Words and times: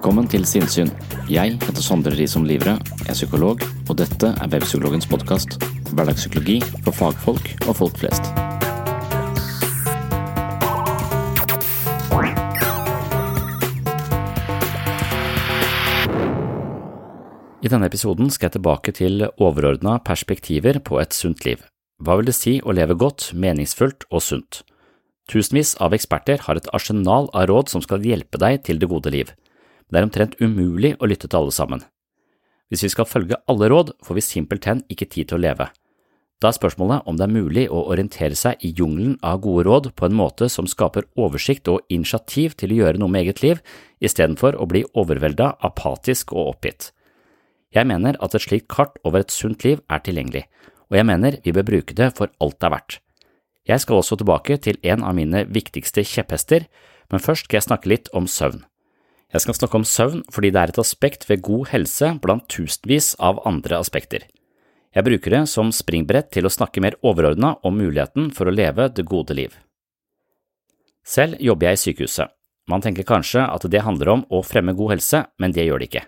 Velkommen 0.00 0.30
til 0.32 0.46
Sinnsyn. 0.48 0.88
Jeg 1.28 1.58
heter 1.60 1.84
Sondre 1.84 2.14
Risom 2.16 2.46
Livre, 2.48 2.72
er 3.04 3.12
psykolog, 3.12 3.60
og 3.84 3.98
dette 4.00 4.30
er 4.32 4.48
Webpsykologens 4.48 5.04
podkast. 5.04 5.58
Hverdagspsykologi 5.92 6.54
for 6.86 6.96
fagfolk 6.96 7.50
og 7.68 7.76
folk 7.76 7.98
flest. 8.00 8.30
I 17.60 17.68
denne 17.68 17.92
episoden 17.92 18.32
skal 18.32 18.48
jeg 18.48 18.56
tilbake 18.56 18.96
til 18.96 19.26
overordna 19.36 19.98
perspektiver 20.00 20.80
på 20.80 20.96
et 21.04 21.12
sunt 21.12 21.44
liv. 21.44 21.60
Hva 22.00 22.16
vil 22.16 22.32
det 22.32 22.38
si 22.38 22.56
å 22.64 22.72
leve 22.72 22.96
godt, 22.96 23.34
meningsfullt 23.36 24.08
og 24.08 24.24
sunt? 24.24 24.62
Tusenvis 25.28 25.76
av 25.76 25.92
eksperter 25.92 26.48
har 26.48 26.56
et 26.56 26.72
arsenal 26.72 27.28
av 27.36 27.52
råd 27.52 27.68
som 27.76 27.84
skal 27.84 28.00
hjelpe 28.00 28.40
deg 28.40 28.64
til 28.64 28.80
det 28.80 28.88
gode 28.88 29.12
liv. 29.12 29.36
Det 29.90 29.98
er 29.98 30.06
omtrent 30.06 30.38
umulig 30.40 30.94
å 30.98 31.08
lytte 31.10 31.28
til 31.28 31.42
alle 31.42 31.54
sammen. 31.54 31.82
Hvis 32.70 32.84
vi 32.86 32.92
skal 32.92 33.08
følge 33.10 33.40
alle 33.50 33.68
råd, 33.70 33.96
får 34.06 34.16
vi 34.16 34.22
simpelthen 34.22 34.84
ikke 34.92 35.08
tid 35.10 35.30
til 35.30 35.40
å 35.40 35.42
leve. 35.42 35.66
Da 36.40 36.48
er 36.48 36.56
spørsmålet 36.56 37.04
om 37.10 37.18
det 37.18 37.26
er 37.26 37.34
mulig 37.34 37.64
å 37.68 37.82
orientere 37.92 38.38
seg 38.38 38.62
i 38.64 38.70
jungelen 38.72 39.18
av 39.26 39.42
gode 39.44 39.66
råd 39.66 39.90
på 39.98 40.06
en 40.06 40.16
måte 40.16 40.48
som 40.48 40.68
skaper 40.70 41.04
oversikt 41.20 41.68
og 41.68 41.82
initiativ 41.92 42.54
til 42.56 42.72
å 42.72 42.78
gjøre 42.78 43.02
noe 43.02 43.12
med 43.12 43.26
eget 43.26 43.42
liv, 43.44 43.60
istedenfor 44.00 44.56
å 44.56 44.68
bli 44.70 44.86
overvelda, 44.94 45.52
apatisk 45.60 46.32
og 46.32 46.54
oppgitt. 46.54 46.94
Jeg 47.76 47.86
mener 47.86 48.16
at 48.24 48.34
et 48.34 48.46
slikt 48.46 48.70
kart 48.72 48.96
over 49.04 49.20
et 49.20 49.34
sunt 49.34 49.66
liv 49.66 49.82
er 49.92 50.00
tilgjengelig, 50.06 50.46
og 50.88 50.96
jeg 50.96 51.06
mener 51.10 51.36
vi 51.44 51.54
bør 51.54 51.68
bruke 51.68 51.98
det 51.98 52.08
for 52.16 52.32
alt 52.40 52.56
det 52.56 52.70
er 52.70 52.76
verdt. 52.78 52.98
Jeg 53.68 53.84
skal 53.84 54.00
også 54.00 54.16
tilbake 54.18 54.56
til 54.64 54.80
en 54.82 55.04
av 55.04 55.14
mine 55.14 55.44
viktigste 55.44 56.02
kjepphester, 56.08 56.64
men 57.12 57.20
først 57.20 57.46
skal 57.46 57.60
jeg 57.60 57.68
snakke 57.68 57.92
litt 57.92 58.08
om 58.16 58.24
søvn. 58.26 58.64
Jeg 59.30 59.44
skal 59.44 59.54
snakke 59.54 59.78
om 59.78 59.86
søvn 59.86 60.22
fordi 60.34 60.50
det 60.50 60.60
er 60.60 60.72
et 60.72 60.82
aspekt 60.82 61.28
ved 61.30 61.44
god 61.46 61.70
helse 61.70 62.12
blant 62.22 62.48
tusenvis 62.50 63.14
av 63.22 63.38
andre 63.46 63.78
aspekter. 63.78 64.26
Jeg 64.90 65.06
bruker 65.06 65.36
det 65.36 65.44
som 65.46 65.70
springbrett 65.70 66.32
til 66.34 66.48
å 66.48 66.50
snakke 66.50 66.82
mer 66.82 66.96
overordna 67.06 67.54
om 67.62 67.76
muligheten 67.78 68.32
for 68.34 68.50
å 68.50 68.54
leve 68.54 68.88
det 68.90 69.06
gode 69.06 69.36
liv. 69.38 69.54
Selv 71.06 71.38
jobber 71.38 71.70
jeg 71.70 71.78
i 71.78 71.82
sykehuset. 71.84 72.32
Man 72.70 72.82
tenker 72.82 73.06
kanskje 73.06 73.44
at 73.46 73.66
det 73.70 73.84
handler 73.86 74.10
om 74.16 74.24
å 74.30 74.42
fremme 74.46 74.74
god 74.78 74.96
helse, 74.96 75.22
men 75.38 75.54
det 75.54 75.66
gjør 75.66 75.82
det 75.82 75.90
ikke. 75.90 76.02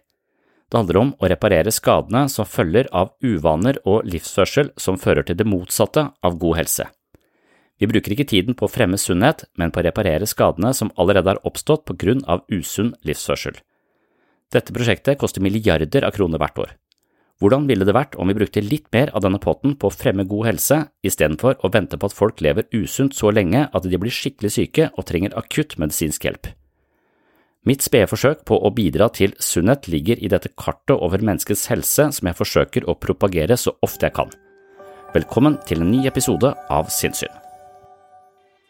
Det 0.71 0.79
handler 0.79 0.99
om 0.99 1.15
å 1.19 1.31
reparere 1.31 1.75
skadene 1.75 2.25
som 2.33 2.49
følger 2.49 2.91
av 2.97 3.15
uvaner 3.23 3.79
og 3.87 4.07
livsførsel 4.09 4.73
som 4.81 4.99
fører 4.99 5.27
til 5.27 5.39
det 5.39 5.47
motsatte 5.47 6.09
av 6.23 6.39
god 6.43 6.63
helse. 6.63 6.89
Vi 7.83 7.89
bruker 7.91 8.15
ikke 8.15 8.29
tiden 8.31 8.55
på 8.55 8.69
å 8.69 8.71
fremme 8.71 8.95
sunnhet, 9.01 9.43
men 9.59 9.73
på 9.75 9.81
å 9.81 9.83
reparere 9.83 10.29
skadene 10.31 10.71
som 10.71 10.93
allerede 11.03 11.33
har 11.33 11.41
oppstått 11.49 11.83
på 11.89 11.97
grunn 11.99 12.21
av 12.31 12.45
usunn 12.47 12.93
livsførsel. 13.03 13.57
Dette 14.55 14.75
prosjektet 14.77 15.19
koster 15.19 15.43
milliarder 15.43 16.07
av 16.07 16.15
kroner 16.15 16.39
hvert 16.39 16.61
år. 16.63 16.77
Hvordan 17.43 17.67
ville 17.67 17.83
det 17.83 17.97
vært 17.97 18.15
om 18.23 18.31
vi 18.31 18.37
brukte 18.39 18.63
litt 18.63 18.87
mer 18.95 19.11
av 19.11 19.25
denne 19.25 19.43
potten 19.43 19.75
på 19.75 19.91
å 19.91 19.97
fremme 19.97 20.29
god 20.31 20.53
helse, 20.53 20.79
istedenfor 21.03 21.59
å 21.59 21.73
vente 21.75 21.99
på 21.99 22.07
at 22.07 22.15
folk 22.15 22.39
lever 22.45 22.71
usunt 22.71 23.19
så 23.19 23.35
lenge 23.35 23.65
at 23.67 23.91
de 23.91 23.99
blir 23.99 24.15
skikkelig 24.15 24.55
syke 24.61 24.93
og 24.93 25.09
trenger 25.11 25.35
akutt 25.35 25.75
medisinsk 25.83 26.31
hjelp? 26.31 26.53
Mitt 27.67 27.83
spede 27.83 28.07
forsøk 28.11 28.47
på 28.47 28.63
å 28.63 28.71
bidra 28.75 29.11
til 29.11 29.35
sunnhet 29.43 29.91
ligger 29.91 30.23
i 30.23 30.31
dette 30.31 30.55
kartet 30.55 30.95
over 30.95 31.19
menneskets 31.19 31.67
helse 31.75 32.13
som 32.15 32.31
jeg 32.31 32.39
forsøker 32.39 32.87
å 32.87 32.95
propagere 32.95 33.59
så 33.59 33.75
ofte 33.83 34.07
jeg 34.07 34.21
kan. 34.23 34.31
Velkommen 35.19 35.59
til 35.67 35.83
en 35.83 35.91
ny 35.91 36.07
episode 36.07 36.55
av 36.71 36.95
Sinnssyn. 36.95 37.42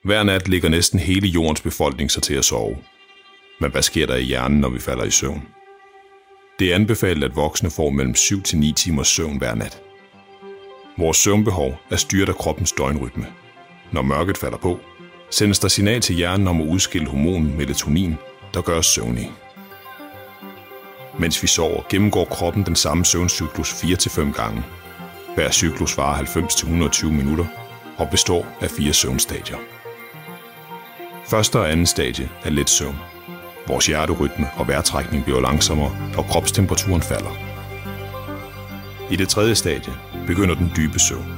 Hver 0.04 0.22
nat 0.22 0.48
ligger 0.48 0.68
næsten 0.68 0.98
hele 0.98 1.28
jordens 1.28 1.60
befolkning 1.60 2.10
sig 2.10 2.22
til 2.22 2.34
at 2.34 2.44
sove. 2.44 2.78
Men 3.60 3.70
hvad 3.70 3.82
sker 3.82 4.06
der 4.06 4.16
i 4.16 4.22
hjernen, 4.22 4.60
når 4.60 4.68
vi 4.68 4.78
falder 4.78 5.04
i 5.04 5.10
søvn? 5.10 5.42
Det 6.58 6.70
er 6.70 6.74
anbefalet, 6.74 7.24
at 7.24 7.36
voksne 7.36 7.70
får 7.70 7.90
mellem 7.90 8.14
7 8.14 8.42
til 8.42 8.58
9 8.58 8.72
timers 8.72 9.08
søvn 9.08 9.38
hver 9.38 9.54
nat. 9.54 9.82
Vores 10.98 11.16
søvnbehov 11.16 11.78
er 11.90 11.96
styret 11.96 12.28
af 12.28 12.34
kroppens 12.34 12.72
døgnrytme. 12.72 13.26
Når 13.92 14.02
mørket 14.02 14.38
falder 14.38 14.58
på, 14.58 14.80
sendes 15.30 15.58
der 15.58 15.68
signal 15.68 16.00
til 16.00 16.16
hjernen 16.16 16.48
om 16.48 16.60
at 16.60 16.66
udskille 16.66 17.08
hormonen 17.08 17.56
melatonin, 17.56 18.14
der 18.54 18.62
gør 18.62 18.78
os 18.78 18.86
søvnige. 18.86 19.30
Mens 21.18 21.42
vi 21.42 21.46
sover, 21.46 21.82
gennemgår 21.90 22.24
kroppen 22.24 22.66
den 22.66 22.76
samme 22.76 23.04
søvncyklus 23.04 23.72
4-5 23.72 24.32
gange. 24.32 24.62
Hver 25.34 25.50
cyklus 25.50 25.96
varer 25.96 26.24
90-120 26.24 27.06
minutter 27.06 27.46
og 27.98 28.08
består 28.10 28.46
af 28.60 28.70
fire 28.70 28.92
søvnstadier. 28.92 29.71
Første 31.32 31.58
og 31.58 31.70
anden 31.70 31.86
stadie 31.86 32.28
er 32.44 32.50
let 32.50 32.70
søvn. 32.70 32.96
Vores 33.68 33.86
hjerterytme 33.86 34.46
og 34.56 34.68
vejrtrækning 34.68 35.24
bliver 35.24 35.40
langsommere, 35.40 35.96
og 36.16 36.24
kropstemperaturen 36.24 37.02
falder. 37.02 37.38
I 39.10 39.16
det 39.16 39.28
tredje 39.28 39.54
stadie 39.54 39.92
begynder 40.26 40.54
den 40.54 40.72
dybe 40.76 40.98
søvn. 40.98 41.32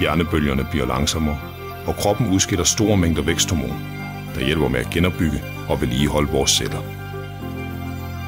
Hjernebølgerne 0.00 0.66
bliver 0.70 0.86
langsommere, 0.86 1.40
og 1.86 1.94
kroppen 1.96 2.34
udskiller 2.34 2.64
store 2.64 2.96
mængder 2.96 3.22
væksthormon, 3.22 3.86
der 4.34 4.44
hjælper 4.44 4.68
med 4.68 4.80
at 4.80 4.90
genopbygge 4.90 5.44
og 5.68 5.80
vedligeholde 5.80 6.32
vores 6.32 6.50
celler. 6.50 6.82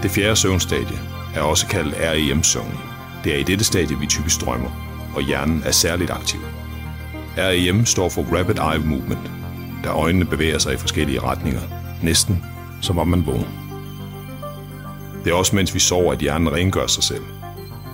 Det 0.03 0.11
fjerde 0.11 0.37
søvnstadie 0.37 0.99
er 1.35 1.43
også 1.43 1.67
kaldt 1.67 1.95
REM-søvn. 2.01 2.79
Det 3.25 3.35
er 3.35 3.39
i 3.39 3.43
dette 3.43 3.65
stadie, 3.65 3.99
vi 3.99 4.07
typisk 4.07 4.41
drømmer, 4.41 4.71
og 5.17 5.23
hjernen 5.23 5.63
er 5.67 5.73
særligt 5.73 6.11
aktiv. 6.11 6.41
REM 7.37 7.87
står 7.87 8.09
for 8.09 8.23
Rapid 8.23 8.55
Eye 8.55 8.89
Movement, 8.89 9.38
da 9.85 9.89
øjnene 9.89 10.25
bevæger 10.25 10.59
sig 10.59 10.75
i 10.75 10.77
forskellige 10.77 11.21
retninger, 11.21 11.61
næsten 12.03 12.45
som 12.81 12.99
om 12.99 13.09
man 13.09 13.27
vågner. 13.27 13.69
Det 15.25 15.31
er 15.31 15.35
også 15.35 15.57
mens 15.57 15.75
vi 15.75 15.79
sover, 15.79 16.13
at 16.13 16.19
hjernen 16.19 16.53
rengør 16.53 16.87
sig 16.87 17.03
selv. 17.03 17.23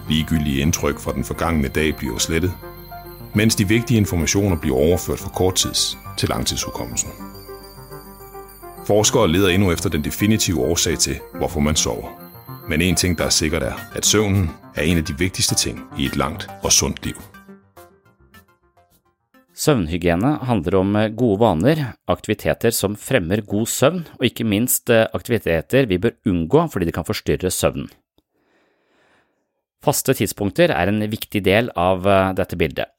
Ligegyldige 0.08 0.60
indtryk 0.60 1.00
fra 1.00 1.12
den 1.12 1.24
forgangne 1.24 1.68
dag 1.68 1.96
bliver 1.96 2.18
slettet, 2.18 2.52
mens 3.34 3.54
de 3.54 3.68
vigtige 3.68 3.98
informationer 3.98 4.56
bliver 4.56 4.76
overført 4.76 5.18
fra 5.18 5.30
korttids 5.30 5.98
til 6.16 6.28
langtidshukommelsen. 6.28 7.10
Forskere 8.86 9.32
leder 9.32 9.48
endnu 9.48 9.72
efter 9.72 9.88
den 9.90 10.04
definitive 10.04 10.60
årsag 10.60 10.98
til, 10.98 11.20
hvorfor 11.34 11.60
man 11.60 11.76
sover. 11.76 12.08
Men 12.68 12.80
en 12.80 12.94
ting, 12.94 13.18
der 13.18 13.24
er 13.24 13.28
sikkert 13.28 13.62
er, 13.62 13.72
at 13.94 14.06
søvnen 14.06 14.50
er 14.74 14.82
en 14.82 14.96
af 14.96 15.04
de 15.04 15.18
vigtigste 15.18 15.54
ting 15.54 15.80
i 15.98 16.04
et 16.04 16.16
langt 16.16 16.48
og 16.62 16.72
sundt 16.72 17.04
liv. 17.04 17.33
Søvnhygiene 19.54 20.32
handler 20.48 20.80
om 20.80 20.96
eh, 20.98 21.10
gode 21.14 21.38
vaner, 21.42 21.82
aktiviteter 22.10 22.74
som 22.74 22.96
fremmer 22.98 23.44
god 23.46 23.68
søvn, 23.70 24.00
og 24.18 24.26
ikke 24.26 24.46
minst 24.50 24.90
eh, 24.90 25.06
aktiviteter 25.14 25.86
vi 25.90 26.00
bør 26.02 26.16
unngå 26.26 26.64
fordi 26.72 26.88
de 26.88 26.94
kan 26.96 27.06
forstyrre 27.06 27.52
søvnen. 27.54 27.86
Faste 29.84 30.14
tidspunkter 30.16 30.72
er 30.72 30.90
en 30.90 31.04
viktig 31.12 31.44
del 31.46 31.70
av 31.78 32.08
eh, 32.08 32.32
dette 32.34 32.58
bildet. 32.58 32.90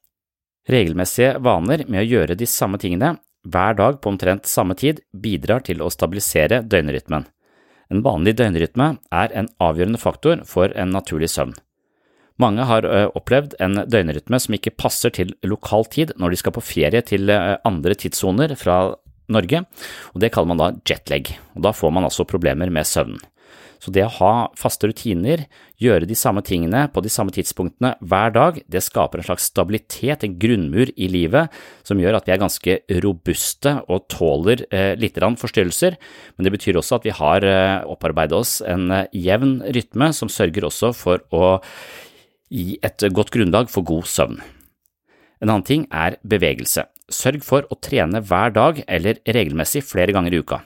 Regelmessige 0.66 1.36
vaner 1.44 1.84
med 1.86 2.02
å 2.02 2.08
gjøre 2.08 2.38
de 2.40 2.48
samme 2.48 2.80
tingene 2.82 3.18
hver 3.46 3.76
dag 3.78 4.00
på 4.00 4.10
omtrent 4.10 4.48
samme 4.50 4.74
tid 4.74 5.04
bidrar 5.12 5.60
til 5.66 5.84
å 5.84 5.92
stabilisere 5.92 6.64
døgnrytmen. 6.64 7.28
En 7.92 8.02
vanlig 8.02 8.34
døgnrytme 8.40 8.96
er 9.14 9.36
en 9.36 9.52
avgjørende 9.62 10.00
faktor 10.02 10.42
for 10.48 10.72
en 10.74 10.90
naturlig 10.96 11.28
søvn. 11.30 11.52
Mange 12.42 12.66
har 12.68 12.84
opplevd 13.16 13.54
en 13.64 13.80
døgnrytme 13.88 14.38
som 14.42 14.56
ikke 14.56 14.74
passer 14.76 15.14
til 15.16 15.30
lokal 15.46 15.86
tid 15.88 16.12
når 16.20 16.34
de 16.34 16.40
skal 16.40 16.52
på 16.52 16.64
ferie 16.64 17.00
til 17.06 17.32
andre 17.32 17.96
tidssoner 17.96 18.52
fra 18.60 18.96
Norge, 19.32 19.62
og 20.14 20.20
det 20.22 20.30
kaller 20.34 20.52
man 20.52 20.60
da 20.60 20.68
jetlag, 20.86 21.32
og 21.56 21.64
da 21.66 21.72
får 21.74 21.94
man 21.96 22.06
altså 22.06 22.28
problemer 22.28 22.70
med 22.70 22.86
søvnen. 22.86 23.22
Så 23.82 23.92
det 23.92 24.06
å 24.06 24.12
ha 24.18 24.30
faste 24.56 24.88
rutiner, 24.88 25.42
gjøre 25.82 26.08
de 26.08 26.16
samme 26.16 26.40
tingene 26.46 26.86
på 26.92 27.02
de 27.04 27.10
samme 27.12 27.34
tidspunktene 27.34 27.92
hver 28.00 28.32
dag, 28.32 28.60
det 28.72 28.80
skaper 28.82 29.20
en 29.20 29.26
slags 29.28 29.50
stabilitet, 29.50 30.24
en 30.24 30.38
grunnmur 30.40 30.92
i 30.96 31.10
livet, 31.12 31.52
som 31.84 32.00
gjør 32.00 32.16
at 32.16 32.28
vi 32.28 32.34
er 32.34 32.40
ganske 32.40 32.78
robuste 33.04 33.74
og 33.92 34.08
tåler 34.12 34.64
eh, 34.70 34.94
litt 34.96 35.20
forstyrrelser, 35.20 35.98
men 36.36 36.48
det 36.48 36.54
betyr 36.56 36.80
også 36.80 36.98
at 36.98 37.06
vi 37.06 37.14
har 37.18 37.44
eh, 37.44 37.84
opparbeidet 37.84 38.40
oss 38.40 38.58
en 38.64 38.88
eh, 38.90 39.06
jevn 39.12 39.60
rytme 39.76 40.10
som 40.16 40.32
sørger 40.32 40.70
også 40.70 40.94
for 40.96 41.22
å 41.36 41.58
gi 42.52 42.76
et 42.84 43.06
godt 43.12 43.32
grunnlag 43.34 43.70
for 43.72 43.86
god 43.86 44.06
søvn. 44.06 44.38
En 45.42 45.50
annen 45.50 45.66
ting 45.66 45.84
er 45.92 46.16
bevegelse. 46.24 46.86
Sørg 47.12 47.44
for 47.46 47.66
å 47.70 47.78
trene 47.78 48.22
hver 48.24 48.54
dag 48.54 48.80
eller 48.86 49.20
regelmessig 49.26 49.84
flere 49.86 50.14
ganger 50.14 50.34
i 50.34 50.40
uka. 50.42 50.62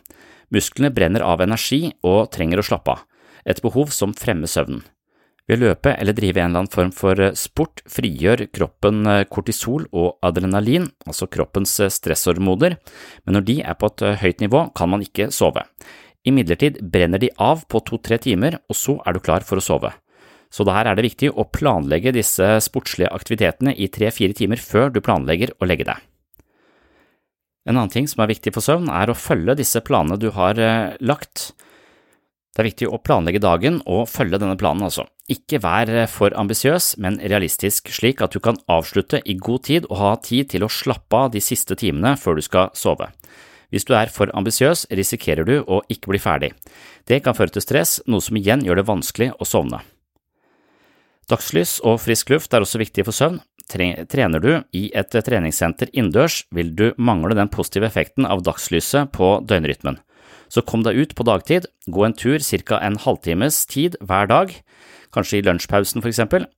Musklene 0.55 0.93
brenner 0.95 1.25
av 1.27 1.43
energi 1.45 1.91
og 2.07 2.31
trenger 2.35 2.61
å 2.61 2.67
slappe 2.67 2.95
av, 2.95 3.05
et 3.45 3.61
behov 3.63 3.93
som 3.95 4.15
fremmer 4.17 4.51
søvnen. 4.51 4.83
Ved 5.49 5.59
å 5.59 5.71
løpe 5.71 5.93
eller 5.99 6.15
drive 6.15 6.39
en 6.39 6.53
eller 6.53 6.63
annen 6.63 6.71
form 6.71 6.93
for 6.95 7.19
sport 7.39 7.83
frigjør 7.91 8.45
kroppen 8.55 9.03
kortisol 9.33 9.89
og 9.91 10.21
adrenalin, 10.27 10.87
altså 11.07 11.27
kroppens 11.27 11.73
stresshormoner, 11.91 12.77
men 13.25 13.37
når 13.37 13.47
de 13.49 13.57
er 13.65 13.79
på 13.79 13.91
et 13.91 14.05
høyt 14.23 14.45
nivå, 14.45 14.69
kan 14.79 14.93
man 14.93 15.03
ikke 15.03 15.33
sove. 15.35 15.65
Imidlertid 16.29 16.79
brenner 16.93 17.19
de 17.19 17.33
av 17.41 17.65
på 17.67 17.83
to–tre 17.83 18.21
timer, 18.23 18.61
og 18.71 18.79
så 18.79 19.01
er 19.03 19.17
du 19.17 19.25
klar 19.25 19.47
for 19.47 19.59
å 19.59 19.65
sove 19.65 19.91
så 20.51 20.67
her 20.67 20.91
er 20.91 20.99
det 20.99 21.07
viktig 21.07 21.31
å 21.39 21.47
planlegge 21.47 22.13
disse 22.17 22.57
sportslige 22.65 23.13
aktivitetene 23.15 23.75
i 23.79 23.89
tre–fire 23.89 24.35
timer 24.37 24.59
før 24.59 24.91
du 24.91 25.01
planlegger 25.05 25.55
å 25.59 25.69
legge 25.71 25.87
deg. 25.87 26.07
En 27.69 27.77
annen 27.77 27.93
ting 27.93 28.09
som 28.11 28.25
er 28.25 28.33
viktig 28.33 28.53
for 28.57 28.65
søvn, 28.65 28.89
er 28.91 29.13
å 29.13 29.19
følge 29.19 29.59
disse 29.61 29.83
planene 29.85 30.19
du 30.19 30.31
har 30.35 30.59
eh, 30.59 30.97
lagt. 31.05 31.53
Det 32.51 32.65
er 32.65 32.71
viktig 32.71 32.89
å 32.91 32.99
planlegge 32.99 33.43
dagen 33.45 33.79
og 33.87 34.09
følge 34.11 34.41
denne 34.41 34.59
planen, 34.59 34.89
altså. 34.89 35.05
Ikke 35.31 35.61
vær 35.63 35.93
eh, 35.93 36.09
for 36.11 36.35
ambisiøs, 36.35 36.97
men 36.99 37.21
realistisk, 37.21 37.93
slik 37.95 38.25
at 38.25 38.35
du 38.35 38.41
kan 38.43 38.59
avslutte 38.67 39.21
i 39.23 39.37
god 39.39 39.69
tid 39.69 39.87
og 39.91 40.01
ha 40.01 40.11
tid 40.25 40.51
til 40.55 40.67
å 40.67 40.73
slappe 40.73 41.27
av 41.29 41.31
de 41.37 41.45
siste 41.45 41.79
timene 41.79 42.17
før 42.19 42.41
du 42.41 42.47
skal 42.49 42.75
sove. 42.75 43.13
Hvis 43.71 43.87
du 43.87 43.95
er 43.95 44.11
for 44.11 44.33
ambisiøs, 44.35 44.89
risikerer 44.91 45.47
du 45.47 45.61
å 45.63 45.85
ikke 45.87 46.11
bli 46.11 46.19
ferdig. 46.19 46.51
Det 47.07 47.21
kan 47.23 47.37
føre 47.39 47.55
til 47.55 47.63
stress, 47.63 48.01
noe 48.11 48.25
som 48.25 48.41
igjen 48.41 48.65
gjør 48.67 48.81
det 48.81 48.89
vanskelig 48.89 49.31
å 49.39 49.47
sovne. 49.47 49.85
Dagslys 51.31 51.79
og 51.87 52.01
frisk 52.03 52.33
luft 52.33 52.55
er 52.55 52.65
også 52.65 52.81
viktig 52.81 53.05
for 53.07 53.15
søvn. 53.15 53.39
Trener 53.71 54.43
du 54.43 54.51
i 54.75 54.89
et 54.99 55.15
treningssenter 55.15 55.93
innendørs, 55.95 56.43
vil 56.51 56.73
du 56.75 56.89
mangle 56.99 57.37
den 57.39 57.51
positive 57.53 57.87
effekten 57.87 58.27
av 58.27 58.43
dagslyset 58.43 59.13
på 59.15 59.37
døgnrytmen. 59.47 60.01
Så 60.51 60.65
kom 60.67 60.83
deg 60.83 60.99
ut 60.99 61.15
på 61.15 61.27
dagtid, 61.29 61.69
gå 61.87 62.03
en 62.03 62.17
tur 62.19 62.43
ca. 62.43 62.81
en 62.83 62.99
halvtimes 62.99 63.63
tid 63.71 63.95
hver 64.03 64.27
dag, 64.27 64.57
kanskje 65.15 65.39
i 65.39 65.45
lunsjpausen 65.47 66.03
for 66.03 66.11
eksempel. 66.11 66.49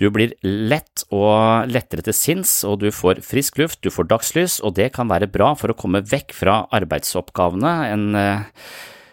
Du 0.00 0.08
blir 0.14 0.32
lett 0.46 1.02
og 1.10 1.68
lettere 1.68 2.04
til 2.06 2.14
sinns, 2.14 2.62
og 2.64 2.78
du 2.80 2.88
får 2.94 3.20
frisk 3.26 3.58
luft, 3.58 3.82
du 3.82 3.90
får 3.90 4.08
dagslys, 4.08 4.60
og 4.62 4.76
det 4.78 4.92
kan 4.94 5.10
være 5.10 5.28
bra 5.28 5.52
for 5.58 5.74
å 5.74 5.76
komme 5.76 6.04
vekk 6.06 6.32
fra 6.38 6.62
arbeidsoppgavene 6.78 7.74
en 7.90 8.06
eh, 8.16 8.46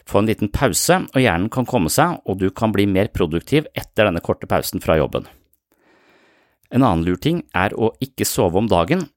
få 0.10 0.22
en 0.22 0.30
liten 0.30 0.52
pause, 0.54 1.02
og 1.12 1.22
hjernen 1.22 1.50
kan 1.54 1.68
komme 1.70 1.90
seg, 1.94 2.20
og 2.26 2.40
du 2.42 2.50
kan 2.54 2.74
bli 2.76 2.86
mer 2.90 3.10
produktiv 3.14 3.70
etter 3.74 4.08
denne 4.08 4.22
korte 4.24 4.50
pausen 4.50 4.84
fra 4.84 5.00
jobben. 5.00 5.26
En 6.74 6.84
annen 6.84 7.06
lur 7.08 7.20
ting 7.22 7.44
er 7.56 7.74
å 7.78 7.92
ikke 8.04 8.28
sove 8.28 8.60
om 8.60 8.70
dagen. 8.70 9.08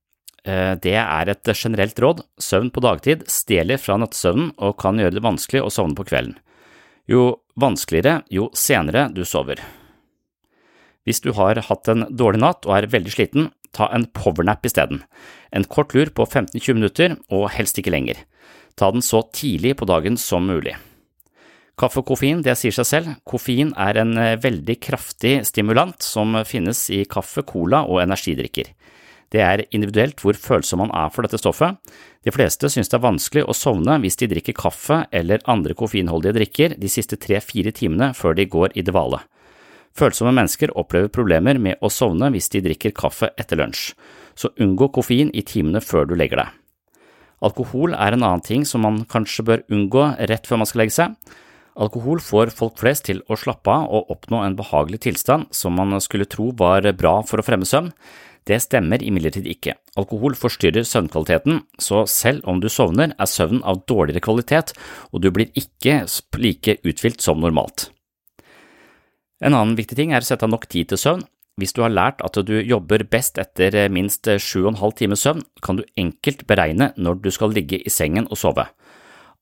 Eh, 0.45 0.75
det 0.81 0.97
er 1.01 1.33
et 1.33 1.53
generelt 1.55 1.99
råd. 2.01 2.23
Søvn 2.41 2.71
på 2.73 2.85
dagtid 2.85 3.27
stjeler 3.31 3.81
fra 3.81 3.99
nattsøvnen 4.01 4.53
og 4.57 4.79
kan 4.81 5.01
gjøre 5.01 5.19
det 5.19 5.25
vanskelig 5.25 5.65
å 5.65 5.73
sovne 5.73 5.99
på 5.99 6.07
kvelden. 6.09 6.37
Jo 7.09 7.41
vanskeligere, 7.59 8.23
jo 8.31 8.51
senere 8.57 9.09
du 9.13 9.25
sover. 9.25 9.61
Hvis 11.09 11.23
du 11.25 11.33
har 11.33 11.57
hatt 11.65 11.89
en 11.89 12.05
dårlig 12.13 12.43
natt 12.43 12.69
og 12.69 12.75
er 12.77 12.91
veldig 12.93 13.15
sliten, 13.15 13.49
ta 13.73 13.89
en 13.93 14.05
powernap 14.13 14.65
isteden. 14.69 15.03
En 15.53 15.65
kort 15.65 15.95
lur 15.97 16.11
på 16.13 16.27
15–20 16.27 16.77
minutter, 16.77 17.17
og 17.33 17.49
helst 17.55 17.81
ikke 17.81 17.95
lenger. 17.95 18.21
Ta 18.79 18.93
den 18.95 19.03
så 19.03 19.25
tidlig 19.35 19.77
på 19.79 19.89
dagen 19.91 20.17
som 20.17 20.47
mulig. 20.47 20.77
Kaffe 21.79 22.01
og 22.03 22.09
koffein, 22.11 22.41
det 22.43 22.57
sier 22.59 22.75
seg 22.75 22.87
selv. 22.87 23.11
Koffein 23.27 23.71
er 23.79 24.01
en 24.01 24.17
eh, 24.19 24.39
veldig 24.43 24.79
kraftig 24.83 25.37
stimulant 25.47 26.03
som 26.03 26.35
finnes 26.47 26.81
i 26.91 27.05
kaffe, 27.07 27.45
cola 27.47 27.85
og 27.87 28.01
energidrikker. 28.03 28.73
Det 29.31 29.43
er 29.45 29.65
individuelt 29.77 30.23
hvor 30.25 30.39
følsom 30.41 30.83
man 30.83 30.93
er 30.97 31.11
for 31.13 31.27
dette 31.27 31.39
stoffet. 31.39 31.77
De 32.25 32.33
fleste 32.35 32.71
synes 32.73 32.89
det 32.91 32.97
er 32.97 33.05
vanskelig 33.05 33.45
å 33.45 33.57
sovne 33.57 33.99
hvis 34.03 34.19
de 34.19 34.31
drikker 34.31 34.57
kaffe 34.57 35.03
eller 35.15 35.45
andre 35.47 35.77
koffeinholdige 35.79 36.37
drikker 36.39 36.77
de 36.81 36.91
siste 36.91 37.19
tre–fire 37.21 37.75
timene 37.77 38.11
før 38.17 38.39
de 38.39 38.49
går 38.49 38.75
i 38.75 38.87
dvale. 38.89 39.21
Følsomme 39.99 40.33
mennesker 40.35 40.73
opplever 40.79 41.13
problemer 41.13 41.61
med 41.61 41.79
å 41.83 41.91
sovne 41.93 42.31
hvis 42.35 42.51
de 42.55 42.63
drikker 42.65 42.95
kaffe 42.97 43.31
etter 43.37 43.61
lunsj, 43.61 43.93
så 44.39 44.51
unngå 44.63 44.91
koffein 44.95 45.31
i 45.35 45.45
timene 45.47 45.83
før 45.85 46.09
du 46.09 46.17
legger 46.19 46.45
deg. 46.45 46.57
Alkohol 47.45 47.95
er 47.95 48.15
en 48.15 48.25
annen 48.25 48.43
ting 48.45 48.65
som 48.67 48.83
man 48.83 49.05
kanskje 49.11 49.45
bør 49.47 49.67
unngå 49.71 50.05
rett 50.31 50.49
før 50.49 50.63
man 50.63 50.71
skal 50.71 50.83
legge 50.83 50.97
seg. 50.97 51.35
Alkohol 51.79 52.19
får 52.25 52.51
folk 52.59 52.81
flest 52.81 53.07
til 53.07 53.21
å 53.31 53.39
slappe 53.39 53.71
av 53.71 53.87
og 53.95 54.09
oppnå 54.11 54.41
en 54.43 54.57
behagelig 54.59 55.05
tilstand 55.07 55.47
som 55.55 55.77
man 55.79 55.95
skulle 56.03 56.27
tro 56.27 56.51
var 56.59 56.89
bra 56.99 57.21
for 57.27 57.39
å 57.39 57.47
fremme 57.47 57.69
søvn. 57.69 57.93
Det 58.49 58.57
stemmer 58.65 59.03
imidlertid 59.05 59.47
ikke. 59.47 59.77
Alkohol 60.01 60.35
forstyrrer 60.39 60.87
søvnkvaliteten, 60.89 61.61
så 61.79 62.07
selv 62.09 62.47
om 62.49 62.63
du 62.63 62.69
sovner, 62.73 63.13
er 63.15 63.29
søvnen 63.29 63.61
av 63.61 63.83
dårligere 63.91 64.25
kvalitet, 64.25 64.73
og 65.13 65.23
du 65.23 65.29
blir 65.35 65.53
ikke 65.59 66.01
like 66.41 66.79
uthvilt 66.81 67.23
som 67.23 67.43
normalt. 67.45 67.91
En 69.45 69.55
annen 69.55 69.77
viktig 69.79 69.99
ting 69.99 70.15
er 70.17 70.25
å 70.25 70.27
sette 70.27 70.49
av 70.49 70.55
nok 70.55 70.65
tid 70.67 70.89
til 70.91 70.99
søvn. 71.03 71.27
Hvis 71.59 71.75
du 71.75 71.83
har 71.83 71.91
lært 71.91 72.23
at 72.23 72.39
du 72.47 72.55
jobber 72.63 73.03
best 73.11 73.39
etter 73.43 73.75
eh, 73.75 73.91
minst 73.91 74.29
eh, 74.31 74.39
sju 74.39 74.63
og 74.63 74.73
en 74.73 74.81
halv 74.83 74.95
times 75.01 75.25
søvn, 75.27 75.43
kan 75.65 75.81
du 75.81 75.85
enkelt 75.99 76.47
beregne 76.47 76.93
når 76.95 77.19
du 77.25 77.33
skal 77.35 77.51
ligge 77.55 77.81
i 77.83 77.91
sengen 77.91 78.31
og 78.31 78.39
sove. 78.39 78.69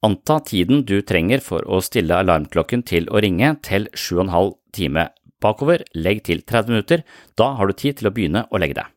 Anta 0.07 0.39
tiden 0.49 0.87
du 0.89 1.01
trenger 1.05 1.45
for 1.45 1.67
å 1.69 1.83
stille 1.85 2.17
alarmklokken 2.17 2.87
til 2.89 3.11
å 3.13 3.21
ringe 3.21 3.53
til 3.67 3.91
sju 3.93 4.17
og 4.17 4.27
en 4.27 4.35
halv 4.35 4.57
time 4.77 5.11
bakover, 5.45 5.85
legg 5.93 6.25
til 6.25 6.41
30 6.41 6.73
minutter, 6.73 7.05
da 7.37 7.53
har 7.59 7.69
du 7.69 7.77
tid 7.77 8.01
til 8.01 8.09
å 8.09 8.15
begynne 8.17 8.47
å 8.49 8.61
legge 8.63 8.81
deg. 8.81 8.93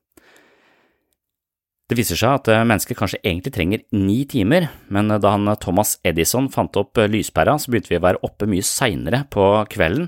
Det 1.90 1.98
viser 1.98 2.20
seg 2.22 2.40
at 2.40 2.48
eh, 2.54 2.66
mennesker 2.72 2.96
kanskje 2.96 3.20
egentlig 3.20 3.58
trenger 3.58 3.88
ni 4.00 4.22
timer, 4.32 4.70
men 4.88 5.12
da 5.12 5.36
han 5.36 5.58
Thomas 5.60 5.98
Edison 6.08 6.48
fant 6.54 6.80
opp 6.80 7.04
lyspæra, 7.12 7.60
så 7.60 7.68
begynte 7.68 7.92
vi 7.92 8.00
å 8.00 8.08
være 8.08 8.24
oppe 8.24 8.48
mye 8.48 8.64
seinere 8.64 9.26
på 9.34 9.58
kvelden, 9.76 10.08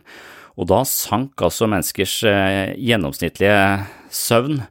og 0.61 0.67
da 0.69 0.83
sank 0.85 1.41
altså 1.41 1.65
menneskers 1.69 2.19
eh, 2.29 2.75
gjennomsnittlige 2.77 3.55
søvn 4.13 4.61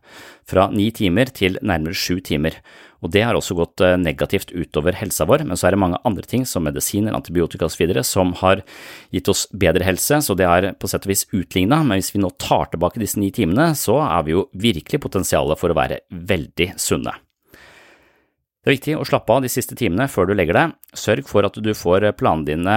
fra 0.51 0.69
ni 0.71 0.89
timer 0.95 1.33
til 1.35 1.59
nærmere 1.67 1.99
sju 1.99 2.21
timer. 2.23 2.61
Og 3.01 3.11
det 3.15 3.23
har 3.25 3.35
også 3.35 3.57
gått 3.59 3.83
eh, 3.83 3.97
negativt 3.99 4.53
utover 4.53 4.95
helsa 5.01 5.27
vår, 5.27 5.43
men 5.49 5.59
så 5.59 5.67
er 5.67 5.75
det 5.75 5.81
mange 5.83 5.99
andre 6.07 6.27
ting 6.31 6.45
som 6.47 6.63
medisiner, 6.67 7.17
antibiotika 7.17 7.67
osv. 7.67 7.91
som 8.07 8.35
har 8.39 8.63
gitt 9.11 9.31
oss 9.33 9.47
bedre 9.51 9.87
helse, 9.89 10.21
så 10.23 10.37
det 10.39 10.47
er 10.47 10.69
på 10.79 10.91
sett 10.91 11.09
og 11.09 11.15
vis 11.15 11.27
utligna, 11.33 11.81
men 11.83 11.99
hvis 11.99 12.13
vi 12.15 12.23
nå 12.23 12.31
tar 12.39 12.71
tilbake 12.71 13.03
disse 13.03 13.19
ni 13.19 13.33
timene, 13.35 13.73
så 13.75 13.99
er 14.05 14.29
vi 14.29 14.37
jo 14.37 14.47
virkelig 14.53 15.03
potensialet 15.03 15.59
for 15.59 15.73
å 15.73 15.79
være 15.81 16.03
veldig 16.11 16.75
sunne. 16.79 17.17
Det 18.61 18.69
er 18.69 18.77
viktig 18.77 18.99
å 19.01 19.07
slappe 19.09 19.33
av 19.33 19.43
de 19.43 19.51
siste 19.51 19.75
timene 19.75 20.05
før 20.13 20.29
du 20.29 20.37
legger 20.37 20.59
deg. 20.59 20.77
Sørg 20.93 21.27
for 21.31 21.49
at 21.49 21.57
du 21.57 21.73
får 21.73 22.13
planene 22.21 22.45
dine 22.45 22.77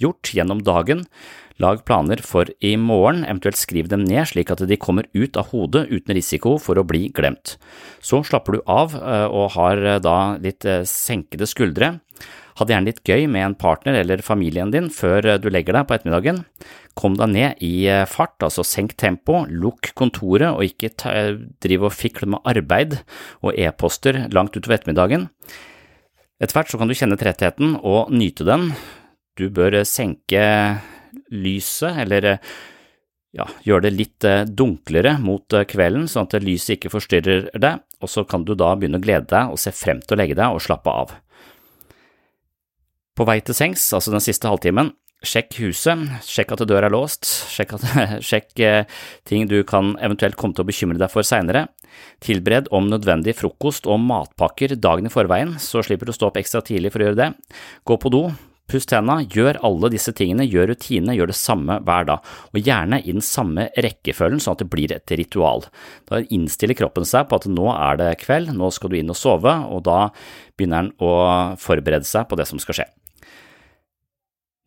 gjort 0.00 0.32
gjennom 0.32 0.64
dagen. 0.64 1.04
Lag 1.60 1.82
planer 1.84 2.22
for 2.24 2.48
i 2.64 2.72
morgen, 2.80 3.20
eventuelt 3.28 3.58
skriv 3.60 3.90
dem 3.92 4.06
ned 4.08 4.30
slik 4.30 4.48
at 4.52 4.62
de 4.64 4.78
kommer 4.80 5.04
ut 5.12 5.36
av 5.36 5.50
hodet 5.52 5.86
uten 5.90 6.16
risiko 6.16 6.54
for 6.62 6.80
å 6.80 6.86
bli 6.88 7.10
glemt. 7.12 7.58
Så 8.00 8.22
slapper 8.24 8.56
du 8.56 8.60
av 8.64 8.94
eh, 8.96 9.26
og 9.28 9.52
har 9.58 9.82
eh, 9.84 9.98
da 10.00 10.16
litt 10.40 10.64
eh, 10.64 10.86
senkede 10.88 11.48
skuldre. 11.50 11.98
Ha 12.56 12.64
det 12.64 12.74
gjerne 12.74 12.88
litt 12.88 13.02
gøy 13.04 13.26
med 13.28 13.44
en 13.44 13.56
partner 13.60 13.98
eller 14.00 14.24
familien 14.24 14.72
din 14.72 14.88
før 14.92 15.36
du 15.40 15.48
legger 15.52 15.76
deg 15.76 15.86
på 15.88 15.96
ettermiddagen. 15.96 16.42
Kom 16.96 17.16
deg 17.16 17.32
ned 17.32 17.62
i 17.64 17.88
fart, 18.10 18.36
altså 18.44 18.64
senk 18.66 18.96
tempo, 19.00 19.42
lukk 19.48 19.92
kontoret 19.96 20.50
og 20.50 20.64
ikke 20.66 20.90
ta, 21.00 21.12
driv 21.64 21.86
og 21.88 21.96
fikle 21.96 22.28
med 22.34 22.44
arbeid 22.48 22.98
og 23.40 23.56
e-poster 23.56 24.26
langt 24.34 24.56
utover 24.56 24.76
ettermiddagen. 24.76 25.28
Etter 26.40 26.56
hvert 26.56 26.72
så 26.72 26.80
kan 26.80 26.90
du 26.90 26.96
kjenne 26.96 27.20
trettheten 27.20 27.78
og 27.80 28.12
nyte 28.12 28.44
den. 28.48 28.72
Du 29.40 29.48
bør 29.56 29.78
senke 29.88 30.44
lyset, 31.30 32.02
eller 32.04 32.32
ja, 33.36 33.46
gjør 33.62 33.84
det 33.86 33.94
litt 33.94 34.26
dunklere 34.58 35.16
mot 35.22 35.54
kvelden, 35.70 36.08
sånn 36.10 36.26
at 36.26 36.38
lyset 36.42 36.76
ikke 36.76 36.92
forstyrrer 36.92 37.50
deg, 37.54 37.82
og 38.02 38.10
så 38.10 38.24
kan 38.26 38.46
du 38.46 38.56
da 38.58 38.72
begynne 38.74 38.98
å 38.98 39.04
glede 39.04 39.30
deg 39.30 39.52
og 39.52 39.60
se 39.62 39.72
frem 39.74 40.00
til 40.02 40.16
å 40.16 40.20
legge 40.22 40.38
deg 40.38 40.56
og 40.56 40.64
slappe 40.64 40.90
av. 40.90 41.14
På 43.14 43.26
vei 43.28 43.38
til 43.44 43.56
sengs, 43.56 43.84
altså 43.92 44.14
den 44.14 44.24
siste 44.24 44.48
halvtimen, 44.50 44.94
sjekk 45.20 45.58
huset, 45.60 46.06
sjekk 46.24 46.54
at 46.54 46.62
døra 46.68 46.88
er 46.88 46.94
låst, 46.94 47.28
sjekk, 47.52 47.76
at, 47.76 47.84
sjekk 48.28 48.54
ting 49.28 49.48
du 49.50 49.60
kan 49.68 49.92
eventuelt 50.00 50.38
komme 50.40 50.56
til 50.56 50.64
å 50.64 50.70
bekymre 50.70 51.00
deg 51.00 51.12
for 51.12 51.26
seinere. 51.26 51.66
Tilbered 52.24 52.70
om 52.74 52.88
nødvendig 52.88 53.34
frokost 53.36 53.88
og 53.90 54.00
matpakker 54.04 54.76
dagen 54.80 55.10
i 55.10 55.12
forveien, 55.12 55.58
så 55.60 55.84
slipper 55.84 56.08
du 56.08 56.14
å 56.14 56.16
stå 56.16 56.30
opp 56.30 56.40
ekstra 56.40 56.62
tidlig 56.64 56.94
for 56.94 57.02
å 57.02 57.10
gjøre 57.10 57.20
det. 57.20 57.30
Gå 57.84 57.98
på 58.00 58.12
do, 58.14 58.22
Puss 58.70 58.86
tenna, 58.86 59.16
gjør 59.26 59.58
alle 59.66 59.90
disse 59.90 60.12
tingene, 60.14 60.46
gjør 60.46 60.70
rutinene, 60.70 61.16
gjør 61.18 61.32
det 61.32 61.38
samme 61.38 61.80
hver 61.86 62.06
dag, 62.06 62.28
og 62.54 62.60
gjerne 62.62 63.00
i 63.02 63.14
den 63.16 63.24
samme 63.24 63.66
rekkefølgen, 63.74 64.38
sånn 64.42 64.54
at 64.54 64.62
det 64.62 64.70
blir 64.70 64.94
et 64.94 65.14
ritual. 65.18 65.66
Da 66.06 66.20
innstiller 66.22 66.78
kroppen 66.78 67.08
seg 67.08 67.26
på 67.26 67.40
at 67.40 67.48
nå 67.50 67.66
er 67.74 67.98
det 67.98 68.12
kveld, 68.22 68.52
nå 68.54 68.70
skal 68.74 68.92
du 68.92 69.00
inn 69.00 69.10
og 69.10 69.18
sove, 69.18 69.56
og 69.66 69.82
da 69.90 69.98
begynner 70.54 70.86
den 70.86 70.94
å 71.02 71.12
forberede 71.58 72.06
seg 72.06 72.30
på 72.30 72.38
det 72.38 72.46
som 72.46 72.62
skal 72.62 72.78
skje. 72.78 72.88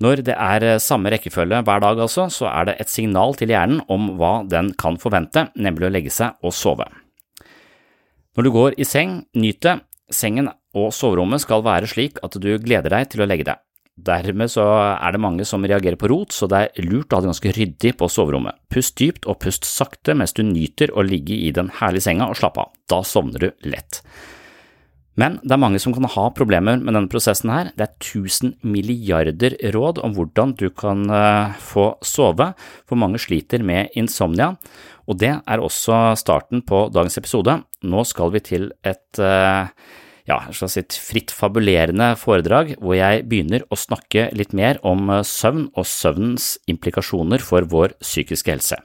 Når 0.04 0.26
det 0.28 0.36
er 0.36 0.82
samme 0.84 1.14
rekkefølge 1.14 1.64
hver 1.64 1.84
dag, 1.86 2.04
altså, 2.04 2.28
så 2.34 2.50
er 2.52 2.68
det 2.68 2.80
et 2.82 2.92
signal 2.92 3.38
til 3.40 3.54
hjernen 3.54 3.86
om 3.94 4.18
hva 4.20 4.42
den 4.44 4.74
kan 4.76 5.00
forvente, 5.00 5.48
nemlig 5.56 5.88
å 5.88 5.94
legge 5.94 6.12
seg 6.12 6.44
og 6.44 6.52
sove. 6.52 6.90
Når 8.36 8.44
du 8.44 8.52
går 8.52 8.76
i 8.82 8.88
seng, 8.90 9.22
nyt 9.38 9.62
det. 9.64 9.80
Sengen 10.14 10.50
og 10.76 10.90
soverommet 10.94 11.42
skal 11.42 11.64
være 11.64 11.88
slik 11.88 12.20
at 12.26 12.36
du 12.42 12.50
gleder 12.60 12.92
deg 12.92 13.14
til 13.14 13.24
å 13.24 13.30
legge 13.30 13.48
deg. 13.48 13.62
Dermed 13.94 14.50
så 14.50 14.64
er 14.98 15.14
det 15.14 15.22
mange 15.22 15.46
som 15.46 15.66
reagerer 15.70 16.00
på 16.02 16.10
rot, 16.10 16.34
så 16.34 16.48
det 16.50 16.62
er 16.64 16.86
lurt 16.88 17.14
å 17.14 17.20
ha 17.20 17.22
det 17.22 17.30
ganske 17.30 17.52
ryddig 17.54 17.92
på 18.00 18.10
soverommet. 18.10 18.58
Pust 18.74 18.96
dypt 18.98 19.28
og 19.30 19.38
pust 19.44 19.68
sakte 19.70 20.16
mens 20.18 20.34
du 20.34 20.42
nyter 20.48 20.90
å 20.98 21.06
ligge 21.06 21.38
i 21.38 21.52
den 21.54 21.70
herlige 21.78 22.08
senga 22.08 22.32
og 22.32 22.40
slappe 22.40 22.66
av. 22.66 22.72
Da 22.90 23.04
sovner 23.06 23.46
du 23.46 23.70
lett. 23.70 24.02
Men 25.14 25.38
det 25.46 25.54
er 25.54 25.62
mange 25.62 25.78
som 25.78 25.94
kan 25.94 26.10
ha 26.10 26.24
problemer 26.34 26.80
med 26.82 26.96
denne 26.96 27.12
prosessen 27.12 27.52
her. 27.54 27.70
Det 27.78 27.86
er 27.86 27.94
1000 28.02 28.56
milliarder 28.66 29.60
råd 29.76 30.02
om 30.02 30.16
hvordan 30.18 30.56
du 30.58 30.72
kan 30.74 31.06
få 31.62 31.92
sove, 32.02 32.50
for 32.90 32.98
mange 32.98 33.22
sliter 33.22 33.62
med 33.62 33.94
insomnia. 33.94 34.56
Og 35.06 35.22
det 35.22 35.36
er 35.38 35.62
også 35.62 36.16
starten 36.18 36.66
på 36.66 36.88
dagens 36.90 37.20
episode. 37.22 37.60
Nå 37.86 38.08
skal 38.10 38.34
vi 38.34 38.42
til 38.42 38.72
et 38.82 39.22
ja, 40.30 40.40
et 40.50 40.96
fritt 40.96 41.34
fabulerende 41.36 42.14
foredrag 42.20 42.76
hvor 42.80 42.96
jeg 42.98 43.26
begynner 43.30 43.66
å 43.70 43.80
snakke 43.80 44.30
litt 44.38 44.54
mer 44.56 44.80
om 44.88 45.12
søvn 45.28 45.68
og 45.74 45.88
søvnens 45.90 46.56
implikasjoner 46.72 47.44
for 47.44 47.68
vår 47.70 47.98
psykiske 48.02 48.56
helse. 48.56 48.80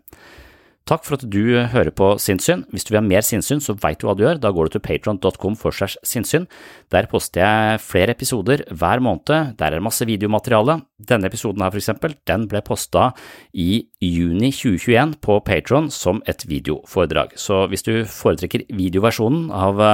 Takk 0.89 1.03
for 1.05 1.19
at 1.19 1.25
du 1.29 1.43
hører 1.69 1.91
på 1.93 2.15
Sinnssyn. 2.17 2.63
Hvis 2.73 2.87
du 2.89 2.95
vil 2.95 3.03
ha 3.03 3.05
mer 3.05 3.25
sinnssyn, 3.27 3.61
så 3.61 3.75
veit 3.77 4.01
du 4.01 4.07
hva 4.09 4.15
du 4.17 4.23
gjør. 4.25 4.39
Da 4.41 4.49
går 4.57 4.71
du 4.71 4.77
til 4.79 4.83
patron.com 4.87 5.59
for 5.61 5.75
segs 5.77 5.99
sinnssyn. 6.01 6.47
Der 6.95 7.05
poster 7.11 7.43
jeg 7.45 7.83
flere 7.85 8.15
episoder 8.17 8.63
hver 8.73 9.03
måned. 9.05 9.53
Der 9.61 9.67
er 9.67 9.77
det 9.77 9.85
masse 9.85 10.09
videomateriale. 10.09 10.79
Denne 10.97 11.29
episoden 11.29 11.61
her, 11.61 11.75
for 11.75 11.83
eksempel, 11.83 12.17
den 12.31 12.47
ble 12.49 12.63
posta 12.65 13.11
i 13.53 13.85
juni 14.01 14.49
2021 14.49 15.19
på 15.21 15.37
Patron 15.45 15.91
som 15.93 16.23
et 16.25 16.47
videoforedrag. 16.49 17.37
Så 17.37 17.67
hvis 17.69 17.85
du 17.85 17.93
foretrekker 18.09 18.65
videoversjonen 18.73 19.53
av 19.53 19.85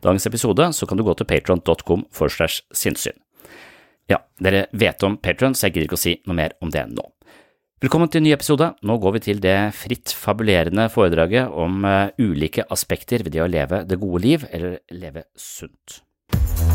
dagens 0.00 0.30
episode, 0.32 0.72
så 0.72 0.88
kan 0.88 0.96
du 0.96 1.04
gå 1.04 1.18
til 1.20 1.28
patron.com 1.28 2.08
for 2.08 2.32
segs 2.32 2.62
sinnssyn. 2.72 3.20
Ja, 4.08 4.22
dere 4.40 4.64
vet 4.72 5.04
om 5.04 5.20
Patron, 5.20 5.52
så 5.52 5.68
jeg 5.68 5.76
gidder 5.76 5.90
ikke 5.90 6.00
å 6.00 6.06
si 6.08 6.16
noe 6.24 6.40
mer 6.40 6.56
om 6.64 6.72
det 6.72 6.88
nå. 6.88 7.04
Velkommen 7.78 8.10
til 8.10 8.18
en 8.18 8.24
ny 8.26 8.32
episode. 8.34 8.66
Nå 8.82 8.96
går 8.98 9.12
vi 9.14 9.20
til 9.22 9.38
det 9.38 9.70
fritt 9.78 10.10
fabulerende 10.10 10.88
foredraget 10.90 11.52
om 11.54 11.84
uh, 11.86 12.08
ulike 12.18 12.64
aspekter 12.74 13.22
ved 13.22 13.36
det 13.36 13.42
å 13.44 13.46
leve 13.46 13.84
det 13.86 14.00
gode 14.02 14.18
liv, 14.24 14.46
eller 14.50 14.80
leve 14.90 15.22
sunt. 15.38 16.00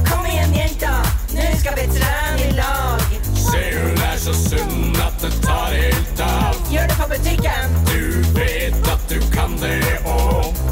Kom 0.07 0.23
igjen, 0.31 0.53
jenta, 0.55 0.93
nå 1.35 1.47
skal 1.59 1.75
vi 1.81 1.89
trene 1.97 2.45
i 2.45 2.53
lag. 2.55 3.03
Se, 3.35 3.63
hun 3.81 3.99
er 4.05 4.15
så 4.23 4.35
sunn 4.37 4.95
at 5.03 5.17
det 5.25 5.33
tar 5.43 5.75
helt 5.75 6.23
av. 6.23 6.61
Gjør 6.71 6.87
det 6.93 6.97
på 7.01 7.09
butikken. 7.11 7.75
Du 7.89 8.31
vet 8.39 8.89
at 8.93 9.03
du 9.11 9.19
kan 9.35 9.59
det 9.59 9.99
òg. 10.07 10.63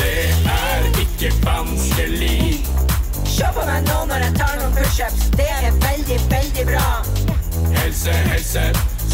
Det 0.00 0.16
er 0.56 0.90
ikke 1.04 1.30
vanskelig. 1.46 2.58
Se 3.22 3.54
på 3.54 3.70
meg 3.70 3.86
nå 3.86 4.02
når 4.10 4.26
jeg 4.26 4.36
tar 4.42 4.58
noen 4.58 4.74
pushups. 4.80 5.30
Det 5.38 5.46
er 5.46 5.70
veldig, 5.86 6.20
veldig 6.34 6.66
bra. 6.74 6.90
Helse, 7.78 8.12
helse, 8.30 8.64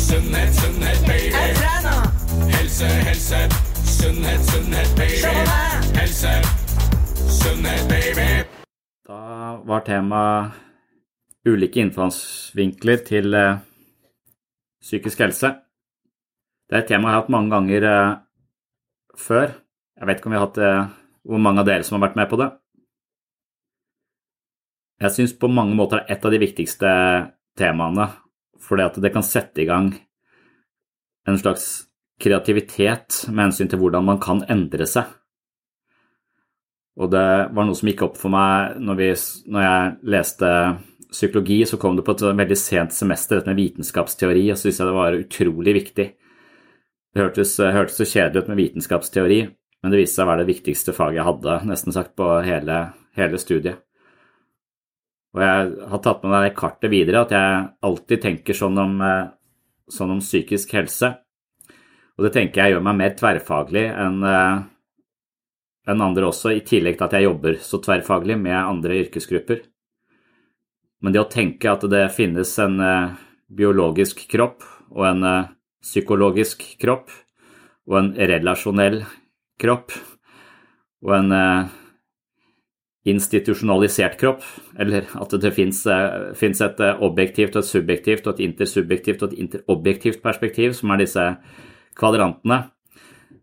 sunnhet, 0.08 0.50
sunnhet, 0.60 0.98
baby. 1.08 1.30
Jeg 1.34 1.54
trener. 1.58 2.00
Helse, 2.54 2.88
helse, 3.08 3.40
sunnhet, 3.98 4.40
sunnhet, 4.50 4.86
Se 4.88 4.96
baby. 5.00 5.20
på 5.24 5.32
meg. 5.48 5.88
Helse, 6.00 6.32
sunnhet, 7.40 7.82
baby. 7.92 8.28
Da 9.08 9.20
var 9.70 9.80
temaet 9.86 10.52
ulike 11.48 11.80
innfallsvinkler 11.80 13.02
til 13.08 13.34
eh, 13.34 13.58
psykisk 14.84 15.18
helse. 15.24 15.54
Det 16.68 16.76
er 16.76 16.82
et 16.84 16.88
tema 16.90 17.08
jeg 17.08 17.14
har 17.16 17.22
hatt 17.22 17.32
mange 17.32 17.50
ganger 17.54 17.88
eh, 17.88 18.14
før. 19.16 19.54
Jeg 19.98 20.06
vet 20.10 20.20
ikke 20.20 20.28
om 20.30 20.36
vi 20.36 20.40
har 20.40 20.46
hatt 20.46 20.60
det, 20.60 20.72
hvor 21.28 21.40
mange 21.42 21.62
av 21.64 21.68
dere 21.70 21.84
som 21.86 21.96
har 21.98 22.08
vært 22.08 22.18
med 22.20 22.28
på 22.30 22.38
det. 22.42 22.50
Jeg 25.00 25.14
syns 25.14 25.32
på 25.38 25.48
mange 25.50 25.76
måter 25.78 26.00
det 26.00 26.08
er 26.08 26.16
et 26.16 26.24
av 26.26 26.32
de 26.34 26.38
viktigste 26.42 26.92
temaene, 27.58 28.08
at 28.84 28.98
det 29.00 29.12
kan 29.14 29.24
sette 29.24 29.62
i 29.62 29.68
gang 29.68 29.92
en 31.28 31.38
slags 31.38 31.88
kreativitet 32.20 33.24
med 33.30 33.48
hensyn 33.48 33.70
til 33.70 33.80
hvordan 33.80 34.04
man 34.04 34.20
kan 34.22 34.42
endre 34.50 34.86
seg. 34.88 35.06
Og 36.98 37.10
det 37.12 37.26
var 37.54 37.66
noe 37.66 37.78
som 37.78 37.88
gikk 37.88 38.02
opp 38.08 38.16
for 38.18 38.32
meg 38.34 38.78
når, 38.82 38.98
vi, 38.98 39.10
når 39.54 39.64
jeg 39.64 39.92
leste 40.14 40.52
psykologi, 41.12 41.60
så 41.64 41.78
kom 41.80 41.96
det 41.96 42.04
på 42.04 42.16
et 42.16 42.24
veldig 42.26 42.58
sent 42.58 42.96
semester, 42.96 43.38
dette 43.38 43.48
med 43.52 43.60
vitenskapsteori, 43.62 44.48
og 44.50 44.58
så 44.58 44.66
syntes 44.66 44.80
jeg 44.82 44.90
det 44.90 44.96
var 44.98 45.20
utrolig 45.22 45.74
viktig. 45.78 46.08
Det 47.14 47.22
hørtes, 47.22 47.54
hørtes 47.62 48.00
så 48.02 48.08
kjedelig 48.08 48.42
ut 48.42 48.50
med 48.50 48.60
vitenskapsteori, 48.60 49.38
men 49.82 49.94
det 49.94 50.02
viste 50.02 50.18
seg 50.18 50.26
å 50.26 50.32
være 50.32 50.42
det 50.42 50.52
viktigste 50.52 50.96
faget 50.96 51.20
jeg 51.20 51.28
hadde, 51.30 51.60
nesten 51.70 51.94
sagt, 51.94 52.16
på 52.18 52.32
hele, 52.44 52.80
hele 53.16 53.40
studiet. 53.40 53.87
Og 55.36 55.42
jeg 55.44 55.72
har 55.90 56.00
tatt 56.04 56.22
med 56.24 56.32
meg 56.32 56.46
det 56.46 56.56
kartet 56.56 56.92
videre, 56.92 57.22
at 57.22 57.34
jeg 57.36 57.64
alltid 57.84 58.22
tenker 58.22 58.56
sånn 58.56 58.78
om, 58.80 58.94
eh, 59.04 59.28
sånn 59.92 60.14
om 60.16 60.22
psykisk 60.24 60.72
helse. 60.72 61.12
Og 62.16 62.24
det 62.24 62.32
tenker 62.34 62.62
jeg 62.62 62.74
gjør 62.74 62.84
meg 62.86 62.96
mer 62.96 63.14
tverrfaglig 63.18 63.84
enn 63.92 64.22
eh, 64.24 64.64
enn 65.88 66.02
andre 66.04 66.26
også, 66.28 66.52
i 66.52 66.60
tillegg 66.60 66.98
til 66.98 67.06
at 67.06 67.14
jeg 67.16 67.24
jobber 67.24 67.54
så 67.64 67.78
tverrfaglig 67.80 68.36
med 68.36 68.56
andre 68.56 68.98
yrkesgrupper. 69.06 69.62
Men 71.00 71.14
det 71.14 71.22
å 71.22 71.30
tenke 71.32 71.70
at 71.70 71.86
det 71.88 72.02
finnes 72.12 72.50
en 72.60 72.80
eh, 72.84 73.14
biologisk 73.48 74.26
kropp 74.28 74.66
og 74.90 75.04
en 75.08 75.24
psykologisk 75.84 76.64
kropp 76.80 77.12
og 77.88 77.96
en 78.00 78.10
relasjonell 78.16 79.02
kropp 79.60 79.94
og 81.04 81.12
en 81.14 81.32
institusjonalisert 83.10 84.16
kropp, 84.20 84.42
eller 84.78 85.06
at 85.18 85.34
det 85.42 85.52
fins 85.54 85.84
et 85.86 86.80
eh, 86.84 87.04
objektivt 87.04 87.56
et 87.56 87.66
subjektivt 87.66 88.26
et 88.26 88.42
intersubjektivt 88.46 89.22
og 89.22 89.32
et 89.32 89.44
interobjektivt 89.44 90.22
perspektiv, 90.22 90.74
som 90.78 90.92
er 90.94 91.02
disse 91.04 91.24
kvadrantene, 91.98 92.62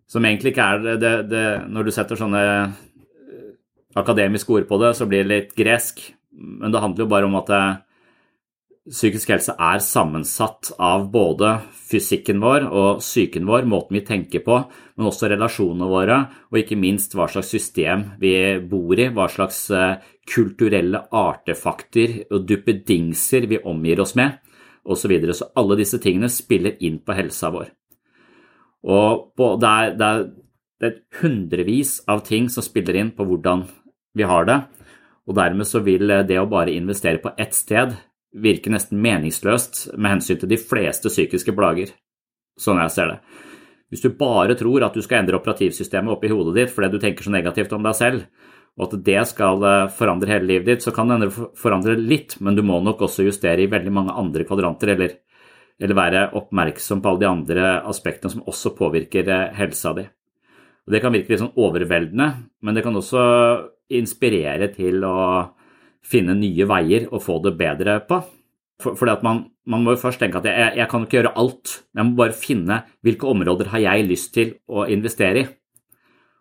som 0.08 0.26
egentlig 0.26 0.54
ikke 0.54 0.66
er 0.66 0.98
det, 1.02 1.14
det 1.32 1.46
Når 1.68 1.84
du 1.84 1.92
setter 1.92 2.20
sånne 2.20 2.44
eh, 2.46 2.68
akademiske 3.96 4.54
ord 4.54 4.68
på 4.70 4.80
det, 4.84 4.96
så 4.96 5.08
blir 5.10 5.24
det 5.24 5.34
litt 5.34 5.56
gresk, 5.58 6.02
men 6.36 6.72
det 6.72 6.82
handler 6.84 7.06
jo 7.06 7.12
bare 7.12 7.30
om 7.30 7.40
at 7.40 7.50
eh, 7.50 7.76
psykisk 8.86 9.32
helse 9.34 9.54
er 9.58 9.80
sammensatt 9.82 10.70
av 10.82 11.08
både 11.14 11.56
fysikken 11.90 12.42
vår 12.44 12.68
og 12.70 13.00
psyken 13.02 13.48
vår, 13.50 13.66
måten 13.70 13.98
vi 13.98 14.04
tenker 14.06 14.44
på, 14.46 14.60
men 14.96 15.10
også 15.10 15.30
relasjonene 15.32 15.90
våre, 15.90 16.20
og 16.52 16.60
ikke 16.62 16.78
minst 16.78 17.16
hva 17.18 17.28
slags 17.32 17.50
system 17.54 18.12
vi 18.22 18.36
bor 18.70 18.94
i, 19.00 19.10
hva 19.10 19.26
slags 19.32 19.64
eh, 19.74 19.98
kulturelle 20.30 21.02
artefakter 21.10 22.22
og 22.30 22.46
duppedingser 22.50 23.50
vi 23.50 23.62
omgir 23.66 24.04
oss 24.06 24.16
med, 24.20 24.38
osv. 24.86 25.02
Så, 25.02 25.10
videre. 25.10 25.34
så 25.34 25.50
alle 25.58 25.80
disse 25.82 25.98
tingene 26.02 26.30
spiller 26.30 26.78
inn 26.86 27.02
på 27.02 27.18
helsa 27.18 27.50
vår. 27.54 27.72
Og 28.86 29.34
det 29.62 29.70
er, 29.70 29.94
det 29.98 30.08
er, 30.08 30.26
det 30.78 30.90
er 30.92 31.22
hundrevis 31.24 31.98
av 32.12 32.22
ting 32.28 32.52
som 32.54 32.62
spiller 32.62 33.02
inn 33.02 33.16
på 33.18 33.26
hvordan 33.26 33.66
vi 34.14 34.28
har 34.30 34.46
det. 34.46 34.60
Og 35.26 35.34
dermed 35.34 35.66
så 35.66 35.82
vil 35.82 36.12
det 36.30 36.38
å 36.38 36.46
bare 36.46 36.76
investere 36.76 37.18
på 37.24 37.34
ett 37.42 37.58
sted 37.58 37.96
virke 38.36 38.72
nesten 38.74 39.00
meningsløst 39.04 39.86
med 39.96 40.18
hensyn 40.18 40.40
til 40.42 40.52
de 40.52 40.60
fleste 40.60 41.12
psykiske 41.12 41.56
plager, 41.56 41.94
sånn 42.60 42.82
jeg 42.84 42.94
ser 42.96 43.14
det. 43.14 43.20
Hvis 43.94 44.04
du 44.04 44.10
bare 44.18 44.58
tror 44.60 44.84
at 44.88 44.96
du 44.98 45.04
skal 45.06 45.22
endre 45.22 45.38
operativsystemet 45.40 46.12
oppi 46.16 46.32
hodet 46.32 46.56
ditt 46.58 46.74
fordi 46.74 46.90
du 46.96 47.00
tenker 47.02 47.26
så 47.26 47.32
negativt 47.32 47.76
om 47.78 47.86
deg 47.86 47.96
selv, 47.98 48.26
og 48.76 48.90
at 48.90 48.96
det 49.08 49.22
skal 49.30 49.64
eh, 49.64 49.92
forandre 49.96 50.34
hele 50.34 50.50
livet 50.50 50.68
ditt, 50.68 50.84
så 50.84 50.92
kan 50.96 51.14
det 51.14 51.32
forandre 51.32 51.96
litt, 51.96 52.36
men 52.44 52.58
du 52.58 52.64
må 52.66 52.82
nok 52.84 53.06
også 53.08 53.24
justere 53.24 53.64
i 53.64 53.72
veldig 53.72 53.94
mange 53.94 54.16
andre 54.20 54.44
kvadranter, 54.48 54.92
eller, 54.96 55.14
eller 55.80 55.96
være 55.96 56.26
oppmerksom 56.36 57.00
på 57.00 57.12
alle 57.12 57.24
de 57.24 57.30
andre 57.30 57.70
aspektene 57.88 58.34
som 58.34 58.44
også 58.44 58.74
påvirker 58.76 59.32
eh, 59.32 59.54
helsa 59.56 59.96
di. 59.96 60.04
Og 60.86 60.94
det 60.94 61.02
kan 61.02 61.16
virke 61.16 61.32
litt 61.32 61.42
sånn 61.42 61.56
overveldende, 61.56 62.28
men 62.62 62.76
det 62.76 62.84
kan 62.86 63.00
også 63.00 63.24
inspirere 63.96 64.68
til 64.74 65.06
å 65.08 65.16
finne 66.06 66.36
nye 66.38 66.68
veier 66.70 67.10
og 67.12 67.24
få 67.26 67.40
det 67.44 67.56
bedre 67.60 68.00
på. 68.08 68.22
For, 68.82 68.98
fordi 69.00 69.14
at 69.14 69.24
man, 69.24 69.46
man, 69.66 69.84
må 69.84 69.96
jo 69.96 70.02
først 70.02 70.20
tenke 70.20 70.42
at 70.42 70.48
jeg, 70.50 70.74
jeg 70.82 70.90
kan 70.92 71.06
ikke 71.06 71.22
gjøre 71.22 71.36
alt, 71.40 71.78
jeg 71.96 72.08
må 72.08 72.18
bare 72.20 72.36
finne 72.36 72.82
hvilke 73.06 73.30
områder 73.32 73.72
har 73.72 73.84
jeg 73.86 74.10
lyst 74.10 74.34
til 74.36 74.58
å 74.68 74.88
investere 74.92 75.44
i. 75.44 75.46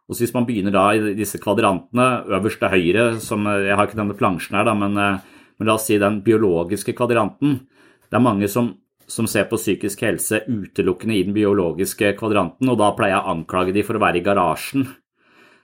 Og 0.05 0.17
så 0.17 0.27
Hvis 0.27 0.35
man 0.35 0.45
begynner 0.45 0.75
da 0.75 0.89
i 0.93 1.15
disse 1.17 1.41
kvadrantene, 1.41 2.27
øverst 2.37 2.61
til 2.61 2.73
høyre, 2.75 3.05
som 3.25 3.47
jeg 3.49 3.73
har 3.73 3.87
ikke 3.87 4.01
denne 4.03 4.17
plansjen 4.19 4.59
her, 4.59 4.67
da, 4.69 4.75
men, 4.77 4.99
men, 4.99 5.65
la 5.67 5.77
oss 5.79 5.87
si 5.89 5.97
den 6.01 6.21
biologiske 6.27 6.93
kvadranten 6.93 7.63
Det 8.11 8.19
er 8.19 8.23
mange 8.23 8.51
som, 8.53 8.75
som, 9.09 9.27
ser 9.27 9.49
på 9.49 9.57
psykisk 9.57 10.03
helse 10.05 10.43
utelukkende 10.45 11.17
i 11.17 11.23
den 11.25 11.33
biologiske 11.35 12.13
kvadranten, 12.19 12.69
og 12.69 12.77
da 12.79 12.91
pleier 12.93 13.17
jeg 13.17 13.25
å 13.25 13.33
anklage 13.33 13.73
de 13.73 13.87
for 13.87 13.97
å 13.97 14.03
være 14.05 14.21
i 14.21 14.27
garasjen. 14.27 14.85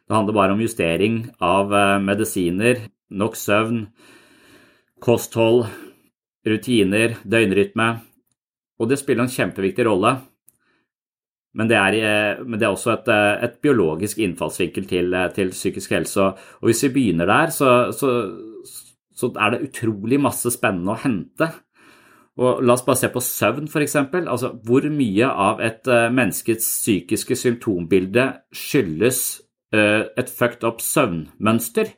Det 0.08 0.16
handler 0.16 0.34
bare 0.34 0.56
om 0.56 0.64
justering 0.64 1.20
av 1.44 1.74
eh, 1.76 2.00
medisiner, 2.02 2.80
nok 3.10 3.36
søvn, 3.36 3.84
kosthold, 5.02 5.66
rutiner, 6.46 7.16
døgnrytme. 7.24 7.92
Og 8.80 8.88
det 8.88 9.00
spiller 9.00 9.26
en 9.26 9.32
kjempeviktig 9.32 9.86
rolle. 9.86 10.16
Men 11.54 11.66
det 11.68 11.76
er, 11.76 11.96
eh, 11.98 12.44
men 12.44 12.58
det 12.60 12.66
er 12.66 12.74
også 12.74 12.92
et, 12.92 13.08
eh, 13.08 13.44
et, 13.44 13.60
biologisk 13.60 14.18
innfallsvinkel 14.18 14.86
til, 14.86 15.14
eh, 15.14 15.28
til, 15.34 15.50
psykisk 15.50 15.90
helse. 15.90 16.20
Og 16.62 16.62
hvis 16.62 16.82
vi 16.84 16.94
begynner 16.94 17.26
der, 17.26 17.50
så, 17.50 17.90
så, 17.92 18.10
så, 19.14 19.32
er 19.36 19.50
det 19.50 19.68
utrolig 19.68 20.20
masse 20.20 20.50
spennende 20.50 20.94
å 20.94 21.02
hente. 21.02 21.50
Og 22.38 22.62
la 22.62 22.72
oss 22.72 22.86
bare 22.86 22.96
se 22.96 23.08
på 23.08 23.20
søvn, 23.20 23.66
f.eks. 23.68 23.96
Altså, 23.96 24.54
hvor 24.64 24.86
mye 24.88 25.26
av 25.26 25.60
et 25.60 25.84
menneskets 25.84 26.64
psykiske 26.64 27.36
symptombilde 27.36 28.30
skyldes 28.54 29.42
et 29.72 30.30
fucked 30.30 30.64
up 30.64 30.80
søvnmønster? 30.80 31.90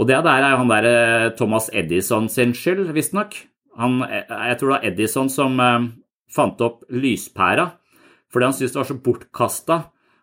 Og 0.00 0.08
det 0.08 0.16
der 0.24 0.40
er 0.40 0.54
jo 0.54 0.60
han 0.62 0.70
der 0.72 0.88
eh, 0.88 1.30
Thomas 1.36 1.68
Edison 1.76 2.28
sin 2.32 2.54
skyld, 2.56 2.88
visstnok. 2.96 3.36
Jeg 3.80 4.56
tror 4.58 4.70
det 4.70 4.76
var 4.76 4.86
Edison 4.88 5.28
som 5.32 5.60
eh, 5.60 5.90
fant 6.32 6.60
opp 6.64 6.86
lyspæra 6.88 7.74
fordi 8.30 8.46
han 8.46 8.54
syntes 8.54 8.72
det 8.72 8.78
var 8.78 8.86
så 8.86 8.94
bortkasta 9.02 9.76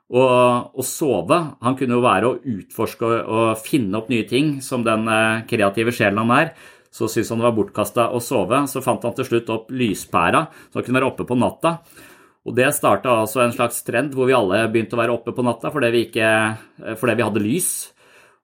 å, 0.08 0.84
sove. 0.88 1.38
Han 1.60 1.76
kunne 1.76 1.98
jo 1.98 2.04
være 2.06 2.30
å 2.30 2.38
utforske 2.40 3.04
og, 3.04 3.16
og, 3.28 3.50
finne 3.60 4.00
opp 4.00 4.08
nye 4.08 4.24
ting, 4.24 4.62
som 4.64 4.86
den 4.86 5.04
eh, 5.12 5.42
kreative 5.50 5.92
sjelen 5.92 6.22
han 6.24 6.32
er. 6.32 6.54
Så 6.88 7.10
syntes 7.12 7.34
han 7.34 7.44
det 7.44 7.50
var 7.50 7.58
bortkasta 7.58 8.06
å 8.16 8.22
sove. 8.24 8.62
Så 8.72 8.80
fant 8.86 9.04
han 9.04 9.18
til 9.18 9.28
slutt 9.28 9.52
opp 9.52 9.76
lyspæra, 9.76 10.46
så 10.72 10.80
han 10.80 10.88
kunne 10.88 11.02
være 11.02 11.10
oppe 11.12 11.28
på 11.28 11.36
natta. 11.36 11.74
Og 12.48 12.56
Det 12.56 12.70
starta 12.72 13.18
altså 13.26 13.44
en 13.44 13.52
slags 13.52 13.84
trend 13.84 14.16
hvor 14.16 14.32
vi 14.32 14.38
alle 14.38 14.64
begynte 14.72 14.96
å 14.96 15.02
være 15.02 15.18
oppe 15.18 15.36
på 15.36 15.44
natta 15.44 15.68
fordi 15.74 15.92
vi, 15.92 16.06
ikke, 16.08 16.30
fordi 16.96 17.18
vi 17.20 17.28
hadde 17.28 17.44
lys. 17.44 17.72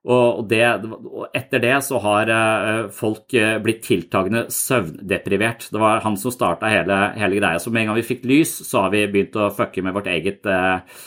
Og, 0.04 0.42
det, 0.50 0.60
og 0.84 1.30
etter 1.32 1.62
det 1.62 1.76
så 1.86 1.96
har 2.04 2.28
eh, 2.28 2.82
folk 2.92 3.32
eh, 3.40 3.56
blitt 3.64 3.80
tiltagende 3.86 4.42
søvndeprivert. 4.52 5.70
Det 5.72 5.80
var 5.80 6.02
han 6.04 6.18
som 6.20 6.34
starta 6.34 6.68
hele, 6.68 6.98
hele, 7.16 7.38
greia. 7.38 7.60
Så 7.62 7.72
med 7.72 7.84
en 7.84 7.92
gang 7.92 8.00
vi 8.02 8.08
fikk 8.10 8.26
lys, 8.28 8.52
så 8.68 8.84
har 8.84 8.92
vi 8.92 9.06
begynt 9.08 9.38
å 9.40 9.48
fucke 9.56 9.84
med 9.84 9.96
vårt 9.96 10.10
eget 10.12 10.44
eh, 10.44 11.00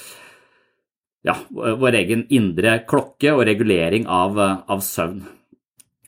ja, 1.28 1.36
vår 1.54 2.00
egen 2.02 2.26
indre 2.34 2.80
klokke 2.90 3.36
og 3.36 3.46
regulering 3.46 4.10
av, 4.10 4.40
av, 4.42 4.82
søvn. 4.82 5.22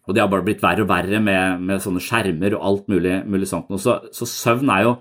Og 0.07 0.15
det 0.15 0.23
har 0.23 0.33
bare 0.33 0.47
blitt 0.47 0.65
verre 0.65 0.87
og 0.87 0.89
verre 0.89 1.21
med, 1.21 1.61
med 1.69 1.83
sånne 1.83 2.01
skjermer 2.01 2.57
og 2.57 2.67
alt 2.71 2.89
mulig, 2.89 3.19
mulig 3.29 3.51
sånt. 3.51 3.69
Så, 3.83 3.99
så, 4.15 4.25
søvn 4.25 4.73
er 4.73 4.87
jo 4.87 4.97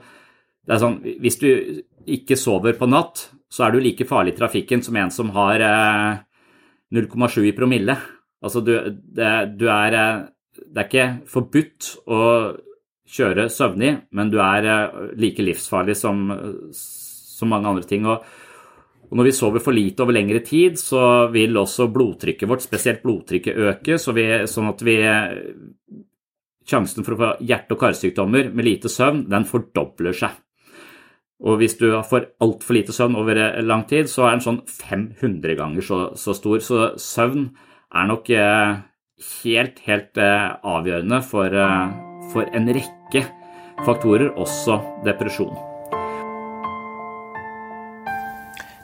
det 0.69 0.75
er 0.77 0.83
sånn, 0.83 0.99
Hvis 1.25 1.41
du 1.41 1.49
ikke 2.05 2.37
sover 2.37 2.77
på 2.77 2.85
natt, 2.91 3.31
så 3.49 3.65
er 3.65 3.73
du 3.73 3.81
like 3.81 4.05
farlig 4.05 4.35
i 4.35 4.41
trafikken 4.43 4.85
som 4.85 4.97
en 5.01 5.12
som 5.15 5.33
har 5.33 5.65
eh, 5.65 6.19
0,7 6.94 7.44
i 7.48 7.55
promille. 7.57 7.96
Altså, 8.44 8.62
du, 8.64 8.72
det, 8.88 9.31
du 9.59 9.66
er 9.72 9.96
eh, 9.98 10.27
Det 10.59 10.83
er 10.83 10.88
ikke 10.88 11.09
forbudt 11.31 11.88
å 12.11 12.20
kjøre 13.09 13.48
søvnig, 13.53 13.94
men 14.12 14.31
du 14.31 14.38
er 14.42 14.66
eh, 14.68 14.98
like 15.20 15.44
livsfarlig 15.44 15.96
som, 15.98 16.29
som 16.74 17.53
mange 17.53 17.70
andre 17.70 17.88
ting. 17.88 18.07
Og, 18.09 18.24
og 19.09 19.16
når 19.16 19.31
vi 19.31 19.37
sover 19.37 19.64
for 19.64 19.77
lite 19.77 20.05
over 20.05 20.16
lengre 20.16 20.42
tid, 20.44 20.79
så 20.81 21.29
vil 21.33 21.57
også 21.57 21.88
blodtrykket 21.92 22.51
vårt, 22.51 22.64
spesielt 22.66 23.05
blodtrykket, 23.05 23.62
øke, 23.70 23.98
så 24.01 24.14
vi, 24.16 24.29
sånn 24.51 24.72
at 24.74 24.85
vi 24.87 24.98
Sjansen 26.68 27.01
for 27.01 27.14
å 27.14 27.16
få 27.16 27.29
hjerte- 27.48 27.72
og 27.72 27.81
karsykdommer 27.81 28.51
med 28.53 28.66
lite 28.66 28.90
søvn, 28.92 29.22
den 29.33 29.46
fordobler 29.48 30.12
seg. 30.12 30.35
Og 31.38 31.61
hvis 31.61 31.77
du 31.79 31.87
får 32.03 32.33
altfor 32.42 32.74
lite 32.74 32.92
søvn 32.92 33.16
over 33.16 33.38
lang 33.62 33.87
tid, 33.88 34.11
så 34.11 34.27
er 34.27 34.37
den 34.37 34.42
sånn 34.42 34.61
500 34.66 35.55
ganger 35.59 35.85
så, 35.87 35.98
så 36.18 36.35
stor. 36.35 36.59
Så 36.59 36.81
søvn 36.98 37.53
er 37.94 38.09
nok 38.11 38.31
eh, 38.35 38.81
helt, 39.44 39.79
helt 39.87 40.18
eh, 40.18 40.48
avgjørende 40.66 41.22
for, 41.22 41.55
eh, 41.55 41.94
for 42.33 42.51
en 42.51 42.66
rekke 42.74 43.22
faktorer, 43.87 44.33
også 44.35 44.81
depresjon. 45.07 45.55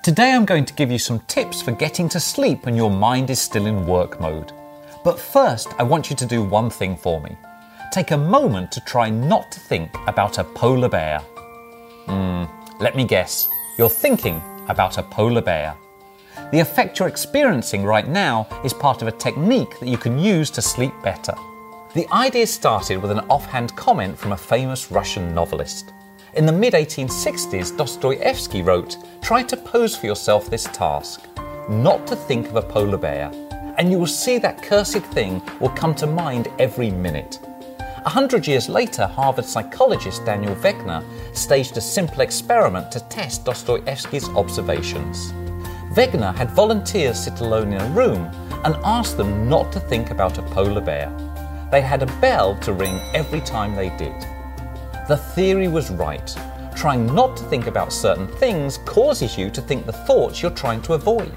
Today 0.05 0.35
I'm 0.37 0.45
going 0.45 0.67
to 0.67 0.75
give 0.75 0.93
you 0.93 0.99
some 0.99 1.21
tips 1.27 1.63
for 1.63 1.73
getting 1.73 2.09
to 2.11 2.21
sleep 2.21 2.67
when 2.67 2.77
your 2.77 2.91
mind 2.91 3.31
is 3.31 3.41
still 3.41 3.67
in 3.67 3.87
work 3.87 4.21
mode. 4.21 4.53
But 5.03 5.19
first, 5.19 5.69
I 5.79 5.83
want 5.83 6.11
you 6.11 6.17
to 6.17 6.27
do 6.27 6.43
one 6.43 6.71
thing 6.71 6.97
for 6.97 7.21
me. 7.21 7.37
Take 7.91 8.13
a 8.13 8.19
moment 8.19 8.71
to 8.73 8.81
try 8.81 9.11
not 9.11 9.51
to 9.51 9.61
think 9.61 9.91
about 10.07 10.39
a 10.39 10.45
polar 10.45 10.89
bear. 10.89 11.21
Mm, 12.07 12.49
let 12.81 12.97
me 12.97 13.05
guess, 13.05 13.49
you're 13.79 13.89
thinking 13.89 14.41
about 14.69 14.99
a 14.99 15.03
polar 15.03 15.43
bear. 15.43 15.77
The 16.53 16.61
effect 16.61 16.99
you're 16.99 17.09
experiencing 17.09 17.85
right 17.85 18.07
now 18.07 18.47
is 18.65 18.73
part 18.73 19.03
of 19.03 19.09
a 19.09 19.13
technique 19.13 19.79
that 19.81 19.89
you 19.89 19.97
can 19.97 20.19
use 20.19 20.51
to 20.51 20.63
sleep 20.63 20.93
better. 21.03 21.35
The 21.95 22.13
idea 22.13 22.47
started 22.47 23.01
with 23.01 23.11
an 23.11 23.21
offhand 23.31 23.75
comment 23.77 24.19
from 24.19 24.33
a 24.33 24.37
famous 24.37 24.91
Russian 24.91 25.35
novelist. 25.35 25.93
In 26.35 26.47
the 26.47 26.53
mid 26.53 26.75
1860s, 26.75 27.77
Dostoevsky 27.77 28.63
wrote, 28.63 28.97
Try 29.23 29.45
to 29.45 29.57
pose 29.57 29.97
for 29.97 30.07
yourself 30.07 30.51
this 30.51 30.65
task, 30.65 31.25
not 31.69 32.07
to 32.09 32.17
think 32.17 32.49
of 32.49 32.57
a 32.57 32.63
polar 32.63 32.99
bear, 32.99 33.31
and 33.79 33.91
you 33.91 33.99
will 33.99 34.07
see 34.07 34.39
that 34.39 34.63
cursed 34.63 35.05
thing 35.15 35.41
will 35.61 35.71
come 35.71 35.95
to 35.95 36.07
mind 36.07 36.49
every 36.59 36.91
minute. 36.91 37.39
A 38.07 38.11
hundred 38.11 38.47
years 38.47 38.69
later, 38.69 39.07
Harvard 39.07 39.47
psychologist 39.47 40.27
Daniel 40.27 40.55
Wegner 40.57 41.03
staged 41.35 41.79
a 41.79 41.81
simple 41.81 42.21
experiment 42.21 42.93
to 42.93 43.01
test 43.09 43.47
Dostoevsky's 43.47 44.29
observations. 44.31 45.33
Wegner 45.95 46.35
had 46.35 46.51
volunteers 46.51 47.19
sit 47.19 47.41
alone 47.41 47.73
in 47.73 47.81
a 47.81 47.91
room 47.95 48.31
and 48.63 48.77
asked 48.85 49.17
them 49.17 49.49
not 49.49 49.73
to 49.73 49.81
think 49.81 50.11
about 50.11 50.37
a 50.37 50.43
polar 50.43 50.83
bear. 50.83 51.11
They 51.71 51.81
had 51.81 52.03
a 52.03 52.21
bell 52.21 52.57
to 52.57 52.75
ring 52.75 53.01
every 53.15 53.41
time 53.41 53.75
they 53.75 53.89
did. 53.97 54.21
The 55.09 55.17
theory 55.35 55.69
was 55.69 55.91
right. 55.91 56.37
Trying 56.77 57.07
not 57.07 57.39
to 57.39 57.45
think 57.45 57.69
about 57.69 57.91
certain 57.91 58.29
things 58.37 58.79
causes 58.85 59.39
you 59.39 59.49
to 59.49 59.63
think 59.63 59.87
the 59.87 59.93
thoughts 59.93 60.43
you're 60.43 60.51
trying 60.51 60.83
to 60.83 60.93
avoid. 60.93 61.33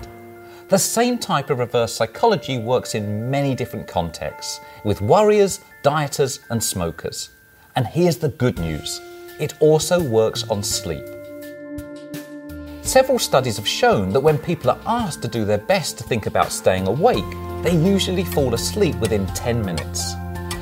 The 0.69 0.77
same 0.77 1.17
type 1.17 1.49
of 1.49 1.59
reverse 1.59 1.93
psychology 1.93 2.57
works 2.57 2.93
in 2.93 3.31
many 3.31 3.55
different 3.55 3.87
contexts, 3.87 4.59
with 4.83 4.99
warriors, 4.99 5.61
dieters, 5.81 6.39
and 6.49 6.61
smokers. 6.61 7.29
And 7.77 7.87
here's 7.87 8.17
the 8.17 8.27
good 8.27 8.59
news 8.59 8.99
it 9.39 9.53
also 9.61 10.03
works 10.03 10.43
on 10.49 10.61
sleep. 10.61 11.05
Several 12.81 13.17
studies 13.17 13.55
have 13.55 13.67
shown 13.67 14.11
that 14.11 14.19
when 14.19 14.37
people 14.37 14.71
are 14.71 14.79
asked 14.85 15.21
to 15.21 15.29
do 15.29 15.45
their 15.45 15.57
best 15.57 15.97
to 15.99 16.03
think 16.03 16.25
about 16.25 16.51
staying 16.51 16.85
awake, 16.87 17.23
they 17.63 17.73
usually 17.73 18.25
fall 18.25 18.53
asleep 18.53 18.95
within 18.97 19.25
10 19.27 19.63
minutes. 19.63 20.15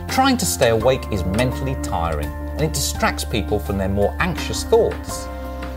Trying 0.07 0.37
to 0.37 0.45
stay 0.45 0.69
awake 0.69 1.11
is 1.11 1.25
mentally 1.25 1.75
tiring 1.81 2.29
and 2.29 2.61
it 2.61 2.73
distracts 2.73 3.25
people 3.25 3.59
from 3.59 3.79
their 3.79 3.89
more 3.89 4.15
anxious 4.19 4.63
thoughts. 4.65 5.27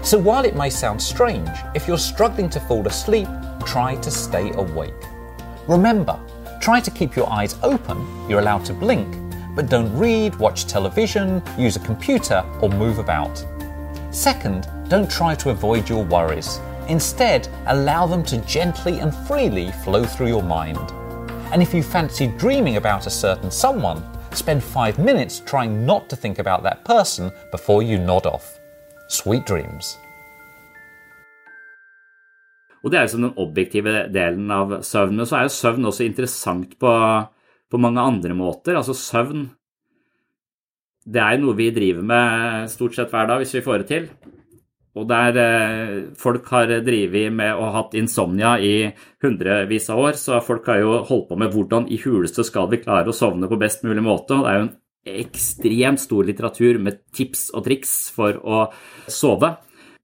So 0.02 0.18
while 0.18 0.44
it 0.44 0.54
may 0.54 0.68
sound 0.68 1.00
strange, 1.00 1.48
if 1.74 1.88
you're 1.88 1.96
struggling 1.96 2.50
to 2.50 2.60
fall 2.60 2.86
asleep, 2.86 3.28
try 3.68 3.94
to 3.96 4.10
stay 4.10 4.50
awake. 4.52 5.04
Remember, 5.66 6.18
try 6.58 6.80
to 6.80 6.90
keep 6.90 7.14
your 7.14 7.30
eyes 7.30 7.54
open, 7.62 7.98
you're 8.26 8.40
allowed 8.40 8.64
to 8.64 8.72
blink, 8.72 9.14
but 9.54 9.68
don't 9.68 9.94
read, 9.94 10.34
watch 10.36 10.66
television, 10.66 11.42
use 11.58 11.76
a 11.76 11.80
computer, 11.80 12.42
or 12.62 12.70
move 12.70 12.98
about. 12.98 13.44
Second, 14.10 14.66
don't 14.88 15.10
try 15.10 15.34
to 15.34 15.50
avoid 15.50 15.86
your 15.86 16.02
worries. 16.02 16.60
Instead, 16.88 17.46
allow 17.66 18.06
them 18.06 18.22
to 18.24 18.38
gently 18.46 19.00
and 19.00 19.14
freely 19.26 19.70
flow 19.84 20.04
through 20.04 20.28
your 20.28 20.42
mind. 20.42 20.90
And 21.52 21.60
if 21.60 21.74
you 21.74 21.82
fancy 21.82 22.28
dreaming 22.38 22.76
about 22.76 23.06
a 23.06 23.10
certain 23.10 23.50
someone, 23.50 24.02
spend 24.32 24.64
five 24.64 24.98
minutes 24.98 25.40
trying 25.40 25.84
not 25.84 26.08
to 26.08 26.16
think 26.16 26.38
about 26.38 26.62
that 26.62 26.84
person 26.84 27.30
before 27.50 27.82
you 27.82 27.98
nod 27.98 28.24
off. 28.24 28.58
Sweet 29.08 29.44
dreams. 29.44 29.98
Og 32.82 32.90
det 32.90 32.98
er 32.98 33.06
liksom 33.06 33.26
den 33.26 33.38
objektive 33.42 34.06
delen 34.14 34.50
av 34.54 34.78
søvn. 34.86 35.18
Men 35.18 35.28
så 35.28 35.38
er 35.38 35.46
jo 35.48 35.54
søvn 35.56 35.90
også 35.90 36.06
interessant 36.06 36.76
på, 36.80 36.94
på 37.70 37.80
mange 37.82 38.04
andre 38.04 38.36
måter. 38.38 38.78
Altså 38.78 38.96
søvn 38.96 39.48
Det 41.08 41.20
er 41.22 41.36
jo 41.36 41.46
noe 41.46 41.58
vi 41.58 41.70
driver 41.74 42.04
med 42.04 42.68
stort 42.70 42.96
sett 42.96 43.10
hver 43.14 43.30
dag 43.30 43.42
hvis 43.42 43.56
vi 43.58 43.64
får 43.64 43.82
det 43.82 43.88
til. 43.92 44.10
Og 44.98 45.06
der 45.06 45.36
eh, 45.38 45.94
folk 46.18 46.48
har 46.50 46.72
drevet 46.82 47.32
med 47.32 47.54
og 47.54 47.74
hatt 47.74 47.94
insomnia 47.98 48.56
i 48.58 48.88
hundrevis 49.22 49.86
av 49.94 50.00
år, 50.02 50.18
så 50.18 50.40
folk 50.42 50.66
har 50.70 50.80
jo 50.82 50.96
holdt 51.06 51.28
på 51.30 51.38
med 51.38 51.54
hvordan 51.54 51.86
i 51.92 52.00
huleste 52.02 52.44
skal 52.46 52.70
vi 52.72 52.80
klare 52.82 53.12
å 53.12 53.16
sovne 53.16 53.50
på 53.50 53.60
best 53.60 53.86
mulig 53.86 54.02
måte. 54.04 54.34
Og 54.34 54.44
det 54.44 54.50
er 54.50 54.58
jo 54.58 54.66
en 54.66 54.74
ekstremt 55.22 56.02
stor 56.02 56.26
litteratur 56.26 56.80
med 56.82 57.00
tips 57.14 57.48
og 57.54 57.64
triks 57.68 57.94
for 58.14 58.40
å 58.42 58.66
sove. 59.06 59.54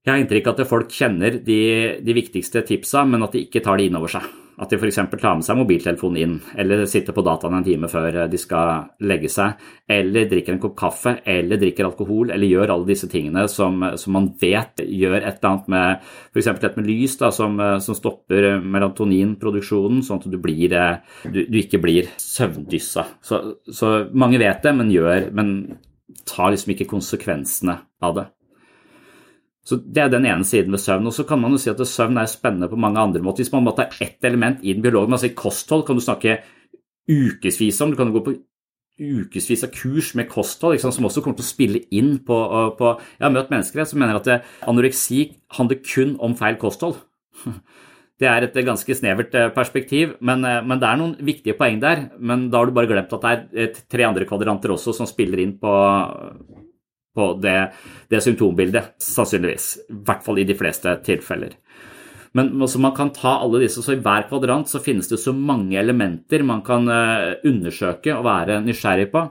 Jeg 0.05 0.13
har 0.13 0.21
inntrykk 0.21 0.47
av 0.51 0.59
at 0.61 0.69
folk 0.69 0.91
kjenner 0.93 1.39
de, 1.41 1.61
de 2.05 2.13
viktigste 2.13 2.61
tipsa, 2.67 3.01
men 3.09 3.25
at 3.25 3.33
de 3.33 3.47
ikke 3.47 3.63
tar 3.65 3.79
det 3.81 3.87
inn 3.87 3.95
over 3.97 4.11
seg. 4.13 4.25
At 4.61 4.69
de 4.71 4.77
f.eks. 4.77 4.99
tar 5.17 5.33
med 5.35 5.43
seg 5.43 5.57
mobiltelefonen 5.57 6.19
inn, 6.21 6.35
eller 6.61 6.83
sitter 6.87 7.15
på 7.15 7.23
dataen 7.25 7.57
en 7.57 7.65
time 7.65 7.89
før 7.91 8.21
de 8.29 8.39
skal 8.39 8.85
legge 9.03 9.31
seg, 9.33 9.57
eller 9.91 10.29
drikker 10.29 10.53
en 10.53 10.61
kopp 10.61 10.75
kaffe, 10.79 11.15
eller 11.25 11.59
drikker 11.59 11.89
alkohol, 11.89 12.29
eller 12.35 12.47
gjør 12.47 12.75
alle 12.75 12.87
disse 12.91 13.09
tingene 13.11 13.47
som, 13.51 13.81
som 13.97 14.15
man 14.15 14.29
vet 14.39 14.85
gjør 14.85 15.17
et 15.17 15.41
eller 15.41 15.49
annet 15.49 15.73
med 15.73 16.05
f.eks. 16.29 16.51
dette 16.53 16.71
med 16.77 16.87
lys, 16.91 17.17
da, 17.19 17.33
som, 17.33 17.57
som 17.83 17.97
stopper 17.97 18.61
melatoninproduksjonen, 18.61 20.05
sånn 20.05 20.21
at 20.21 20.29
du, 20.31 20.39
blir, 20.45 20.77
du, 21.25 21.41
du 21.49 21.59
ikke 21.59 21.81
blir 21.81 22.13
søvndyssa. 22.21 23.09
Så, 23.25 23.41
så 23.73 23.97
mange 24.13 24.39
vet 24.39 24.61
det, 24.63 24.77
men 24.77 24.93
gjør 24.93 25.31
men 25.35 25.51
tar 26.29 26.53
liksom 26.53 26.77
ikke 26.77 26.93
konsekvensene 26.93 27.79
av 28.05 28.19
det. 28.21 28.29
Så 29.65 29.79
Det 29.81 30.03
er 30.03 30.09
den 30.13 30.25
ene 30.29 30.45
siden 30.45 30.71
ved 30.71 30.79
søvn. 30.79 31.07
Og 31.09 31.13
så 31.13 31.25
kan 31.25 31.41
man 31.41 31.51
jo 31.51 31.57
si 31.57 31.71
at 31.71 31.81
Søvn 31.81 32.17
er 32.21 32.29
spennende 32.29 32.69
på 32.69 32.77
mange 32.77 32.99
andre 33.01 33.21
måter. 33.21 33.41
Hvis 33.43 33.51
man 33.51 33.65
bare 33.65 33.85
ta 33.85 34.03
ett 34.03 34.23
element 34.23 34.59
i 34.61 34.73
den 34.73 34.83
biologen, 34.83 35.11
altså 35.11 35.25
i 35.31 35.37
kosthold 35.37 35.85
kan 35.87 35.95
du 35.95 36.01
snakke 36.01 36.37
ukevis 37.09 37.81
om. 37.81 37.91
Du 37.91 37.97
kan 37.97 38.13
gå 38.13 38.21
på 38.21 38.35
ukevis 38.95 39.65
av 39.65 39.73
kurs 39.75 40.13
med 40.15 40.29
kosthold 40.31 40.77
liksom, 40.77 40.93
som 40.95 41.07
også 41.09 41.23
kommer 41.23 41.35
til 41.35 41.43
å 41.43 41.49
spille 41.49 41.81
inn 41.91 42.13
på, 42.23 42.37
på 42.77 42.91
Jeg 43.17 43.25
har 43.25 43.33
møtt 43.33 43.51
mennesker 43.51 43.89
som 43.89 43.99
mener 43.99 44.21
at 44.21 44.45
anoreksi 44.63 45.33
handler 45.57 45.81
kun 45.83 46.15
om 46.23 46.37
feil 46.37 46.61
kosthold. 46.61 47.01
Det 48.15 48.29
er 48.31 48.45
et 48.45 48.53
ganske 48.63 48.95
snevert 48.95 49.33
eh, 49.35 49.49
perspektiv, 49.51 50.13
men, 50.23 50.45
eh, 50.47 50.61
men, 50.63 50.79
det 50.79 50.87
er 50.87 50.99
noen 51.01 51.17
viktige 51.27 51.57
poeng 51.59 51.81
der. 51.81 52.05
Men 52.15 52.45
da 52.47 52.61
har 52.61 52.69
du 52.69 52.75
bare 52.77 52.87
glemt 52.87 53.11
at 53.11 53.25
det 53.25 53.63
er 53.65 53.81
tre 53.91 54.05
andre 54.07 54.27
kvadranter 54.29 54.71
også 54.71 54.93
som 54.95 55.09
spiller 55.09 55.41
inn 55.43 55.57
på, 55.59 55.73
på 57.15 57.31
det, 57.41 57.59
det 58.11 58.21
symptombildet, 58.23 58.95
sannsynligvis. 59.03 59.69
I 59.89 59.99
hvert 60.07 60.25
fall 60.25 60.41
i 60.41 60.47
de 60.47 60.57
fleste 60.59 60.97
tilfeller. 61.05 61.55
Men 62.35 62.51
også 62.59 62.81
man 62.83 62.95
kan 62.95 63.13
ta 63.15 63.37
alle 63.39 63.61
disse, 63.63 63.79
så 63.83 63.95
i 63.95 64.01
hver 64.03 64.27
kvadrant 64.27 64.67
så 64.67 64.81
finnes 64.83 65.07
det 65.07 65.21
så 65.21 65.31
mange 65.35 65.77
elementer 65.79 66.43
man 66.43 66.65
kan 66.67 66.89
uh, 66.91 67.37
undersøke 67.47 68.11
og 68.11 68.25
være 68.27 68.59
nysgjerrig 68.65 69.07
på. 69.13 69.23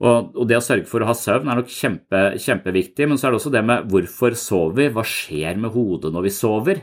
Og, 0.00 0.30
og, 0.36 0.44
det 0.48 0.56
å 0.56 0.64
sørge 0.64 0.86
for 0.88 1.02
å 1.02 1.10
ha 1.10 1.16
søvn 1.16 1.50
er 1.50 1.58
nok 1.58 1.72
kjempe, 1.74 2.22
kjempeviktig, 2.40 3.08
men 3.10 3.18
så 3.20 3.26
er 3.26 3.34
det 3.34 3.40
også 3.40 3.52
det 3.52 3.64
med 3.66 3.90
hvorfor 3.90 4.36
sover 4.38 4.78
vi, 4.78 4.86
hva 4.94 5.04
skjer 5.04 5.58
med 5.60 5.74
hodet 5.74 6.14
når 6.14 6.24
vi 6.24 6.32
sover? 6.32 6.80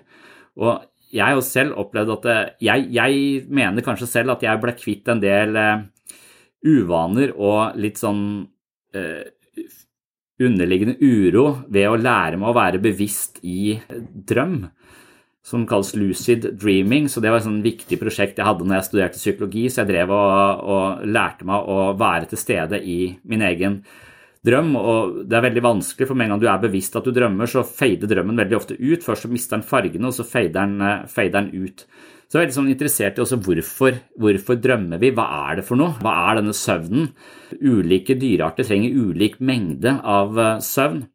Og 0.60 0.84
jeg 1.16 1.24
har 1.24 1.42
selv 1.48 1.80
opplevd 1.80 2.14
at 2.18 2.28
jeg, 2.62 2.90
jeg, 2.94 3.24
mener 3.48 3.86
kanskje 3.86 4.10
selv 4.12 4.36
at 4.36 4.44
jeg 4.44 4.62
ble 4.62 4.76
kvitt 4.78 5.10
en 5.10 5.24
del 5.24 5.56
uh, 5.56 5.88
uvaner 6.68 7.32
og 7.40 7.80
litt 7.80 8.04
sånn 8.04 8.22
uh, 8.44 9.24
underliggende 10.44 10.98
uro 11.02 11.46
ved 11.68 11.90
å 11.90 12.00
lære 12.00 12.38
meg 12.40 12.52
å 12.52 12.58
være 12.58 12.82
bevisst 12.82 13.40
i 13.46 13.78
drøm, 13.90 14.60
som 15.48 15.64
kalles 15.70 15.94
lucid 15.98 16.50
dreaming. 16.60 17.08
Så 17.10 17.24
det 17.24 17.32
var 17.32 17.42
et 17.42 17.48
sånn 17.48 17.64
viktig 17.66 18.00
prosjekt 18.02 18.38
jeg 18.38 18.48
hadde 18.48 18.68
når 18.68 18.80
jeg 18.80 18.90
studerte 18.90 19.22
psykologi, 19.22 19.68
så 19.70 19.82
jeg 19.82 19.92
drev 19.94 20.14
og, 20.14 20.68
og 20.68 21.08
lærte 21.08 21.48
meg 21.48 21.72
å 21.72 21.88
være 21.98 22.30
til 22.32 22.42
stede 22.42 22.82
i 22.84 23.00
min 23.30 23.46
egen 23.48 23.80
drøm. 24.46 24.76
Og 24.78 25.24
det 25.26 25.40
er 25.40 25.48
veldig 25.48 25.66
vanskelig, 25.66 26.10
for 26.10 26.20
med 26.20 26.28
en 26.28 26.36
gang 26.36 26.44
du 26.44 26.52
er 26.52 26.68
bevisst 26.68 27.00
at 27.00 27.08
du 27.08 27.16
drømmer, 27.16 27.50
så 27.50 27.66
fader 27.66 28.12
drømmen 28.12 28.44
veldig 28.44 28.60
ofte 28.60 28.78
ut. 28.78 29.06
Først 29.06 29.26
så 29.26 29.32
mister 29.32 29.58
den 29.58 29.68
fargene, 29.68 30.12
og 30.12 30.18
så 30.18 30.28
fader 30.28 30.60
den, 30.60 31.10
fader 31.12 31.40
den 31.40 31.66
ut. 31.66 31.88
Så 32.28 32.36
jeg 32.36 32.44
er 32.44 32.50
litt 32.50 32.58
sånn 32.58 32.72
interessert 32.74 33.20
i 33.20 33.24
også 33.24 33.38
hvorfor, 33.40 34.02
hvorfor 34.20 34.58
drømmer 34.60 35.00
vi, 35.00 35.14
hva 35.16 35.28
er 35.48 35.62
det 35.62 35.68
for 35.68 35.80
noe? 35.80 35.96
Hva 36.02 36.16
er 36.28 36.42
denne 36.42 36.56
søvnen? 36.58 37.14
Ulike 37.62 38.18
dyrearter 38.20 38.68
trenger 38.68 38.98
ulik 39.00 39.38
mengde 39.40 39.94
av 40.04 40.42
eh, 40.44 40.58
søvn. 40.64 41.06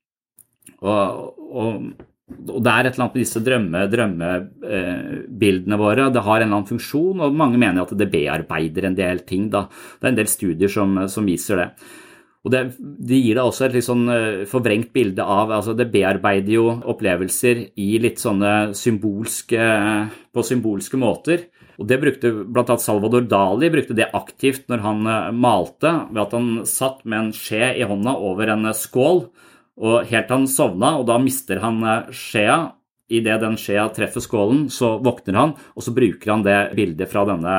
Og, 0.81 1.29
og, 1.53 1.83
og, 2.33 2.57
det 2.64 2.72
er 2.72 2.88
et 2.88 2.94
eller 2.94 3.05
annet 3.05 3.18
med 3.18 3.20
disse 3.20 3.42
drømmebildene 3.44 3.92
drømme, 3.92 5.75
eh, 5.77 5.83
våre. 5.85 6.09
Det 6.16 6.25
har 6.25 6.38
en 6.38 6.46
eller 6.46 6.62
annen 6.62 6.70
funksjon, 6.70 7.20
og 7.20 7.37
mange 7.37 7.61
mener 7.61 7.85
at 7.85 7.92
det 7.92 8.09
bearbeider 8.14 8.88
en 8.88 8.96
del 8.96 9.20
ting. 9.29 9.51
Da. 9.53 9.66
Det 10.01 10.09
er 10.09 10.14
en 10.14 10.22
del 10.22 10.33
studier 10.33 10.72
som, 10.72 10.96
som 11.12 11.29
viser 11.29 11.61
det. 11.61 11.68
Og 12.42 12.50
det, 12.50 12.62
det, 12.81 13.20
gir 13.22 13.37
deg 13.38 13.46
også 13.46 13.68
et 13.68 13.76
litt 13.76 13.87
sånn 13.87 14.02
eh, 14.11 14.42
forvrengt 14.50 14.90
bilde 14.94 15.22
av 15.22 15.52
altså 15.55 15.76
Det 15.78 15.87
bearbeider 15.92 16.57
jo 16.57 16.66
opplevelser 16.90 17.68
i 17.78 17.88
litt 18.02 18.18
sånne 18.22 18.72
symbolske 18.78 19.66
På 20.35 20.44
symbolske 20.46 20.98
måter. 20.98 21.46
Og 21.78 21.87
det 21.88 22.00
brukte 22.02 22.33
bl.a. 22.33 22.76
Salvador 22.83 23.24
Dali 23.31 23.70
brukte 23.72 23.96
det 23.96 24.11
aktivt 24.14 24.66
når 24.72 24.85
han 24.87 25.07
eh, 25.07 25.31
malte, 25.35 25.94
ved 26.11 26.22
at 26.26 26.37
han 26.37 26.50
satt 26.68 27.07
med 27.07 27.18
en 27.20 27.33
skje 27.37 27.72
i 27.78 27.87
hånda 27.87 28.18
over 28.18 28.55
en 28.57 28.70
eh, 28.70 28.76
skål, 28.76 29.24
og 29.83 30.11
helt 30.11 30.28
til 30.28 30.37
han 30.37 30.50
sovna, 30.50 30.96
og 31.00 31.07
da 31.09 31.16
mister 31.22 31.62
han 31.62 31.81
skjea. 32.12 32.61
Idet 33.12 33.42
den 33.42 33.57
skjea 33.61 33.87
treffer 33.92 34.22
skålen, 34.24 34.66
så 34.72 34.94
våkner 35.02 35.37
han, 35.37 35.55
og 35.76 35.85
så 35.85 35.92
bruker 35.96 36.31
han 36.33 36.44
det 36.46 36.59
bildet 36.76 37.11
fra 37.12 37.24
denne 37.28 37.57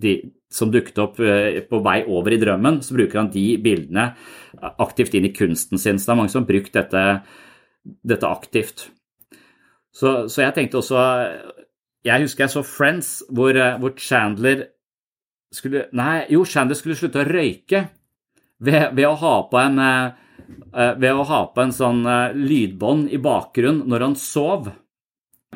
de, 0.00 0.14
som 0.54 0.70
dukket 0.70 1.00
opp 1.02 1.18
eh, 1.22 1.62
på 1.66 1.80
vei 1.84 2.00
over 2.06 2.34
i 2.34 2.38
drømmen, 2.40 2.80
så 2.84 2.94
bruker 2.96 3.20
han 3.20 3.32
de 3.34 3.46
bildene 3.62 4.12
aktivt 4.78 5.16
inn 5.18 5.26
i 5.26 5.32
kunsten 5.34 5.80
sin. 5.80 5.98
Så 5.98 6.08
det 6.08 6.14
er 6.14 6.20
mange 6.20 6.32
som 6.32 6.44
har 6.44 6.50
brukt 6.52 6.76
dette, 6.76 7.02
dette 8.06 8.30
aktivt. 8.30 8.86
Så, 9.94 10.26
så, 10.26 10.40
jeg 10.42 10.54
tenkte 10.56 10.80
også 10.80 10.98
Jeg 12.02 12.24
husker 12.24 12.44
jeg 12.44 12.50
så 12.50 12.64
Friends, 12.66 13.10
hvor, 13.30 13.54
eh, 13.54 13.76
hvor, 13.82 13.94
Chandler 13.98 14.68
skulle 15.54 15.86
Nei, 15.94 16.24
jo, 16.34 16.42
Chandler 16.46 16.78
skulle 16.78 16.98
slutte 16.98 17.22
å 17.22 17.28
røyke 17.28 17.84
ved, 18.58 18.94
ved 18.94 19.06
å 19.06 19.14
ha 19.22 19.34
på 19.50 19.60
en 19.62 19.82
eh, 19.82 20.20
ved 20.74 21.10
å 21.14 21.26
ha 21.26 21.44
på 21.54 21.62
en 21.62 21.72
sånn 21.72 22.02
lydbånd 22.36 23.06
i 23.14 23.20
bakgrunnen 23.22 23.86
når 23.88 24.02
han 24.04 24.16
sov. 24.18 24.66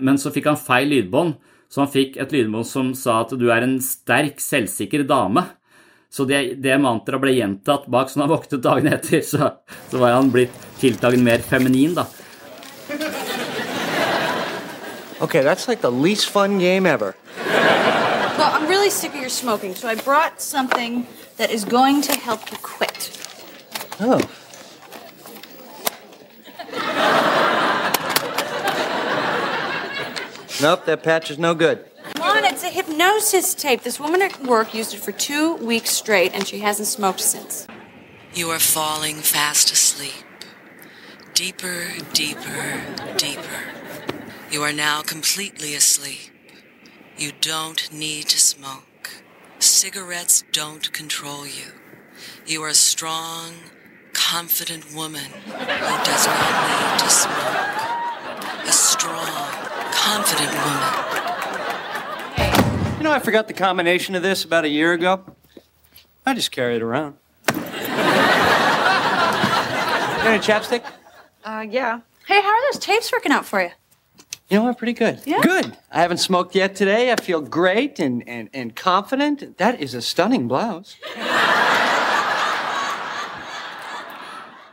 Men 0.00 0.16
så 0.22 0.30
fikk 0.32 0.46
han 0.48 0.60
feil 0.60 0.88
lydbånd, 0.92 1.34
så 1.68 1.84
han 1.84 1.92
fikk 1.92 2.16
et 2.16 2.32
lydmål 2.32 2.64
som 2.64 2.92
sa 2.96 3.20
at 3.22 3.34
du 3.36 3.48
er 3.52 3.64
en 3.66 3.76
sterk, 3.84 4.40
selvsikker 4.40 5.04
dame. 5.08 5.44
Så 6.08 6.24
det, 6.24 6.62
det 6.64 6.78
mantraet 6.80 7.20
ble 7.20 7.34
gjentatt 7.36 7.84
bak, 7.92 8.08
så 8.08 8.18
når 8.18 8.24
han 8.24 8.32
våknet 8.32 8.64
dagen 8.64 8.88
etter, 8.94 9.20
så, 9.20 9.50
så 9.90 10.00
var 10.00 10.16
han 10.16 10.32
blitt 10.32 10.54
tiltagende 10.80 11.28
mer 11.28 11.44
feminin, 11.44 11.92
da. 11.98 12.06
Okay, 15.20 15.42
that's 15.42 15.68
like 15.68 15.82
the 15.82 15.90
least 15.90 16.30
fun 16.30 16.58
game 16.58 16.86
ever. 16.86 17.14
Well, 18.38 18.50
I'm 18.54 18.68
really 18.68 18.88
sick 18.88 19.14
of 19.14 19.20
your 19.20 19.28
smoking, 19.28 19.74
so 19.74 19.88
I 19.88 19.96
brought 19.96 20.40
something 20.40 21.06
that 21.36 21.50
is 21.50 21.64
going 21.64 22.00
to 22.02 22.12
help 22.12 22.50
you 22.50 22.56
quit. 22.62 23.10
Oh. 24.00 24.20
Nope, 30.60 30.86
that 30.86 31.02
patch 31.02 31.30
is 31.30 31.38
no 31.38 31.54
good. 31.54 31.84
Come 32.14 32.22
on, 32.22 32.44
it's 32.44 32.64
a 32.64 32.68
hypnosis 32.68 33.54
tape. 33.54 33.82
This 33.82 34.00
woman 34.00 34.22
at 34.22 34.42
work 34.44 34.74
used 34.74 34.92
it 34.92 34.98
for 34.98 35.12
two 35.12 35.54
weeks 35.56 35.90
straight, 35.90 36.32
and 36.34 36.46
she 36.46 36.58
hasn't 36.58 36.88
smoked 36.88 37.20
since. 37.20 37.66
You 38.34 38.50
are 38.50 38.58
falling 38.58 39.16
fast 39.16 39.70
asleep. 39.70 40.24
Deeper, 41.34 41.86
deeper, 42.12 42.82
deeper. 43.16 43.72
You 44.50 44.62
are 44.62 44.72
now 44.72 45.02
completely 45.02 45.74
asleep. 45.74 46.32
You 47.16 47.32
don't 47.40 47.92
need 47.92 48.28
to 48.28 48.40
smoke. 48.40 49.10
Cigarettes 49.60 50.42
don't 50.52 50.92
control 50.92 51.46
you. 51.46 51.72
You 52.46 52.62
are 52.64 52.68
a 52.68 52.74
strong, 52.74 53.54
confident 54.12 54.94
woman 54.94 55.30
who 55.44 56.04
does 56.04 56.26
not 56.26 56.68
need 56.68 56.98
to 56.98 57.10
smoke. 57.10 58.66
A 58.66 58.72
strong, 58.72 59.67
confident 60.08 60.50
woman. 60.64 60.88
You 62.96 63.04
know, 63.04 63.12
I 63.12 63.18
forgot 63.22 63.46
the 63.46 63.52
combination 63.52 64.14
of 64.14 64.22
this 64.22 64.42
about 64.42 64.64
a 64.64 64.68
year 64.68 64.94
ago. 64.94 65.22
I 66.24 66.32
just 66.34 66.50
carry 66.50 66.76
it 66.76 66.82
around. 66.82 67.16
any 67.48 67.58
chapstick? 70.40 70.82
Uh, 71.44 71.66
yeah. 71.68 72.00
Hey, 72.26 72.40
how 72.40 72.48
are 72.48 72.72
those 72.72 72.80
tapes 72.80 73.12
working 73.12 73.32
out 73.32 73.44
for 73.44 73.60
you? 73.62 73.70
You 74.48 74.58
know 74.58 74.64
what? 74.64 74.78
Pretty 74.78 74.94
good. 74.94 75.20
Yeah? 75.26 75.40
Good. 75.42 75.76
I 75.92 76.00
haven't 76.00 76.18
smoked 76.18 76.54
yet 76.54 76.74
today. 76.74 77.12
I 77.12 77.16
feel 77.16 77.42
great 77.42 77.98
and, 77.98 78.26
and, 78.26 78.48
and 78.54 78.74
confident. 78.74 79.58
That 79.58 79.78
is 79.78 79.92
a 79.92 80.00
stunning 80.00 80.48
blouse. 80.48 80.96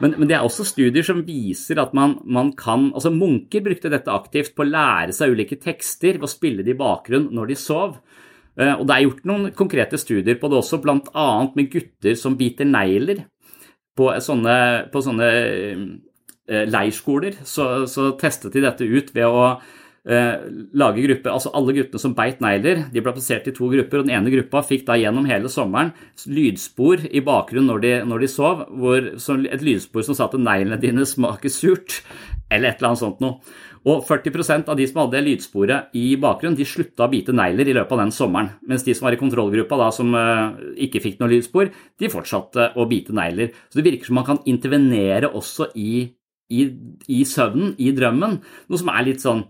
Men, 0.03 0.15
men, 0.17 0.27
det 0.27 0.35
er 0.35 0.43
også 0.43 0.65
studier 0.67 1.05
som 1.07 1.21
viser 1.23 1.79
at 1.79 1.93
man, 1.95 2.17
man, 2.27 2.51
kan 2.57 2.89
altså 2.91 3.13
Munker 3.15 3.63
brukte 3.63 3.91
dette 3.91 4.11
aktivt 4.11 4.55
på 4.55 4.65
å 4.65 4.69
lære 4.69 5.15
seg 5.15 5.35
ulike 5.35 5.57
tekster 5.61 6.19
ved 6.19 6.27
å 6.27 6.31
spille 6.31 6.65
det 6.65 6.75
i 6.75 6.79
bakgrunn 6.79 7.29
når 7.35 7.51
de 7.51 7.57
sov. 7.59 7.95
Eh, 8.59 8.73
og 8.73 8.83
Det 8.87 8.95
er 8.95 9.05
gjort 9.05 9.29
noen 9.29 9.53
konkrete 9.55 9.99
studier 10.01 10.39
på 10.41 10.51
det 10.51 10.59
også, 10.59 10.81
bl.a. 10.83 11.29
med 11.55 11.71
gutter 11.71 12.19
som 12.19 12.35
biter 12.39 12.67
negler. 12.67 13.23
På 13.95 14.09
sånne, 14.19 14.57
på 14.91 14.99
sånne 15.05 15.27
eh, 15.31 16.65
leirskoler 16.67 17.39
så, 17.47 17.85
så 17.87 18.09
testet 18.19 18.57
de 18.57 18.65
dette 18.65 18.83
ut 18.83 19.13
ved 19.15 19.31
å 19.31 19.45
lage 20.05 21.01
grupper, 21.01 21.31
altså 21.33 21.49
Alle 21.57 21.73
guttene 21.73 22.01
som 22.01 22.13
beit 22.13 22.41
negler, 22.43 22.83
de 22.93 23.01
ble 23.01 23.13
plassert 23.15 23.47
i 23.49 23.53
to 23.55 23.69
grupper. 23.71 23.99
og 23.99 24.05
Den 24.05 24.13
ene 24.19 24.33
gruppa 24.33 24.61
fikk 24.61 24.85
da 24.85 24.99
gjennom 25.01 25.25
hele 25.25 25.49
sommeren 25.49 25.93
lydspor 26.29 27.07
i 27.09 27.23
bakgrunnen 27.25 27.71
når 27.71 27.81
de, 27.81 27.93
når 28.05 28.25
de 28.25 28.29
sov. 28.29 28.65
Hvor, 28.69 29.11
et 29.49 29.65
lydspor 29.65 30.05
som 30.05 30.17
sa 30.17 30.27
at 30.29 30.37
neglene 30.37 30.77
dine 30.81 31.07
smaker 31.09 31.49
surt, 31.49 32.03
eller 32.51 32.69
et 32.69 32.77
eller 32.77 32.91
annet 32.91 33.01
sånt 33.01 33.23
noe. 33.23 33.39
Og 33.85 34.01
40% 34.01 34.69
av 34.71 34.77
de 34.79 34.85
som 34.89 35.03
hadde 35.03 35.21
lydsporet 35.21 35.91
i 35.97 36.15
bakgrunnen, 36.17 36.57
de 36.57 36.65
slutta 36.65 37.05
å 37.05 37.11
bite 37.11 37.33
negler 37.37 37.69
i 37.69 37.75
løpet 37.77 37.93
av 37.93 38.01
den 38.01 38.13
sommeren. 38.15 38.49
Mens 38.65 38.85
de 38.85 38.95
som 38.97 39.05
var 39.05 39.13
i 39.13 39.19
kontrollgruppa, 39.21 39.77
da, 39.77 39.91
som 39.93 40.09
uh, 40.17 40.57
ikke 40.81 41.03
fikk 41.03 41.19
noe 41.21 41.29
lydspor, 41.35 41.69
de 42.01 42.09
fortsatte 42.09 42.71
å 42.73 42.87
bite 42.89 43.13
negler. 43.13 43.53
Så 43.69 43.77
det 43.77 43.85
virker 43.85 44.09
som 44.09 44.17
man 44.17 44.25
kan 44.25 44.41
intervenere 44.49 45.29
også 45.29 45.69
i, 45.77 46.07
i, 46.49 46.65
i 47.13 47.21
søvnen, 47.29 47.75
i 47.77 47.91
drømmen. 47.93 48.39
Noe 48.71 48.81
som 48.81 48.89
er 48.89 49.05
litt 49.05 49.21
sånn 49.21 49.45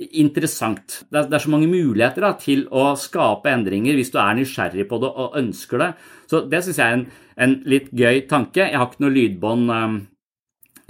interessant. 0.00 1.02
Det 1.10 1.18
er, 1.18 1.26
det 1.28 1.36
er, 1.36 1.42
så 1.44 1.52
mange 1.52 1.68
muligheter 1.68 2.24
da, 2.24 2.32
til 2.40 2.64
å 2.72 2.90
skape 2.98 3.50
endringer 3.52 3.98
hvis 3.98 4.12
du 4.14 4.18
er 4.22 4.38
nysgjerrig 4.38 4.86
på 4.88 5.00
det 5.02 5.10
og 5.10 5.36
ønsker 5.40 5.82
det. 5.82 5.90
Så 6.30 6.42
det 6.48 6.62
syns 6.64 6.80
jeg 6.80 6.86
er 6.86 6.96
en, 6.96 7.06
en, 7.36 7.56
litt 7.68 7.90
gøy 7.92 8.22
tanke. 8.30 8.64
Jeg 8.64 8.78
har 8.80 8.88
ikke 8.88 9.04
noe 9.04 9.16
lydbånd, 9.16 9.72
um, 9.74 9.96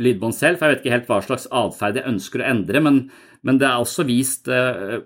lydbånd, 0.00 0.36
selv, 0.36 0.60
for 0.60 0.68
jeg 0.68 0.76
vet 0.76 0.84
ikke 0.84 0.96
helt 0.96 1.10
hva 1.10 1.22
slags 1.26 1.48
atferd 1.62 1.98
jeg 1.98 2.10
ønsker 2.12 2.42
å 2.42 2.50
endre, 2.52 2.82
men, 2.86 3.00
men 3.46 3.60
det 3.60 3.66
er 3.68 3.82
også 3.82 4.06
vist 4.08 4.50
uh, 4.52 5.00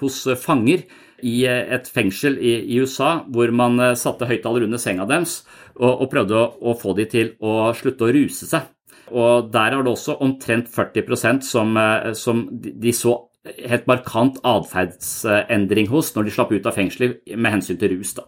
hos 0.00 0.24
fanger 0.42 0.84
i 1.26 1.40
uh, 1.50 1.62
et 1.74 1.90
fengsel 1.90 2.38
i, 2.38 2.54
i, 2.70 2.78
USA 2.78 3.24
hvor 3.34 3.50
man 3.54 3.80
uh, 3.82 3.96
satte 3.98 4.28
høyttaler 4.30 4.68
under 4.68 4.80
senga 4.80 5.08
deres 5.10 5.40
og, 5.74 5.90
og 5.90 6.06
prøvde 6.12 6.38
å, 6.38 6.52
å 6.70 6.76
få 6.78 6.94
dem 6.98 7.10
til 7.10 7.34
å 7.42 7.72
slutte 7.76 8.06
å 8.06 8.14
ruse 8.14 8.46
seg. 8.46 8.70
Og 9.10 9.50
der 9.50 9.74
har 9.74 9.82
det 9.82 9.90
også 9.90 10.20
omtrent 10.22 10.68
40 10.70 11.40
som, 11.42 11.74
som 12.14 12.44
de, 12.46 12.70
de 12.78 12.92
så 12.94 13.16
helt 13.48 13.86
markant 13.88 14.40
atferdsendring 14.44 15.88
hos 15.90 16.12
når 16.14 16.26
de 16.26 16.34
slapp 16.34 16.52
ut 16.52 16.66
av 16.68 16.76
fengselet 16.76 17.22
med 17.36 17.56
hensyn 17.56 17.78
til 17.80 17.94
rus. 17.94 18.12
Da. 18.18 18.26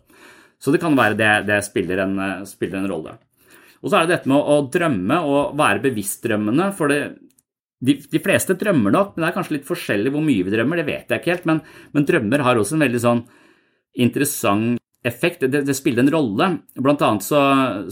Så 0.62 0.72
det 0.72 0.80
kan 0.82 0.96
være 0.96 1.18
det, 1.18 1.32
det 1.50 1.60
spiller, 1.66 2.04
en, 2.04 2.16
spiller, 2.48 2.80
en, 2.80 2.88
rolle. 2.90 3.16
Og 3.82 3.90
så 3.90 3.98
er 3.98 4.06
det 4.06 4.16
dette 4.16 4.30
med 4.30 4.38
å, 4.38 4.56
å 4.56 4.70
drømme 4.72 5.18
og 5.26 5.56
være 5.58 5.82
bevisst 5.84 6.24
drømmende. 6.24 6.70
For 6.78 6.92
det, 6.92 7.00
de, 7.82 7.98
de, 7.98 8.22
fleste 8.22 8.56
drømmer 8.58 8.94
nok, 8.94 9.14
men 9.14 9.24
det 9.24 9.30
er 9.32 9.36
kanskje 9.36 9.56
litt 9.58 9.68
forskjellig 9.68 10.14
hvor 10.14 10.24
mye 10.24 10.46
vi 10.46 10.54
drømmer. 10.54 10.80
Det 10.80 10.88
vet 10.88 11.10
jeg 11.10 11.22
ikke 11.22 11.34
helt, 11.34 11.48
men, 11.50 11.62
men 11.92 12.08
drømmer 12.08 12.46
har 12.46 12.60
også 12.60 12.78
en 12.78 12.86
veldig 12.86 13.02
sånn 13.02 13.24
interessant 14.06 14.78
effekt. 15.04 15.44
Det, 15.50 15.64
det 15.66 15.76
spiller 15.76 16.06
en 16.06 16.14
rolle. 16.14 16.48
Blant 16.78 17.02
annet 17.04 17.26
så, 17.26 17.42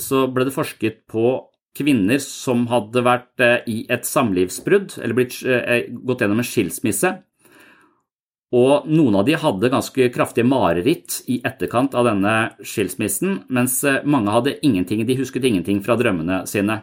så 0.00 0.24
ble 0.32 0.46
det 0.46 0.54
forsket 0.54 1.02
på 1.10 1.34
kvinner 1.76 2.20
som 2.22 2.66
hadde 2.70 3.02
vært 3.06 3.42
eh, 3.44 3.58
i 3.70 3.78
et 3.92 4.06
samlivsbrudd 4.06 4.98
eller 5.00 5.16
blitt, 5.16 5.40
eh, 5.46 5.90
gått 5.90 6.24
gjennom 6.24 6.42
en 6.42 6.46
skilsmisse. 6.46 7.12
Og 8.50 8.88
noen 8.90 9.20
av 9.20 9.28
de 9.28 9.36
hadde 9.38 9.70
ganske 9.70 10.08
kraftige 10.10 10.48
mareritt 10.50 11.20
i 11.30 11.38
etterkant 11.46 11.94
av 11.94 12.08
denne 12.08 12.34
skilsmissen, 12.66 13.44
mens 13.54 13.78
eh, 13.86 14.02
mange 14.02 14.34
hadde 14.34 14.56
ingenting, 14.66 15.04
de 15.06 15.18
husket 15.20 15.46
ingenting 15.46 15.78
fra 15.86 15.94
drømmene 16.00 16.42
sine. 16.50 16.80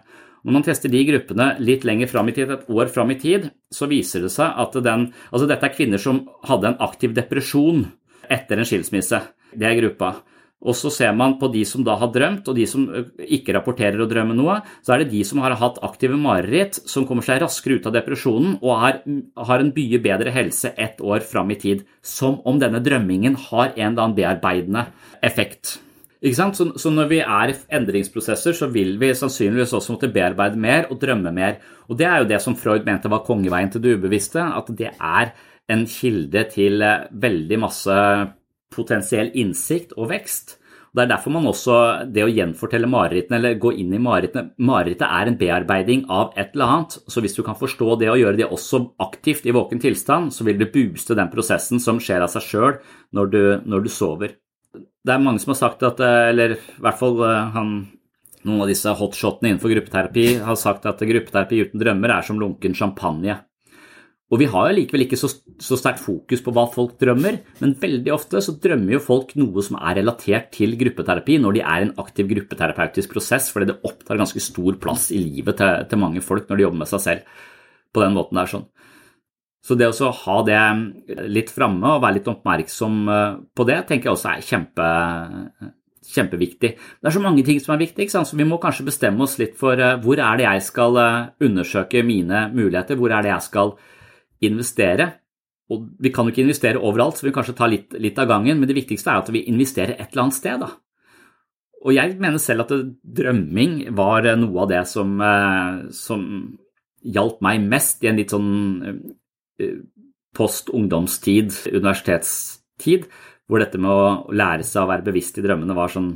Når 0.48 0.56
man 0.56 0.64
tester 0.64 0.92
de 0.94 1.02
gruppene 1.04 1.50
litt 1.60 1.84
lenger 1.84 2.08
fram 2.08 2.30
i 2.32 2.36
tid, 2.38 2.54
et 2.54 2.70
år 2.72 2.88
fram 2.94 3.12
i 3.12 3.20
tid, 3.20 3.50
så 3.74 3.90
viser 3.92 4.24
det 4.24 4.32
seg 4.32 4.54
at 4.64 4.78
den, 4.86 5.10
altså 5.34 5.50
dette 5.50 5.68
er 5.68 5.76
kvinner 5.76 6.00
som 6.00 6.24
hadde 6.48 6.72
en 6.72 6.80
aktiv 6.88 7.12
depresjon 7.18 7.84
etter 8.32 8.62
en 8.62 8.70
skilsmisse. 8.70 9.20
Det 9.52 9.68
er 9.68 9.76
gruppa. 9.82 10.14
Og 10.66 10.74
så 10.74 10.90
ser 10.90 11.12
man 11.14 11.36
på 11.38 11.52
de 11.54 11.62
som 11.70 11.84
da 11.86 11.94
har 12.02 12.10
drømt, 12.14 12.48
og 12.50 12.58
de 12.58 12.66
som 12.70 12.88
ikke 13.22 13.54
rapporterer 13.54 14.02
å 14.02 14.08
drømme 14.10 14.34
noe, 14.38 14.58
så 14.82 14.96
er 14.96 15.04
det 15.04 15.12
de 15.12 15.22
som 15.28 15.42
har 15.44 15.54
hatt 15.60 15.78
aktive 15.86 16.18
mareritt, 16.18 16.80
som 16.90 17.06
kommer 17.06 17.26
seg 17.26 17.44
raskere 17.44 17.78
ut 17.78 17.90
av 17.90 17.94
depresjonen 17.94 18.56
og 18.58 18.86
er, 18.90 19.02
har 19.38 19.62
en 19.62 19.74
mye 19.76 20.00
bedre 20.02 20.34
helse 20.34 20.74
ett 20.74 21.02
år 21.04 21.22
fram 21.26 21.54
i 21.54 21.60
tid. 21.62 21.84
Som 22.02 22.40
om 22.50 22.58
denne 22.62 22.82
drømmingen 22.84 23.38
har 23.50 23.76
en 23.76 23.92
eller 23.92 24.08
annen 24.08 24.18
bearbeidende 24.18 24.88
effekt. 25.22 25.78
Så, 26.18 26.66
så, 26.74 26.90
når 26.90 27.12
vi 27.12 27.20
er 27.22 27.52
i 27.54 27.58
endringsprosesser, 27.78 28.56
så 28.58 28.66
vil 28.74 28.96
vi 28.98 29.12
sannsynligvis 29.14 29.76
også 29.78 29.94
måtte 29.94 30.10
bearbeide 30.10 30.58
mer 30.58 30.90
og 30.90 30.98
drømme 31.04 31.30
mer. 31.36 31.60
Og 31.86 32.00
det 32.00 32.08
er 32.10 32.24
jo 32.24 32.30
det 32.32 32.42
som 32.42 32.58
Freud 32.58 32.88
mente 32.88 33.12
var 33.14 33.22
kongeveien 33.28 33.70
til 33.70 33.84
det 33.84 33.94
ubevisste, 34.00 34.42
at 34.42 34.74
det 34.74 34.90
er 34.98 35.36
en 35.70 35.86
kilde 35.86 36.48
til 36.50 36.82
veldig 36.82 37.62
masse 37.62 37.94
potensiell 38.74 39.32
innsikt 39.38 39.94
og 39.98 40.12
vekst. 40.12 40.58
Det 40.98 41.04
er 41.04 41.10
derfor 41.12 41.34
man 41.36 41.46
også, 41.46 41.76
det 42.10 42.24
å 42.26 42.32
gjenfortelle 42.32 42.88
marerittene 42.90 43.38
eller 43.38 43.60
gå 43.62 43.74
inn 43.78 43.92
i 43.94 44.00
marerittene 44.02 44.56
Marerittet 44.66 45.06
er 45.06 45.30
en 45.30 45.38
bearbeiding 45.38 46.06
av 46.10 46.32
et 46.34 46.56
eller 46.56 46.74
annet. 46.74 46.96
Så 47.06 47.22
hvis 47.22 47.38
du 47.38 47.44
kan 47.46 47.58
forstå 47.60 48.00
det 48.02 48.10
og 48.10 48.18
gjøre 48.18 48.40
det 48.40 48.48
også 48.48 48.80
aktivt 49.06 49.46
i 49.46 49.54
våken 49.54 49.84
tilstand, 49.84 50.34
så 50.34 50.48
vil 50.48 50.58
du 50.58 50.66
booste 50.74 51.18
den 51.18 51.30
prosessen 51.30 51.84
som 51.84 52.02
skjer 52.02 52.26
av 52.26 52.32
seg 52.34 52.48
sjøl 52.48 52.80
når, 53.14 53.38
når, 53.68 53.86
du 53.86 53.92
sover. 53.94 54.34
Det 54.74 55.14
er 55.14 55.22
mange 55.22 55.44
som 55.44 55.54
har 55.54 55.60
sagt 55.60 55.86
at, 55.86 56.02
eller 56.02 56.58
i 56.58 56.82
hvert 56.82 57.00
fall 57.00 57.22
eh, 57.28 57.54
han, 57.54 57.76
noen 58.48 58.66
av 58.66 58.72
disse 58.72 58.92
hotshotene 58.98 59.54
innenfor 59.54 59.76
gruppeterapi 59.76 60.28
har 60.48 60.58
sagt 60.58 60.90
at 60.90 61.04
gruppeterapi 61.04 61.62
uten 61.68 61.84
drømmer 61.84 62.16
er 62.18 62.26
som 62.26 62.42
lunken 62.42 62.76
champagne. 62.78 63.38
Og 64.28 64.42
vi 64.42 64.48
har 64.52 64.68
jo 64.68 64.76
likevel 64.76 65.06
ikke 65.06 65.20
så, 65.20 65.30
så, 65.64 65.78
sterkt 65.80 66.02
fokus 66.04 66.42
på 66.44 66.52
hva 66.52 66.66
folk 66.68 66.98
drømmer, 67.00 67.38
men 67.62 67.76
veldig 67.80 68.12
ofte 68.12 68.42
så 68.44 68.58
drømmer 68.60 68.98
jo 68.98 69.04
folk 69.04 69.32
noe 69.40 69.64
som 69.64 69.78
er 69.80 70.02
relatert 70.02 70.50
til 70.58 70.76
gruppeterapi 70.80 71.38
når 71.40 71.56
de 71.56 71.62
er 71.64 71.84
i 71.84 71.88
en 71.88 71.94
aktiv 72.04 72.28
gruppeterapeutisk 72.34 73.14
prosess, 73.14 73.48
fordi 73.54 73.70
det 73.72 73.78
opptar 73.88 74.20
ganske 74.20 74.44
stor 74.44 74.76
plass 74.84 75.10
i 75.16 75.22
livet 75.24 75.62
til, 75.62 75.88
til 75.88 76.02
mange 76.04 76.24
folk 76.26 76.50
når 76.50 76.60
de 76.60 76.68
jobber 76.68 76.84
med 76.84 76.92
seg 76.92 77.06
selv 77.06 77.40
på 77.96 78.04
den 78.04 78.20
måten 78.20 78.42
der. 78.42 78.52
sånn. 78.52 78.68
Så 79.64 79.76
det 79.80 79.90
å 79.92 80.12
ha 80.16 80.38
det 80.48 80.60
litt 81.28 81.50
framme 81.52 81.96
og 81.96 82.04
være 82.04 82.20
litt 82.20 82.30
oppmerksom 82.32 83.02
eh, 83.12 83.42
på 83.56 83.66
det, 83.68 83.82
tenker 83.88 84.10
jeg 84.10 84.16
også 84.16 84.30
er 84.32 84.46
kjempe, 84.48 84.92
kjempeviktig. 86.08 86.72
Det 86.78 87.10
er 87.10 87.16
så 87.16 87.24
mange 87.24 87.44
ting 87.48 87.60
som 87.64 87.76
er 87.76 87.82
viktig, 87.84 88.08
så 88.12 88.24
vi 88.38 88.48
må 88.48 88.62
kanskje 88.64 88.88
bestemme 88.88 89.26
oss 89.26 89.36
litt 89.42 89.58
for 89.60 89.80
eh, 89.80 89.98
hvor 90.04 90.20
er 90.24 90.40
det 90.40 90.48
jeg 90.48 90.64
skal 90.70 91.00
eh, 91.02 91.28
undersøke 91.48 92.04
mine 92.08 92.48
muligheter, 92.54 93.00
hvor 93.00 93.12
er 93.12 93.26
det 93.26 93.34
jeg 93.34 93.48
skal 93.50 93.76
investere. 94.46 95.12
Og 95.74 95.88
vi 96.00 96.12
kan 96.16 96.28
jo 96.28 96.32
ikke 96.32 96.46
investere 96.46 96.80
overalt, 96.80 97.18
så 97.20 97.26
vi 97.26 97.32
kan 97.32 97.42
kanskje 97.42 97.58
ta 97.58 97.68
litt, 97.68 97.96
litt 98.00 98.20
av 98.22 98.30
gangen, 98.30 98.60
men 98.60 98.70
det 98.70 98.78
viktigste 98.78 99.12
er 99.12 99.24
at 99.24 99.32
vi 99.34 99.48
investerer 99.52 99.98
et 99.98 100.12
eller 100.12 100.28
annet 100.28 100.38
sted. 100.38 100.62
da. 100.64 100.70
Og 101.86 101.94
jeg 101.94 102.16
mener 102.22 102.42
selv 102.42 102.66
at 102.66 102.74
drømming 103.20 103.96
var 103.96 104.26
noe 104.40 104.64
av 104.64 104.72
det 104.72 104.84
som, 104.90 105.20
eh, 105.22 105.92
som 105.92 106.22
hjalp 107.04 107.42
meg 107.46 107.62
mest 107.68 108.04
i 108.04 108.10
en 108.10 108.18
litt 108.20 108.34
sånn 108.34 108.54
eh, 109.60 109.76
post-ungdomstid, 110.38 111.54
universitetstid, 111.74 113.08
hvor 113.48 113.62
dette 113.64 113.80
med 113.80 113.92
å 113.92 114.32
lære 114.36 114.66
seg 114.68 114.84
å 114.84 114.92
være 114.92 115.06
bevisst 115.08 115.38
i 115.40 115.46
drømmene 115.46 115.78
var 115.78 115.94
sånn 115.94 116.16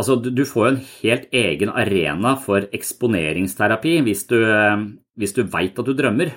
Altså, 0.00 0.14
du, 0.16 0.40
får 0.48 0.62
jo 0.64 0.70
en 0.70 0.84
helt 1.02 1.34
egen 1.36 1.68
arena 1.68 2.30
for 2.40 2.64
eksponeringsterapi 2.72 3.98
hvis 4.06 4.22
du, 4.30 4.38
eh, 4.40 4.86
hvis 5.20 5.34
du 5.36 5.42
veit 5.44 5.76
at 5.76 5.84
du 5.84 5.92
drømmer. 5.92 6.32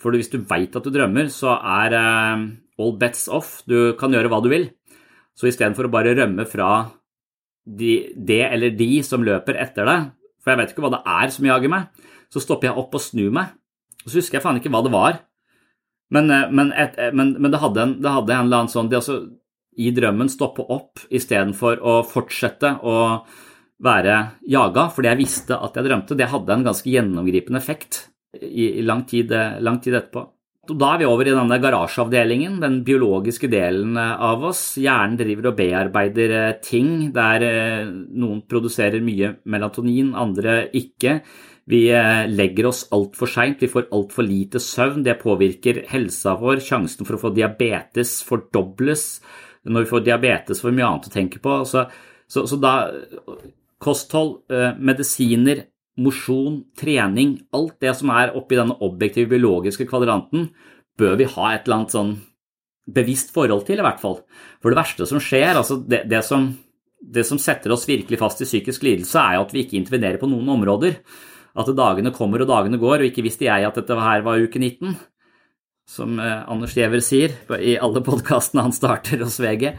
For 0.00 0.16
hvis 0.16 0.32
du 0.32 0.40
veit 0.42 0.74
at 0.74 0.84
du 0.84 0.92
drømmer, 0.92 1.30
så 1.32 1.54
er 1.54 1.94
uh, 1.94 2.44
all 2.80 2.94
bets 3.00 3.28
off. 3.32 3.60
Du 3.68 3.94
kan 3.98 4.12
gjøre 4.14 4.30
hva 4.32 4.40
du 4.44 4.50
vil. 4.52 4.68
Så 5.38 5.48
istedenfor 5.50 5.88
å 5.88 5.92
bare 5.92 6.14
rømme 6.18 6.46
fra 6.50 6.70
de, 7.64 8.10
det 8.14 8.42
eller 8.50 8.74
de 8.76 8.88
som 9.06 9.24
løper 9.24 9.58
etter 9.62 9.88
deg, 9.88 10.10
for 10.42 10.52
jeg 10.52 10.60
vet 10.60 10.74
ikke 10.74 10.84
hva 10.84 10.92
det 10.92 11.04
er 11.14 11.30
som 11.32 11.46
jager 11.48 11.72
meg, 11.72 12.02
så 12.30 12.42
stopper 12.42 12.70
jeg 12.70 12.82
opp 12.82 12.98
og 12.98 13.02
snur 13.02 13.32
meg. 13.34 13.54
Og 14.04 14.10
så 14.10 14.20
husker 14.20 14.38
jeg 14.38 14.44
faen 14.44 14.60
ikke 14.60 14.72
hva 14.74 14.82
det 14.84 14.92
var. 14.94 15.22
Men, 16.14 16.28
uh, 16.30 16.50
men, 16.52 16.74
et, 16.76 16.98
men, 17.16 17.36
men 17.38 17.54
det, 17.54 17.62
hadde 17.62 17.86
en, 17.86 17.96
det, 18.02 18.12
hadde 18.18 18.34
en, 18.34 18.46
eller 18.46 18.64
annen 18.64 18.74
sånn 18.74 18.90
det 18.92 19.00
også, 19.00 19.22
I 19.80 19.90
drømmen 19.94 20.30
stoppe 20.30 20.66
opp 20.70 21.02
istedenfor 21.10 21.80
å 21.82 22.00
fortsette 22.06 22.76
å 22.86 22.98
være 23.84 24.18
jaga 24.46 24.84
fordi 24.94 25.10
jeg 25.10 25.20
visste 25.24 25.56
at 25.58 25.78
jeg 25.78 25.86
drømte. 25.88 26.18
Det 26.18 26.30
hadde 26.30 26.54
en 26.54 26.66
ganske 26.66 26.90
gjennomgripende 26.90 27.58
effekt 27.62 28.04
i, 28.42 28.78
i 28.78 28.82
lang, 28.82 29.04
tid, 29.06 29.32
eh, 29.32 29.60
lang, 29.60 29.80
tid, 29.82 29.94
etterpå. 29.98 30.30
Da 30.64 30.94
er 30.94 31.02
vi 31.02 31.06
over 31.08 31.28
i 31.28 31.34
denne 31.34 31.58
garasjeavdelingen, 31.60 32.56
den 32.62 32.78
biologiske 32.86 33.50
delen 33.52 33.98
eh, 34.00 34.12
av 34.30 34.44
oss. 34.48 34.62
Hjernen 34.80 35.18
driver 35.20 35.50
og 35.50 35.58
bearbeider 35.58 36.36
eh, 36.38 36.52
ting 36.64 37.10
der 37.14 37.44
noen 37.90 38.44
produserer 38.48 39.04
mye 39.04 39.34
melatonin, 39.44 40.14
andre 40.16 40.64
ikke. 40.72 41.18
Vi 41.64 41.86
legger 42.28 42.66
oss 42.68 42.82
altfor 42.92 43.30
seint, 43.32 43.62
vi 43.64 43.70
får 43.72 43.86
altfor 43.96 44.26
lite 44.26 44.60
søvn. 44.60 45.00
Det 45.06 45.14
påvirker 45.16 45.86
helsa 45.88 46.34
vår. 46.36 46.60
Sjansen 46.60 47.08
for 47.08 47.16
å 47.16 47.22
få 47.22 47.30
diabetes 47.32 48.18
fordobles. 48.26 49.06
Når 49.64 49.86
vi 49.86 49.88
får 49.88 50.04
diabetes, 50.04 50.60
vi 50.60 50.74
mye 50.76 50.90
annet 50.90 51.08
å 51.08 51.14
tenke 51.14 51.40
på. 51.40 51.62
Så, 51.64 51.86
så, 52.28 52.44
så 52.44 52.58
da 52.60 52.74
Kosthold, 53.80 54.42
medisiner, 54.76 55.64
mosjon, 56.00 56.62
trening, 56.78 57.36
alt 57.54 57.76
det 57.82 57.94
som 57.98 58.10
er 58.14 58.34
oppi 58.38 58.58
denne 58.58 58.76
objektive 58.82 59.30
biologiske 59.30 59.86
kvadranten, 59.90 60.48
bør 60.98 61.18
vi 61.20 61.28
ha 61.30 61.50
et 61.52 61.66
eller 61.66 61.80
annet 61.80 61.94
sånn 61.94 62.14
bevisst 62.94 63.32
forhold 63.34 63.64
til, 63.68 63.80
i 63.80 63.86
hvert 63.86 64.02
fall. 64.02 64.18
For 64.62 64.72
det 64.72 64.80
verste 64.80 65.06
som 65.08 65.22
skjer, 65.22 65.54
altså 65.54 65.78
det, 65.80 66.04
det, 66.10 66.20
som, 66.26 66.50
det 67.00 67.24
som 67.28 67.40
setter 67.40 67.72
oss 67.74 67.86
virkelig 67.88 68.20
fast 68.20 68.42
i 68.44 68.48
psykisk 68.48 68.84
lidelse, 68.86 69.20
er 69.20 69.38
jo 69.38 69.46
at 69.46 69.54
vi 69.54 69.64
ikke 69.64 69.78
intervenerer 69.80 70.20
på 70.20 70.28
noen 70.30 70.50
områder. 70.58 70.98
At 71.54 71.70
dagene 71.78 72.12
kommer 72.14 72.42
og 72.42 72.50
dagene 72.50 72.80
går, 72.82 73.00
og 73.00 73.08
ikke 73.08 73.24
visste 73.24 73.46
jeg 73.46 73.66
at 73.66 73.76
dette 73.78 73.98
her 74.02 74.26
var 74.26 74.42
uke 74.42 74.60
19 74.60 74.96
som 75.88 76.16
eh, 76.18 76.50
Anders 76.50 76.72
Giæver 76.76 77.02
sier 77.04 77.34
i 77.60 77.76
alle 77.76 78.02
podkastene 78.08 78.64
han 78.64 78.74
starter 78.74 79.20
hos 79.24 79.36
VG. 79.42 79.74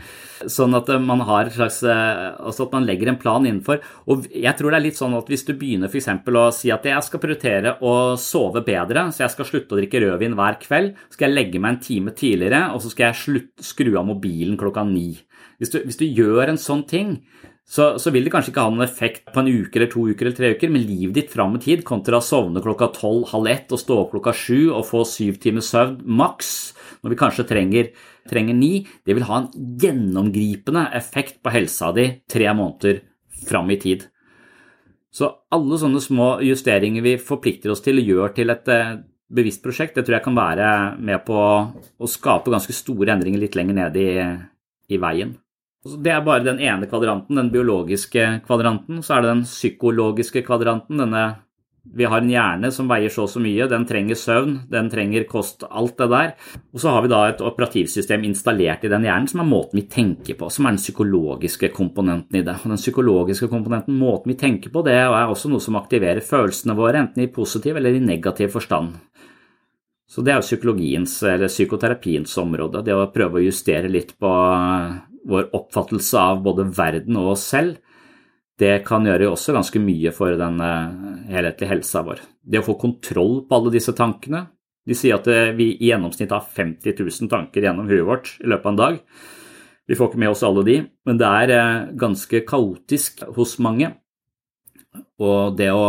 Sånn 0.51 0.77
at 0.77 0.89
eh, 0.93 1.01
man 1.01 1.23
har 1.25 1.49
slags, 1.53 1.81
eh, 1.83 2.35
altså 2.37 2.67
at 2.67 2.75
man 2.77 2.85
legger 2.87 3.09
en 3.11 3.19
plan 3.21 3.45
innenfor. 3.45 3.81
Og 4.11 4.27
jeg 4.29 4.53
tror 4.57 4.71
det 4.71 4.79
er 4.79 4.85
litt 4.85 4.99
sånn 4.99 5.17
at 5.17 5.31
hvis 5.31 5.47
du 5.47 5.55
begynner 5.57 5.89
f.eks. 5.89 6.11
å 6.11 6.45
si 6.55 6.71
at 6.73 6.85
jeg 6.85 7.07
skal 7.07 7.23
prioritere 7.23 7.77
å 7.81 7.95
sove 8.21 8.61
bedre, 8.65 9.07
så 9.11 9.25
jeg 9.25 9.35
skal 9.35 9.49
slutte 9.49 9.75
å 9.75 9.81
drikke 9.81 10.03
rødvin 10.03 10.37
hver 10.37 10.59
kveld, 10.61 10.93
skal 11.13 11.29
jeg 11.29 11.39
legge 11.39 11.63
meg 11.63 11.75
en 11.75 11.83
time 11.89 12.15
tidligere, 12.15 12.67
og 12.75 12.83
så 12.83 12.93
skal 12.93 13.09
jeg 13.09 13.21
slutt, 13.23 13.51
skru 13.73 13.95
av 13.95 14.05
mobilen 14.07 14.59
klokka 14.61 14.85
ni. 14.87 15.09
Hvis 15.57 15.73
du, 15.73 15.81
hvis 15.87 15.99
du 15.99 16.05
gjør 16.05 16.51
en 16.51 16.61
sånn 16.61 16.85
ting, 16.89 17.17
så, 17.65 17.95
så, 17.97 18.11
vil 18.13 18.27
det 18.27 18.31
kanskje 18.33 18.51
ikke 18.51 18.61
ha 18.61 18.69
noen 18.69 18.85
effekt 18.85 19.31
på 19.33 19.41
en 19.41 19.49
uke 19.49 19.79
eller 19.79 19.89
to 19.89 20.03
uker 20.05 20.27
eller 20.27 20.37
tre 20.37 20.51
uker, 20.53 20.69
men 20.69 20.83
livet 20.85 21.15
ditt 21.17 21.31
fram 21.33 21.55
i 21.57 21.61
tid 21.63 21.81
kontra 21.87 22.19
å 22.19 22.23
sovne 22.23 22.61
klokka 22.61 22.91
tolv, 22.93 23.23
halv 23.31 23.49
ett 23.49 23.73
og 23.73 23.81
stå 23.81 23.97
opp 24.03 24.11
klokka 24.13 24.35
sju 24.37 24.69
og 24.69 24.85
få 24.85 25.01
syv 25.09 25.39
timers 25.41 25.71
søvn 25.73 25.97
maks, 26.05 26.51
når 27.01 27.15
vi 27.15 27.17
kanskje 27.23 27.47
trenger, 27.49 27.89
trenger 28.29 28.57
ni, 28.57 28.73
det 29.05 29.17
vil 29.17 29.25
ha 29.25 29.39
en 29.41 29.49
gjennomgripende 29.81 30.85
effekt 30.97 31.41
på 31.41 31.53
helsa 31.55 31.89
di 31.95 32.05
tre 32.29 32.51
måneder 32.53 33.01
fram 33.49 33.73
i 33.73 33.79
tid. 33.81 34.05
Så 35.15 35.31
alle 35.55 35.79
sånne 35.81 36.03
små 36.03 36.35
justeringer 36.45 37.01
vi 37.01 37.15
forplikter 37.17 37.73
oss 37.73 37.81
til 37.81 38.01
og 38.01 38.11
gjør 38.11 38.35
til 38.35 38.53
et 38.53 38.69
eh, 38.73 38.97
bevisst 39.31 39.63
prosjekt, 39.65 39.95
det 39.97 40.05
tror 40.05 40.19
jeg 40.19 40.25
kan 40.27 40.37
være 40.37 40.69
med 41.01 41.25
på 41.25 41.39
å 41.41 42.11
skape 42.11 42.53
ganske 42.53 42.75
store 42.77 43.15
endringer 43.15 43.41
litt 43.41 43.57
lenger 43.57 43.79
ned 43.79 43.97
i, 43.97 44.09
i 44.93 45.01
veien. 45.01 45.33
Det 45.85 46.09
er 46.09 46.23
bare 46.25 46.41
den 46.41 46.57
ene 46.65 46.87
kvadranten, 46.89 47.37
den 47.37 47.51
biologiske 47.53 48.41
kvadranten. 48.47 49.03
Så 49.05 49.15
er 49.15 49.21
det 49.21 49.33
den 49.35 49.43
psykologiske 49.45 50.41
kvadranten. 50.47 50.97
Denne, 50.97 51.25
vi 51.93 52.07
har 52.09 52.23
en 52.23 52.31
hjerne 52.31 52.71
som 52.73 52.89
veier 52.89 53.13
så 53.13 53.27
og 53.27 53.29
så 53.29 53.41
mye, 53.43 53.67
den 53.69 53.85
trenger 53.85 54.17
søvn, 54.17 54.55
den 54.71 54.89
trenger 54.89 55.27
kost, 55.29 55.61
alt 55.69 55.93
det 56.01 56.09
der. 56.09 56.33
Og 56.73 56.81
så 56.81 56.95
har 56.95 57.05
vi 57.05 57.13
da 57.13 57.21
et 57.29 57.45
operativsystem 57.45 58.25
installert 58.25 58.81
i 58.81 58.89
den 58.89 59.05
hjernen 59.05 59.29
som 59.29 59.45
er 59.45 59.49
måten 59.51 59.77
vi 59.77 59.85
tenker 59.85 60.41
på, 60.41 60.49
som 60.49 60.65
er 60.65 60.73
den 60.73 60.81
psykologiske 60.81 61.69
komponenten 61.77 62.41
i 62.41 62.45
det. 62.49 62.57
Og 62.65 62.73
den 62.73 62.81
psykologiske 62.81 63.53
komponenten, 63.53 64.01
måten 64.01 64.33
vi 64.33 64.41
tenker 64.41 64.73
på, 64.73 64.81
det 64.89 64.97
er 65.03 65.13
også 65.21 65.53
noe 65.53 65.61
som 65.61 65.77
aktiverer 65.77 66.25
følelsene 66.25 66.73
våre, 66.81 67.05
enten 67.05 67.27
i 67.27 67.31
positiv 67.31 67.77
eller 67.77 67.93
i 67.93 68.01
negativ 68.01 68.55
forstand. 68.57 68.95
Så 70.09 70.25
det 70.25 70.33
er 70.33 70.41
jo 70.41 70.49
psykologiens, 70.49 71.19
eller 71.29 71.49
psykoterapiens 71.49 72.33
område, 72.41 72.81
det 72.85 72.93
å 72.93 73.11
prøve 73.13 73.37
å 73.37 73.45
justere 73.45 73.89
litt 73.91 74.17
på 74.17 74.31
vår 75.25 75.49
oppfattelse 75.57 76.21
av 76.21 76.41
både 76.45 76.67
verden 76.75 77.17
og 77.21 77.33
oss 77.35 77.45
selv, 77.53 77.79
det 78.59 78.85
kan 78.87 79.03
gjøre 79.03 79.27
også 79.33 79.55
ganske 79.55 79.79
mye 79.83 80.13
for 80.15 80.37
den 80.39 80.61
eh, 80.63 80.99
helhetlige 81.33 81.73
helsa 81.73 82.05
vår. 82.07 82.21
Det 82.39 82.61
å 82.61 82.67
få 82.69 82.77
kontroll 82.79 83.41
på 83.47 83.57
alle 83.57 83.73
disse 83.73 83.91
tankene. 83.97 84.45
De 84.87 84.95
sier 84.95 85.17
at 85.17 85.27
eh, 85.31 85.51
vi 85.57 85.73
i 85.75 85.89
gjennomsnitt 85.89 86.31
har 86.31 86.45
50 86.45 86.95
000 87.01 87.31
tanker 87.31 87.67
gjennom 87.67 87.89
huet 87.91 88.05
vårt 88.07 88.31
i 88.39 88.47
løpet 88.47 88.69
av 88.69 88.71
en 88.71 88.79
dag. 88.79 89.01
Vi 89.85 89.97
får 89.97 90.09
ikke 90.09 90.21
med 90.23 90.31
oss 90.31 90.45
alle 90.47 90.63
de, 90.65 90.77
men 91.05 91.19
det 91.19 91.31
er 91.41 91.55
eh, 91.57 91.87
ganske 91.99 92.45
kaotisk 92.47 93.25
hos 93.35 93.57
mange. 93.65 93.91
Og 95.19 95.57
det 95.59 95.73
å 95.75 95.85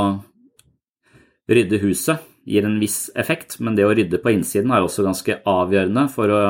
rydde 1.47 1.79
huset 1.85 2.25
gir 2.47 2.67
en 2.67 2.79
viss 2.79 3.09
effekt, 3.19 3.59
men 3.59 3.75
det 3.75 3.87
å 3.87 3.95
rydde 3.95 4.21
på 4.23 4.31
innsiden 4.31 4.71
er 4.71 4.85
også 4.85 5.05
ganske 5.07 5.41
avgjørende 5.51 6.07
for 6.13 6.31
å, 6.31 6.43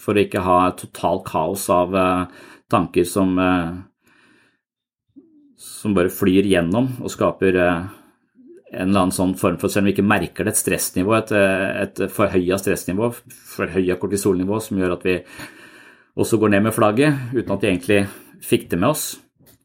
for 0.00 0.16
å 0.16 0.24
ikke 0.24 0.42
ha 0.42 0.58
total 0.78 1.22
kaos 1.26 1.68
av 1.70 1.94
uh, 1.94 2.48
tanker 2.72 3.06
som, 3.06 3.36
uh, 3.38 3.76
som 5.54 5.94
bare 5.94 6.10
flyr 6.10 6.48
gjennom 6.50 6.96
og 6.98 7.12
skaper 7.14 7.60
uh, 7.62 7.86
en 8.72 8.88
eller 8.88 9.04
annen 9.04 9.14
sånn 9.14 9.36
form 9.38 9.60
for, 9.60 9.70
selv 9.70 9.84
om 9.84 9.90
vi 9.90 9.94
ikke 9.94 10.06
merker 10.06 10.48
det, 10.48 10.56
et 10.56 10.62
stressnivå, 10.64 11.14
et, 11.14 11.30
et 11.30 12.02
forhøya 12.12 12.58
stressnivå, 12.58 13.12
forhøya 13.54 13.96
kortisolnivå, 14.02 14.58
som 14.60 14.82
gjør 14.82 14.96
at 14.96 15.06
vi 15.06 15.20
også 16.18 16.40
går 16.42 16.56
ned 16.56 16.66
med 16.66 16.74
flagget 16.74 17.36
uten 17.36 17.54
at 17.54 17.62
vi 17.62 17.70
egentlig 17.70 18.00
fikk 18.42 18.66
det 18.72 18.80
med 18.82 18.90
oss. 18.90 19.06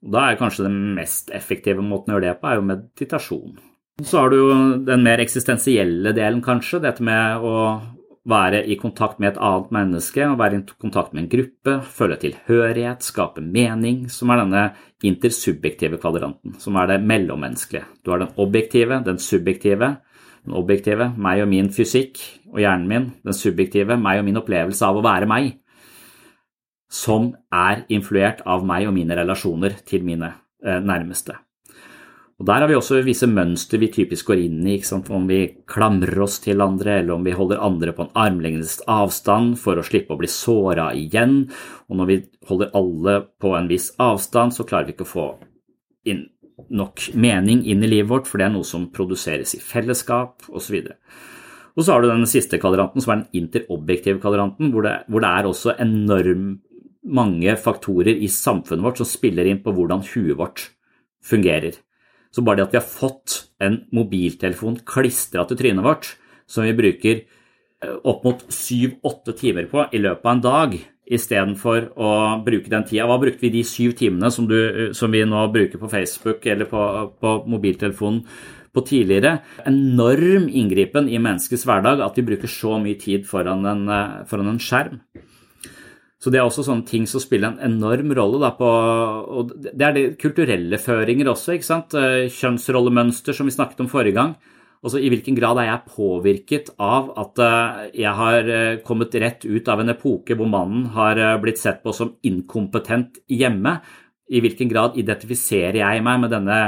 Og 0.06 0.14
da 0.14 0.28
er 0.28 0.38
kanskje 0.38 0.68
den 0.68 0.80
mest 0.98 1.34
effektive 1.34 1.82
måten 1.86 2.14
å 2.14 2.20
gjøre 2.20 2.30
det 2.30 2.38
på, 2.38 2.50
er 2.50 2.62
jo 2.62 2.70
meditasjon. 2.70 3.60
Så 4.02 4.18
har 4.18 4.32
du 4.32 4.38
jo 4.40 4.52
den 4.88 5.04
mer 5.06 5.22
eksistensielle 5.22 6.14
delen, 6.18 6.42
kanskje. 6.42 6.80
Dette 6.82 7.04
med 7.06 7.44
å 7.44 7.56
være 8.30 8.62
i 8.70 8.78
kontakt 8.78 9.20
med 9.20 9.32
et 9.32 9.42
annet 9.42 9.72
menneske, 9.74 10.26
å 10.26 10.38
være 10.38 10.60
i 10.60 10.76
kontakt 10.82 11.14
med 11.14 11.24
en 11.24 11.32
gruppe, 11.32 11.76
føle 11.90 12.18
tilhørighet, 12.22 13.06
skape 13.06 13.42
mening, 13.42 14.06
som 14.14 14.30
er 14.30 14.44
denne 14.44 14.64
intersubjektive 15.06 15.98
kvadranten, 16.02 16.56
som 16.62 16.78
er 16.78 16.94
det 16.94 17.02
mellommenneskelige. 17.10 17.88
Du 18.06 18.14
har 18.14 18.22
den 18.22 18.34
objektive, 18.42 19.02
den 19.06 19.22
subjektive. 19.22 19.96
Den 20.42 20.56
objektive, 20.58 21.12
meg 21.22 21.44
og 21.44 21.52
min 21.52 21.68
fysikk 21.70 22.18
og 22.50 22.64
hjernen 22.64 22.88
min. 22.90 23.04
Den 23.22 23.38
subjektive, 23.38 23.98
meg 24.02 24.22
og 24.22 24.26
min 24.26 24.40
opplevelse 24.42 24.88
av 24.88 24.98
å 24.98 25.04
være 25.06 25.30
meg. 25.30 25.52
Som 26.92 27.36
er 27.54 27.86
influert 27.94 28.42
av 28.50 28.66
meg 28.66 28.90
og 28.90 28.96
mine 28.96 29.16
relasjoner 29.22 29.78
til 29.86 30.02
mine 30.08 30.32
eh, 30.66 30.82
nærmeste. 30.82 31.38
Og 32.42 32.46
Der 32.48 32.64
har 32.64 32.70
vi 32.72 32.74
også 32.74 33.04
visse 33.06 33.28
mønster 33.30 33.78
vi 33.78 33.92
typisk 33.94 34.32
går 34.32 34.40
inn 34.42 34.64
i, 34.66 34.80
om 35.14 35.28
vi 35.30 35.44
klamrer 35.70 36.24
oss 36.24 36.40
til 36.42 36.64
andre, 36.66 36.96
eller 36.98 37.14
om 37.14 37.26
vi 37.28 37.36
holder 37.38 37.62
andre 37.62 37.94
på 37.94 38.08
en 38.08 38.16
armlengdes 38.18 38.80
avstand 38.90 39.60
for 39.62 39.78
å 39.78 39.84
slippe 39.86 40.16
å 40.16 40.18
bli 40.18 40.26
såra 40.26 40.88
igjen. 40.98 41.44
Og 41.86 42.00
når 42.00 42.10
vi 42.10 42.18
holder 42.50 42.72
alle 42.74 43.14
på 43.38 43.52
en 43.54 43.70
viss 43.70 43.92
avstand, 44.02 44.56
så 44.58 44.66
klarer 44.66 44.90
vi 44.90 44.96
ikke 44.96 45.06
å 45.06 45.12
få 45.12 45.26
inn 46.10 46.24
nok 46.74 47.12
mening 47.14 47.62
inn 47.62 47.86
i 47.86 47.92
livet 47.92 48.10
vårt, 48.10 48.26
for 48.26 48.42
det 48.42 48.48
er 48.48 48.56
noe 48.56 48.66
som 48.66 48.90
produseres 48.90 49.54
i 49.54 49.62
fellesskap 49.62 50.50
osv. 50.50 50.80
Og 51.78 51.86
så 51.86 51.94
har 51.94 52.02
du 52.02 52.10
den 52.10 52.26
siste 52.26 52.58
kvadranten, 52.58 53.06
som 53.06 53.14
er 53.14 53.22
den 53.22 53.44
interobjektive 53.44 54.18
kvadranten, 54.18 54.74
hvor 54.74 54.90
det, 54.90 54.96
hvor 55.14 55.22
det 55.22 55.30
er 55.30 55.52
også 55.52 55.78
enormt 55.78 56.66
mange 57.06 57.54
faktorer 57.62 58.18
i 58.18 58.34
samfunnet 58.34 58.90
vårt 58.90 59.06
som 59.06 59.14
spiller 59.14 59.46
inn 59.46 59.62
på 59.62 59.78
hvordan 59.78 60.02
huet 60.10 60.42
vårt 60.42 60.68
fungerer. 61.22 61.78
Så 62.32 62.44
bare 62.46 62.62
det 62.62 62.70
at 62.70 62.76
vi 62.76 62.80
har 62.80 62.88
fått 62.88 63.38
en 63.62 63.82
mobiltelefon 63.96 64.80
klistra 64.88 65.44
til 65.48 65.60
trynet 65.60 65.86
vårt, 65.86 66.14
som 66.48 66.66
vi 66.68 66.76
bruker 66.76 67.20
eh, 67.20 67.98
opp 68.08 68.24
mot 68.28 68.46
syv-åtte 68.52 69.36
timer 69.40 69.68
på 69.72 69.86
i 69.92 70.02
løpet 70.02 70.26
av 70.26 70.34
en 70.36 70.44
dag, 70.46 70.80
istedenfor 71.12 71.90
å 72.00 72.12
bruke 72.46 72.72
den 72.72 72.86
tida 72.88 73.08
Hva 73.10 73.18
brukte 73.20 73.44
vi 73.44 73.52
de 73.58 73.66
syv 73.68 73.98
timene 74.00 74.30
som, 74.32 74.48
du, 74.48 74.58
eh, 74.58 74.92
som 74.96 75.12
vi 75.12 75.26
nå 75.28 75.44
bruker 75.52 75.82
på 75.82 75.92
Facebook 75.92 76.46
eller 76.48 76.70
på, 76.72 76.82
på 77.20 77.36
mobiltelefonen 77.52 78.24
på 78.72 78.86
tidligere? 78.88 79.40
Enorm 79.68 80.48
inngripen 80.48 81.10
i 81.12 81.20
menneskets 81.20 81.68
hverdag 81.68 82.04
at 82.06 82.16
vi 82.16 82.28
bruker 82.32 82.52
så 82.52 82.78
mye 82.80 83.00
tid 83.02 83.28
foran 83.28 83.68
en, 83.68 83.84
eh, 83.92 84.22
foran 84.32 84.54
en 84.54 84.64
skjerm. 84.64 85.02
Så 86.22 86.30
det 86.30 86.38
er 86.38 86.46
også 86.46 86.68
sånne 86.68 86.86
ting 86.86 87.08
som 87.10 87.22
spiller 87.24 87.50
en 87.50 87.74
enorm 87.74 88.12
rolle. 88.14 88.38
Da, 88.44 88.52
på, 88.54 88.68
og 88.70 89.56
det 89.58 89.86
er 89.88 89.96
de 89.96 90.04
kulturelle 90.22 90.78
føringer 90.82 91.32
også. 91.32 91.56
ikke 91.56 91.66
sant? 91.66 91.98
Eh, 91.98 92.30
kjønnsrollemønster 92.30 93.34
som 93.34 93.50
vi 93.50 93.56
snakket 93.56 93.82
om 93.82 93.90
forrige 93.90 94.20
gang. 94.20 94.36
Altså 94.82 95.02
I 95.02 95.10
hvilken 95.14 95.38
grad 95.38 95.60
er 95.62 95.68
jeg 95.68 95.94
påvirket 95.96 96.72
av 96.82 97.10
at 97.22 97.42
eh, 97.42 97.82
jeg 98.04 98.14
har 98.22 98.54
eh, 98.54 98.78
kommet 98.86 99.18
rett 99.22 99.46
ut 99.50 99.74
av 99.74 99.82
en 99.82 99.94
epoke 99.94 100.38
hvor 100.38 100.50
mannen 100.50 100.88
har 100.94 101.22
blitt 101.42 101.62
sett 101.62 101.82
på 101.82 101.94
som 101.98 102.14
inkompetent 102.26 103.18
hjemme? 103.30 103.80
I 104.32 104.40
hvilken 104.46 104.70
grad 104.72 105.02
identifiserer 105.02 105.82
jeg 105.82 106.06
meg 106.06 106.22
med 106.22 106.32
denne 106.32 106.60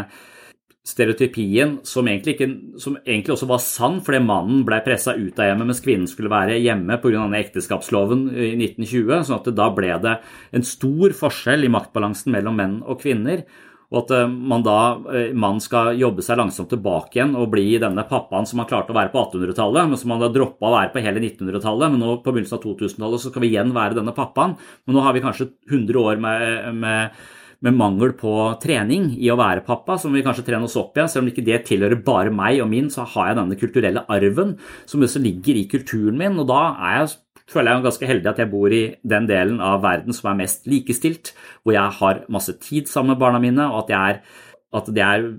stereotypien 0.84 1.78
som 1.88 2.08
egentlig, 2.12 2.36
ikke, 2.36 2.50
som 2.82 2.98
egentlig, 3.06 3.38
også 3.38 3.48
var 3.48 3.62
sann, 3.64 4.02
fordi 4.04 4.20
mannen 4.26 4.64
ble 4.68 4.82
pressa 4.84 5.16
ut 5.16 5.38
av 5.40 5.48
hjemmet 5.48 5.70
mens 5.70 5.84
kvinnen 5.84 6.10
skulle 6.12 6.32
være 6.32 6.60
hjemme 6.60 6.98
pga. 7.00 7.28
ekteskapsloven 7.40 8.26
i 8.36 8.50
1920. 8.60 9.24
sånn 9.24 9.40
at 9.40 9.54
Da 9.56 9.70
ble 9.72 9.94
det 10.04 10.18
en 10.52 10.66
stor 10.68 11.16
forskjell 11.16 11.64
i 11.64 11.72
maktbalansen 11.72 12.36
mellom 12.36 12.60
menn 12.60 12.82
og 12.84 13.00
kvinner. 13.00 13.46
Og 13.94 14.00
at 14.02 14.12
eh, 14.18 14.28
man 14.28 14.64
da, 14.66 14.98
eh, 15.14 15.60
skal 15.62 15.94
jobbe 16.00 16.26
seg 16.26 16.40
langsomt 16.40 16.72
tilbake 16.74 17.20
igjen 17.20 17.36
og 17.38 17.52
bli 17.54 17.78
denne 17.80 18.04
pappaen 18.10 18.48
som 18.50 18.60
han 18.60 18.68
klarte 18.68 18.92
å 18.92 18.98
være 18.98 19.14
på 19.14 19.22
1800-tallet, 19.22 19.88
men 19.88 20.02
som 20.02 20.12
han 20.12 20.24
da 20.24 20.32
droppa 20.34 20.68
å 20.68 20.74
være 20.74 20.92
på 20.96 21.04
hele 21.06 21.22
1900-tallet. 21.22 21.94
Men 21.94 22.02
nå 22.02 22.18
på 22.26 22.34
begynnelsen 22.34 22.58
av 22.58 22.66
2000-tallet 22.66 23.22
så 23.22 23.32
skal 23.32 23.46
vi 23.46 23.54
igjen 23.54 23.72
være 23.76 24.00
denne 24.02 24.16
pappaen. 24.18 24.58
Men 24.84 24.98
nå 24.98 25.06
har 25.06 25.16
vi 25.16 25.24
kanskje 25.24 25.52
100 25.70 26.02
år 26.02 26.20
med, 26.26 26.82
med 26.82 27.24
med 27.64 27.78
mangel 27.80 28.12
på 28.20 28.32
trening 28.64 29.14
i 29.16 29.30
å 29.32 29.38
være 29.40 29.64
pappa, 29.64 29.96
så 29.98 30.10
må 30.10 30.20
vi 30.20 30.26
kanskje 30.26 30.46
trene 30.50 30.68
oss 30.68 30.76
opp 30.80 30.98
igjen. 30.98 31.10
Selv 31.12 31.24
om 31.24 31.32
ikke 31.32 31.46
det 31.48 31.62
tilhører 31.70 32.02
bare 32.04 32.34
meg 32.36 32.60
og 32.64 32.70
min, 32.72 32.90
så 32.92 33.06
har 33.16 33.30
jeg 33.30 33.40
denne 33.40 33.60
kulturelle 33.60 34.04
arven 34.12 34.58
som 34.90 35.04
også 35.06 35.22
ligger 35.24 35.60
i 35.60 35.68
kulturen 35.72 36.20
min. 36.20 36.36
Og 36.44 36.50
da 36.52 36.62
er 36.74 36.98
jeg, 36.98 37.14
føler 37.54 37.72
jeg 37.72 37.86
ganske 37.88 38.10
heldig 38.10 38.32
at 38.34 38.42
jeg 38.44 38.52
bor 38.52 38.76
i 38.76 38.84
den 39.16 39.30
delen 39.30 39.62
av 39.64 39.84
verden 39.86 40.16
som 40.16 40.32
er 40.32 40.42
mest 40.44 40.68
likestilt, 40.68 41.32
hvor 41.64 41.78
jeg 41.78 42.00
har 42.02 42.24
masse 42.32 42.58
tid 42.64 42.92
sammen 42.92 43.14
med 43.14 43.24
barna 43.24 43.40
mine, 43.44 43.70
og 43.72 43.86
at, 43.86 43.94
jeg 43.96 44.18
er, 44.18 44.44
at 44.80 44.92
det 45.00 45.06
er 45.08 45.30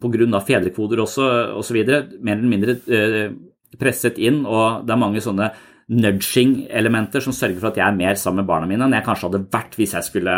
pga. 0.00 0.40
fedrekvoter 0.48 1.04
også 1.04 1.28
osv. 1.60 1.82
mer 1.84 2.38
eller 2.38 2.52
mindre 2.54 2.78
eh, 2.88 3.36
presset 3.76 4.16
inn, 4.16 4.46
og 4.48 4.88
det 4.88 4.96
er 4.96 5.04
mange 5.04 5.20
sånne 5.20 5.52
nudging-elementer 5.88 7.24
som 7.24 7.32
sørger 7.32 7.60
for 7.60 7.70
at 7.70 7.78
jeg 7.80 7.86
er 7.86 7.96
mer 7.96 8.18
sammen 8.20 8.42
med 8.42 8.48
barna 8.50 8.68
mine 8.68 8.84
enn 8.84 8.96
jeg 8.98 9.06
kanskje 9.06 9.30
hadde 9.30 9.46
vært 9.52 9.76
hvis 9.78 9.94
jeg 9.96 10.04
skulle 10.04 10.34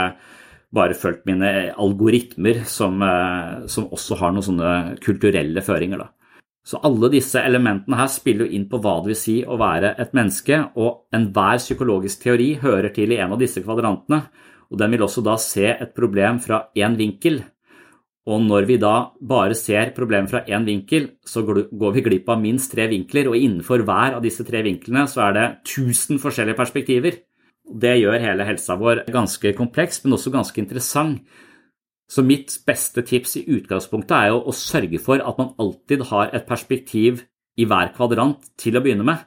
bare 0.74 0.94
fulgt 0.94 1.26
mine 1.26 1.72
algoritmer 1.74 2.62
som, 2.68 3.02
eh, 3.02 3.66
som, 3.66 3.88
også 3.90 4.18
har 4.20 4.32
noen 4.32 4.46
sånne 4.46 4.72
kulturelle 5.02 5.62
føringer. 5.66 6.04
Da. 6.04 6.08
Så 6.64 6.78
alle 6.84 7.10
disse 7.10 7.40
elementene 7.42 7.98
her 7.98 8.10
spiller 8.12 8.46
jo 8.46 8.54
inn 8.54 8.68
på 8.70 8.78
hva 8.78 9.00
det 9.00 9.12
vil 9.12 9.18
si 9.18 9.36
å 9.42 9.58
være 9.58 9.94
et 9.98 10.12
menneske, 10.14 10.60
og 10.76 11.08
enhver 11.16 11.58
psykologisk 11.58 12.22
teori 12.22 12.52
hører 12.60 12.92
til 12.94 13.12
i 13.12 13.18
en 13.18 13.32
av 13.34 13.40
disse 13.40 13.62
kvadrantene, 13.64 14.22
og 14.70 14.78
den 14.78 14.92
vil 14.94 15.02
også 15.02 15.24
da 15.26 15.34
se 15.40 15.66
et 15.72 15.96
problem 15.96 16.38
fra 16.38 16.68
én 16.78 16.94
vinkel. 16.98 17.40
Og 18.30 18.44
når 18.44 18.66
vi 18.68 18.76
da 18.78 19.10
bare 19.18 19.56
ser 19.58 19.90
problemet 19.96 20.30
fra 20.30 20.44
én 20.46 20.66
vinkel, 20.68 21.08
så 21.26 21.42
går 21.42 21.96
vi 21.96 22.04
glipp 22.04 22.28
av 22.30 22.38
minst 22.38 22.70
tre 22.70 22.86
vinkler, 22.92 23.32
og 23.32 23.38
innenfor 23.40 23.82
hver 23.82 24.18
av 24.18 24.22
disse 24.22 24.44
tre 24.46 24.60
vinklene 24.62 25.08
så 25.10 25.24
er 25.26 25.34
det 25.34 25.46
1000 25.64 26.20
forskjellige 26.22 26.60
perspektiver. 26.60 27.18
Det 27.70 27.94
gjør 28.00 28.18
hele 28.18 28.46
helsa 28.48 28.76
vår 28.80 29.04
ganske 29.14 29.54
kompleks, 29.58 30.02
men 30.04 30.16
også 30.16 30.32
ganske 30.34 30.58
interessant. 30.60 31.22
Så 32.10 32.24
mitt 32.26 32.56
beste 32.66 33.04
tips 33.06 33.36
i 33.38 33.44
utgangspunktet 33.54 34.16
er 34.16 34.32
jo 34.32 34.40
å 34.50 34.54
sørge 34.56 34.98
for 34.98 35.22
at 35.22 35.38
man 35.38 35.52
alltid 35.62 36.08
har 36.10 36.32
et 36.34 36.48
perspektiv 36.48 37.22
i 37.60 37.66
hver 37.70 37.92
kvadrant 37.94 38.50
til 38.58 38.74
å 38.74 38.82
begynne 38.82 39.06
med. 39.06 39.22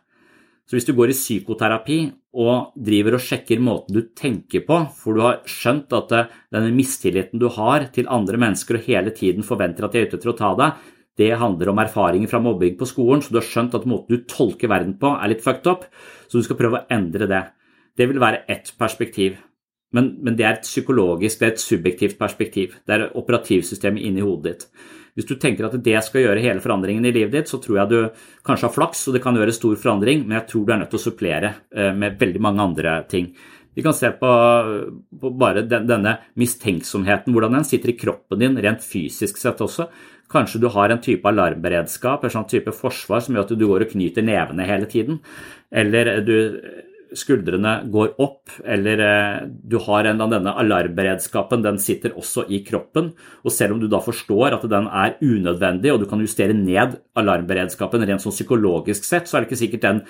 Så 0.67 0.77
hvis 0.77 0.87
du 0.87 0.93
går 0.95 1.11
i 1.11 1.15
psykoterapi 1.15 1.97
og 2.39 2.75
driver 2.87 3.17
og 3.17 3.23
sjekker 3.23 3.59
måten 3.63 3.95
du 3.95 4.01
tenker 4.15 4.63
på, 4.67 4.79
for 4.95 5.15
du 5.15 5.23
har 5.23 5.41
skjønt 5.47 5.95
at 5.95 6.11
denne 6.51 6.71
mistilliten 6.75 7.39
du 7.39 7.49
har 7.51 7.87
til 7.95 8.11
andre 8.11 8.39
mennesker 8.39 8.79
og 8.79 8.87
hele 8.87 9.15
tiden 9.15 9.47
forventer 9.47 9.87
at 9.87 9.95
de 9.95 10.01
er 10.01 10.11
ute 10.11 10.19
til 10.23 10.31
å 10.31 10.37
ta 10.39 10.53
deg, 10.59 10.85
det 11.19 11.35
handler 11.37 11.69
om 11.69 11.81
erfaringer 11.83 12.31
fra 12.31 12.41
mobbing 12.41 12.77
på 12.79 12.87
skolen, 12.89 13.21
så 13.21 13.31
du 13.31 13.37
har 13.37 13.45
skjønt 13.45 13.75
at 13.77 13.85
måten 13.89 14.15
du 14.15 14.23
tolker 14.29 14.71
verden 14.71 14.95
på 14.99 15.11
er 15.13 15.29
litt 15.29 15.43
fucked 15.45 15.67
up, 15.69 15.85
så 16.27 16.39
du 16.39 16.47
skal 16.47 16.57
prøve 16.57 16.79
å 16.79 16.87
endre 16.95 17.29
det. 17.29 17.43
Det 17.97 18.09
vil 18.09 18.21
være 18.21 18.43
ett 18.49 18.73
perspektiv. 18.79 19.37
Men, 19.93 20.15
men, 20.25 20.35
det 20.37 20.45
er 20.47 20.57
et 20.57 20.65
psykologisk, 20.65 21.39
det 21.39 21.47
er 21.47 21.53
et 21.53 21.61
subjektivt 21.61 22.17
perspektiv. 22.17 22.77
Det 22.87 22.95
er 22.95 23.11
operativsystemet 23.19 24.01
inni 24.01 24.25
hodet 24.25 24.49
ditt. 24.49 24.67
Hvis 25.13 25.27
du 25.29 25.35
tenker 25.37 25.67
at 25.67 25.75
det 25.85 25.99
skal 26.01 26.23
gjøre 26.23 26.41
hele 26.41 26.61
forandringen 26.63 27.05
i 27.05 27.11
livet 27.13 27.35
ditt, 27.35 27.49
så 27.51 27.59
tror 27.61 27.83
jeg 27.83 27.91
du 27.91 27.99
kanskje 28.47 28.65
har 28.65 28.73
flaks, 28.73 29.03
og 29.07 29.13
det 29.13 29.21
kan 29.21 29.37
gjøre 29.37 29.53
stor 29.53 29.75
forandring, 29.77 30.23
men 30.25 30.39
jeg 30.39 30.47
tror 30.49 30.63
du 30.65 30.71
er 30.73 30.79
nødt 30.81 30.89
til 30.89 31.01
å 31.01 31.03
supplere 31.03 31.51
eh, 31.69 31.91
med 31.93 32.17
veldig 32.21 32.41
mange 32.41 32.65
andre 32.65 32.95
ting. 33.11 33.29
Vi 33.73 33.81
kan 33.85 33.93
se 33.93 34.09
på, 34.17 34.31
på 35.21 35.31
bare 35.37 35.63
den, 35.65 35.85
denne 35.89 36.15
mistenksomheten, 36.41 37.33
hvordan 37.33 37.59
den 37.59 37.67
sitter 37.67 37.93
i 37.93 37.97
kroppen 37.97 38.41
din 38.41 38.57
rent 38.65 38.81
fysisk 38.85 39.37
sett 39.41 39.61
også. 39.65 39.87
Kanskje 40.33 40.61
du 40.61 40.67
har 40.73 40.89
en 40.89 41.01
type 41.01 41.29
alarmberedskap, 41.29 42.25
en 42.25 42.33
sånn 42.33 42.49
type 42.49 42.73
forsvar 42.73 43.21
som 43.21 43.37
gjør 43.37 43.45
at 43.45 43.53
du 43.53 43.65
går 43.69 43.85
og 43.85 43.93
knyter 43.93 44.25
nevene 44.25 44.65
hele 44.69 44.89
tiden. 44.89 45.21
Eller 45.73 46.15
du 46.25 46.35
skuldrene 47.18 47.74
går 47.93 48.14
opp, 48.22 48.51
eller 48.66 49.01
eh, 49.03 49.38
du 49.47 49.78
har 49.86 50.07
en 50.09 50.22
av 50.24 50.32
denne 50.34 50.53
alarmberedskapen, 50.64 51.64
den 51.66 51.80
sitter 51.82 52.16
også 52.20 52.45
i 52.51 52.61
kroppen. 52.66 53.11
Og 53.43 53.53
selv 53.53 53.76
om 53.76 53.82
du 53.82 53.88
da 53.91 54.01
forstår 54.03 54.57
at 54.57 54.66
den 54.72 54.89
er 54.89 55.16
unødvendig, 55.22 55.93
og 55.93 56.03
du 56.03 56.07
kan 56.09 56.24
justere 56.24 56.55
ned 56.57 56.97
alarmberedskapen 57.20 58.05
rent 58.07 58.24
sånn 58.24 58.36
psykologisk 58.36 59.07
sett, 59.07 59.30
så 59.30 59.38
er 59.38 59.43
det 59.43 59.51
ikke 59.51 59.61
sikkert 59.64 59.86
den, 59.86 60.03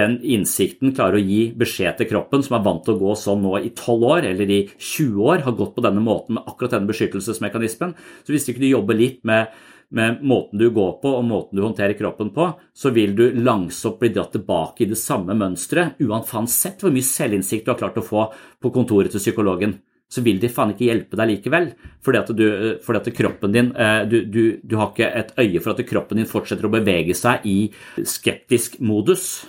den 0.00 0.18
innsikten 0.22 0.94
klarer 0.96 1.20
å 1.20 1.24
gi 1.24 1.42
beskjed 1.58 2.00
til 2.00 2.10
kroppen, 2.12 2.44
som 2.46 2.58
er 2.58 2.64
vant 2.68 2.84
til 2.86 2.96
å 2.96 3.02
gå 3.02 3.16
sånn 3.18 3.44
nå 3.44 3.58
i 3.62 3.72
12 3.74 4.08
år 4.12 4.30
eller 4.32 4.56
i 4.60 4.62
20 4.76 5.26
år, 5.32 5.44
har 5.48 5.58
gått 5.58 5.76
på 5.76 5.84
denne 5.84 6.04
måten 6.04 6.38
med 6.38 6.46
akkurat 6.46 6.76
denne 6.76 6.90
beskyttelsesmekanismen. 6.90 7.96
Så 8.22 8.34
hvis 8.34 8.48
ikke 8.48 8.60
kunne 8.60 8.74
jobber 8.74 8.98
litt 8.98 9.22
med 9.28 9.52
med 9.92 10.22
måten 10.24 10.58
du 10.58 10.70
går 10.72 10.92
på 11.02 11.10
og 11.18 11.24
måten 11.28 11.58
du 11.58 11.62
håndterer 11.64 11.96
kroppen 11.98 12.30
på, 12.32 12.48
så 12.74 12.90
vil 12.96 13.14
du 13.16 13.26
langsomt 13.44 13.98
bli 14.00 14.08
dratt 14.14 14.32
tilbake 14.32 14.84
i 14.84 14.88
det 14.88 14.96
samme 14.96 15.36
mønsteret, 15.36 16.00
uansett 16.00 16.80
hvor 16.80 16.94
mye 16.94 17.04
selvinnsikt 17.04 17.66
du 17.66 17.74
har 17.74 17.80
klart 17.82 18.00
å 18.00 18.04
få 18.06 18.26
på 18.32 18.72
kontoret 18.72 19.12
til 19.12 19.20
psykologen. 19.20 19.76
Så 20.12 20.24
vil 20.24 20.40
de 20.40 20.48
faen 20.52 20.72
ikke 20.74 20.88
hjelpe 20.88 21.16
deg 21.16 21.30
likevel, 21.30 21.70
fordi 22.04 22.20
at, 22.20 22.32
du, 22.36 22.46
fordi 22.84 23.00
at 23.00 23.10
kroppen 23.16 23.54
din 23.54 23.70
eh, 23.72 24.02
du, 24.08 24.18
du, 24.28 24.42
du 24.64 24.76
har 24.80 24.90
ikke 24.92 25.08
et 25.08 25.32
øye 25.40 25.60
for 25.60 25.72
at 25.72 25.84
kroppen 25.88 26.20
din 26.20 26.28
fortsetter 26.28 26.68
å 26.68 26.72
bevege 26.72 27.16
seg 27.16 27.44
i 27.48 27.58
skeptisk 27.96 28.80
modus. 28.84 29.44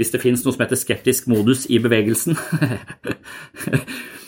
Hvis 0.00 0.12
det 0.12 0.22
finnes 0.22 0.44
noe 0.44 0.56
som 0.56 0.64
heter 0.64 0.80
skeptisk 0.80 1.28
modus 1.28 1.66
i 1.68 1.80
bevegelsen. 1.84 2.36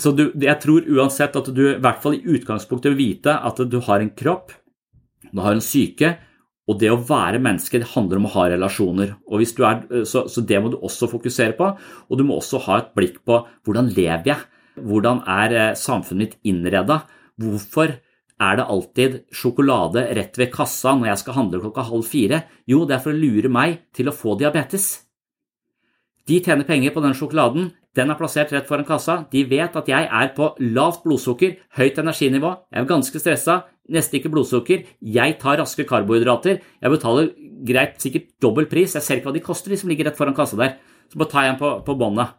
Så 0.00 0.12
du, 0.16 0.30
jeg 0.40 0.56
tror 0.62 0.86
uansett 0.88 1.36
at 1.36 1.52
du 1.54 1.62
i 1.72 1.78
hvert 1.82 2.02
fall 2.02 2.16
i 2.16 2.24
utgangspunktet 2.36 2.92
vil 2.92 3.00
vite 3.00 3.36
at 3.36 3.60
du 3.70 3.78
har 3.86 4.02
en 4.02 4.12
kropp, 4.16 4.54
du 5.30 5.42
har 5.44 5.54
en 5.54 5.64
syke, 5.64 6.14
og 6.70 6.78
det 6.78 6.90
å 6.92 7.00
være 7.02 7.40
menneske 7.42 7.80
det 7.82 7.90
handler 7.96 8.20
om 8.20 8.28
å 8.28 8.34
ha 8.36 8.46
relasjoner. 8.52 9.16
Er, 9.26 9.80
så, 10.06 10.26
så, 10.30 10.44
det 10.46 10.60
må 10.62 10.70
du 10.70 10.78
også 10.78 11.08
fokusere 11.10 11.56
på. 11.58 11.72
Og 12.06 12.20
du 12.20 12.22
må 12.26 12.36
også 12.38 12.60
ha 12.68 12.78
et 12.78 12.92
blikk 12.94 13.18
på 13.26 13.40
hvordan 13.66 13.90
lever 13.96 14.30
jeg? 14.30 14.46
Hvordan 14.78 15.24
er 15.28 15.56
eh, 15.56 15.72
samfunnet 15.78 16.20
mitt 16.22 16.38
innreda? 16.46 17.02
Hvorfor 17.40 17.96
er 18.40 18.56
det 18.56 18.68
alltid 18.72 19.18
sjokolade 19.34 20.06
rett 20.16 20.38
ved 20.38 20.52
kassa 20.54 20.94
når 20.96 21.10
jeg 21.10 21.22
skal 21.24 21.38
handle 21.40 21.62
klokka 21.64 21.88
halv 21.90 22.06
fire? 22.06 22.44
Jo, 22.70 22.84
det 22.86 22.96
er 22.96 23.04
for 23.04 23.12
å 23.12 23.18
lure 23.18 23.50
meg 23.52 23.80
til 23.96 24.08
å 24.08 24.14
få 24.14 24.38
diabetes. 24.40 24.92
De 26.30 26.38
tjener 26.38 26.66
penger 26.66 26.92
på 26.94 27.02
den 27.02 27.14
sjokoladen, 27.18 27.70
den 27.98 28.12
er 28.12 28.18
plassert 28.18 28.52
rett 28.54 28.68
foran 28.68 28.86
kassa. 28.86 29.16
De 29.32 29.42
vet 29.50 29.74
at 29.76 29.88
jeg 29.90 30.06
er 30.06 30.28
på 30.36 30.52
lavt 30.62 31.02
blodsukker, 31.02 31.56
høyt 31.74 31.96
energinivå, 31.98 32.52
jeg 32.70 32.84
er 32.84 32.90
ganske 32.90 33.22
stressa, 33.22 33.56
nesten 33.90 34.20
ikke 34.20 34.30
blodsukker, 34.30 34.84
jeg 35.02 35.38
tar 35.40 35.58
raske 35.58 35.86
karbohydrater, 35.88 36.60
jeg 36.62 36.92
betaler 36.92 37.32
greit 37.66 37.98
sikkert 38.02 38.28
dobbel 38.42 38.68
pris, 38.70 38.94
jeg 38.94 39.02
ser 39.02 39.18
ikke 39.18 39.32
hva 39.32 39.38
de 39.40 39.42
koster, 39.42 39.74
de 39.74 39.80
som 39.80 39.90
ligger 39.90 40.06
rett 40.06 40.20
foran 40.20 40.36
kassa 40.36 40.58
der. 40.60 40.76
Så 41.10 41.18
bare 41.18 41.32
tar 41.32 41.48
jeg 41.48 41.56
en 41.56 41.58
på, 41.58 41.70
på 41.88 41.96
båndet. 41.98 42.36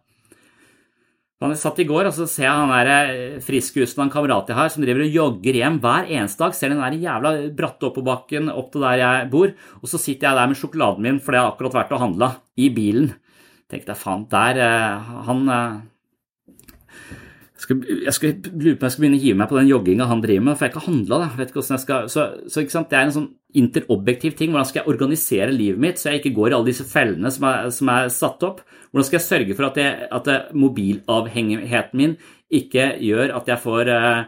Han 1.41 1.55
satt 1.57 1.81
i 1.81 1.87
går, 1.89 2.07
og 2.07 2.15
så 2.15 2.27
ser 2.29 2.45
jeg 2.45 2.53
han 2.53 2.71
der 2.71 2.91
eh, 3.41 3.41
av 3.41 4.03
en 4.05 4.13
kamerat 4.13 4.51
jeg 4.53 4.55
har, 4.59 4.69
som 4.71 4.85
driver 4.85 5.03
og 5.03 5.17
jogger 5.17 5.57
hjem 5.57 5.81
hver 5.81 6.05
eneste 6.05 6.45
dag. 6.45 6.55
Ser 6.55 6.71
den 6.71 6.79
der 6.79 6.95
jævla 7.01 7.31
bratte 7.57 7.89
oppoverbakken 7.89 8.53
opp 8.53 8.69
til 8.71 8.85
der 8.85 9.01
jeg 9.01 9.31
bor. 9.33 9.51
Og 9.81 9.89
så 9.89 9.99
sitter 9.99 10.29
jeg 10.29 10.37
der 10.37 10.51
med 10.53 10.61
sjokoladen 10.61 11.03
min 11.09 11.19
for 11.19 11.33
det 11.33 11.41
har 11.41 11.49
akkurat 11.49 11.79
vært 11.79 11.95
og 11.97 12.03
handla, 12.05 12.29
i 12.61 12.69
bilen 12.71 13.09
tenkte 13.72 13.93
deg, 13.93 13.99
faen, 14.01 14.28
der 14.32 14.59
eh, 14.61 15.15
Han 15.28 15.47
eh, 15.51 15.80
jeg 17.61 18.13
skal, 18.15 18.32
lurer 18.49 18.78
på 18.80 18.82
om 18.82 18.88
jeg 18.88 18.93
skulle 18.93 19.05
begynne 19.05 19.19
å 19.19 19.22
hive 19.22 19.38
meg 19.38 19.49
på 19.51 19.57
den 19.59 19.69
jogginga 19.69 20.07
han 20.09 20.24
driver 20.24 20.45
med, 20.47 20.57
for 20.57 20.65
jeg 20.65 20.72
har 20.72 20.80
ikke 20.80 20.88
handla. 20.88 21.19
Vet 21.38 21.51
ikke 21.51 21.61
jeg 21.61 21.84
skal, 21.84 22.07
så, 22.09 22.24
så 22.49 22.63
Det 22.65 22.97
er 22.97 23.03
en 23.03 23.13
sånn 23.13 23.30
interobjektiv 23.61 24.36
ting. 24.39 24.51
Hvordan 24.51 24.69
skal 24.69 24.82
jeg 24.82 24.93
organisere 24.95 25.53
livet 25.53 25.84
mitt 25.84 26.01
så 26.01 26.09
jeg 26.09 26.24
ikke 26.24 26.34
går 26.39 26.49
i 26.49 26.57
alle 26.57 26.69
disse 26.72 26.88
fellene 26.89 27.32
som 27.34 27.47
er, 27.51 27.69
som 27.76 27.91
er 27.93 28.09
satt 28.13 28.45
opp? 28.47 28.63
Hvordan 28.89 29.07
skal 29.07 29.19
jeg 29.19 29.28
sørge 29.28 29.57
for 29.59 29.69
at, 29.69 29.78
jeg, 29.78 30.09
at 30.09 30.53
mobilavhengigheten 30.57 32.01
min 32.01 32.17
ikke 32.51 32.95
gjør 33.05 33.36
at 33.38 33.53
jeg 33.53 33.63
får 33.63 33.93
uh, 33.93 34.24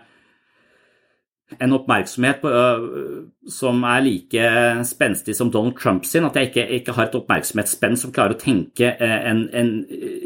en 1.61 1.75
oppmerksomhet 1.77 2.41
på, 2.41 2.49
uh, 2.49 3.27
som 3.51 3.83
er 3.89 4.05
like 4.05 4.47
spenstig 4.87 5.35
som 5.37 5.51
Donald 5.53 5.77
Trump 5.79 6.07
sin. 6.09 6.25
At 6.27 6.39
jeg 6.39 6.51
ikke, 6.51 6.65
ikke 6.79 6.97
har 6.97 7.09
et 7.09 7.19
oppmerksomhetsspenn 7.19 7.99
som 7.99 8.13
klarer 8.15 8.37
å 8.37 8.41
tenke 8.41 8.93
uh, 8.97 9.19
en, 9.29 9.45
en, 9.53 9.71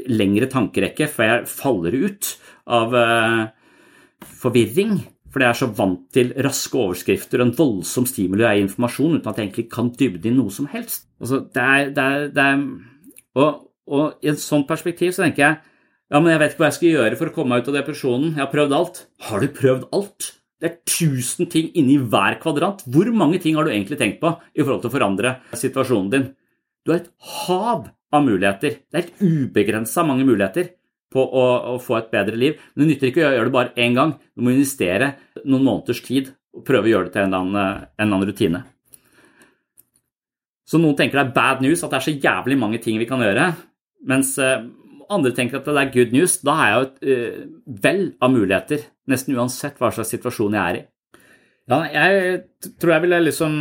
lengre 0.08 0.50
tankerekke 0.52 1.10
før 1.12 1.32
jeg 1.34 1.52
faller 1.52 2.00
ut 2.08 2.34
av 2.78 2.94
forvirring. 4.42 4.98
For 5.28 5.44
jeg 5.44 5.52
er 5.52 5.60
så 5.60 5.68
vant 5.76 6.06
til 6.16 6.32
raske 6.46 6.80
overskrifter 6.80 7.42
og 7.42 7.50
en 7.50 7.56
voldsom 7.58 8.08
stimuli 8.10 8.46
av 8.48 8.60
informasjon 8.62 9.20
uten 9.20 9.30
at 9.30 9.40
jeg 9.40 9.50
egentlig 9.50 9.68
kan 9.74 9.92
dybde 9.94 10.30
inn 10.30 10.40
noe 10.40 10.54
som 10.54 10.70
helst. 10.72 11.06
Altså, 11.22 11.44
det 11.54 11.64
er, 11.64 11.90
det 11.94 12.06
er, 12.06 12.30
det 12.34 12.46
er 12.46 12.62
og, 13.38 13.68
og, 13.86 14.16
i 14.24 14.32
et 14.32 14.42
sånt 14.42 14.68
perspektiv 14.70 15.14
så 15.14 15.26
tenker 15.26 15.44
jeg 15.44 15.60
ja, 16.08 16.22
men 16.22 16.32
jeg 16.32 16.40
vet 16.40 16.54
ikke 16.54 16.64
hva 16.64 16.70
jeg 16.70 16.78
skal 16.78 16.94
gjøre 16.94 17.20
for 17.20 17.30
å 17.30 17.36
komme 17.36 17.52
meg 17.52 17.66
ut 17.66 17.70
av 17.74 17.76
depresjonen. 17.82 18.30
Jeg 18.32 18.40
har 18.40 18.52
prøvd 18.54 18.76
alt. 18.78 19.00
Har 19.28 19.44
du 19.44 19.48
prøvd 19.52 19.88
alt? 19.98 20.28
Det 20.58 20.70
er 20.70 20.78
tusen 20.90 21.50
ting 21.52 21.70
inni 21.78 22.00
hver 22.02 22.40
kvadrant. 22.42 22.82
Hvor 22.90 23.10
mange 23.14 23.40
ting 23.44 23.58
har 23.58 23.68
du 23.68 23.72
egentlig 23.74 24.00
tenkt 24.00 24.22
på 24.24 24.32
i 24.56 24.64
forhold 24.64 24.82
til 24.82 24.90
å 24.90 24.96
forandre 24.96 25.36
situasjonen 25.54 26.10
din? 26.14 26.26
Du 26.82 26.94
har 26.94 27.04
et 27.04 27.12
hav 27.46 27.92
av 28.16 28.26
muligheter. 28.26 28.80
Det 28.88 28.98
er 28.98 29.06
helt 29.06 29.22
ubegrensa 29.22 30.06
mange 30.08 30.26
muligheter 30.26 30.72
på 31.14 31.24
å, 31.24 31.46
å, 31.74 31.76
få 31.82 32.00
et 32.00 32.10
bedre 32.14 32.40
liv. 32.40 32.58
Men 32.74 32.86
det 32.86 32.90
nytter 32.94 33.12
ikke 33.12 33.28
å 33.28 33.36
gjøre 33.36 33.50
det 33.50 33.56
bare 33.56 33.86
én 33.86 33.96
gang. 33.98 34.16
Du 34.34 34.44
må 34.44 34.56
investere 34.56 35.14
noen 35.44 35.68
måneders 35.68 36.02
tid 36.06 36.34
og 36.58 36.66
prøve 36.68 36.90
å 36.90 36.94
gjøre 36.96 37.10
det 37.10 37.16
til 37.16 37.24
en 37.24 37.30
eller 37.30 37.46
annen, 37.46 37.86
en 37.94 38.04
eller 38.08 38.18
annen 38.18 38.32
rutine. 38.32 38.64
Så 40.68 40.82
noen 40.82 40.98
tenker 41.00 41.22
det 41.22 41.28
er 41.30 41.36
bad 41.38 41.64
news 41.64 41.84
at 41.86 41.94
det 41.94 42.00
er 42.00 42.08
så 42.10 42.16
jævlig 42.18 42.58
mange 42.60 42.82
ting 42.84 42.98
vi 43.00 43.08
kan 43.08 43.22
gjøre, 43.24 43.52
mens 44.10 44.34
eh, 44.44 44.66
andre 45.14 45.34
tenker 45.36 45.60
at 45.60 45.68
det 45.68 45.82
er 45.82 45.94
good 45.94 46.14
news. 46.16 46.38
Da 46.46 46.56
har 46.58 46.70
jeg 46.70 46.78
jo 46.78 46.86
et 46.88 47.02
uh, 47.08 47.42
vell 47.84 48.04
av 48.24 48.34
muligheter, 48.34 48.86
nesten 49.12 49.38
uansett 49.38 49.80
hva 49.82 49.92
slags 49.94 50.14
situasjon 50.16 50.58
jeg 50.58 50.64
er 50.64 50.80
i. 50.80 50.84
Ja, 51.68 51.82
jeg 51.92 52.76
tror 52.80 52.94
jeg 52.94 53.04
ville 53.04 53.24
liksom 53.26 53.58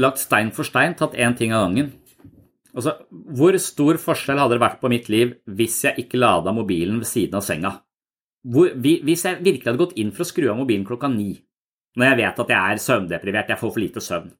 lagt 0.00 0.22
stein 0.22 0.52
for 0.56 0.64
stein, 0.64 0.96
tatt 0.96 1.16
én 1.18 1.36
ting 1.36 1.52
av 1.52 1.66
gangen. 1.66 1.90
Altså, 2.70 2.94
hvor 3.10 3.56
stor 3.60 3.98
forskjell 4.00 4.38
hadde 4.40 4.56
det 4.56 4.62
vært 4.62 4.78
på 4.80 4.88
mitt 4.92 5.08
liv 5.10 5.34
hvis 5.58 5.80
jeg 5.88 6.04
ikke 6.04 6.20
lada 6.20 6.54
mobilen 6.54 7.00
ved 7.02 7.10
siden 7.10 7.40
av 7.40 7.44
senga? 7.44 7.74
Hvor, 8.46 8.70
hvis 8.80 9.26
jeg 9.26 9.42
virkelig 9.42 9.68
hadde 9.68 9.82
gått 9.82 9.98
inn 10.00 10.14
for 10.14 10.24
å 10.24 10.30
skru 10.30 10.46
av 10.48 10.60
mobilen 10.62 10.86
klokka 10.88 11.10
ni, 11.12 11.34
når 11.98 12.12
jeg 12.12 12.20
vet 12.22 12.40
at 12.44 12.54
jeg 12.54 12.76
er 12.76 12.84
søvndeprivert, 12.86 13.52
jeg 13.52 13.60
får 13.60 13.74
for 13.74 13.82
lite 13.82 14.04
søvn, 14.04 14.32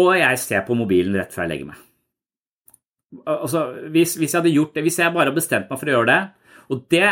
og 0.00 0.10
jeg 0.18 0.42
ser 0.42 0.66
på 0.66 0.78
mobilen 0.78 1.20
rett 1.20 1.36
før 1.36 1.46
jeg 1.46 1.52
legger 1.54 1.70
meg 1.70 1.86
Altså, 3.26 3.64
hvis, 3.90 4.14
hvis 4.20 4.30
jeg 4.30 4.38
hadde 4.38 4.54
gjort 4.54 4.76
det, 4.76 4.84
hvis 4.86 5.00
jeg 5.00 5.10
bare 5.10 5.26
hadde 5.26 5.38
bestemt 5.40 5.70
meg 5.70 5.80
for 5.80 5.90
å 5.90 5.94
gjøre 5.96 6.10
det 6.12 6.18
Og 6.70 6.84
det, 6.94 7.08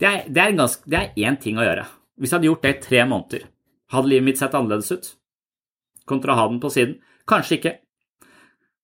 det 0.00 0.08
er, 0.08 0.54
det 0.88 1.02
én 1.20 1.36
ting 1.36 1.58
å 1.60 1.66
gjøre. 1.66 1.84
Hvis 2.16 2.32
jeg 2.32 2.38
hadde 2.38 2.48
gjort 2.48 2.64
det 2.64 2.72
i 2.72 2.80
tre 2.86 3.02
måneder, 3.04 3.44
hadde 3.92 4.08
livet 4.08 4.28
mitt 4.30 4.40
sett 4.40 4.54
annerledes 4.56 4.92
ut? 4.94 5.10
Kontra 6.08 6.32
å 6.32 6.38
ha 6.38 6.46
den 6.48 6.62
på 6.62 6.70
siden? 6.72 6.96
Kanskje 7.28 7.58
ikke. 7.58 7.74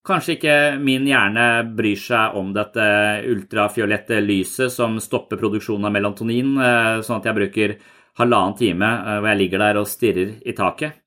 Kanskje 0.08 0.36
ikke 0.36 0.56
min 0.80 1.04
hjerne 1.08 1.46
bryr 1.76 1.98
seg 2.00 2.36
om 2.38 2.52
dette 2.56 2.84
ultrafiolette 3.28 4.20
lyset 4.24 4.72
som 4.72 4.96
stopper 5.02 5.40
produksjonen 5.40 5.88
av 5.88 5.92
melatonin, 5.92 6.54
eh, 6.64 7.00
sånn 7.04 7.20
at 7.20 7.28
jeg 7.28 7.36
bruker 7.36 7.74
halvannen 8.20 8.56
time 8.56 8.88
eh, 8.88 9.18
hvor 9.18 9.30
jeg 9.32 9.40
ligger 9.42 9.64
der 9.64 9.80
og 9.80 9.90
stirrer 9.90 10.36
i 10.48 10.54
taket. 10.56 11.00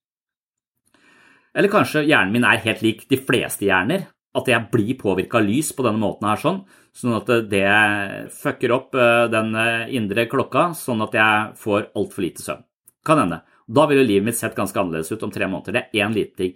Eller 1.57 1.71
kanskje 1.71 2.05
hjernen 2.05 2.35
min 2.35 2.45
er 2.47 2.61
helt 2.63 2.83
lik 2.85 3.07
de 3.09 3.19
fleste 3.19 3.65
hjerner, 3.67 4.05
at 4.37 4.47
jeg 4.47 4.69
blir 4.71 4.97
påvirka 4.99 5.41
av 5.41 5.47
lys 5.47 5.71
på 5.75 5.83
denne 5.83 5.99
måten 5.99 6.29
her, 6.29 6.39
sånn, 6.39 6.61
sånn 6.95 7.17
at 7.17 7.31
det 7.51 7.65
fucker 8.37 8.75
opp 8.75 8.95
eh, 8.95 9.25
den 9.31 9.55
indre 9.91 10.27
klokka, 10.31 10.69
sånn 10.77 11.03
at 11.07 11.17
jeg 11.17 11.57
får 11.59 11.89
altfor 11.99 12.27
lite 12.27 12.45
søvn. 12.45 12.63
Kan 13.07 13.23
hende. 13.23 13.41
Da 13.71 13.87
ville 13.89 14.05
livet 14.05 14.29
mitt 14.29 14.37
sett 14.37 14.55
ganske 14.55 14.77
annerledes 14.77 15.11
ut 15.11 15.23
om 15.25 15.31
tre 15.33 15.47
måneder. 15.49 15.73
Det 15.73 15.83
er 15.99 16.05
én 16.05 16.15
liten 16.15 16.37
ting. 16.37 16.55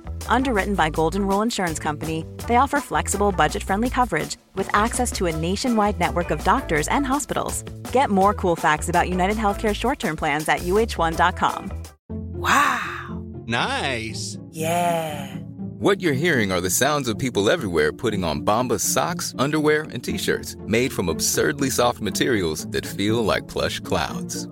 Underwritten 0.27 0.75
by 0.75 0.89
Golden 0.89 1.27
Rule 1.27 1.43
Insurance 1.43 1.77
Company, 1.79 2.25
they 2.47 2.55
offer 2.55 2.79
flexible, 2.79 3.31
budget 3.31 3.61
friendly 3.63 3.89
coverage 3.89 4.37
with 4.55 4.69
access 4.73 5.11
to 5.13 5.27
a 5.27 5.35
nationwide 5.35 5.99
network 5.99 6.31
of 6.31 6.43
doctors 6.43 6.87
and 6.87 7.05
hospitals. 7.05 7.63
Get 7.91 8.09
more 8.09 8.33
cool 8.33 8.55
facts 8.55 8.89
about 8.89 9.09
United 9.09 9.37
Healthcare 9.37 9.75
short 9.75 9.99
term 9.99 10.15
plans 10.15 10.49
at 10.49 10.61
uh1.com. 10.61 11.71
Wow! 12.09 13.23
Nice! 13.45 14.37
Yeah! 14.49 15.37
What 15.81 15.99
you're 15.99 16.13
hearing 16.13 16.51
are 16.51 16.61
the 16.61 16.69
sounds 16.69 17.07
of 17.09 17.17
people 17.17 17.49
everywhere 17.49 17.91
putting 17.91 18.23
on 18.23 18.41
Bombas 18.41 18.81
socks, 18.81 19.33
underwear, 19.39 19.83
and 19.91 20.03
t 20.03 20.17
shirts 20.17 20.55
made 20.67 20.93
from 20.93 21.09
absurdly 21.09 21.69
soft 21.69 22.01
materials 22.01 22.67
that 22.67 22.85
feel 22.85 23.23
like 23.25 23.47
plush 23.47 23.79
clouds. 23.79 24.47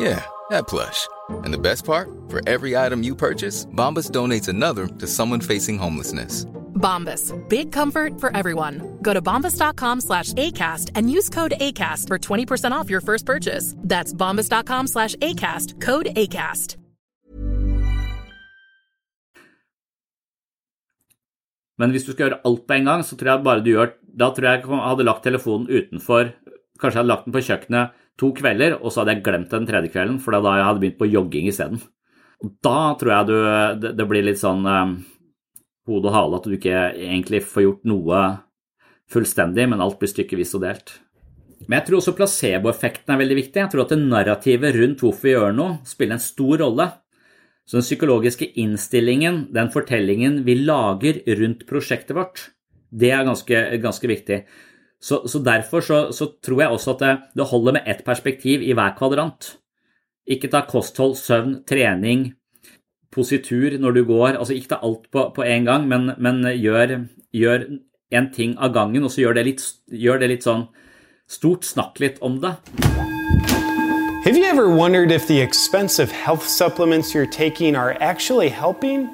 Yeah, 0.00 0.24
that 0.48 0.66
plush. 0.66 1.06
And 1.44 1.52
the 1.52 1.58
best 1.58 1.84
part, 1.84 2.08
for 2.28 2.40
every 2.48 2.74
item 2.74 3.02
you 3.02 3.14
purchase, 3.14 3.66
Bombas 3.66 4.10
donates 4.10 4.48
another 4.48 4.86
to 4.86 5.06
someone 5.06 5.40
facing 5.42 5.76
homelessness. 5.76 6.46
Bombas. 6.80 7.34
Big 7.48 7.70
comfort 7.70 8.18
for 8.18 8.34
everyone. 8.34 8.98
Go 9.02 9.12
to 9.12 9.20
bombas.com 9.20 10.00
slash 10.00 10.32
ACAST 10.32 10.92
and 10.94 11.10
use 11.10 11.28
code 11.28 11.52
ACAST 11.60 12.08
for 12.08 12.18
20% 12.18 12.72
off 12.72 12.88
your 12.88 13.02
first 13.02 13.26
purchase. 13.26 13.74
That's 13.76 14.14
bombas.com 14.14 14.86
slash 14.86 15.14
ACAST. 15.16 15.80
Code 15.82 16.06
ACAST. 16.16 16.76
Men 21.76 21.90
hvis 21.90 22.04
du 22.04 22.12
skal 22.12 22.26
gjøre 22.26 22.40
alt 22.44 22.66
på 22.68 22.76
en 22.76 22.88
gang, 22.88 23.04
så 23.04 23.16
tror 23.16 23.30
jeg 23.30 23.44
bare 23.44 23.62
du 23.64 23.70
gjør 23.72 23.94
Da 24.20 24.26
tror 24.36 24.44
jeg 24.44 24.64
jeg 24.64 24.80
hadde 24.84 25.04
lagt 25.06 25.22
telefonen 25.24 25.68
utenfor 25.68 26.32
Kanskje 26.76 26.98
jeg 26.98 27.00
hadde 27.00 27.08
lagt 27.08 27.24
den 27.24 27.32
på 27.32 27.40
kjøkkenet 27.46 27.94
to 28.20 28.30
kvelder, 28.36 28.76
og 28.80 28.92
så 28.92 29.02
hadde 29.02 29.16
jeg 29.16 29.24
glemt 29.26 29.54
den 29.54 29.66
tredje 29.68 29.92
kvelden, 29.94 30.20
for 30.22 30.36
da 30.36 30.58
jeg 30.58 30.68
hadde 30.68 30.82
begynt 30.82 31.00
på 31.00 31.08
jogging 31.10 31.48
isteden. 31.50 31.80
Da 32.64 32.94
tror 33.00 33.14
jeg 33.14 33.28
du, 33.28 33.36
det, 33.82 33.94
det 33.98 34.06
blir 34.08 34.24
litt 34.24 34.40
sånn 34.40 34.64
um, 34.64 34.94
hode 35.88 36.08
og 36.08 36.16
hale 36.16 36.40
at 36.40 36.48
du 36.48 36.56
ikke 36.56 36.86
egentlig 36.94 37.42
får 37.44 37.66
gjort 37.66 37.86
noe 37.88 38.24
fullstendig, 39.10 39.66
men 39.68 39.82
alt 39.82 39.98
blir 40.00 40.12
stykkevis 40.12 40.54
og 40.56 40.64
delt. 40.64 40.94
Men 41.66 41.78
jeg 41.78 41.88
tror 41.88 42.00
også 42.00 42.16
placeboeffekten 42.16 43.12
er 43.12 43.20
veldig 43.20 43.36
viktig. 43.36 43.60
Jeg 43.60 43.72
tror 43.72 43.84
at 43.84 43.92
det 43.92 44.00
narrativet 44.00 44.76
rundt 44.78 45.02
hvorfor 45.04 45.28
vi 45.28 45.34
gjør 45.34 45.56
noe, 45.56 45.76
spiller 45.88 46.16
en 46.16 46.24
stor 46.24 46.62
rolle. 46.62 46.86
Så 47.68 47.76
den 47.78 47.86
psykologiske 47.86 48.48
innstillingen, 48.58 49.44
den 49.54 49.68
fortellingen 49.70 50.40
vi 50.46 50.56
lager 50.64 51.20
rundt 51.38 51.66
prosjektet 51.68 52.16
vårt, 52.16 52.48
det 52.90 53.12
er 53.14 53.28
ganske, 53.28 53.60
ganske 53.82 54.10
viktig. 54.10 54.40
Så, 55.00 55.22
så 55.28 55.40
derfor 55.40 55.80
så, 55.80 55.98
så, 56.12 56.28
tror 56.44 56.60
jeg 56.60 56.70
også 56.70 56.94
at 56.94 57.00
det, 57.00 57.14
det 57.36 57.48
holder 57.48 57.72
med 57.78 57.88
ett 57.88 58.04
perspektiv 58.04 58.62
i 58.62 58.74
hver 58.76 58.92
kvadrant. 58.98 59.56
Ikke 60.28 60.50
ta 60.52 60.60
kosthold, 60.68 61.16
søvn, 61.16 61.62
trening, 61.68 62.34
positur 63.12 63.78
når 63.80 63.96
du 63.96 64.04
går. 64.04 64.36
altså 64.36 64.54
Ikke 64.54 64.74
ta 64.74 64.80
alt 64.82 65.08
på, 65.12 65.32
på 65.34 65.42
en 65.42 65.64
gang, 65.64 65.88
men, 65.88 66.12
men 66.18 66.44
gjør, 66.60 67.06
gjør, 67.32 67.64
en 68.10 68.26
ting 68.34 68.56
av 68.58 68.72
gangen, 68.74 69.04
og 69.06 69.12
så 69.14 69.22
gjør 69.22 69.36
det 69.38 69.44
litt, 69.46 69.64
gjør 69.86 70.18
det 70.18 70.28
litt 70.32 70.46
sånn 70.46 70.66
stort. 71.30 71.64
Snakk 71.64 72.00
litt 72.02 72.18
om 72.20 72.40
det. 72.42 72.56
Have 74.24 74.36
you 74.36 74.44
ever 74.44 74.68
wondered 74.68 75.12
if 75.12 75.26
the 75.28 75.40
expensive 75.40 76.10
health 76.12 76.46
supplements 76.46 77.14
you're 77.14 77.30
taking 77.30 77.76
are 77.76 77.96
actually 78.00 78.48
helping, 78.48 79.08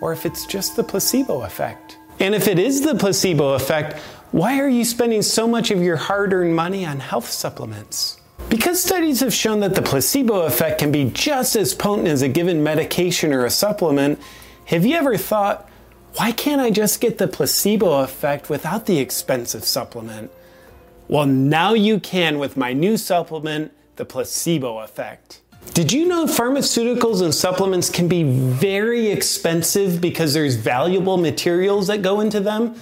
or 0.00 0.12
if 0.12 0.26
it's 0.26 0.46
just 0.46 0.76
the 0.76 0.84
placebo 0.84 1.42
effect? 1.42 1.98
And 2.20 2.34
if 2.34 2.46
it 2.46 2.58
is 2.58 2.82
the 2.82 2.94
placebo 2.94 3.54
effect, 3.54 3.96
why 4.34 4.58
are 4.58 4.68
you 4.68 4.84
spending 4.84 5.22
so 5.22 5.46
much 5.46 5.70
of 5.70 5.80
your 5.80 5.94
hard 5.94 6.32
earned 6.32 6.56
money 6.56 6.84
on 6.84 6.98
health 6.98 7.30
supplements? 7.30 8.20
Because 8.48 8.82
studies 8.82 9.20
have 9.20 9.32
shown 9.32 9.60
that 9.60 9.76
the 9.76 9.80
placebo 9.80 10.40
effect 10.40 10.80
can 10.80 10.90
be 10.90 11.04
just 11.04 11.54
as 11.54 11.72
potent 11.72 12.08
as 12.08 12.20
a 12.20 12.28
given 12.28 12.60
medication 12.60 13.32
or 13.32 13.44
a 13.44 13.50
supplement, 13.50 14.18
have 14.64 14.84
you 14.84 14.96
ever 14.96 15.16
thought, 15.16 15.70
why 16.16 16.32
can't 16.32 16.60
I 16.60 16.72
just 16.72 17.00
get 17.00 17.18
the 17.18 17.28
placebo 17.28 18.00
effect 18.00 18.50
without 18.50 18.86
the 18.86 18.98
expensive 18.98 19.62
supplement? 19.62 20.32
Well, 21.06 21.26
now 21.26 21.74
you 21.74 22.00
can 22.00 22.40
with 22.40 22.56
my 22.56 22.72
new 22.72 22.96
supplement, 22.96 23.70
the 23.94 24.04
placebo 24.04 24.80
effect. 24.80 25.42
Did 25.74 25.92
you 25.92 26.08
know 26.08 26.26
pharmaceuticals 26.26 27.22
and 27.22 27.32
supplements 27.32 27.88
can 27.88 28.08
be 28.08 28.24
very 28.24 29.12
expensive 29.12 30.00
because 30.00 30.34
there's 30.34 30.56
valuable 30.56 31.18
materials 31.18 31.86
that 31.86 32.02
go 32.02 32.18
into 32.18 32.40
them? 32.40 32.74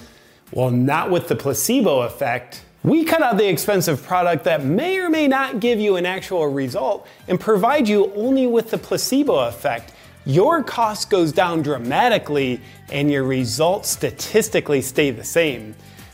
Well, 0.55 0.69
not 0.69 1.09
with 1.09 1.27
the 1.27 1.35
placebo 1.35 2.01
effect. 2.01 2.61
We 2.83 3.05
cut 3.05 3.23
out 3.23 3.37
the 3.37 3.49
expensive 3.49 4.03
product 4.03 4.43
that 4.43 4.63
may 4.63 4.99
or 4.99 5.09
may 5.09 5.27
not 5.27 5.59
give 5.59 5.79
you 5.79 5.95
an 5.95 6.05
actual 6.05 6.45
result 6.47 7.07
and 7.27 7.39
provide 7.39 7.87
you 7.87 8.13
only 8.13 8.45
with 8.45 8.69
the 8.69 8.77
placebo 8.77 9.47
effect. 9.47 9.93
Your 10.25 10.61
cost 10.61 11.09
goes 11.09 11.31
down 11.31 11.63
dramatically 11.63 12.61
and 12.91 13.09
your 13.09 13.23
results 13.23 13.89
statistically 13.89 14.81
stay 14.81 15.09
the 15.09 15.23
same. 15.23 15.73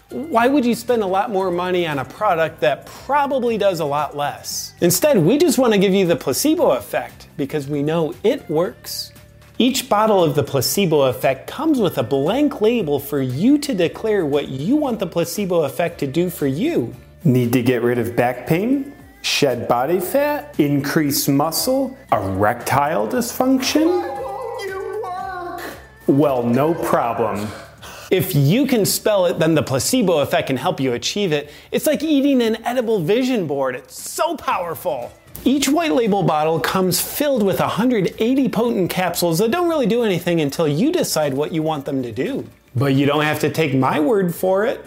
Why 0.09 0.47
would 0.47 0.65
you 0.65 0.73
spend 0.73 1.03
a 1.03 1.07
lot 1.07 1.31
more 1.31 1.51
money 1.51 1.85
on 1.85 1.99
a 1.99 2.05
product 2.05 2.61
that 2.61 2.85
probably 2.85 3.57
does 3.57 3.81
a 3.81 3.85
lot 3.85 4.15
less? 4.15 4.73
Instead, 4.79 5.17
we 5.17 5.37
just 5.37 5.57
want 5.57 5.73
to 5.73 5.79
give 5.79 5.93
you 5.93 6.07
the 6.07 6.15
placebo 6.15 6.71
effect 6.71 7.27
because 7.35 7.67
we 7.67 7.83
know 7.83 8.15
it 8.23 8.49
works. 8.49 9.11
Each 9.61 9.89
bottle 9.89 10.23
of 10.23 10.35
the 10.35 10.43
placebo 10.43 11.01
effect 11.01 11.45
comes 11.45 11.81
with 11.81 11.97
a 11.97 12.03
blank 12.03 12.61
label 12.61 12.97
for 12.97 13.21
you 13.21 13.57
to 13.57 13.73
declare 13.73 14.25
what 14.25 14.47
you 14.47 14.77
want 14.77 14.99
the 14.99 15.05
placebo 15.05 15.63
effect 15.63 15.99
to 15.99 16.07
do 16.07 16.29
for 16.29 16.47
you. 16.47 16.95
Need 17.25 17.51
to 17.51 17.61
get 17.61 17.81
rid 17.81 17.99
of 17.99 18.15
back 18.15 18.47
pain? 18.47 18.93
Shed 19.21 19.67
body 19.67 19.99
fat? 19.99 20.57
Increase 20.61 21.27
muscle? 21.27 21.97
Erectile 22.13 23.09
dysfunction? 23.09 23.99
Well, 26.07 26.41
no 26.41 26.73
problem. 26.73 27.45
If 28.09 28.33
you 28.33 28.65
can 28.65 28.85
spell 28.85 29.25
it, 29.25 29.39
then 29.39 29.55
the 29.55 29.61
placebo 29.61 30.19
effect 30.19 30.47
can 30.47 30.55
help 30.55 30.79
you 30.79 30.93
achieve 30.93 31.33
it. 31.33 31.51
It's 31.73 31.85
like 31.85 32.01
eating 32.01 32.41
an 32.41 32.63
edible 32.65 33.01
vision 33.01 33.45
board, 33.45 33.75
it's 33.75 34.01
so 34.01 34.37
powerful. 34.37 35.11
Each 35.45 35.69
white 35.69 35.93
label 35.93 36.23
bottle 36.23 36.59
comes 36.59 36.99
filled 36.99 37.43
with 37.43 37.59
180 37.59 38.49
potent 38.49 38.89
capsules 38.89 39.39
that 39.39 39.51
don't 39.51 39.69
really 39.69 39.85
do 39.85 40.03
anything 40.03 40.41
until 40.41 40.67
you 40.67 40.91
decide 40.91 41.33
what 41.33 41.53
you 41.53 41.63
want 41.63 41.85
them 41.85 42.03
to 42.03 42.11
do. 42.11 42.45
But 42.75 42.93
you 42.93 43.05
don't 43.05 43.23
have 43.23 43.39
to 43.41 43.49
take 43.49 43.73
my 43.73 43.99
word 43.99 44.35
for 44.35 44.65
it. 44.65 44.85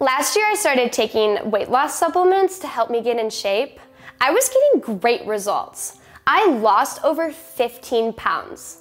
Last 0.00 0.36
year, 0.36 0.46
I 0.50 0.54
started 0.54 0.92
taking 0.92 1.50
weight 1.50 1.68
loss 1.68 1.98
supplements 1.98 2.58
to 2.60 2.66
help 2.66 2.90
me 2.90 3.02
get 3.02 3.18
in 3.18 3.28
shape. 3.28 3.78
I 4.20 4.30
was 4.30 4.48
getting 4.48 4.98
great 4.98 5.24
results. 5.26 5.98
I 6.26 6.46
lost 6.46 7.04
over 7.04 7.30
15 7.30 8.14
pounds. 8.14 8.78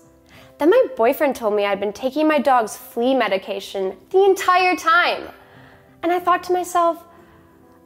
Then 0.57 0.69
my 0.69 0.85
boyfriend 0.95 1.35
told 1.35 1.53
me 1.53 1.65
I'd 1.65 1.79
been 1.81 1.91
taking 1.91 2.27
my 2.27 2.39
dog's 2.39 2.77
flea 2.77 3.13
medication 3.13 3.97
the 4.11 4.23
entire 4.23 4.77
time. 4.77 5.27
And 6.01 6.11
I 6.13 6.19
thought 6.19 6.43
to 6.43 6.53
myself, 6.53 7.03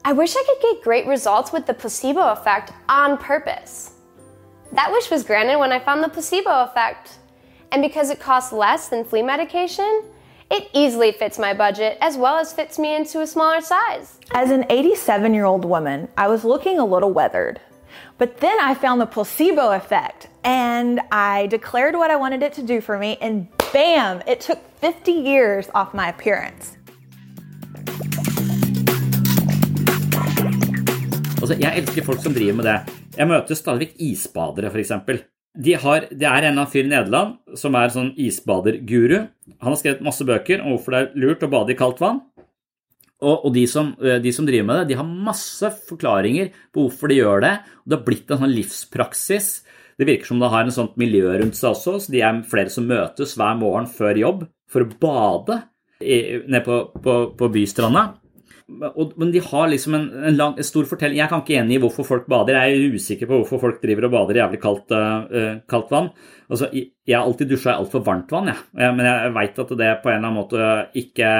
I 0.07 0.13
wish 0.13 0.37
I 0.37 0.43
could 0.45 0.61
get 0.61 0.83
great 0.85 1.05
results 1.05 1.51
with 1.51 1.65
the 1.65 1.73
placebo 1.73 2.31
effect 2.31 2.71
on 2.87 3.17
purpose. 3.17 3.91
That 4.71 4.89
wish 4.89 5.11
was 5.11 5.25
granted 5.25 5.57
when 5.57 5.73
I 5.73 5.81
found 5.81 6.01
the 6.01 6.07
placebo 6.07 6.63
effect. 6.63 7.19
And 7.73 7.81
because 7.81 8.09
it 8.09 8.17
costs 8.17 8.53
less 8.53 8.87
than 8.87 9.03
flea 9.03 9.21
medication, 9.21 10.05
it 10.49 10.69
easily 10.73 11.11
fits 11.11 11.37
my 11.37 11.53
budget 11.53 11.97
as 11.99 12.15
well 12.15 12.37
as 12.37 12.53
fits 12.53 12.79
me 12.79 12.95
into 12.95 13.19
a 13.19 13.27
smaller 13.27 13.59
size. 13.59 14.17
As 14.31 14.49
an 14.49 14.65
87 14.69 15.33
year 15.33 15.43
old 15.43 15.65
woman, 15.65 16.07
I 16.15 16.29
was 16.29 16.45
looking 16.45 16.79
a 16.79 16.85
little 16.85 17.11
weathered. 17.11 17.59
But 18.17 18.37
then 18.37 18.57
I 18.61 18.75
found 18.75 19.01
the 19.01 19.07
placebo 19.07 19.73
effect 19.73 20.29
and 20.45 21.01
I 21.11 21.47
declared 21.47 21.95
what 21.95 22.11
I 22.11 22.15
wanted 22.15 22.43
it 22.43 22.53
to 22.53 22.63
do 22.63 22.79
for 22.79 22.97
me, 22.97 23.17
and 23.19 23.49
bam, 23.73 24.23
it 24.25 24.39
took 24.39 24.59
50 24.79 25.11
years 25.11 25.67
off 25.75 25.93
my 25.93 26.07
appearance. 26.07 26.77
Altså, 31.47 31.63
jeg 31.63 31.79
elsker 31.79 32.03
folk 32.03 32.19
som 32.19 32.33
driver 32.35 32.55
med 32.59 32.65
det. 32.67 32.95
Jeg 33.15 33.27
møter 33.29 33.55
stadig 33.55 33.85
vekk 33.85 34.01
isbadere, 34.03 34.67
f.eks. 34.67 34.89
De 35.57 35.75
det 35.77 35.77
er 35.79 36.01
en 36.03 36.09
eller 36.19 36.49
annen 36.51 36.67
fyr 36.67 36.83
i 36.83 36.89
Nederland 36.91 37.37
som 37.55 37.77
er 37.79 37.93
sånn 37.93 38.09
isbaderguru. 38.19 39.15
Han 39.63 39.71
har 39.71 39.77
skrevet 39.79 40.03
masse 40.03 40.27
bøker 40.27 40.59
om 40.59 40.73
hvorfor 40.73 40.93
det 40.93 40.99
er 40.99 41.23
lurt 41.23 41.45
å 41.47 41.49
bade 41.53 41.71
i 41.71 41.77
kaldt 41.79 42.03
vann. 42.03 42.19
Og, 43.23 43.47
og 43.47 43.55
de, 43.55 43.63
som, 43.71 43.93
de, 43.95 44.35
som, 44.35 44.45
driver 44.45 44.67
med 44.67 44.81
det, 44.81 44.89
de 44.91 44.99
har 44.99 45.07
masse 45.07 45.71
forklaringer 45.87 46.51
på 46.75 46.83
hvorfor 46.83 47.13
de 47.13 47.21
gjør 47.21 47.47
det. 47.47 47.55
Og 47.79 47.87
det 47.87 47.97
har 47.97 48.05
blitt 48.11 48.35
en 48.35 48.43
sånn 48.43 48.53
livspraksis. 48.57 49.49
Det 49.95 50.11
virker 50.11 50.33
som 50.33 50.43
det 50.43 50.51
har 50.51 50.67
en 50.67 50.75
sånt 50.75 50.99
miljø 50.99 51.31
rundt 51.31 51.55
seg 51.55 51.71
også, 51.71 51.95
så 52.03 52.11
de 52.11 52.27
er 52.27 52.43
flere 52.51 52.75
som 52.75 52.91
møtes 52.91 53.39
hver 53.39 53.55
morgen 53.63 53.87
før 53.87 54.19
jobb 54.19 54.45
for 54.67 54.83
å 54.83 54.93
bade 54.99 55.61
nede 56.03 56.65
på, 56.67 56.83
på, 56.99 57.19
på 57.39 57.53
bystranda. 57.55 58.09
Og, 58.67 59.13
men 59.15 59.29
de 59.31 59.39
har 59.39 59.69
liksom 59.71 59.93
en, 59.95 60.07
en, 60.27 60.35
lang, 60.35 60.57
en 60.59 60.67
stor 60.67 60.87
fortelling. 60.89 61.21
Jeg 61.21 61.31
kan 61.31 61.43
ikke 61.43 61.55
enig 61.61 61.77
i 61.77 61.83
hvorfor 61.83 62.03
folk 62.07 62.25
bader. 62.27 62.57
Jeg 62.59 62.75
er 62.75 62.97
usikker 62.97 63.29
på 63.29 63.37
hvorfor 63.39 63.61
folk 63.61 63.77
driver 63.79 64.09
og 64.09 64.15
bader 64.17 64.39
i 64.39 64.41
jævlig 64.41 64.59
kaldt, 64.63 64.91
uh, 64.91 65.53
kaldt 65.71 65.93
vann. 65.93 66.09
Altså, 66.51 66.67
jeg 66.73 67.15
har 67.15 67.23
alltid 67.23 67.53
dusja 67.53 67.73
i 67.73 67.79
altfor 67.79 68.03
varmt 68.03 68.31
vann, 68.31 68.51
jeg. 68.51 68.91
men 68.95 69.07
jeg 69.07 69.31
veit 69.35 69.57
at 69.63 69.71
det 69.79 69.93
på 70.03 70.11
en 70.11 70.17
eller 70.17 70.29
annen 70.29 70.37
måte 70.37 70.67
ikke 70.99 71.31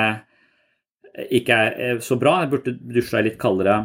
ikke 1.18 1.56
er 1.58 2.02
så 2.06 2.18
bra. 2.20 2.42
Jeg 2.44 2.52
burde 2.52 2.76
dusja 2.78 3.22
i 3.22 3.28
litt 3.28 3.40
kaldere, 3.42 3.78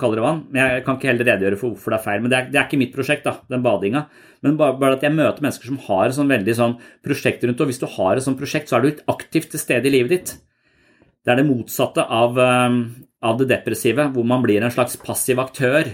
kaldere, 0.00 0.24
vann. 0.24 0.44
Men 0.50 0.62
jeg 0.62 0.84
kan 0.86 0.98
ikke 0.98 1.10
heller 1.10 1.28
redegjøre 1.32 1.58
for 1.60 1.74
hvorfor 1.74 1.94
det 1.94 1.98
er 1.98 2.04
feil. 2.04 2.22
Men 2.22 2.32
det 2.32 2.38
er, 2.38 2.50
det 2.52 2.60
er 2.60 2.68
ikke 2.68 2.80
mitt 2.82 2.94
prosjekt, 2.94 3.26
da, 3.26 3.36
den 3.50 3.64
badinga. 3.64 4.04
Men 4.46 4.58
bare, 4.60 4.76
bare, 4.80 4.98
at 4.98 5.06
jeg 5.06 5.16
møter 5.16 5.44
mennesker 5.44 5.72
som 5.72 5.80
har 5.88 6.06
et 6.06 6.16
sånn 6.16 6.30
veldig 6.30 6.54
sånn 6.56 6.78
prosjekt 7.04 7.42
rundt 7.44 7.60
Og 7.60 7.68
hvis 7.68 7.82
du 7.82 7.88
har 7.98 8.16
et 8.16 8.24
sånt 8.24 8.40
prosjekt, 8.40 8.70
så 8.70 8.78
er 8.78 8.86
du 8.86 9.02
aktivt 9.12 9.50
til 9.52 9.62
stede 9.62 9.90
i 9.90 9.94
livet 9.98 10.14
ditt. 10.14 10.36
Det 11.24 11.32
er 11.32 11.40
det 11.40 11.48
motsatte 11.48 12.04
av, 12.04 12.38
av 12.40 13.40
det 13.40 13.48
depressive, 13.50 14.08
hvor 14.14 14.24
man 14.26 14.44
blir 14.44 14.62
en 14.64 14.72
slags 14.72 14.96
passiv 15.02 15.42
aktør. 15.42 15.90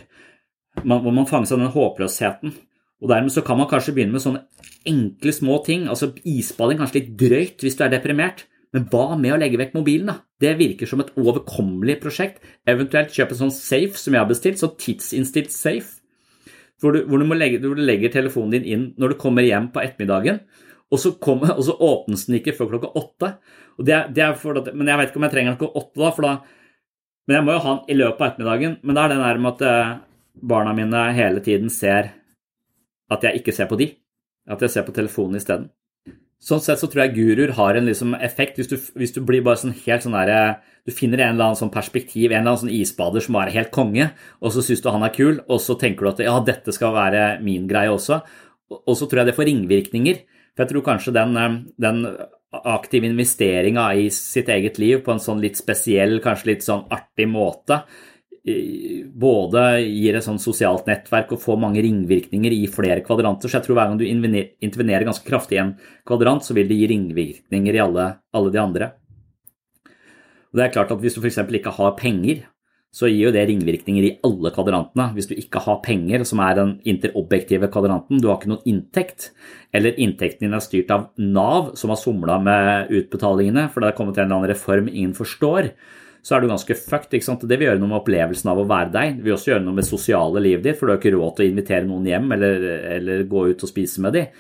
Man, 0.85 1.01
hvor 1.03 1.15
man 1.15 1.27
fanges 1.27 1.55
av 1.55 1.63
den 1.63 1.73
håpløsheten. 1.75 2.55
Og 3.03 3.11
dermed 3.11 3.33
så 3.35 3.43
kan 3.45 3.59
man 3.59 3.69
kanskje 3.69 3.95
begynne 3.97 4.17
med 4.17 4.25
sånne 4.25 4.45
enkle, 4.89 5.35
små 5.35 5.59
ting. 5.67 5.89
Altså 5.91 6.13
isbading 6.25 6.81
kanskje 6.81 7.01
litt 7.01 7.17
drøyt 7.21 7.65
hvis 7.65 7.77
du 7.79 7.85
er 7.85 7.93
deprimert. 7.93 8.47
Men 8.75 8.87
hva 8.93 9.17
med 9.19 9.35
å 9.35 9.39
legge 9.41 9.59
vekk 9.61 9.77
mobilen, 9.77 10.11
da? 10.11 10.19
Det 10.43 10.57
virker 10.59 10.89
som 10.91 11.01
et 11.03 11.13
overkommelig 11.17 11.99
prosjekt. 12.03 12.43
Eventuelt 12.69 13.15
kjøpe 13.15 13.37
en 13.37 13.47
sånn 13.47 13.55
safe 13.55 13.99
som 14.01 14.17
jeg 14.17 14.23
har 14.23 14.31
bestilt, 14.31 14.61
sånn 14.61 14.75
tidsinnstilt 14.81 15.55
safe. 15.55 16.03
Hvor 16.83 16.93
du, 16.93 17.07
hvor 17.09 17.23
du, 17.23 17.29
legge, 17.33 17.63
hvor 17.63 17.79
du 17.79 17.85
legger 17.87 18.13
telefonen 18.13 18.59
din 18.59 18.67
inn 18.69 18.83
når 19.01 19.15
du 19.15 19.21
kommer 19.21 19.47
hjem 19.47 19.71
på 19.73 19.81
ettermiddagen, 19.81 20.43
og 20.93 21.01
så, 21.03 21.13
kom, 21.19 21.43
og 21.43 21.63
så 21.67 21.75
åpnes 21.83 22.27
den 22.29 22.39
ikke 22.39 22.55
før 22.55 22.71
klokka 22.75 22.93
åtte. 22.99 23.33
Det, 23.83 23.97
det 24.15 24.27
at, 24.27 24.69
men 24.73 24.89
jeg 24.89 25.01
vet 25.01 25.11
ikke 25.11 25.21
om 25.21 25.27
jeg 25.27 25.35
trenger 25.35 25.53
den 25.53 25.61
klokka 25.61 25.83
åtte, 25.83 25.99
da, 26.01 26.13
for 26.15 26.27
da 26.29 26.35
Men 27.27 27.35
jeg 27.41 27.45
må 27.47 27.57
jo 27.57 27.63
ha 27.65 27.73
den 27.75 27.89
i 27.91 27.97
løpet 27.99 28.21
av 28.21 28.29
ettermiddagen. 28.29 28.77
Men 28.87 28.95
det 28.95 29.03
er 29.03 29.11
det 29.11 29.17
der 29.19 29.41
med 29.43 29.57
at 29.57 29.63
eh, 29.67 29.95
barna 30.53 30.75
mine 30.79 31.01
hele 31.17 31.43
tiden 31.43 31.73
ser 31.75 32.13
at 33.11 33.25
jeg 33.27 33.41
ikke 33.41 33.55
ser 33.57 33.67
på 33.67 33.79
de. 33.81 33.89
At 34.47 34.63
jeg 34.63 34.71
ser 34.71 34.87
på 34.87 34.95
telefonen 34.95 35.41
isteden. 35.41 35.67
Sånn 36.37 36.61
sett 36.63 36.79
så 36.79 36.87
tror 36.87 37.07
jeg 37.07 37.17
guruer 37.17 37.55
har 37.57 37.75
en 37.75 37.89
liksom 37.89 38.15
effekt. 38.23 38.61
Hvis 38.61 38.71
du, 38.71 38.77
hvis 38.95 39.15
du, 39.17 39.19
blir 39.27 39.43
bare 39.43 39.59
sånn 39.59 39.75
helt 39.75 40.05
sånn 40.05 40.15
der, 40.15 40.63
Du 40.87 40.93
finner 40.95 41.19
en 41.19 41.35
eller 41.35 41.49
annen 41.49 41.59
sånn 41.59 41.73
perspektiv, 41.75 42.31
en 42.31 42.45
eller 42.45 42.53
annen 42.53 42.61
sånn 42.61 42.77
isbader 42.77 43.25
som 43.25 43.35
er 43.41 43.51
helt 43.51 43.73
konge, 43.75 44.13
og 44.39 44.53
så 44.55 44.63
syns 44.63 44.85
du 44.85 44.87
han 44.95 45.03
er 45.03 45.11
kul, 45.11 45.41
og 45.51 45.59
så 45.59 45.75
tenker 45.75 46.07
du 46.07 46.11
at 46.13 46.23
ja, 46.23 46.37
dette 46.47 46.71
skal 46.71 46.95
være 46.95 47.41
min 47.43 47.67
greie 47.67 47.91
også. 47.91 48.21
Og 48.77 48.95
så 48.95 49.09
tror 49.09 49.25
jeg 49.25 49.33
det 49.33 49.35
får 49.35 49.49
ringvirkninger. 49.51 50.21
For 50.57 50.65
jeg 50.65 50.73
tror 50.73 50.87
kanskje 50.89 51.15
den, 51.15 51.37
eh, 51.37 51.61
den 51.79 52.03
aktive 52.57 53.07
investeringa 53.07 53.91
i 53.95 54.09
sitt 54.11 54.49
eget 54.49 54.79
liv 54.81 55.05
på 55.05 55.13
en 55.13 55.21
sånn 55.21 55.43
litt 55.43 55.59
spesiell, 55.61 56.19
kanskje 56.25 56.55
litt 56.55 56.65
sånn 56.65 56.87
artig 56.91 57.29
måte, 57.29 57.83
både 58.47 59.63
gir 59.83 60.15
et 60.15 60.25
sånn 60.25 60.39
sosialt 60.39 60.87
nettverk 60.87 61.33
og 61.35 61.43
får 61.43 61.57
mange 61.59 61.83
ringvirkninger 61.83 62.55
i 62.55 62.69
flere 62.71 63.03
kvadranter. 63.03 63.51
Så 63.51 63.59
jeg 63.59 63.67
tror 63.67 63.79
hver 63.79 63.91
gang 63.91 63.99
du 63.99 64.07
intervenerer 64.07 65.07
ganske 65.09 65.27
kraftig 65.27 65.59
i 65.59 65.63
en 65.65 65.73
kvadrant, 66.07 66.47
så 66.47 66.55
vil 66.55 66.69
det 66.71 66.79
gi 66.79 66.87
ringvirkninger 66.93 67.75
i 67.75 67.83
alle, 67.83 68.07
alle 68.33 68.53
de 68.55 68.61
andre. 68.63 68.93
Og 70.53 70.61
det 70.61 70.65
er 70.69 70.75
klart 70.77 70.95
at 70.95 71.03
Hvis 71.03 71.19
du 71.19 71.21
f.eks. 71.21 71.43
ikke 71.43 71.75
har 71.75 71.97
penger, 71.99 72.47
så 72.95 73.11
gir 73.11 73.27
jo 73.27 73.33
det 73.35 73.43
ringvirkninger 73.51 74.05
i 74.07 74.15
alle 74.25 74.53
kvadrantene. 74.55 75.11
Hvis 75.17 75.29
du 75.29 75.35
ikke 75.37 75.61
har 75.67 75.83
penger, 75.85 76.25
som 76.29 76.41
er 76.45 76.57
den 76.57 76.73
interobjektive 76.89 77.69
kvadranten, 77.73 78.23
du 78.23 78.31
har 78.31 78.39
ikke 78.39 78.55
noen 78.55 78.71
inntekt, 78.73 79.31
eller 79.77 79.99
inntekten 80.01 80.47
din 80.47 80.57
er 80.57 80.65
styrt 80.65 80.93
av 80.95 81.11
Nav, 81.21 81.75
som 81.77 81.93
har 81.93 82.01
somla 82.01 82.39
med 82.41 82.95
utbetalingene, 82.97 83.69
for 83.73 83.85
det 83.85 83.91
er 83.91 83.99
kommet 83.99 84.17
en 84.17 84.25
eller 84.25 84.39
annen 84.39 84.53
reform 84.55 84.89
ingen 84.89 85.13
forstår, 85.19 85.73
så 86.27 86.35
er 86.35 86.43
du 86.43 86.51
ganske 86.51 86.75
fucked. 86.75 87.13
ikke 87.15 87.29
sant? 87.29 87.45
Det 87.47 87.55
vil 87.55 87.69
gjøre 87.69 87.79
noe 87.83 87.93
med 87.93 88.01
opplevelsen 88.01 88.51
av 88.51 88.59
å 88.59 88.67
være 88.67 88.91
deg. 88.97 89.19
Det 89.19 89.27
vil 89.29 89.37
også 89.37 89.53
gjøre 89.53 89.63
noe 89.63 89.77
med 89.77 89.87
sosiale 89.87 90.43
livet 90.43 90.65
ditt, 90.67 90.79
for 90.79 90.89
du 90.89 90.95
har 90.95 90.99
ikke 90.99 91.15
råd 91.15 91.37
til 91.37 91.47
å 91.47 91.53
invitere 91.53 91.87
noen 91.87 92.09
hjem 92.11 92.33
eller, 92.35 92.65
eller 92.97 93.27
gå 93.31 93.45
ut 93.53 93.63
og 93.63 93.71
spise 93.71 94.03
med 94.03 94.17
dem. 94.17 94.33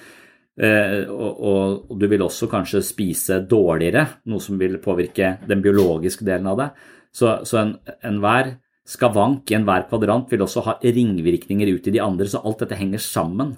Uh, 0.57 1.05
og, 1.13 1.33
og, 1.37 1.73
og, 1.91 1.97
du 2.01 2.07
vil 2.09 2.23
også 2.25 2.49
kanskje 2.49 2.81
spise 2.81 3.43
dårligere, 3.45 4.07
noe 4.33 4.41
som 4.41 4.57
vil 4.57 4.79
påvirke 4.81 5.35
den 5.45 5.61
biologiske 5.63 6.25
delen 6.25 6.49
av 6.49 6.63
det. 6.63 6.69
Så, 7.17 7.33
så 7.49 7.62
enhver 8.05 8.51
en 8.53 8.57
skavank 8.87 9.51
i 9.51 9.57
enhver 9.59 9.87
kvadrant 9.91 10.31
vil 10.31 10.45
også 10.45 10.64
ha 10.67 10.77
ringvirkninger 10.85 11.73
ut 11.75 11.89
i 11.89 11.95
de 11.97 12.03
andre, 12.03 12.29
så 12.31 12.43
alt 12.45 12.62
dette 12.62 12.79
henger 12.79 13.03
sammen. 13.03 13.57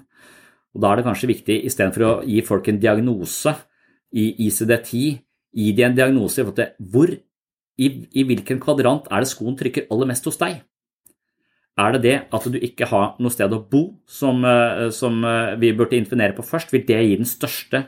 Og 0.73 0.81
Da 0.81 0.91
er 0.91 0.99
det 0.99 1.07
kanskje 1.09 1.31
viktig, 1.33 1.57
istedenfor 1.65 2.05
å 2.05 2.13
gi 2.25 2.39
folk 2.45 2.69
en 2.69 2.79
diagnose 2.81 3.55
i 4.15 4.31
ICD-10, 4.47 5.19
gi 5.59 5.73
de 5.73 5.85
en 5.85 5.97
diagnose 5.97 6.39
i 6.39 6.45
forhold 6.45 6.59
til 6.61 6.89
hvor 6.93 7.13
i, 7.79 7.87
i 8.11 8.25
hvilken 8.27 8.59
kvadrant 8.61 9.07
er 9.09 9.23
det 9.23 9.31
skoen 9.31 9.57
trykker 9.57 9.87
aller 9.89 10.09
mest 10.09 10.27
hos 10.27 10.39
deg? 10.41 10.59
Er 11.79 11.95
det 11.95 12.01
det 12.03 12.15
at 12.35 12.47
du 12.51 12.57
ikke 12.59 12.89
har 12.91 13.13
noe 13.23 13.31
sted 13.31 13.53
å 13.55 13.61
bo 13.71 13.83
som, 14.09 14.41
eh, 14.43 14.89
som 14.91 15.21
eh, 15.23 15.55
vi 15.61 15.71
burde 15.77 15.95
intervenere 15.97 16.35
på 16.35 16.43
først? 16.43 16.73
Vil 16.73 16.83
det 16.87 16.99
gi 17.05 17.15
den 17.21 17.29
største 17.29 17.85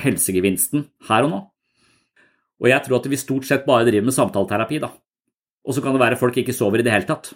helsegevinsten 0.00 0.86
her 1.10 1.26
og 1.26 1.32
nå? 1.34 1.42
Og 2.64 2.70
jeg 2.70 2.80
tror 2.86 2.98
at 2.98 3.10
vi 3.12 3.20
stort 3.20 3.44
sett 3.44 3.66
bare 3.68 3.84
driver 3.84 4.08
med 4.08 4.16
samtaleterapi, 4.16 4.80
da. 4.80 4.94
Og 5.66 5.74
så 5.74 5.82
kan 5.82 5.96
det 5.96 6.02
være 6.02 6.18
folk 6.20 6.36
ikke 6.38 6.54
sover 6.54 6.80
i 6.80 6.86
det 6.86 6.94
hele 6.94 7.08
tatt. 7.08 7.32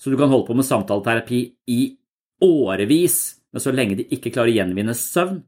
Så 0.00 0.10
du 0.10 0.16
kan 0.16 0.30
holde 0.30 0.46
på 0.48 0.56
med 0.56 0.66
samtaleterapi 0.66 1.40
i 1.74 1.80
årevis, 2.46 3.18
men 3.52 3.62
så 3.62 3.72
lenge 3.74 3.98
de 3.98 4.06
ikke 4.14 4.32
klarer 4.32 4.52
å 4.52 4.58
gjenvinne 4.60 4.94
søvn, 4.96 5.42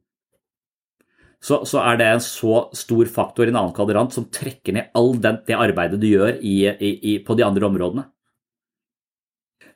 så, 1.42 1.64
så, 1.66 1.80
er 1.82 1.96
det 1.98 2.07
en 2.07 2.20
så 2.22 2.68
stor 2.78 3.09
faktor 3.11 3.48
i 3.48 3.50
en 3.50 3.57
annen 3.59 3.74
kvadrant 3.74 4.14
som 4.14 4.28
trekker 4.30 4.76
ned 4.76 4.92
all 4.98 5.16
den, 5.18 5.40
det 5.48 5.57
arbeidet 5.59 5.98
du 5.98 6.07
gjør 6.07 6.36
i, 6.38 6.55
i, 6.70 6.90
i, 7.12 7.14
på 7.24 7.34
de 7.34 7.42
andre 7.42 7.66
områdene. 7.66 8.05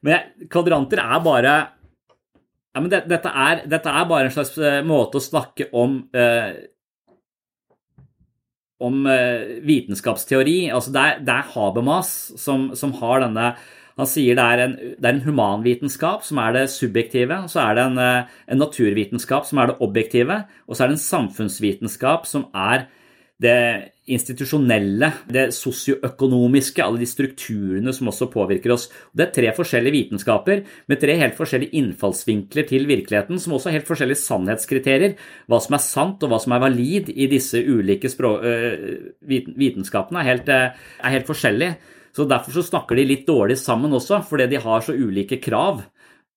Men 0.07 0.47
kvadranter 0.53 1.03
er 1.03 1.25
bare 1.25 1.55
ja, 2.77 2.83
men 2.83 2.91
det, 2.93 3.01
dette, 3.11 3.33
er, 3.33 3.65
dette, 3.67 3.91
er, 3.91 4.07
bare 4.07 4.29
en 4.29 4.35
slags 4.37 4.53
uh, 4.61 4.79
måte 4.87 5.19
å 5.19 5.25
snakke 5.25 5.71
om 5.75 5.97
uh, 6.15 6.51
om 8.83 9.07
uh, 9.09 9.57
vitenskapsteori. 9.65 10.69
Altså 10.75 10.93
det, 10.95 11.03
er, 11.03 11.25
det 11.25 11.35
er 11.35 11.51
Habermas 11.55 12.13
som, 12.41 12.71
som 12.77 12.95
har 13.01 13.25
denne 13.25 13.55
Han 13.97 14.09
sier 14.11 14.37
det 14.37 14.45
er 14.45 14.61
en, 14.61 14.75
det 15.01 15.09
er 15.09 15.15
en 15.15 15.25
humanvitenskap 15.25 16.25
som 16.27 16.37
er 16.43 16.53
det 16.53 16.67
subjektive, 16.69 17.39
så 17.49 17.63
er 17.63 17.79
det 17.79 17.85
en, 17.87 17.95
eh, 17.97 18.35
en, 18.45 18.59
naturvitenskap 18.61 19.47
som 19.49 19.57
er 19.57 19.71
det 19.71 19.79
objektive, 19.81 20.37
og 20.69 20.77
så 20.77 20.85
er 20.85 20.91
det 20.91 20.99
en 20.99 21.07
samfunnsvitenskap 21.07 22.29
som 22.29 22.45
er 22.53 22.85
det 23.41 23.57
institusjonelle, 24.07 25.09
det 25.33 25.49
sosioøkonomiske, 25.57 26.83
alle 26.85 27.01
de 27.03 27.09
strukturene 27.11 27.95
som 27.95 28.11
også 28.13 28.29
påvirker 28.31 28.75
oss. 28.75 28.87
Det 29.11 29.27
er 29.27 29.33
tre 29.35 29.51
forskjellige 29.57 29.97
vitenskaper 29.97 30.63
med 30.87 31.01
tre 31.03 31.17
helt 31.19 31.35
forskjellige 31.39 31.75
innfallsvinkler 31.81 32.69
til 32.71 32.87
virkeligheten, 32.87 33.41
som 33.43 33.57
også 33.57 33.71
har 33.71 33.81
helt 33.81 33.91
forskjellige 33.91 34.23
sannhetskriterier. 34.23 35.17
Hva 35.51 35.61
som 35.65 35.79
er 35.79 35.85
sant 35.85 36.23
og 36.23 36.33
hva 36.33 36.41
som 36.43 36.55
er 36.55 36.63
valid 36.63 37.11
i 37.11 37.29
disse 37.33 37.59
ulike 37.59 38.13
vitenskapene, 39.27 40.23
er 40.23 40.31
helt, 40.31 40.55
er 40.55 41.17
helt 41.17 41.29
forskjellig. 41.29 41.75
Så 42.17 42.25
Derfor 42.25 42.55
så 42.55 42.65
snakker 42.65 42.97
de 42.97 43.11
litt 43.11 43.27
dårlig 43.29 43.59
sammen 43.61 43.93
også, 43.93 44.23
fordi 44.25 44.47
de 44.55 44.63
har 44.63 44.81
så 44.85 44.95
ulike 44.97 45.37
krav. 45.43 45.83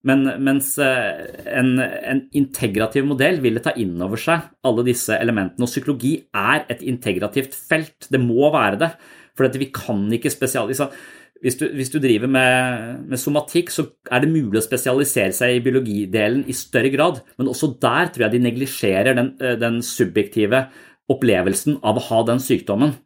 Men, 0.08 0.24
mens 0.39 0.78
en, 0.80 1.74
en, 1.80 2.22
integrativ 2.39 3.04
modell 3.04 3.41
ville 3.43 3.60
ta 3.64 3.74
inn 3.76 3.97
over 4.00 4.22
seg 4.22 4.45
alle 4.64 4.86
disse 4.88 5.18
elementene. 5.18 5.66
Og 5.66 5.72
psykologi 5.72 6.14
er 6.32 6.64
et 6.72 6.86
integrativt 6.88 7.58
felt. 7.58 8.08
Det 8.08 8.22
må 8.24 8.47
være 8.54 8.80
det. 8.80 8.93
For 9.36 9.60
vi 9.60 9.72
kan 9.76 10.06
ikke 10.16 10.32
spesialisere 10.32 10.91
hvis 11.39 11.56
du, 11.56 11.70
hvis 11.72 11.91
du 11.91 12.02
driver 12.04 12.28
med, 12.28 13.04
med, 13.08 13.20
somatikk, 13.20 13.70
så 13.72 13.86
er 14.12 14.24
det 14.24 14.32
mulig 14.32 14.60
å 14.60 14.66
spesialisere 14.66 15.32
seg 15.36 15.56
i 15.56 15.62
biologidelen 15.64 16.41
i 16.52 16.56
større 16.56 16.91
grad. 16.91 17.22
Men 17.39 17.52
også 17.52 17.72
der 17.80 18.12
tror 18.12 18.26
jeg 18.26 18.36
de 18.36 18.41
neglisjerer 18.43 19.16
den, 19.16 19.30
den 19.62 19.80
subjektive 19.86 20.66
opplevelsen 21.10 21.80
av 21.80 21.97
å 21.97 22.06
ha 22.10 22.24
den 22.28 22.43
sykdommen 22.43 22.97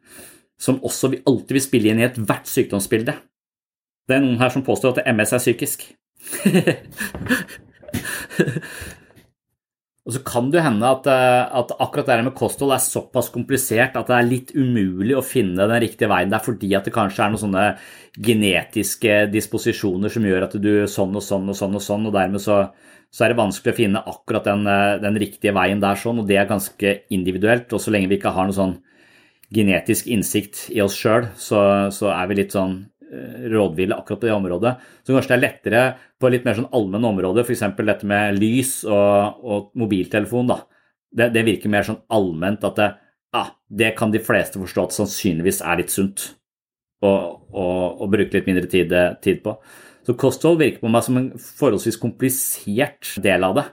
som 0.60 0.80
også 0.86 1.12
alltid 1.26 1.56
vil 1.56 1.64
spille 1.64 1.92
inn 1.92 2.02
i 2.02 2.06
ethvert 2.06 2.50
sykdomsbilde. 2.50 3.14
Det 4.04 4.16
er 4.16 4.24
noen 4.24 4.40
her 4.42 4.52
som 4.52 4.64
påstår 4.66 4.98
at 4.98 5.14
MS 5.14 5.36
er 5.36 5.42
psykisk. 5.42 5.86
Og 10.04 10.12
så 10.12 10.20
kan 10.20 10.50
det 10.52 10.60
hende 10.60 10.84
at, 10.84 11.06
eh, 11.08 11.42
at, 11.58 11.70
akkurat 11.80 12.10
det 12.10 12.24
med 12.26 12.34
kosthold 12.36 12.74
er 12.74 12.82
såpass 12.84 13.30
komplisert 13.32 13.94
at 13.96 14.10
det 14.10 14.16
er 14.18 14.26
litt 14.28 14.50
umulig 14.52 15.14
å 15.16 15.24
finne 15.24 15.64
den 15.64 15.80
riktige 15.80 16.10
veien. 16.12 16.28
Det 16.28 16.36
er 16.36 16.44
fordi 16.44 16.68
at 16.76 16.84
det 16.84 16.92
kanskje 16.92 17.22
er 17.24 17.32
noen 17.32 17.40
sånne 17.40 17.62
genetiske 18.26 19.14
disposisjoner 19.32 20.12
som 20.12 20.26
gjør 20.28 20.44
at 20.44 20.58
du 20.60 20.84
sånn 20.92 21.16
og 21.16 21.24
sånn 21.24 21.48
og 21.48 21.56
sånn 21.56 21.78
og 21.80 21.84
sånn, 21.86 22.04
og 22.10 22.16
dermed 22.18 22.44
så, 22.44 22.58
så 23.08 23.24
er 23.24 23.32
det 23.32 23.40
vanskelig 23.40 23.72
å 23.72 23.78
finne 23.78 24.04
akkurat 24.12 24.50
den, 24.50 24.68
eh, 24.68 24.98
den, 25.06 25.16
riktige 25.24 25.56
veien 25.56 25.80
der 25.80 25.96
sånn, 25.96 26.20
og 26.20 26.28
det 26.28 26.36
er 26.36 26.52
ganske 26.52 26.94
individuelt. 27.16 27.72
Og 27.72 27.80
så 27.80 27.94
lenge 27.94 28.12
vi 28.12 28.20
ikke 28.20 28.36
har 28.36 28.50
noe 28.50 28.60
sånn 28.60 28.76
genetisk 29.54 30.12
innsikt 30.12 30.66
i 30.74 30.84
oss 30.84 30.98
sjøl, 31.00 31.30
så, 31.40 31.64
så, 31.94 32.12
er 32.12 32.28
vi 32.28 32.42
litt 32.42 32.52
sånn 32.52 32.82
rådville 33.52 33.96
akkurat 33.96 34.20
på 34.20 34.28
det 34.28 34.34
området. 34.34 34.74
Så 35.02 35.14
kanskje 35.14 35.32
det 35.32 35.36
er 35.36 35.44
lettere 35.44 35.82
på 36.20 36.30
litt 36.32 36.46
mer 36.46 36.58
sånn 36.58 36.70
allmenne 36.74 37.10
områder, 37.10 37.46
f.eks. 37.46 37.64
dette 37.78 38.10
med 38.10 38.38
lys 38.38 38.76
og, 38.88 39.40
og 39.44 39.72
mobiltelefon. 39.80 40.50
da. 40.52 40.60
Det, 41.14 41.30
det, 41.34 41.46
virker 41.46 41.72
mer 41.72 41.86
sånn 41.86 42.02
allment 42.14 42.64
at 42.66 42.80
det, 42.80 42.90
ah, 43.38 43.52
det 43.68 43.92
kan 43.98 44.14
de 44.14 44.22
fleste 44.22 44.60
forstå 44.60 44.88
at 44.88 44.96
sannsynligvis 44.96 45.62
er 45.62 45.82
litt 45.82 45.94
sunt 45.94 46.32
å 47.04 48.06
bruke 48.08 48.32
litt 48.32 48.46
mindre 48.48 48.68
tid, 48.70 48.92
tid 49.20 49.42
på. 49.44 49.58
Så 50.04 50.14
kosthold 50.20 50.60
virker 50.60 50.80
på 50.80 50.92
meg 50.92 51.04
som 51.04 51.18
en 51.20 51.28
forholdsvis 51.36 52.00
komplisert 52.00 53.12
del 53.24 53.44
av 53.44 53.58
det 53.60 53.68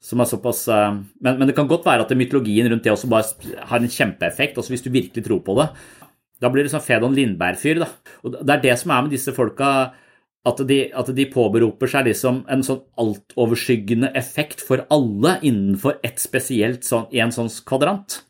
som 0.00 0.22
er 0.22 0.28
såpass 0.28 0.62
uh, 0.72 0.96
men, 1.20 1.34
men, 1.36 1.46
det 1.48 1.54
kan 1.56 1.68
godt 1.68 1.84
være 1.84 2.06
at 2.06 2.12
mytologien 2.16 2.68
rundt 2.72 2.86
det 2.86 2.92
også 2.94 3.10
bare 3.10 3.58
har 3.68 3.82
en 3.82 3.92
kjempeeffekt, 3.92 4.56
altså 4.56 4.72
hvis 4.72 4.84
du 4.86 4.88
virkelig 4.92 5.26
tror 5.26 5.42
på 5.44 5.56
det. 5.60 5.68
Da 6.40 6.48
blir 6.48 6.64
det 6.64 6.72
sånn 6.72 6.84
Fedon 6.84 7.16
Lindberg-fyr. 7.16 7.82
da. 7.82 7.90
Og 8.24 8.38
Det 8.40 8.54
er 8.54 8.62
det 8.64 8.78
som 8.78 8.90
er 8.90 9.02
med 9.02 9.12
disse 9.12 9.32
folka, 9.36 9.92
at 10.46 10.56
de, 10.66 10.80
at 10.96 11.14
de 11.14 11.26
påberoper 11.28 11.86
seg 11.86 12.06
liksom 12.08 12.44
en 12.48 12.62
sånn 12.64 12.80
altoverskyggende 12.96 14.12
effekt 14.16 14.64
for 14.64 14.86
alle 14.90 15.36
innenfor 15.42 16.00
ett 16.02 16.18
spesielt 16.18 16.86
sånn, 16.88 17.10
i 17.12 17.20
en 17.20 17.32
sånn 17.34 17.52
kvadrant. 17.68 18.22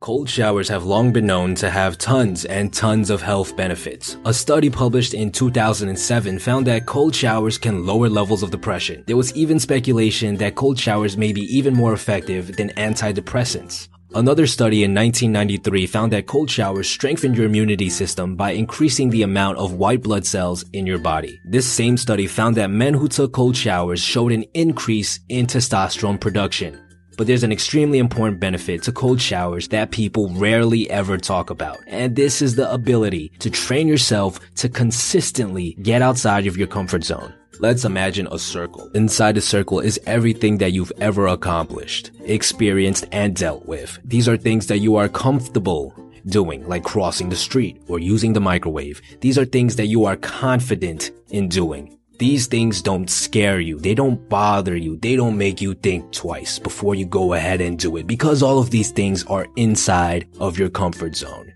Cold 0.00 0.28
showers 0.28 0.68
have 0.68 0.84
long 0.84 1.12
been 1.12 1.26
known 1.26 1.54
to 1.54 1.70
have 1.70 1.96
tons 1.96 2.44
and 2.44 2.74
tons 2.74 3.08
of 3.08 3.22
health 3.22 3.56
benefits. 3.56 4.18
A 4.26 4.34
study 4.34 4.68
published 4.68 5.14
in 5.14 5.30
2007 5.30 6.38
found 6.38 6.66
that 6.66 6.84
cold 6.84 7.14
showers 7.14 7.56
can 7.56 7.86
lower 7.86 8.10
levels 8.10 8.42
of 8.42 8.50
depression. 8.50 9.02
There 9.06 9.16
was 9.16 9.34
even 9.34 9.58
speculation 9.58 10.36
that 10.36 10.56
cold 10.56 10.78
showers 10.78 11.16
may 11.16 11.32
be 11.32 11.42
even 11.42 11.72
more 11.72 11.94
effective 11.94 12.54
than 12.56 12.68
antidepressants. 12.76 13.88
Another 14.14 14.46
study 14.46 14.84
in 14.84 14.94
1993 14.94 15.88
found 15.88 16.12
that 16.12 16.28
cold 16.28 16.48
showers 16.48 16.88
strengthened 16.88 17.36
your 17.36 17.46
immunity 17.46 17.90
system 17.90 18.36
by 18.36 18.52
increasing 18.52 19.10
the 19.10 19.22
amount 19.22 19.58
of 19.58 19.72
white 19.72 20.04
blood 20.04 20.24
cells 20.24 20.64
in 20.72 20.86
your 20.86 20.98
body. 20.98 21.40
This 21.44 21.66
same 21.66 21.96
study 21.96 22.28
found 22.28 22.56
that 22.56 22.70
men 22.70 22.94
who 22.94 23.08
took 23.08 23.32
cold 23.32 23.56
showers 23.56 24.00
showed 24.00 24.30
an 24.30 24.44
increase 24.54 25.18
in 25.28 25.48
testosterone 25.48 26.20
production. 26.20 26.80
But 27.16 27.26
there's 27.26 27.42
an 27.42 27.50
extremely 27.50 27.98
important 27.98 28.38
benefit 28.38 28.84
to 28.84 28.92
cold 28.92 29.20
showers 29.20 29.66
that 29.68 29.90
people 29.90 30.28
rarely 30.28 30.88
ever 30.90 31.18
talk 31.18 31.50
about. 31.50 31.78
And 31.88 32.14
this 32.14 32.40
is 32.40 32.54
the 32.54 32.72
ability 32.72 33.32
to 33.40 33.50
train 33.50 33.88
yourself 33.88 34.38
to 34.56 34.68
consistently 34.68 35.76
get 35.82 36.02
outside 36.02 36.46
of 36.46 36.56
your 36.56 36.68
comfort 36.68 37.02
zone. 37.02 37.34
Let's 37.60 37.84
imagine 37.84 38.26
a 38.30 38.38
circle. 38.38 38.90
Inside 38.94 39.36
the 39.36 39.40
circle 39.40 39.80
is 39.80 40.00
everything 40.06 40.58
that 40.58 40.72
you've 40.72 40.92
ever 41.00 41.28
accomplished, 41.28 42.10
experienced, 42.24 43.06
and 43.12 43.36
dealt 43.36 43.66
with. 43.66 43.98
These 44.04 44.28
are 44.28 44.36
things 44.36 44.66
that 44.66 44.78
you 44.78 44.96
are 44.96 45.08
comfortable 45.08 45.94
doing, 46.26 46.66
like 46.66 46.84
crossing 46.84 47.28
the 47.28 47.36
street 47.36 47.80
or 47.88 47.98
using 47.98 48.32
the 48.32 48.40
microwave. 48.40 49.00
These 49.20 49.38
are 49.38 49.44
things 49.44 49.76
that 49.76 49.86
you 49.86 50.04
are 50.04 50.16
confident 50.16 51.12
in 51.30 51.48
doing. 51.48 51.96
These 52.18 52.46
things 52.46 52.80
don't 52.80 53.10
scare 53.10 53.60
you. 53.60 53.78
They 53.78 53.94
don't 53.94 54.28
bother 54.28 54.76
you. 54.76 54.96
They 54.98 55.16
don't 55.16 55.36
make 55.36 55.60
you 55.60 55.74
think 55.74 56.12
twice 56.12 56.58
before 56.58 56.94
you 56.94 57.06
go 57.06 57.34
ahead 57.34 57.60
and 57.60 57.78
do 57.78 57.96
it 57.96 58.06
because 58.06 58.42
all 58.42 58.58
of 58.58 58.70
these 58.70 58.92
things 58.92 59.24
are 59.26 59.48
inside 59.56 60.28
of 60.38 60.58
your 60.58 60.70
comfort 60.70 61.16
zone. 61.16 61.52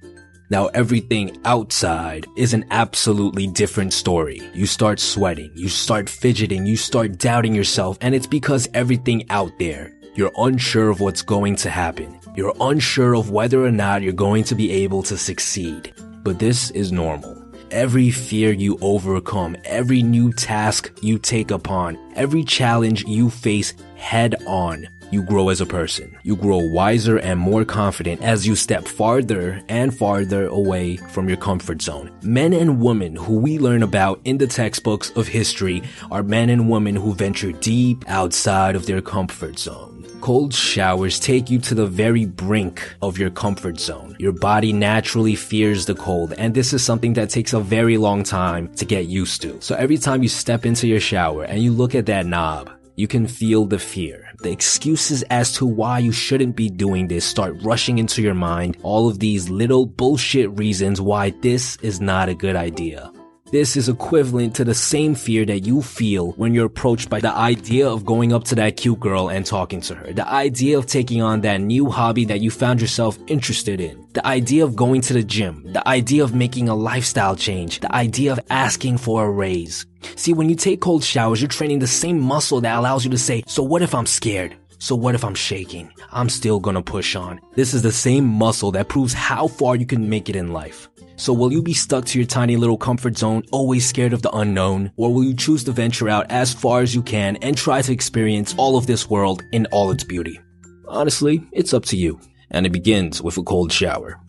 Now 0.51 0.69
everything 0.69 1.37
outside 1.45 2.27
is 2.35 2.55
an 2.55 2.65
absolutely 2.71 3.47
different 3.49 3.93
story. 3.93 4.41
You 4.55 4.65
start 4.65 4.99
sweating, 4.99 5.51
you 5.55 5.69
start 5.69 6.09
fidgeting, 6.09 6.65
you 6.65 6.75
start 6.75 7.19
doubting 7.19 7.55
yourself, 7.55 7.99
and 8.01 8.15
it's 8.15 8.27
because 8.27 8.67
everything 8.73 9.29
out 9.29 9.53
there, 9.59 9.93
you're 10.15 10.33
unsure 10.39 10.89
of 10.89 11.01
what's 11.01 11.21
going 11.21 11.57
to 11.57 11.69
happen. 11.69 12.19
You're 12.35 12.55
unsure 12.63 13.15
of 13.15 13.31
whether 13.31 13.63
or 13.63 13.71
not 13.71 14.01
you're 14.01 14.15
going 14.15 14.45
to 14.45 14.55
be 14.55 14.71
able 14.71 15.03
to 15.03 15.19
succeed. 15.19 15.93
But 16.23 16.39
this 16.39 16.71
is 16.71 16.93
normal. 16.93 17.45
Every 17.71 18.11
fear 18.11 18.51
you 18.53 18.79
overcome, 18.81 19.55
every 19.67 20.03
new 20.03 20.33
task 20.33 20.91
you 21.03 21.19
take 21.19 21.51
upon, 21.51 21.99
every 22.15 22.43
challenge 22.43 23.05
you 23.05 23.29
face 23.29 23.75
head 23.97 24.35
on, 24.47 24.89
you 25.11 25.23
grow 25.23 25.49
as 25.49 25.61
a 25.61 25.67
person. 25.67 26.17
You 26.23 26.37
grow 26.37 26.59
wiser 26.59 27.19
and 27.19 27.39
more 27.39 27.65
confident 27.65 28.23
as 28.23 28.47
you 28.47 28.55
step 28.55 28.87
farther 28.87 29.63
and 29.69 29.97
farther 29.97 30.47
away 30.47 30.97
from 30.97 31.29
your 31.29 31.39
comfort 31.39 31.83
zone. 31.83 32.11
Men 32.23 32.53
and 32.53 32.81
women 32.81 33.17
who 33.17 33.39
we 33.39 33.59
learn 33.59 33.83
about 33.83 34.21
in 34.25 34.39
the 34.39 34.47
textbooks 34.47 35.11
of 35.17 35.29
history 35.29 35.83
are 36.11 36.23
men 36.23 36.51
and 36.51 36.69
women 36.71 36.97
who 36.97 37.15
venture 37.15 37.53
deep 37.53 38.05
outside 38.09 38.77
of 38.77 38.87
their 38.87 39.01
comfort 39.01 39.59
zone. 39.59 40.05
Cold 40.21 40.53
showers 40.53 41.21
take 41.21 41.49
you 41.49 41.61
to 41.61 41.75
the 41.75 41.87
very 41.87 42.27
brink 42.27 42.97
of 43.03 43.19
your 43.19 43.31
comfort 43.31 43.79
zone. 43.79 44.17
Your 44.19 44.33
body 44.33 44.73
naturally 44.73 45.37
fears 45.37 45.87
the 45.87 45.95
cold, 45.95 46.33
and 46.33 46.55
this 46.55 46.73
is 46.73 46.85
something 46.85 47.13
that 47.13 47.31
takes 47.31 47.53
a 47.53 47.61
very 47.61 47.97
long 47.97 48.25
time 48.25 48.75
to 48.75 48.85
get 48.85 49.07
used 49.07 49.43
to. 49.43 49.61
So 49.61 49.77
every 49.77 49.97
time 49.97 50.25
you 50.25 50.29
step 50.29 50.67
into 50.67 50.89
your 50.89 51.01
shower 51.01 51.45
and 51.45 51.63
you 51.63 51.73
look 51.73 51.95
at 51.95 52.07
that 52.07 52.27
knob, 52.27 52.71
you 52.97 53.07
can 53.07 53.29
feel 53.29 53.65
the 53.65 53.79
fear. 53.79 54.28
The 54.41 54.53
excuses 54.53 55.25
as 55.25 55.53
to 55.55 55.67
why 55.67 55.99
you 55.99 56.13
shouldn't 56.13 56.55
be 56.55 56.71
doing 56.71 57.09
this 57.09 57.25
start 57.25 57.57
rushing 57.63 57.99
into 57.99 58.23
your 58.23 58.35
mind. 58.35 58.77
All 58.83 59.09
of 59.09 59.19
these 59.19 59.51
little 59.51 59.85
bullshit 59.85 60.57
reasons 60.57 61.01
why 61.01 61.31
this 61.43 61.77
is 61.83 62.01
not 62.01 62.29
a 62.29 62.35
good 62.35 62.55
idea. 62.55 63.11
This 63.51 63.79
is 63.79 63.89
equivalent 63.89 64.55
to 64.57 64.65
the 64.65 64.75
same 64.75 65.15
fear 65.15 65.47
that 65.47 65.61
you 65.61 65.81
feel 65.81 66.33
when 66.33 66.53
you're 66.53 66.67
approached 66.67 67.09
by 67.09 67.21
the 67.21 67.33
idea 67.33 67.89
of 67.89 68.05
going 68.05 68.35
up 68.35 68.45
to 68.45 68.55
that 68.57 68.77
cute 68.77 69.01
girl 69.01 69.29
and 69.31 69.47
talking 69.47 69.81
to 69.83 69.95
her. 69.95 70.13
The 70.13 70.29
idea 70.29 70.77
of 70.77 70.85
taking 70.85 71.23
on 71.23 71.41
that 71.41 71.63
new 71.63 71.89
hobby 71.89 72.27
that 72.27 72.41
you 72.41 72.51
found 72.51 72.79
yourself 72.83 73.19
interested 73.27 73.81
in. 73.81 74.07
The 74.13 74.27
idea 74.27 74.65
of 74.65 74.77
going 74.77 75.01
to 75.01 75.15
the 75.15 75.23
gym. 75.23 75.73
The 75.73 75.87
idea 75.89 76.25
of 76.25 76.35
making 76.35 76.69
a 76.69 76.75
lifestyle 76.75 77.37
change. 77.37 77.81
The 77.81 77.95
idea 77.95 78.33
of 78.33 78.41
asking 78.51 78.99
for 78.99 79.25
a 79.25 79.31
raise. 79.31 79.87
See, 80.17 80.35
when 80.35 80.51
you 80.51 80.55
take 80.55 80.83
cold 80.83 81.03
showers, 81.03 81.41
you're 81.41 81.49
training 81.49 81.79
the 81.79 81.87
same 81.87 82.21
muscle 82.21 82.61
that 82.61 82.77
allows 82.77 83.07
you 83.07 83.11
to 83.13 83.19
say, 83.19 83.45
so 83.47 83.63
what 83.63 83.81
if 83.81 83.95
I'm 83.95 84.07
scared? 84.07 84.57
So 84.79 84.95
what 84.95 85.15
if 85.17 85.25
I'm 85.25 85.35
shaking? 85.35 85.93
I'm 86.13 86.29
still 86.29 86.61
gonna 86.61 86.83
push 86.83 87.17
on. 87.17 87.41
This 87.55 87.75
is 87.75 87.83
the 87.83 87.93
same 87.93 88.25
muscle 88.25 88.71
that 88.73 88.89
proves 88.89 89.13
how 89.13 89.49
far 89.49 89.75
you 89.75 89.87
can 89.87 90.09
make 90.09 90.29
it 90.29 90.37
in 90.37 90.53
life. 90.53 90.89
So 91.17 91.33
will 91.33 91.53
you 91.53 91.63
be 91.63 91.75
stuck 91.75 92.05
to 92.07 92.19
your 92.19 92.27
tiny 92.27 92.57
little 92.57 92.79
comfort 92.79 93.19
zone, 93.19 93.43
always 93.51 93.85
scared 93.85 94.13
of 94.13 94.23
the 94.23 94.31
unknown? 94.31 94.93
Or 94.97 95.13
will 95.13 95.25
you 95.25 95.35
choose 95.35 95.65
to 95.65 95.73
venture 95.73 96.09
out 96.09 96.27
as 96.31 96.55
far 96.55 96.81
as 96.81 96.95
you 96.95 97.03
can 97.03 97.37
and 97.43 97.57
try 97.57 97.83
to 97.83 97.93
experience 97.93 98.55
all 98.57 98.77
of 98.77 98.87
this 98.87 99.11
world 99.11 99.43
in 99.51 99.67
all 99.73 99.91
its 99.91 100.05
beauty? 100.05 100.39
Honestly, 100.87 101.43
it's 101.51 101.75
up 101.75 101.85
to 101.87 101.97
you. 101.97 102.21
And 102.53 102.65
it 102.65 102.73
begins 102.73 103.21
with 103.21 103.37
a 103.37 103.43
cold 103.43 103.73
shower. 103.73 104.21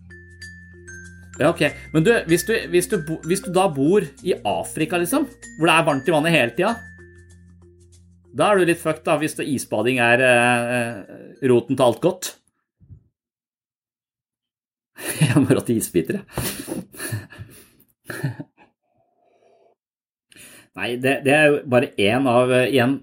Ja, 1.40 1.50
ok. 1.50 1.62
Men 1.94 2.04
du, 2.04 2.12
hvis 2.28 2.44
du, 2.44 2.54
hvis 2.70 2.88
du, 2.88 2.98
hvis 3.24 3.40
du 3.40 3.54
da 3.54 3.68
bor 3.68 4.04
i 4.24 4.34
Afrika, 4.44 4.98
liksom, 4.98 5.28
hvor 5.60 5.70
det 5.70 5.76
er 5.76 5.86
varmt 5.86 6.08
i 6.08 6.12
vannet 6.12 6.32
hele 6.32 6.52
tida, 6.58 6.74
da 8.40 8.50
er 8.50 8.60
du 8.60 8.70
litt 8.70 8.80
fucked, 8.82 9.04
da, 9.08 9.18
hvis 9.20 9.36
isbading 9.44 10.00
er 10.04 10.24
eh, 10.24 10.94
roten 11.52 11.76
til 11.76 11.86
alt 11.86 12.02
godt. 12.04 12.30
Jeg 15.20 15.36
må 15.40 15.48
hatt 15.52 15.70
isbiter, 15.74 16.20
jeg. 16.20 16.26
Nei, 20.80 20.96
det, 21.02 21.14
det 21.26 21.34
er 21.34 21.46
jo 21.50 21.56
bare 21.70 21.92
én 22.00 22.28
av 22.30 22.52
eh, 22.54 22.70
igjen 22.72 23.00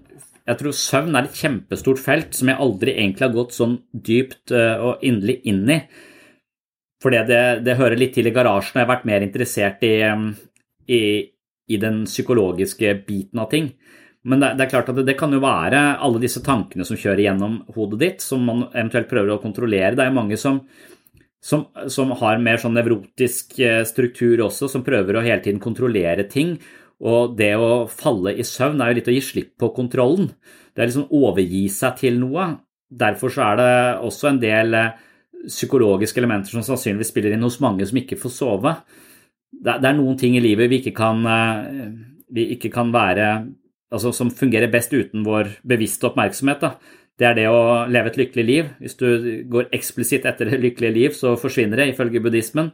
Jeg 0.47 0.59
tror 0.59 0.75
søvn 0.75 1.17
er 1.17 1.27
et 1.27 1.37
kjempestort 1.37 1.99
felt 2.01 2.37
som 2.37 2.49
jeg 2.49 2.61
aldri 2.63 2.93
egentlig 2.95 3.25
har 3.25 3.35
gått 3.35 3.55
sånn 3.57 3.75
dypt 3.91 4.53
eh, 4.55 4.77
og 4.79 5.03
inderlig 5.05 5.41
inn 5.51 5.65
i. 5.73 5.79
Fordi 7.03 7.19
det, 7.29 7.41
det 7.67 7.75
hører 7.77 7.99
litt 7.99 8.13
til 8.15 8.29
i 8.29 8.33
garasjen, 8.33 8.77
og 8.77 8.79
jeg 8.79 8.85
har 8.87 8.93
vært 8.93 9.09
mer 9.09 9.25
interessert 9.25 9.83
i, 9.85 9.95
i, 10.87 11.01
i 11.67 11.77
den 11.81 12.05
psykologiske 12.07 12.95
biten 13.05 13.43
av 13.43 13.51
ting. 13.51 13.67
Men 14.25 14.41
det, 14.41 14.53
det 14.57 14.65
er 14.65 14.71
klart 14.71 14.89
at 14.91 14.97
det, 14.97 15.05
det 15.07 15.17
kan 15.19 15.31
jo 15.33 15.43
være 15.43 15.81
alle 16.03 16.21
disse 16.23 16.41
tankene 16.43 16.85
som 16.87 16.99
kjører 16.99 17.23
gjennom 17.27 17.61
hodet 17.75 17.99
ditt, 18.01 18.25
som 18.25 18.43
man 18.43 18.65
eventuelt 18.73 19.09
prøver 19.11 19.35
å 19.35 19.41
kontrollere. 19.43 19.93
Det 19.95 20.03
er 20.03 20.11
jo 20.11 20.17
mange 20.17 20.39
som, 20.41 20.61
som, 21.43 21.67
som 21.93 22.11
har 22.19 22.41
mer 22.43 22.59
sånn 22.61 22.75
nevrotisk 22.77 23.59
eh, 23.63 23.83
struktur 23.87 24.47
også, 24.47 24.69
som 24.71 24.85
prøver 24.87 25.19
å 25.19 25.25
hele 25.25 25.43
tiden 25.45 25.63
kontrollere 25.63 26.27
ting. 26.31 26.57
Og 26.97 27.35
det 27.37 27.53
å 27.61 27.85
falle 27.91 28.33
i 28.33 28.45
søvn 28.47 28.81
er 28.81 28.91
jo 28.91 28.99
litt 28.99 29.11
å 29.11 29.15
gi 29.15 29.23
slipp 29.23 29.53
på 29.61 29.69
kontrollen. 29.75 30.31
Det 30.73 30.81
er 30.81 30.89
liksom 30.89 31.11
overgi 31.13 31.67
seg 31.73 31.99
til 32.01 32.17
noe. 32.21 32.49
Derfor 32.87 33.31
så 33.33 33.51
er 33.51 33.59
det 33.61 33.73
også 34.07 34.31
en 34.31 34.41
del 34.41 34.75
eh, 34.77 34.95
psykologiske 35.47 36.19
elementer 36.19 36.51
som 36.51 36.65
sannsynligvis 36.65 37.13
spiller 37.13 37.35
inn 37.35 37.45
hos 37.45 37.59
mange 37.63 37.85
som 37.87 37.99
ikke 37.99 38.19
får 38.19 38.33
sove. 38.33 38.73
Det 39.51 39.77
det 39.81 39.89
er 39.89 39.97
noen 39.97 40.17
ting 40.19 40.35
i 40.37 40.43
livet 40.43 40.69
vi 40.71 40.81
ikke 40.81 40.95
kan, 40.97 41.23
eh, 41.31 41.87
vi 42.33 42.49
ikke 42.57 42.73
kan 42.73 42.91
være 42.91 43.29
Altså 43.93 44.11
som 44.15 44.31
fungerer 44.33 44.71
best 44.71 44.91
uten 44.91 45.23
vår 45.23 45.53
bevisste 45.67 46.09
oppmerksomhet. 46.09 46.63
Da. 46.63 46.97
Det 47.17 47.25
er 47.25 47.37
det 47.37 47.47
å 47.49 47.87
leve 47.89 48.11
et 48.11 48.19
lykkelig 48.19 48.45
liv. 48.45 48.69
Hvis 48.83 48.97
du 48.99 49.07
går 49.49 49.71
eksplisitt 49.75 50.27
etter 50.27 50.51
det 50.51 50.59
lykkelige 50.61 50.95
liv, 50.95 51.15
så 51.15 51.37
forsvinner 51.39 51.79
det, 51.79 51.93
ifølge 51.93 52.21
buddhismen. 52.23 52.73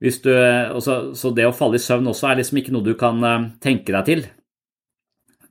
Du, 0.00 0.30
også, 0.30 0.96
så 1.16 1.32
det 1.34 1.46
å 1.48 1.54
falle 1.56 1.80
i 1.80 1.82
søvn 1.82 2.08
også 2.12 2.30
er 2.30 2.40
liksom 2.40 2.60
ikke 2.60 2.74
noe 2.74 2.84
du 2.84 2.92
kan 3.00 3.22
eh, 3.24 3.46
tenke 3.64 3.94
deg 3.94 4.08
til. 4.08 4.26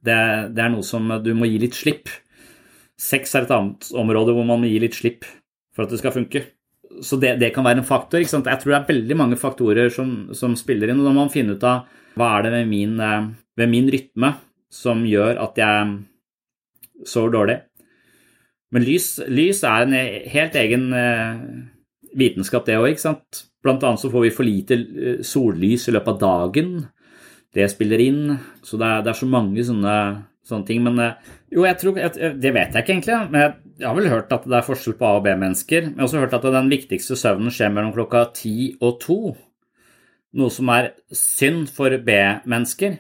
Det, 0.06 0.18
det 0.54 0.64
er 0.64 0.72
noe 0.74 0.86
som 0.86 1.10
du 1.26 1.32
må 1.38 1.50
gi 1.50 1.60
litt 1.62 1.78
slipp. 1.78 2.12
Sex 3.02 3.34
er 3.36 3.46
et 3.46 3.54
annet 3.54 3.89
område 3.98 4.36
hvor 4.38 4.46
man 4.48 4.62
må 4.62 4.70
gi 4.70 4.80
litt 4.80 4.96
slipp 4.96 5.26
for 5.76 5.86
at 5.86 5.91
det 5.91 6.00
skal 6.00 6.14
funke. 6.16 6.46
Så 7.04 7.18
det, 7.20 7.36
det 7.41 7.52
kan 7.54 7.66
være 7.66 7.82
en 7.82 7.88
faktor. 7.88 8.22
Jeg 8.22 8.30
tror 8.32 8.72
det 8.72 8.78
er 8.78 8.91
veldig 8.93 9.18
mange 9.20 9.39
faktorer 9.41 9.89
som, 9.91 10.30
som 10.38 10.54
spiller 10.56 10.93
inn. 10.93 11.02
og 11.02 11.10
Da 11.10 11.14
må 11.14 11.26
man 11.26 11.34
finne 11.34 11.58
ut 11.58 11.66
av 11.68 11.89
hva 12.16 12.38
er 12.38 12.46
det 12.46 12.54
ved 12.54 12.70
min, 12.70 13.00
eh, 13.02 13.32
ved 13.60 13.74
min 13.74 13.89
rytme 13.91 14.36
som 14.72 15.05
gjør 15.07 15.39
at 15.43 15.59
jeg 15.59 17.07
sover 17.07 17.34
dårlig. 17.34 17.57
Men 18.76 18.86
lys, 18.86 19.16
lys 19.32 19.61
er 19.68 19.86
en 19.86 19.95
helt 20.34 20.55
egen 20.59 20.88
eh, 20.95 21.43
vitenskap, 22.18 22.66
det 22.68 22.80
òg, 22.80 22.89
ikke 22.93 23.05
sant. 23.05 23.45
Blant 23.63 23.84
annet 23.86 24.01
så 24.01 24.11
får 24.11 24.26
vi 24.26 24.34
for 24.36 24.47
lite 24.47 24.78
eh, 24.78 25.22
sollys 25.26 25.88
i 25.89 25.95
løpet 25.95 26.16
av 26.16 26.22
dagen. 26.24 26.72
Det 27.55 27.68
spiller 27.72 28.01
inn. 28.03 28.36
Så 28.66 28.80
det 28.82 28.88
er, 28.88 29.05
det 29.05 29.13
er 29.13 29.20
så 29.22 29.30
mange 29.32 29.63
sånne, 29.66 29.95
sånne 30.47 30.68
ting. 30.68 30.84
Men 30.86 30.99
eh, 31.01 31.32
jo, 31.53 31.63
jeg 31.68 31.80
tror 31.82 32.01
jeg, 32.01 32.34
Det 32.41 32.51
vet 32.51 32.76
jeg 32.76 32.84
ikke 32.84 32.95
egentlig. 32.97 33.20
Men 33.32 33.45
jeg, 33.45 33.55
jeg 33.80 33.89
har 33.89 33.97
vel 33.99 34.11
hørt 34.11 34.36
at 34.36 34.47
det 34.49 34.59
er 34.59 34.68
forskjell 34.68 34.97
på 34.99 35.07
A- 35.07 35.16
og 35.22 35.26
B-mennesker. 35.28 35.89
Men 35.89 35.95
jeg 35.95 36.03
har 36.03 36.09
også 36.09 36.24
hørt 36.26 36.38
at 36.39 36.51
den 36.57 36.72
viktigste 36.74 37.20
søvnen 37.20 37.53
skjer 37.53 37.74
mellom 37.74 37.95
klokka 37.95 38.28
ti 38.36 38.55
og 38.82 38.99
to. 39.03 39.20
Noe 40.36 40.51
som 40.51 40.72
er 40.74 40.91
synd 41.16 41.70
for 41.72 41.95
B-mennesker. 42.03 42.99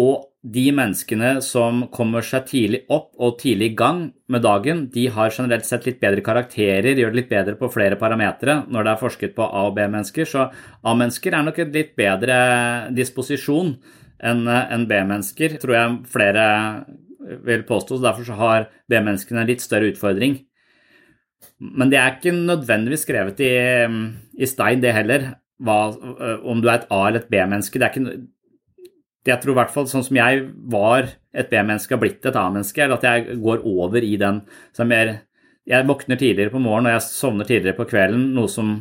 Og 0.00 0.24
de 0.42 0.64
menneskene 0.74 1.36
som 1.44 1.84
kommer 1.94 2.24
seg 2.26 2.48
tidlig 2.50 2.80
opp 2.92 3.12
og 3.22 3.36
tidlig 3.40 3.70
i 3.70 3.76
gang 3.78 4.00
med 4.28 4.42
dagen, 4.44 4.82
de 4.92 5.06
har 5.14 5.30
generelt 5.32 5.64
sett 5.68 5.86
litt 5.86 6.00
bedre 6.02 6.24
karakterer, 6.26 6.98
gjør 6.98 7.14
det 7.14 7.20
litt 7.20 7.30
bedre 7.30 7.54
på 7.60 7.70
flere 7.72 7.96
parametere 8.00 8.64
når 8.66 8.84
det 8.84 8.92
er 8.92 9.00
forsket 9.00 9.36
på 9.36 9.46
A- 9.46 9.68
og 9.68 9.76
B-mennesker. 9.78 10.26
Så 10.28 10.48
A-mennesker 10.82 11.36
er 11.38 11.46
nok 11.46 11.62
en 11.62 11.72
litt 11.78 11.94
bedre 11.96 12.38
disposisjon 12.96 13.76
enn 14.24 14.42
enn 14.50 14.88
B-mennesker, 14.90 15.56
tror 15.62 15.76
jeg 15.78 15.96
flere 16.10 16.44
vil 17.46 17.64
påstå. 17.64 17.96
så 17.96 18.02
Derfor 18.08 18.26
så 18.26 18.36
har 18.42 18.68
B-menneskene 18.90 19.44
en 19.44 19.48
litt 19.48 19.62
større 19.64 19.94
utfordring. 19.94 20.40
Men 21.60 21.90
det 21.92 22.00
er 22.00 22.18
ikke 22.18 22.34
nødvendigvis 22.34 23.06
skrevet 23.06 23.40
i, 23.40 23.54
i 24.42 24.46
stein, 24.48 24.82
det 24.82 24.92
heller, 24.96 25.30
hva, 25.62 25.94
om 26.42 26.60
du 26.60 26.68
er 26.68 26.82
et 26.82 26.88
A- 26.90 27.06
eller 27.08 27.22
et 27.22 27.30
B-menneske. 27.30 27.78
Det 27.78 27.86
er 27.86 27.94
ikke 27.94 28.24
jeg 29.32 29.40
tror 29.40 29.54
i 29.54 29.58
hvert 29.58 29.72
fall 29.72 29.86
sånn 29.88 30.04
som 30.04 30.18
jeg 30.18 30.42
var 30.72 31.08
et 31.34 31.48
B-menneske, 31.50 31.96
og 31.96 32.02
blitt 32.02 32.26
et 32.28 32.36
A-menneske, 32.36 32.88
at 32.92 33.06
jeg 33.06 33.38
går 33.42 33.64
over 33.64 34.04
i 34.04 34.16
den 34.20 34.42
som 34.76 34.92
er 34.92 35.20
Jeg 35.64 35.86
våkner 35.88 36.18
tidligere 36.20 36.52
på 36.52 36.60
morgenen 36.60 36.90
og 36.90 36.92
jeg 36.92 37.02
sovner 37.06 37.46
tidligere 37.48 37.78
på 37.78 37.86
kvelden, 37.88 38.34
noe 38.36 38.50
som 38.52 38.74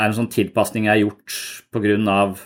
er 0.00 0.06
en 0.06 0.14
sånn 0.16 0.30
tilpasning 0.32 0.86
jeg 0.86 0.94
har 0.94 1.02
gjort 1.02 1.34
pga. 1.68 2.38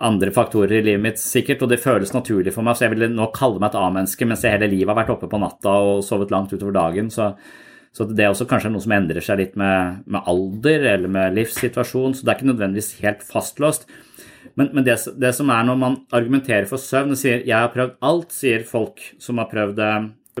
andre 0.00 0.30
faktorer 0.30 0.72
i 0.72 0.82
livet 0.82 1.00
mitt, 1.00 1.18
sikkert, 1.18 1.62
og 1.62 1.70
det 1.70 1.80
føles 1.80 2.12
naturlig 2.12 2.52
for 2.52 2.62
meg, 2.62 2.76
så 2.76 2.84
jeg 2.84 2.90
ville 2.90 3.08
nå 3.08 3.30
kalle 3.32 3.58
meg 3.58 3.70
et 3.70 3.80
A-menneske 3.80 4.26
mens 4.26 4.44
jeg 4.44 4.52
hele 4.52 4.68
livet 4.68 4.88
har 4.88 5.00
vært 5.00 5.16
oppe 5.16 5.28
på 5.28 5.40
natta 5.40 5.70
og 5.70 6.04
sovet 6.04 6.30
langt 6.30 6.52
utover 6.52 6.72
dagen. 6.72 7.10
så 7.10 7.34
så 7.92 8.06
det 8.06 8.22
er 8.22 8.30
også 8.30 8.46
kanskje 8.46 8.70
noe 8.70 8.82
som 8.84 8.92
endrer 8.94 9.24
seg 9.24 9.40
litt 9.40 9.56
med, 9.58 10.04
med 10.06 10.28
alder 10.30 10.84
eller 10.92 11.10
med 11.10 11.34
livssituasjon, 11.34 12.14
så 12.14 12.22
det 12.22 12.30
er 12.30 12.38
ikke 12.38 12.50
nødvendigvis 12.52 12.92
helt 13.02 13.24
fastlåst. 13.26 13.88
Men, 14.58 14.70
men 14.74 14.84
det, 14.86 14.96
det, 15.20 15.32
som 15.36 15.50
er 15.52 15.64
når 15.66 15.80
man 15.80 15.96
argumenterer 16.16 16.68
for 16.68 16.80
søvn 16.80 17.14
og 17.14 17.20
sier 17.20 17.42
'jeg 17.44 17.56
har 17.56 17.72
prøvd 17.74 17.96
alt', 18.02 18.32
sier 18.32 18.64
folk 18.64 19.00
som 19.18 19.38
har 19.38 19.50
prøvd, 19.50 19.80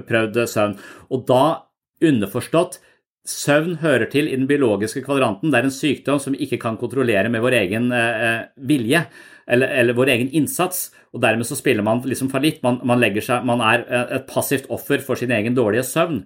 prøvd 0.06 0.46
søvn. 0.48 0.78
Og 1.10 1.26
da 1.28 1.66
underforstått 2.00 2.80
Søvn 3.28 3.76
hører 3.82 4.08
til 4.10 4.30
i 4.30 4.36
den 4.36 4.46
biologiske 4.48 5.02
kvadranten. 5.04 5.50
Det 5.52 5.58
er 5.58 5.66
en 5.68 5.74
sykdom 5.74 6.20
som 6.22 6.32
vi 6.32 6.46
ikke 6.46 6.58
kan 6.62 6.78
kontrollere 6.80 7.28
med 7.28 7.42
vår 7.44 7.56
egen 7.58 7.92
eh, 7.92 8.46
vilje 8.56 9.04
eller, 9.46 9.68
eller, 9.68 9.96
vår 9.98 10.12
egen 10.14 10.30
innsats. 10.32 10.88
og 11.12 11.20
Dermed 11.20 11.44
så 11.46 11.58
spiller 11.58 11.84
man 11.84 12.00
liksom 12.00 12.30
fallitt. 12.32 12.62
Man, 12.62 12.80
man, 12.82 13.04
man 13.44 13.60
er 13.60 13.84
et 14.16 14.26
passivt 14.26 14.70
offer 14.70 15.04
for 15.04 15.20
sin 15.20 15.34
egen 15.36 15.54
dårlige 15.54 15.84
søvn. 15.84 16.22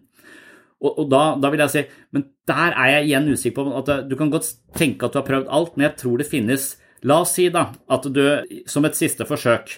Og, 0.84 0.98
og 1.00 1.10
da, 1.10 1.22
da, 1.40 1.50
vil 1.50 1.62
jeg 1.64 1.72
si 1.72 1.82
Men 2.12 2.26
der 2.50 2.74
er 2.76 2.88
jeg 2.92 3.04
igjen 3.08 3.28
usikker 3.32 3.62
på 3.62 3.78
at 3.78 3.92
du 4.10 4.16
kan 4.18 4.30
godt 4.30 4.50
tenke 4.76 5.06
at 5.06 5.14
du 5.14 5.20
har 5.20 5.26
prøvd 5.28 5.50
alt, 5.50 5.76
men 5.76 5.88
jeg 5.88 5.96
tror 5.98 6.20
det 6.20 6.30
finnes 6.30 6.74
La 7.04 7.20
oss 7.20 7.34
si 7.36 7.50
da 7.52 7.68
at 7.92 8.06
du 8.12 8.24
som 8.70 8.86
et 8.88 8.96
siste 8.96 9.26
forsøk 9.28 9.74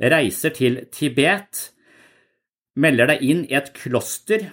reiser 0.00 0.54
til 0.56 0.80
Tibet, 0.92 1.66
melder 2.80 3.10
deg 3.12 3.24
inn 3.26 3.42
i 3.50 3.56
et 3.58 3.68
kloster, 3.76 4.46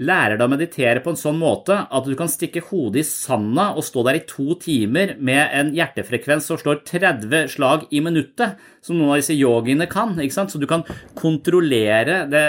lærer 0.00 0.38
deg 0.38 0.46
å 0.46 0.50
meditere 0.52 1.02
på 1.04 1.12
en 1.12 1.18
sånn 1.20 1.36
måte 1.40 1.74
at 1.84 2.06
du 2.06 2.14
kan 2.16 2.30
stikke 2.30 2.62
hodet 2.70 3.02
i 3.02 3.06
sanda 3.06 3.72
og 3.76 3.84
stå 3.84 4.04
der 4.06 4.20
i 4.20 4.24
to 4.28 4.54
timer 4.62 5.16
med 5.20 5.42
en 5.58 5.72
hjertefrekvens 5.76 6.46
som 6.48 6.60
slår 6.60 6.80
30 6.88 7.50
slag 7.52 7.88
i 7.90 8.00
minuttet, 8.04 8.56
som 8.80 8.96
noen 8.96 9.16
av 9.16 9.20
disse 9.20 9.36
yogiene 9.36 9.88
kan. 9.90 10.14
Så 10.32 10.60
du 10.62 10.68
kan 10.70 10.86
kontrollere 11.18 12.22
det 12.30 12.46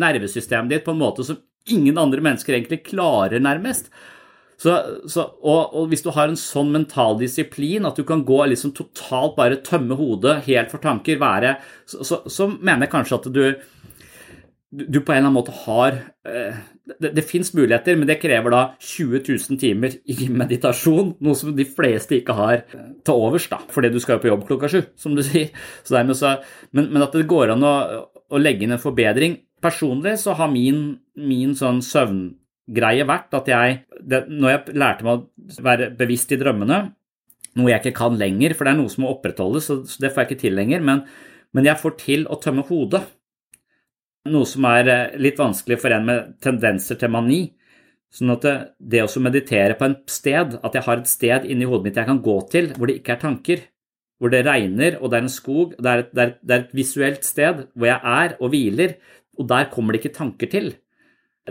nervesystemet 0.00 0.72
ditt 0.72 0.86
på 0.86 0.94
en 0.94 1.02
måte 1.02 1.26
som 1.26 1.42
ingen 1.68 1.98
andre 2.00 2.24
mennesker 2.24 2.56
egentlig 2.56 2.86
klarer, 2.86 3.42
nærmest. 3.42 3.90
Så, 4.58 4.74
så, 5.06 5.22
og, 5.38 5.70
og, 5.70 5.84
hvis 5.90 6.02
du 6.02 6.10
har 6.14 6.26
en 6.26 6.38
sånn 6.38 6.72
mental 6.74 7.18
disiplin 7.20 7.86
at 7.86 7.98
du 7.98 8.02
kan 8.06 8.24
gå 8.26 8.40
liksom 8.50 8.72
totalt 8.74 9.36
bare 9.36 9.60
tømme 9.62 9.94
hodet 9.98 10.40
helt 10.48 10.72
for 10.72 10.82
tanker, 10.82 11.20
være, 11.20 11.54
så, 11.86 12.02
så, 12.02 12.18
så 12.26 12.48
mener 12.50 12.88
jeg 12.88 12.94
kanskje 12.96 13.18
at 13.20 13.28
du, 13.36 13.44
du 14.74 14.98
på 14.98 15.14
en 15.14 15.20
eller 15.20 15.28
annen 15.28 15.36
måte 15.36 15.54
har 15.62 16.00
eh, 16.26 16.58
Det, 16.88 17.12
det 17.12 17.22
fins 17.28 17.52
muligheter, 17.52 17.98
men 18.00 18.08
det 18.08 18.16
krever 18.18 18.50
da 18.50 18.62
20 18.80 19.20
000 19.28 19.60
timer 19.60 19.94
i 20.08 20.26
meditasjon, 20.32 21.10
noe 21.20 21.36
som 21.36 21.52
de 21.54 21.66
fleste 21.68 22.16
ikke 22.16 22.32
har 22.32 22.62
til 22.66 23.12
overs, 23.12 23.46
da, 23.52 23.60
fordi 23.70 23.92
du 23.92 24.00
skal 24.00 24.16
jo 24.16 24.22
på 24.22 24.30
jobb 24.30 24.46
klokka 24.48 24.70
sju, 24.72 24.80
som 24.96 25.12
du 25.14 25.20
sier. 25.28 25.52
Men, 25.92 26.88
men, 26.88 27.04
at 27.04 27.12
det 27.12 27.28
går 27.28 27.52
an 27.54 27.66
å, 27.68 27.74
å 28.08 28.40
legge 28.40 28.64
inn 28.64 28.72
en 28.72 28.80
forbedring. 28.80 29.36
Personlig 29.60 30.16
så 30.22 30.32
har 30.40 30.48
min, 30.48 30.96
min 31.20 31.52
sånn 31.60 31.84
søvngreie 32.68 33.06
vært 33.06 33.34
at 33.34 33.48
jeg 33.48 33.84
det, 34.00 34.28
Når 34.28 34.50
jeg 34.50 34.76
lærte 34.76 35.04
meg 35.04 35.18
å 35.18 35.62
være 35.62 35.90
bevisst 35.96 36.32
i 36.32 36.38
drømmene, 36.38 36.94
noe 37.56 37.70
jeg 37.70 37.80
ikke 37.80 37.96
kan 37.98 38.16
lenger, 38.16 38.54
for 38.54 38.64
det 38.64 38.72
er 38.72 38.78
noe 38.78 38.88
som 38.88 39.04
må 39.04 39.12
opprettholdes, 39.12 39.64
så, 39.66 39.98
det 39.98 40.12
får 40.12 40.22
jeg 40.22 40.30
ikke 40.30 40.42
til 40.42 40.54
lenger, 40.54 40.80
men, 40.80 41.02
men 41.52 41.64
jeg 41.66 41.80
får 41.80 41.96
til 41.98 42.26
å 42.28 42.38
tømme 42.38 42.64
hodet. 42.68 43.02
Noe 44.28 44.46
som 44.46 44.64
er 44.68 45.16
litt 45.18 45.38
vanskelig 45.38 45.80
for 45.80 45.94
en 45.94 46.06
med 46.06 46.36
tendenser 46.44 46.98
til 47.00 47.10
mani. 47.10 47.54
Sånn 48.12 48.32
at 48.32 48.44
det, 48.44 48.54
det 48.78 49.02
å 49.04 49.20
meditere 49.20 49.74
på 49.76 49.84
en 49.88 49.98
sted, 50.08 50.58
at 50.62 50.76
jeg 50.76 50.86
har 50.86 51.00
et 51.00 51.10
sted 51.10 51.48
inni 51.48 51.66
hodet 51.68 51.88
mitt 51.88 51.98
jeg 51.98 52.08
kan 52.08 52.22
gå 52.24 52.38
til 52.52 52.70
hvor 52.76 52.88
det 52.88 53.00
ikke 53.00 53.16
er 53.16 53.24
tanker, 53.24 53.64
hvor 54.18 54.32
det 54.32 54.46
regner 54.46 54.96
og 54.98 55.10
det 55.10 55.18
er 55.18 55.26
en 55.26 55.32
skog, 55.32 55.74
det 55.76 55.90
er 55.90 56.04
et, 56.04 56.12
det 56.14 56.22
er, 56.22 56.32
det 56.40 56.54
er 56.54 56.62
et 56.64 56.76
visuelt 56.76 57.26
sted 57.26 57.66
hvor 57.74 57.90
jeg 57.90 57.98
er 57.98 58.36
og 58.38 58.52
hviler, 58.54 58.94
og 59.38 59.50
der 59.50 59.68
kommer 59.72 59.94
det 59.94 60.00
ikke 60.02 60.16
tanker 60.16 60.50
til. 60.50 60.72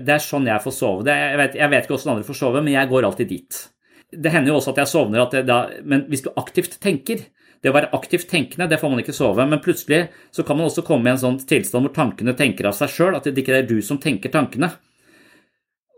Det 0.03 0.13
er 0.17 0.23
sånn 0.23 0.47
jeg 0.49 0.63
får 0.63 0.75
sove. 0.75 1.07
Jeg 1.07 1.39
vet, 1.41 1.57
jeg 1.59 1.71
vet 1.73 1.85
ikke 1.85 1.95
hvordan 1.95 2.13
andre 2.15 2.27
får 2.27 2.39
sove, 2.41 2.61
men 2.63 2.75
jeg 2.75 2.91
går 2.91 3.07
alltid 3.07 3.33
dit. 3.33 3.63
det 4.07 4.31
hender 4.31 4.53
jo 4.53 4.59
også 4.61 4.71
at 4.71 4.77
jeg 4.83 4.87
sovner, 4.87 5.25
at 5.25 5.33
da, 5.43 5.57
men 5.83 6.05
hvis 6.07 6.23
du 6.23 6.29
aktivt 6.39 6.77
tenker 6.79 7.25
det 7.59 7.71
å 7.71 7.75
være 7.75 7.89
aktivt 7.97 8.29
tenkende, 8.31 8.69
det 8.69 8.79
får 8.79 8.91
man 8.93 9.01
ikke 9.01 9.15
sove, 9.15 9.45
men 9.49 9.61
plutselig 9.63 10.05
så 10.31 10.45
kan 10.47 10.59
man 10.59 10.69
også 10.69 10.85
komme 10.87 11.09
i 11.09 11.13
en 11.15 11.19
sånn 11.19 11.39
tilstand 11.49 11.87
hvor 11.87 11.95
tankene 11.95 12.35
tenker 12.37 12.69
av 12.69 12.77
seg 12.77 12.93
sjøl, 12.93 13.17
at 13.17 13.27
det 13.27 13.41
ikke 13.41 13.57
er 13.57 13.67
du 13.67 13.79
som 13.83 13.99
tenker 13.99 14.31
tankene. 14.33 14.69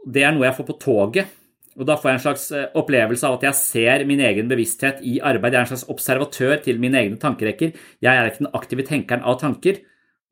Det 0.08 0.24
er 0.24 0.34
noe 0.34 0.48
jeg 0.48 0.58
får 0.58 0.70
på 0.72 0.78
toget, 0.82 1.36
og 1.80 1.88
da 1.88 1.96
får 2.00 2.10
jeg 2.10 2.18
en 2.18 2.24
slags 2.24 2.46
eh, 2.56 2.68
opplevelse 2.80 3.28
av 3.28 3.38
at 3.38 3.46
jeg 3.48 3.60
ser 3.60 4.04
min 4.10 4.24
egen 4.26 4.50
bevissthet 4.52 5.04
i 5.06 5.20
arbeid. 5.24 5.54
Jeg 5.54 5.60
er 5.60 5.68
en 5.68 5.72
slags 5.72 5.92
observatør 5.94 6.58
til 6.66 6.82
mine 6.82 7.00
egne 7.00 7.20
tankerekker. 7.22 7.76
Jeg 8.04 8.10
er 8.10 8.28
ikke 8.28 8.44
den 8.44 8.56
aktive 8.58 8.86
tenkeren 8.88 9.24
av 9.24 9.38
tanker. 9.40 9.80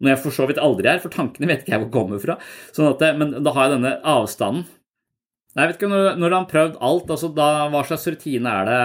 Når 0.02 0.14
jeg 0.14 0.22
for 0.24 0.36
så 0.36 0.48
vidt 0.50 0.62
aldri 0.62 0.92
er, 0.92 1.02
for 1.02 1.14
tankene 1.14 1.50
vet 1.50 1.64
ikke 1.64 1.74
jeg 1.74 1.84
hvor 1.86 1.94
kommer 1.94 2.22
fra. 2.22 2.38
Sånn 2.76 2.90
at, 2.92 3.06
men 3.18 3.38
da 3.42 3.54
har 3.56 3.68
jeg 3.68 3.78
denne 3.78 3.96
avstanden. 4.06 4.68
Jeg 5.58 5.72
vet 5.72 5.80
ikke, 5.80 5.90
Når, 5.90 6.10
når 6.22 6.30
du 6.30 6.36
har 6.38 6.52
prøvd 6.52 6.76
alt, 6.86 7.14
altså 7.16 7.32
da, 7.34 7.48
hva 7.74 7.82
slags 7.88 8.06
rutine 8.12 8.52
er 8.60 8.70
det 8.70 8.82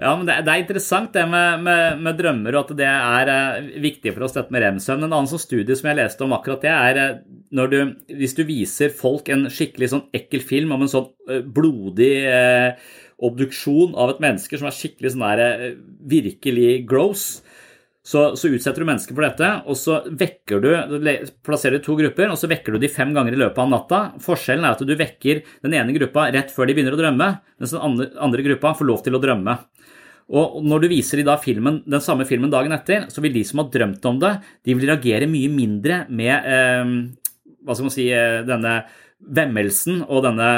ja, 0.00 0.14
men 0.16 0.24
det, 0.24 0.38
det, 0.46 0.52
er 0.52 0.62
interessant 0.62 1.12
det 1.12 1.22
med, 1.28 1.64
med, 1.66 1.98
med, 2.00 2.16
drømmer, 2.16 2.56
og 2.56 2.62
at 2.62 2.78
det 2.78 2.88
er 2.88 3.28
uh, 3.28 3.66
viktig 3.82 4.14
for 4.14 4.24
oss, 4.24 4.32
dette 4.32 4.54
med 4.54 4.64
rem-søvn. 4.64 5.04
En 5.04 5.10
annen 5.10 5.28
sånn 5.28 5.42
studie 5.42 5.76
som 5.76 5.90
jeg 5.90 5.98
leste 5.98 6.24
om 6.24 6.32
akkurat 6.32 6.64
det, 6.64 6.72
er 6.72 7.18
når 7.52 7.72
du, 7.72 7.78
hvis 8.16 8.32
du 8.38 8.40
viser 8.48 8.94
folk 8.96 9.28
en 9.32 9.50
skikkelig 9.52 9.90
sånn 9.92 10.06
ekkel 10.16 10.40
film 10.48 10.72
om 10.72 10.86
en 10.86 10.92
sånn 10.94 11.10
uh, 11.28 11.42
blodig 11.44 12.14
obduksjon 13.22 13.92
av 14.00 14.14
et 14.14 14.22
menneske 14.24 14.58
som 14.58 14.70
er 14.70 14.74
skikkelig 14.74 15.12
sånn 15.12 15.26
der 15.28 15.76
virkelig 16.10 16.70
gross, 16.88 17.26
så, 18.02 18.32
så, 18.34 18.48
utsetter 18.50 18.82
du 18.82 18.88
mennesker 18.88 19.14
for 19.14 19.22
dette, 19.22 19.48
og 19.70 19.78
så 19.78 20.00
vekker 20.18 20.62
du 20.62 20.70
plasserer 21.46 21.78
du 21.78 21.84
to 21.84 21.94
grupper, 21.98 22.32
og 22.32 22.38
så 22.40 22.50
vekker 22.50 22.74
du 22.74 22.82
de 22.82 22.90
fem 22.90 23.12
ganger 23.14 23.36
i 23.36 23.38
løpet 23.38 23.62
av 23.62 23.70
natta. 23.70 24.00
Forskjellen 24.24 24.66
er 24.66 24.74
at 24.74 24.82
du 24.82 24.94
vekker 24.98 25.44
den 25.62 25.76
ene 25.78 25.94
gruppa 25.94 26.26
rett 26.34 26.50
før 26.50 26.66
de 26.66 26.74
begynner 26.74 26.96
å 26.96 26.98
drømme, 26.98 27.28
mens 27.62 27.74
den 27.76 27.84
andre, 27.86 28.08
andre 28.26 28.46
gruppa 28.48 28.74
får 28.78 28.90
lov 28.90 29.04
til 29.06 29.18
å 29.18 29.22
drømme. 29.22 29.54
Og 30.32 30.58
når 30.66 30.84
du 30.84 30.90
viser 30.90 31.20
de 31.20 31.26
da 31.28 31.36
filmen, 31.38 31.82
den 31.86 32.02
samme 32.02 32.26
filmen 32.26 32.50
dagen 32.50 32.74
etter, 32.74 33.06
så 33.12 33.22
vil 33.22 33.34
de 33.36 33.44
som 33.46 33.62
har 33.62 33.70
drømt 33.74 34.10
om 34.10 34.18
det, 34.22 34.34
de 34.66 34.74
vil 34.78 34.88
reagere 34.90 35.30
mye 35.30 35.50
mindre 35.52 36.04
med 36.10 36.48
eh, 36.48 36.92
hva 37.62 37.76
skal 37.76 37.86
man 37.86 37.94
si, 37.94 38.08
eh, 38.10 38.42
denne 38.48 38.80
vemmelsen 39.22 40.02
og 40.08 40.24
denne 40.26 40.48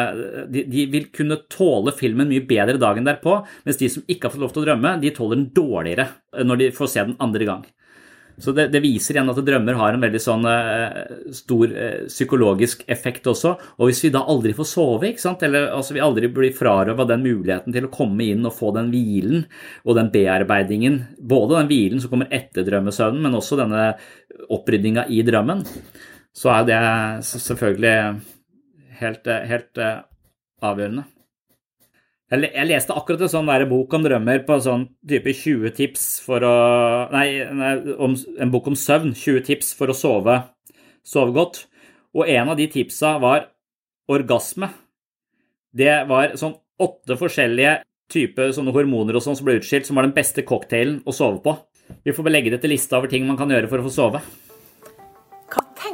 de, 0.49 0.65
de, 0.71 0.87
vil 0.93 1.11
kunne 1.15 1.43
tåle 1.53 1.93
filmen 1.97 2.31
mye 2.31 2.45
bedre 2.49 2.79
dagen 2.81 3.07
derpå, 3.07 3.39
mens 3.67 3.81
de 3.81 3.91
som 3.93 4.05
ikke 4.09 4.29
har 4.29 4.35
fått 4.35 4.45
lov 4.47 4.55
til 4.55 4.65
å 4.65 4.67
drømme, 4.71 4.97
de 5.03 5.12
tåler 5.15 5.41
den 5.41 5.51
dårligere 5.57 6.09
når 6.45 6.61
de 6.62 6.75
får 6.75 6.93
se 6.95 7.09
den 7.11 7.19
andre 7.23 7.49
gang. 7.49 7.65
Så 8.39 8.53
det, 8.53 8.67
det, 8.73 8.81
viser 8.83 9.15
igjen 9.15 9.31
at 9.31 9.39
drømmer 9.47 9.77
har 9.79 9.95
en 9.95 10.03
veldig 10.03 10.21
sånn 10.23 10.47
uh, 10.49 11.31
stor 11.35 11.71
uh, 11.71 12.07
psykologisk 12.11 12.83
effekt 12.91 13.29
også. 13.31 13.53
Og 13.79 13.91
hvis 13.91 14.03
vi 14.07 14.11
da 14.15 14.25
aldri 14.31 14.55
får 14.57 14.67
sove, 14.67 15.12
ikke 15.12 15.23
sant? 15.23 15.45
eller 15.47 15.69
altså, 15.77 15.95
vi 15.95 16.03
aldri 16.03 16.31
blir 16.35 16.57
frarøva 16.57 17.07
den 17.07 17.23
muligheten 17.23 17.75
til 17.75 17.87
å 17.87 17.93
komme 17.95 18.27
inn 18.27 18.43
og 18.49 18.57
få 18.57 18.73
den 18.75 18.91
hvilen 18.91 19.47
og 19.85 19.99
den 20.01 20.11
bearbeidingen, 20.15 21.01
både 21.21 21.61
den 21.61 21.71
hvilen 21.71 22.03
som 22.03 22.11
kommer 22.11 22.33
etter 22.35 22.67
drømmesøvnen, 22.67 23.23
men 23.23 23.39
også 23.39 23.61
denne 23.61 23.93
opprydninga 24.51 25.07
i 25.15 25.23
drømmen, 25.27 25.62
så 26.35 26.57
er 26.57 26.67
det 26.67 26.81
selvfølgelig 27.31 27.97
helt, 29.05 29.29
eh, 29.31 29.45
helt 29.51 29.83
avgjørende. 30.65 31.05
Jeg 32.35 32.67
leste 32.67 32.95
akkurat 32.97 33.21
en 33.23 33.31
sånn 33.31 33.69
bok 33.69 33.93
om 33.95 34.03
drømmer 34.03 34.41
på 34.47 34.57
sånn 34.65 34.89
type 35.07 35.31
20 35.31 35.71
tips 35.77 36.21
for 36.25 36.43
å 36.43 36.55
Nei, 37.13 37.45
nei 37.53 37.75
om, 38.01 38.17
en 38.41 38.51
bok 38.51 38.67
om 38.73 38.75
søvn. 38.75 39.13
20 39.15 39.45
tips 39.45 39.75
for 39.77 39.93
å 39.93 39.95
sove, 39.95 40.41
sove 41.05 41.35
godt. 41.37 41.67
Og 42.17 42.27
en 42.27 42.49
av 42.49 42.57
de 42.57 42.67
tipsa 42.67 43.19
var 43.23 43.51
orgasme. 44.11 44.71
Det 45.75 46.09
var 46.09 46.35
sånn 46.41 46.57
åtte 46.81 47.19
forskjellige 47.21 47.83
typer 48.11 48.51
sånne 48.55 48.75
hormoner 48.75 49.19
og 49.19 49.25
sånn 49.25 49.37
som 49.39 49.47
ble 49.47 49.59
utskilt, 49.61 49.87
som 49.87 49.99
var 49.99 50.09
den 50.09 50.17
beste 50.17 50.45
cocktailen 50.47 51.03
å 51.07 51.15
sove 51.15 51.43
på. 51.45 51.55
Vi 52.05 52.15
får 52.17 52.33
legge 52.33 52.55
det 52.55 52.63
til 52.65 52.73
lista 52.73 52.99
over 52.99 53.13
ting 53.13 53.27
man 53.29 53.39
kan 53.39 53.53
gjøre 53.53 53.69
for 53.71 53.83
å 53.83 53.87
få 53.87 53.93
sove. 53.93 54.25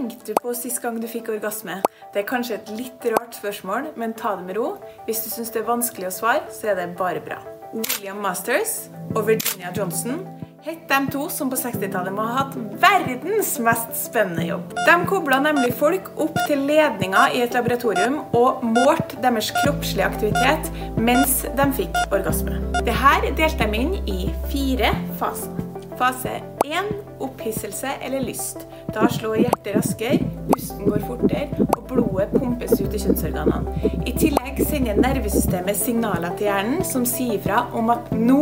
Tenkte 0.00 0.32
du 0.32 0.38
på 0.40 0.54
sist 0.56 0.80
gang 0.80 0.96
du 0.96 1.04
fikk 1.04 1.26
orgasme? 1.28 1.74
Det 2.14 2.22
er 2.22 2.28
kanskje 2.28 2.56
et 2.56 2.70
litt 2.72 3.02
rart 3.12 3.34
spørsmål, 3.36 3.90
men 4.00 4.14
ta 4.16 4.30
det 4.38 4.46
med 4.46 4.56
ro. 4.56 4.70
Hvis 5.04 5.20
du 5.26 5.28
syns 5.28 5.52
det 5.52 5.60
er 5.60 5.66
vanskelig 5.66 6.08
å 6.08 6.12
svare, 6.22 6.46
så 6.56 6.70
er 6.72 6.78
det 6.78 6.86
bare 6.96 7.20
bra. 7.20 7.36
William 7.74 8.22
Masters 8.24 8.88
og 9.12 9.26
Virginia 9.28 9.74
Johnson 9.76 10.24
het 10.64 10.88
de 10.88 11.02
to 11.12 11.26
som 11.28 11.52
på 11.52 11.60
60-tallet 11.60 12.16
må 12.16 12.24
ha 12.24 12.46
hatt 12.46 12.56
verdens 12.80 13.52
mest 13.60 13.92
spennende 14.06 14.48
jobb. 14.48 14.72
De 14.88 14.98
kobla 15.12 15.42
nemlig 15.44 15.76
folk 15.76 16.08
opp 16.16 16.40
til 16.48 16.64
ledninga 16.64 17.28
i 17.36 17.44
et 17.44 17.60
laboratorium 17.60 18.22
og 18.32 18.64
målte 18.72 19.20
deres 19.20 19.52
kroppslige 19.60 20.08
aktivitet 20.08 20.72
mens 20.96 21.42
de 21.44 21.72
fikk 21.76 22.04
orgasme. 22.08 22.56
Dette 22.80 23.34
delte 23.36 23.68
de 23.68 23.84
inn 23.84 23.98
i 24.08 24.22
fire 24.48 24.96
faser. 25.20 25.69
Fase 26.00 26.30
1 26.64 26.84
opphisselse 27.20 27.88
eller 28.00 28.20
lyst. 28.20 28.66
Da 28.94 29.08
slår 29.08 29.36
hjertet 29.36 29.74
raskere, 29.76 30.28
pusten 30.48 30.86
går 30.88 31.02
fortere, 31.04 31.66
og 31.76 31.82
blodet 31.90 32.30
pumpes 32.32 32.72
ut 32.80 32.94
i 32.96 33.00
kjønnsorganene. 33.02 33.74
I 34.08 34.14
tillegg 34.16 34.62
sender 34.64 34.96
nervesystemet 34.96 35.76
signaler 35.76 36.32
til 36.38 36.48
hjernen 36.48 36.80
som 36.88 37.04
sier 37.04 37.36
fra 37.44 37.66
om 37.76 37.92
at 37.92 38.08
nå 38.16 38.40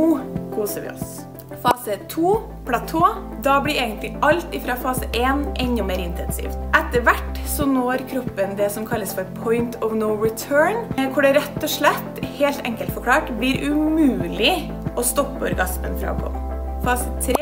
koser 0.54 0.86
vi 0.86 0.94
oss. 0.94 1.18
Fase 1.58 1.98
2, 2.14 2.38
platå, 2.68 3.02
da 3.42 3.58
blir 3.64 3.82
egentlig 3.82 4.14
alt 4.22 4.54
fra 4.62 4.78
fase 4.78 5.10
1 5.10 5.58
enda 5.58 5.90
mer 5.90 5.98
intensivt. 5.98 6.54
Etter 6.78 7.02
hvert 7.02 7.42
så 7.50 7.66
når 7.66 8.06
kroppen 8.12 8.54
det 8.60 8.70
som 8.70 8.86
kalles 8.86 9.18
for 9.18 9.26
point 9.42 9.74
of 9.82 9.98
no 9.98 10.14
return, 10.14 10.84
hvor 11.10 11.26
det 11.26 11.34
rett 11.40 11.58
og 11.58 11.74
slett, 11.80 12.26
helt 12.38 12.62
enkelt 12.62 12.94
forklart, 12.94 13.34
blir 13.42 13.66
umulig 13.66 14.60
å 14.94 15.02
stoppe 15.02 15.50
orgasmen 15.50 15.98
fra 15.98 16.14
å 16.14 16.22
komme. 16.22 16.47
Fase 16.88 17.10
3 17.20 17.34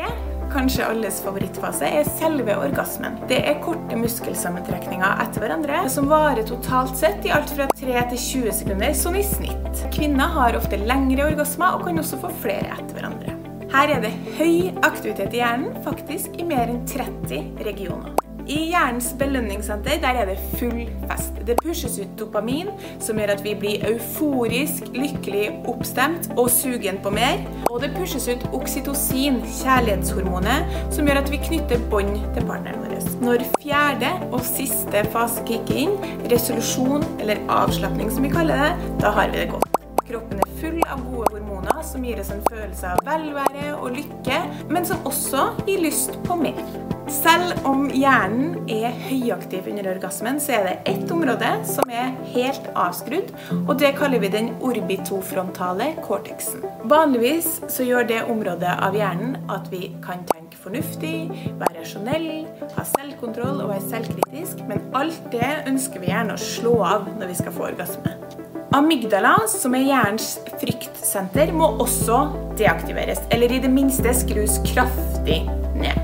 kanskje 0.51 0.85
alles 0.85 1.21
favorittfase, 1.23 1.85
er 1.85 2.09
selve 2.17 2.51
orgasmen. 2.59 3.15
Det 3.29 3.37
er 3.47 3.61
korte 3.63 3.95
muskelsammentrekninger 3.95 5.21
etter 5.23 5.39
hverandre 5.45 5.85
som 5.93 6.09
varer 6.11 6.43
totalt 6.49 6.99
sett 6.99 7.23
i 7.23 7.31
alt 7.31 7.53
fra 7.55 7.69
3 7.79 8.03
til 8.11 8.21
20 8.25 8.57
sekunder, 8.59 8.91
sånn 8.91 9.15
i 9.21 9.23
snitt. 9.23 9.85
Kvinner 9.95 10.35
har 10.35 10.59
ofte 10.59 10.83
lengre 10.83 11.29
orgasmer 11.31 11.79
og 11.79 11.87
kan 11.87 12.03
også 12.03 12.19
få 12.25 12.35
flere 12.43 12.75
etter 12.75 12.99
hverandre. 12.99 13.39
Her 13.71 13.95
er 13.95 14.03
det 14.03 14.15
høy 14.35 14.75
aktivitet 14.83 15.31
i 15.31 15.45
hjernen, 15.45 15.79
faktisk 15.87 16.35
i 16.35 16.51
mer 16.51 16.67
enn 16.67 16.83
30 16.83 17.63
regioner. 17.71 18.26
I 18.47 18.57
hjernens 18.71 19.09
belønningssenter 19.19 19.99
der 19.99 20.21
er 20.21 20.29
det 20.29 20.37
full 20.55 20.85
fest. 21.09 21.35
Det 21.47 21.57
pushes 21.59 21.97
ut 21.99 22.13
dopamin, 22.19 22.69
som 23.03 23.19
gjør 23.19 23.33
at 23.33 23.43
vi 23.43 23.55
blir 23.59 23.83
euforisk, 23.89 24.87
lykkelig, 24.95 25.49
oppstemt 25.67 26.29
og 26.37 26.47
sugen 26.51 27.01
på 27.03 27.11
mer. 27.11 27.43
Og 27.67 27.81
det 27.83 27.91
pushes 27.97 28.29
ut 28.31 28.47
oksytocin, 28.55 29.41
kjærlighetshormonet, 29.59 30.79
som 30.95 31.07
gjør 31.07 31.21
at 31.25 31.31
vi 31.31 31.43
knytter 31.43 31.83
bånd 31.91 32.15
til 32.35 32.47
partneren 32.47 32.83
vår. 32.83 32.95
Når 33.21 33.43
fjerde 33.59 34.13
og 34.31 34.41
siste 34.47 35.03
fase 35.11 35.43
kicker 35.47 35.83
inn, 35.83 35.95
resolusjon 36.31 37.03
eller 37.19 37.43
avslapning 37.51 38.11
som 38.13 38.23
vi 38.23 38.31
kaller 38.31 38.63
det, 38.63 38.91
da 39.03 39.15
har 39.19 39.33
vi 39.33 39.43
det 39.43 39.49
godt. 39.55 39.67
Kroppen 40.07 40.39
er 40.39 40.46
full 40.61 40.81
av 40.89 41.03
gode 41.05 41.31
hormoner 41.35 41.81
som 41.85 42.05
gir 42.05 42.19
oss 42.21 42.31
en 42.33 42.43
følelse 42.49 42.93
av 42.93 43.01
velvære 43.05 43.73
og 43.77 43.97
lykke, 43.97 44.37
men 44.73 44.85
som 44.87 45.05
også 45.07 45.49
gir 45.67 45.83
lyst 45.85 46.17
på 46.25 46.37
mer. 46.39 46.61
Selv 47.07 47.61
om 47.67 47.85
hjernen 47.95 48.65
er 48.71 48.91
høyaktiv 49.05 49.69
under 49.71 49.87
orgasmen, 49.93 50.41
så 50.43 50.57
er 50.57 50.65
det 50.67 50.73
ett 50.91 51.11
område 51.13 51.53
som 51.69 51.87
er 51.93 52.11
helt 52.33 52.67
avskrudd, 52.75 53.31
og 53.61 53.77
det 53.79 53.93
kaller 53.95 54.19
vi 54.23 54.31
den 54.33 54.49
orbitofrontale 54.59 55.93
cortexen. 56.03 56.65
Vanligvis 56.91 57.61
så 57.71 57.87
gjør 57.87 58.09
det 58.11 58.25
området 58.27 58.75
av 58.83 58.97
hjernen 58.97 59.37
at 59.53 59.71
vi 59.71 59.93
kan 60.03 60.25
tenke 60.33 60.59
fornuftig, 60.59 61.15
være 61.61 61.77
rasjonell, 61.79 62.29
ha 62.75 62.87
selvkontroll 62.97 63.63
og 63.63 63.71
være 63.71 63.87
selvkritisk, 63.93 64.65
men 64.67 64.83
alt 64.97 65.31
det 65.31 65.53
ønsker 65.69 66.03
vi 66.03 66.11
gjerne 66.11 66.35
å 66.35 66.47
slå 66.49 66.79
av 66.91 67.07
når 67.15 67.31
vi 67.31 67.39
skal 67.39 67.55
få 67.55 67.69
orgasme. 67.71 68.26
Amygdala, 68.75 69.37
som 69.47 69.75
er 69.77 69.85
hjernens 69.87 70.33
fryktsenter, 70.59 71.53
må 71.55 71.69
også 71.79 72.25
deaktiveres, 72.59 73.21
eller 73.31 73.53
i 73.55 73.61
det 73.63 73.69
minste 73.71 74.11
skrus 74.11 74.57
kraftig 74.67 75.45
ned. 75.79 75.95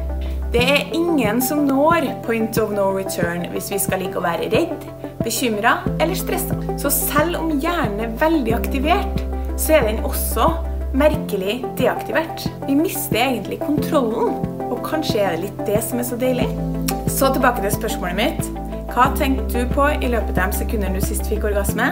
Det 0.53 0.61
er 0.63 0.93
ingen 0.95 1.41
som 1.43 1.65
når 1.67 2.07
point 2.23 2.55
of 2.61 2.71
no 2.71 2.85
return 2.93 3.47
hvis 3.51 3.71
vi 3.73 3.79
skal 3.81 3.99
like 4.03 4.15
å 4.15 4.23
være 4.23 4.47
redd, 4.53 4.87
bekymra 5.25 5.79
eller 5.97 6.15
stressa. 6.15 6.55
Så 6.79 6.93
selv 6.93 7.41
om 7.41 7.51
hjernen 7.59 8.05
er 8.05 8.15
veldig 8.21 8.55
aktivert, 8.55 9.23
så 9.59 9.79
er 9.79 9.89
den 9.89 10.03
også 10.07 10.53
merkelig 10.95 11.59
deaktivert. 11.79 12.45
Vi 12.67 12.77
mister 12.79 13.25
egentlig 13.25 13.59
kontrollen, 13.65 14.37
og 14.69 14.85
kanskje 14.87 15.19
er 15.19 15.35
det 15.35 15.49
litt 15.49 15.63
det 15.67 15.81
som 15.83 15.99
er 15.99 16.07
så 16.07 16.19
deilig. 16.21 16.47
Så 17.11 17.33
tilbake 17.33 17.65
til 17.65 17.75
spørsmålet 17.75 18.21
mitt. 18.21 18.53
Hva 18.93 19.09
tenkte 19.17 19.65
du 19.65 19.73
på 19.73 19.89
i 19.97 20.13
løpet 20.13 20.37
av 20.37 20.53
de 20.53 20.61
sekundene 20.61 21.01
du 21.01 21.03
sist 21.03 21.27
fikk 21.27 21.49
orgasme? 21.49 21.91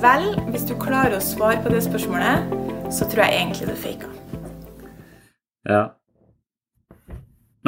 Vel, 0.00 0.30
hvis 0.48 0.62
du 0.64 0.72
klarer 0.80 1.12
å 1.12 1.20
svare 1.20 1.58
på 1.60 1.68
det 1.68 1.82
spørsmålet, 1.84 2.52
så 2.88 3.04
tror 3.04 3.20
jeg 3.26 3.36
egentlig 3.36 3.66
du 3.68 3.74
faka. 3.76 4.08
Ja. 5.68 5.80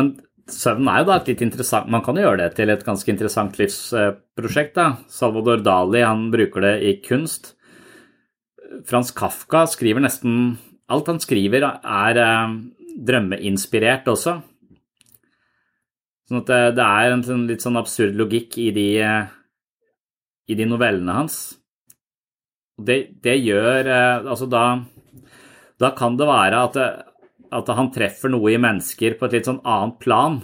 Men 0.01 0.15
søvn 0.49 0.89
er 0.89 1.03
jo 1.03 1.11
da 1.11 1.19
et 1.19 1.29
litt 1.29 1.43
interessant 1.45 1.91
Man 1.93 2.01
kan 2.01 2.17
jo 2.17 2.25
gjøre 2.25 2.41
det 2.41 2.55
til 2.57 2.73
et 2.73 2.87
ganske 2.87 3.13
interessant 3.13 3.61
livsprosjekt. 3.61 4.73
da. 4.81 4.87
Salvador 5.13 5.61
Dali 5.61 6.01
han 6.01 6.31
bruker 6.33 6.65
det 6.65 6.75
i 6.81 6.97
kunst. 7.05 7.53
Frans 8.89 9.13
Kafka 9.13 9.67
skriver 9.69 10.01
nesten 10.01 10.57
Alt 10.89 11.13
han 11.13 11.21
skriver, 11.21 11.69
er 11.85 12.17
eh, 12.17 12.59
drømmeinspirert 12.97 14.09
også. 14.09 14.41
Sånn 16.29 16.41
at 16.41 16.49
det, 16.49 16.65
det 16.81 16.89
er 16.89 17.13
en 17.13 17.25
sånn, 17.25 17.49
litt 17.49 17.65
sånn 17.65 17.81
absurd 17.81 18.17
logikk 18.17 18.57
i 18.57 18.71
de, 18.73 18.93
eh, 19.05 19.33
i 20.49 20.57
de 20.57 20.69
novellene 20.69 21.21
hans. 21.21 21.43
Det, 22.87 22.99
det 23.23 23.37
gjør 23.43 23.87
eh, 23.87 24.27
Altså, 24.27 24.49
da, 24.51 24.65
da 25.81 25.93
kan 25.99 26.19
det 26.19 26.29
være 26.29 26.65
at, 26.69 26.81
at 27.53 27.73
han 27.79 27.93
treffer 27.95 28.33
noe 28.33 28.53
i 28.53 28.61
mennesker 28.61 29.19
på 29.19 29.29
et 29.29 29.39
litt 29.39 29.51
sånn 29.51 29.63
annet 29.63 29.99
plan. 30.03 30.41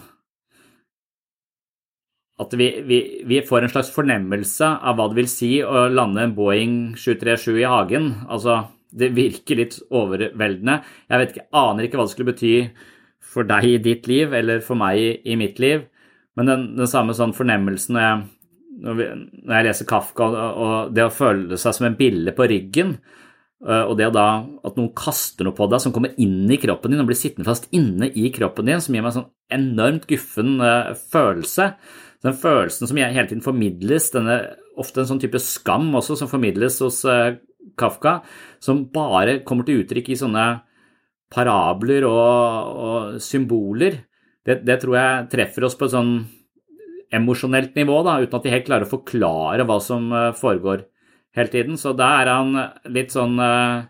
At 2.39 2.53
vi, 2.55 2.68
vi, 2.86 2.99
vi, 3.26 3.41
får 3.43 3.66
en 3.66 3.72
slags 3.72 3.91
fornemmelse 3.91 4.66
av 4.86 4.99
hva 4.99 5.09
det 5.11 5.18
vil 5.18 5.30
si 5.30 5.53
å 5.64 5.89
lande 5.91 6.22
en 6.22 6.36
Boeing 6.36 6.76
737 6.95 7.57
i 7.64 7.66
hagen. 7.66 8.12
Altså, 8.30 8.61
det 8.95 9.11
virker 9.16 9.59
litt 9.59 9.80
overveldende. 9.91 10.78
Jeg 11.11 11.22
vet 11.22 11.34
ikke, 11.34 11.49
aner 11.59 11.89
ikke 11.89 11.99
hva 11.99 12.07
det 12.07 12.14
skulle 12.14 12.32
bety 12.32 12.55
for 13.28 13.49
deg 13.49 13.66
i 13.66 13.78
ditt 13.82 14.09
liv 14.09 14.32
eller 14.34 14.62
for 14.64 14.78
meg 14.78 14.99
i, 14.99 15.09
i 15.32 15.36
mitt 15.39 15.59
liv, 15.62 15.84
men 16.39 16.49
den, 16.49 16.66
den 16.78 16.91
samme 16.91 17.16
sånn 17.16 17.34
fornemmelsen 17.36 17.97
når 17.97 18.05
jeg, 18.05 18.22
når, 18.78 19.00
jeg 19.48 19.66
leser 19.66 19.88
Kafka, 19.88 20.28
og, 20.28 20.92
det 20.94 21.06
å 21.06 21.14
føle 21.14 21.58
seg 21.60 21.76
som 21.76 21.88
en 21.88 21.96
bille 21.98 22.34
på 22.36 22.46
ryggen, 22.50 22.94
øh, 23.66 23.84
og 23.84 23.96
det 23.98 24.10
da 24.14 24.28
at 24.66 24.78
noen 24.78 24.92
kaster 24.96 25.46
noe 25.46 25.56
på 25.56 25.68
deg 25.70 25.82
som 25.82 25.94
kommer 25.94 26.14
inn 26.20 26.46
i 26.50 26.60
kroppen 26.62 26.94
din 26.94 27.02
og 27.02 27.10
blir 27.10 27.18
sittende 27.18 27.48
fast 27.48 27.68
inne 27.74 28.10
i 28.12 28.28
kroppen 28.34 28.70
din, 28.70 28.82
som 28.84 28.94
gir 28.94 29.04
meg 29.04 29.12
en 29.12 29.18
sånn 29.20 29.32
enormt 29.58 30.06
guffen 30.10 30.56
uh, 30.60 30.94
følelse. 31.12 31.72
Den 32.26 32.36
følelsen 32.36 32.90
som 32.90 32.98
hele 33.00 33.28
tiden 33.28 33.44
formidles, 33.44 34.10
denne 34.14 34.40
ofte 34.78 35.02
en 35.02 35.10
sånn 35.10 35.22
type 35.22 35.40
skam 35.42 35.90
også, 35.98 36.18
som 36.20 36.30
formidles 36.30 36.78
hos 36.84 37.02
uh, 37.08 37.36
Kafka, 37.78 38.20
som 38.62 38.86
bare 38.92 39.40
kommer 39.46 39.66
til 39.66 39.82
uttrykk 39.82 40.12
i 40.12 40.18
sånne 40.18 40.46
parabler 41.32 42.06
og, 42.08 42.76
og 42.82 43.22
symboler, 43.22 44.02
det, 44.48 44.62
det, 44.64 44.78
tror 44.80 44.96
jeg 44.96 45.26
treffer 45.34 45.66
oss 45.68 45.76
på 45.76 45.88
et 45.88 45.92
sånn 45.92 46.12
emosjonelt 47.14 47.76
nivå, 47.78 48.00
da, 48.04 48.18
uten 48.20 48.38
at 48.38 48.44
de 48.44 48.52
helt 48.52 48.66
klarer 48.66 48.86
å 48.86 48.90
forklare 48.90 49.66
hva 49.68 49.78
som 49.84 50.11
eh, 50.12 50.32
foregår 50.36 50.84
hele 51.36 51.52
tiden. 51.52 51.78
Så 51.80 51.94
da 51.96 52.11
er 52.20 52.32
han 52.32 52.59
litt 52.92 53.14
sånn 53.14 53.38
eh, 53.40 53.86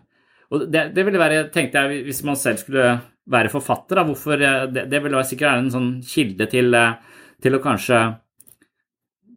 Og 0.49 0.65
det, 0.71 0.89
det 0.95 1.05
ville 1.05 1.21
være, 1.21 1.43
tenkte 1.53 1.83
jeg, 1.83 2.05
hvis 2.07 2.23
man 2.27 2.39
selv 2.39 2.63
skulle 2.63 2.93
være 3.29 3.51
forfatter, 3.53 3.99
da, 3.99 4.07
hvorfor 4.07 4.39
eh, 4.39 4.63
Det, 4.71 4.87
det 4.91 5.03
ville 5.03 5.25
sikkert 5.27 5.51
være 5.51 5.65
en 5.65 5.75
sånn 5.75 5.91
kilde 6.05 6.49
til, 6.51 6.79
til 7.43 7.57
å 7.57 7.61
kanskje 7.63 8.01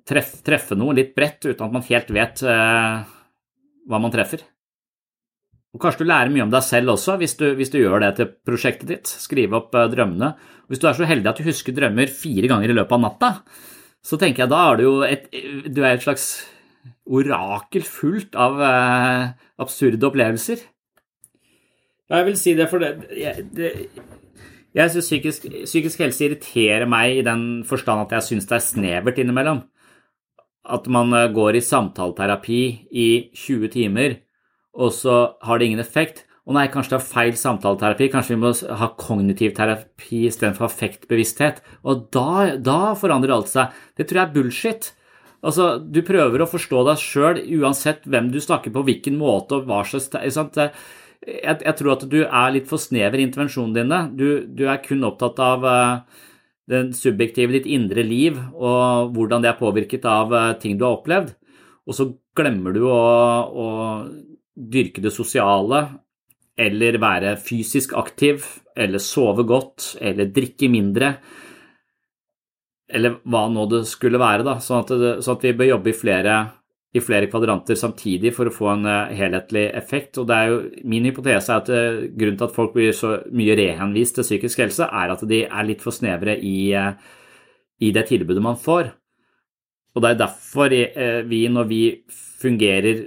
treffe, 0.09 0.41
treffe 0.47 0.79
noe 0.79 0.97
litt 0.99 1.13
bredt, 1.17 1.51
uten 1.51 1.67
at 1.67 1.75
man 1.75 1.87
helt 1.87 2.11
vet 2.15 2.43
hva 2.43 3.99
man 4.03 4.11
treffer. 4.15 4.43
Og 5.73 5.81
Kanskje 5.81 6.03
du 6.03 6.11
lærer 6.11 6.31
mye 6.31 6.45
om 6.45 6.51
deg 6.53 6.65
selv 6.67 6.93
også 6.93 7.15
hvis 7.21 7.35
du, 7.39 7.47
hvis 7.57 7.71
du 7.73 7.79
gjør 7.81 8.03
det 8.03 8.11
til 8.19 8.29
prosjektet 8.45 8.91
ditt. 8.91 9.09
Skrive 9.09 9.57
opp 9.57 9.73
drømmene. 9.73 10.35
Hvis 10.69 10.83
du 10.83 10.89
er 10.91 10.99
så 10.99 11.07
heldig 11.09 11.31
at 11.31 11.39
du 11.41 11.47
husker 11.47 11.75
drømmer 11.77 12.11
fire 12.13 12.51
ganger 12.51 12.75
i 12.75 12.77
løpet 12.77 12.99
av 12.99 13.01
natta, 13.07 13.31
så 14.03 14.19
tenker 14.19 14.45
jeg 14.45 14.53
da 14.53 14.61
er 14.69 14.79
du 14.79 14.85
jo 14.85 14.95
et, 15.07 15.29
du 15.71 15.83
er 15.83 15.95
et 15.95 16.05
slags 16.05 16.27
orakel 17.07 17.85
fullt 17.87 18.35
av 18.39 18.63
eh, 18.67 19.27
absurde 19.63 20.09
opplevelser. 20.09 20.65
Jeg 22.13 22.27
vil 22.27 22.37
si 22.37 22.57
det, 22.59 22.67
for 22.69 22.83
det, 22.83 22.91
jeg, 23.17 23.47
det, 23.57 23.71
jeg 24.77 24.93
syns 24.93 25.07
psykisk, 25.09 25.47
psykisk, 25.65 26.03
helse 26.03 26.27
irriterer 26.27 26.89
meg 26.91 27.21
i 27.21 27.25
den 27.25 27.63
forstand 27.69 28.05
at 28.05 28.19
jeg 28.19 28.29
syns 28.29 28.51
det 28.51 28.59
er 28.59 28.67
snevert 28.67 29.23
innimellom. 29.23 29.63
At 30.63 30.87
man 30.93 31.15
uh, 31.15 31.31
går 31.33 31.59
i 31.59 31.65
samtaleterapi 31.65 32.61
i 32.91 33.09
20 33.39 33.73
timer 33.73 34.19
og 34.73 34.93
så 34.97 35.37
har 35.43 35.59
det 35.59 35.69
ingen 35.69 35.83
effekt. 35.83 36.25
Og 36.53 36.59
nei, 36.59 36.67
kanskje 36.69 36.93
det 36.93 36.97
er 36.99 37.09
feil 37.09 37.37
samtaleterapi, 37.41 38.11
kanskje 38.13 38.35
vi 38.35 38.41
må 38.43 38.51
ha 38.77 38.91
kognitiv 39.01 39.55
terapi 39.57 40.27
istedenfor 40.29 40.67
affektbevissthet. 40.67 41.63
Og 41.89 42.11
da, 42.13 42.59
da, 42.61 42.93
forandrer 43.01 43.33
alt 43.33 43.49
seg. 43.49 43.71
Det 43.97 44.05
tror 44.05 44.21
jeg 44.21 44.29
er 44.29 44.35
bullshit. 44.35 44.89
Altså, 45.41 45.79
Du 45.81 46.03
prøver 46.05 46.45
å 46.45 46.51
forstå 46.51 46.83
deg 46.91 47.01
sjøl 47.01 47.41
uansett 47.63 48.05
hvem 48.05 48.29
du 48.35 48.37
snakker 48.45 48.75
på, 48.75 48.83
hvilken 48.85 49.17
måte 49.17 49.57
og 49.57 49.71
hva 49.71 49.81
slags 49.89 50.13
jeg, 50.13 51.57
jeg, 51.65 51.75
tror 51.79 51.95
at 51.95 52.05
du 52.13 52.19
er 52.21 52.53
litt 52.53 52.69
for 52.69 52.83
snever 52.83 53.17
i 53.17 53.25
intervensjonene 53.25 53.79
dine. 53.81 54.03
Du, 54.13 54.45
du, 54.45 54.67
er 54.69 54.85
kun 54.85 55.09
opptatt 55.09 55.41
av 55.41 55.65
uh, 55.65 56.23
den 56.69 56.93
subjektive, 56.93 57.57
ditt 57.57 57.71
indre 57.71 58.05
liv 58.05 58.37
og 58.53 59.17
hvordan 59.17 59.41
det 59.41 59.55
er 59.55 59.61
påvirket 59.63 60.05
av 60.05 60.37
uh, 60.37 60.53
ting 60.61 60.77
du 60.77 60.85
har 60.85 60.99
opplevd. 60.99 61.33
Og 61.89 61.97
så 61.97 62.11
glemmer 62.37 62.77
du 62.77 62.85
å, 62.93 63.01
å 63.49 63.67
dyrke 64.53 65.01
det 65.01 65.15
sosiale, 65.15 65.87
eller 66.59 66.99
være 67.01 67.37
fysisk 67.41 67.95
aktiv, 67.97 68.45
eller 68.77 69.01
sove 69.03 69.45
godt, 69.49 69.95
eller 70.01 70.33
drikke 70.33 70.69
mindre, 70.73 71.15
eller 72.93 73.21
hva 73.25 73.47
nå 73.49 73.67
det 73.71 73.85
skulle 73.89 74.21
være, 74.21 74.45
da, 74.47 74.59
sånn 74.61 74.83
at, 74.83 74.93
det, 75.01 75.13
sånn 75.25 75.39
at 75.39 75.47
vi 75.47 75.55
bør 75.57 75.71
jobbe 75.71 75.93
i 75.93 75.97
flere, 75.97 76.37
i 76.93 77.01
flere, 77.01 77.29
kvadranter 77.33 77.79
samtidig 77.79 78.35
for 78.37 78.51
å 78.51 78.53
få 78.53 78.69
en 78.75 78.89
uh, 78.89 79.13
helhetlig 79.17 79.65
effekt. 79.79 80.21
Og 80.21 80.29
det 80.29 80.37
er 80.37 80.51
jo, 80.51 80.59
Min 80.93 81.09
hypotese 81.09 81.55
er 81.55 81.63
at 81.63 81.71
uh, 81.73 82.03
grunnen 82.13 82.37
til 82.41 82.49
at 82.51 82.57
folk 82.57 82.75
blir 82.77 82.93
så 82.97 83.15
mye 83.33 83.57
rehenvist 83.57 84.19
til 84.19 84.29
psykisk 84.29 84.61
helse, 84.67 84.89
er 84.89 85.15
at 85.15 85.25
de 85.29 85.45
er 85.47 85.69
litt 85.69 85.85
for 85.85 85.97
snevre 85.97 86.37
i, 86.37 86.57
uh, 86.77 86.93
i 87.81 87.95
det 87.97 88.05
tilbudet 88.13 88.45
man 88.45 88.61
får. 88.61 88.93
Og 89.93 90.05
det 90.05 90.13
er 90.13 90.21
derfor 90.21 90.73
vi, 91.29 91.41
når 91.53 91.67
vi 91.69 91.81
fungerer 92.43 93.07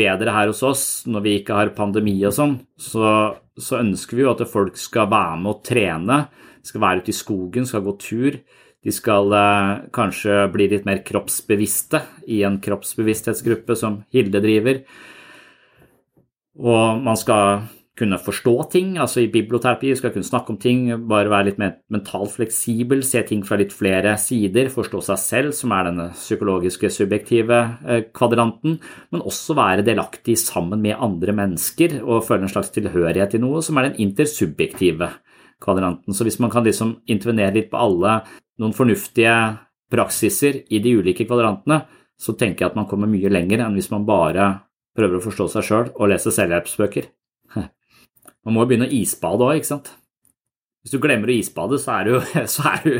bedre 0.00 0.34
her 0.34 0.50
hos 0.50 0.62
oss 0.66 0.84
når 1.08 1.24
vi 1.26 1.34
ikke 1.40 1.56
har 1.58 1.74
pandemi 1.76 2.16
og 2.26 2.34
sånn, 2.36 2.56
så, 2.80 3.36
så, 3.58 3.80
ønsker 3.82 4.18
vi 4.18 4.24
jo 4.24 4.32
at 4.32 4.44
folk 4.50 4.78
skal 4.80 5.10
være 5.12 5.38
med 5.42 5.52
og 5.52 5.62
trene, 5.66 6.18
skal 6.66 6.84
være 6.84 7.04
ute 7.04 7.12
i 7.12 7.16
skogen, 7.20 7.68
skal 7.68 7.84
gå 7.86 7.96
tur. 8.00 8.40
De 8.80 8.92
skal 8.96 9.34
eh, 9.36 9.72
kanskje 9.92 10.46
bli 10.54 10.70
litt 10.72 10.86
mer 10.88 11.02
kroppsbevisste 11.04 12.00
i 12.32 12.40
en 12.48 12.56
kroppsbevissthetsgruppe 12.64 13.76
som 13.76 14.00
Hilde 14.14 14.40
driver. 14.40 14.80
Og 16.60 17.02
man 17.04 17.18
skal 17.20 17.66
kunne 18.00 18.18
forstå 18.20 18.54
ting. 18.72 18.94
altså 18.98 19.20
I 19.20 19.30
biblioterapi 19.32 19.92
skal 19.96 20.12
kunne 20.14 20.26
snakke 20.26 20.54
om 20.54 20.58
ting, 20.60 20.88
bare 21.08 21.30
være 21.30 21.50
litt 21.50 21.60
mer 21.60 21.76
mentalt 21.92 22.32
fleksibel, 22.32 23.04
se 23.04 23.22
ting 23.28 23.44
fra 23.46 23.58
litt 23.60 23.74
flere 23.76 24.16
sider, 24.18 24.72
forstå 24.72 25.02
seg 25.10 25.20
selv, 25.22 25.54
som 25.56 25.74
er 25.76 25.90
denne 25.90 26.08
psykologiske 26.16 26.90
subjektive 26.94 27.60
eh, 27.86 28.04
kvadranten, 28.16 28.78
men 29.12 29.26
også 29.26 29.56
være 29.58 29.84
delaktig 29.86 30.38
sammen 30.40 30.82
med 30.82 30.98
andre 30.98 31.36
mennesker 31.36 32.00
og 32.00 32.24
føle 32.26 32.48
en 32.48 32.54
slags 32.54 32.72
tilhørighet 32.74 33.36
til 33.36 33.44
noe, 33.44 33.62
som 33.62 33.78
er 33.78 33.90
den 33.90 34.00
intersubjektive 34.08 35.12
kvadranten. 35.60 36.16
Så 36.16 36.24
hvis 36.24 36.40
man 36.40 36.52
kan 36.52 36.64
liksom 36.64 36.96
intervenere 37.06 37.58
litt 37.60 37.70
på 37.70 37.80
alle 37.80 38.22
noen 38.60 38.76
fornuftige 38.76 39.36
praksiser 39.90 40.64
i 40.70 40.80
de 40.82 40.96
ulike 41.00 41.26
kvadrantene, 41.28 41.82
så 42.20 42.36
tenker 42.36 42.64
jeg 42.64 42.72
at 42.72 42.80
man 42.80 42.88
kommer 42.88 43.08
mye 43.10 43.32
lenger 43.32 43.64
enn 43.64 43.76
hvis 43.78 43.90
man 43.92 44.04
bare 44.08 44.52
prøver 44.96 45.18
å 45.18 45.24
forstå 45.24 45.48
seg 45.54 45.66
sjøl 45.66 45.88
og 45.94 46.10
lese 46.12 46.32
selvhjelpsbøker. 46.34 47.08
Man 48.46 48.56
må 48.56 48.64
jo 48.64 48.70
begynne 48.70 48.88
å 48.88 48.94
isbade 48.96 49.46
òg, 49.46 49.60
ikke 49.60 49.72
sant? 49.74 49.92
Hvis 50.80 50.94
du 50.94 51.00
glemmer 51.02 51.28
å 51.28 51.36
isbade, 51.36 51.76
så 51.80 51.98
er 51.98 52.08
du, 52.08 52.14
så 52.54 52.66
er 52.72 52.84
du, 52.86 52.94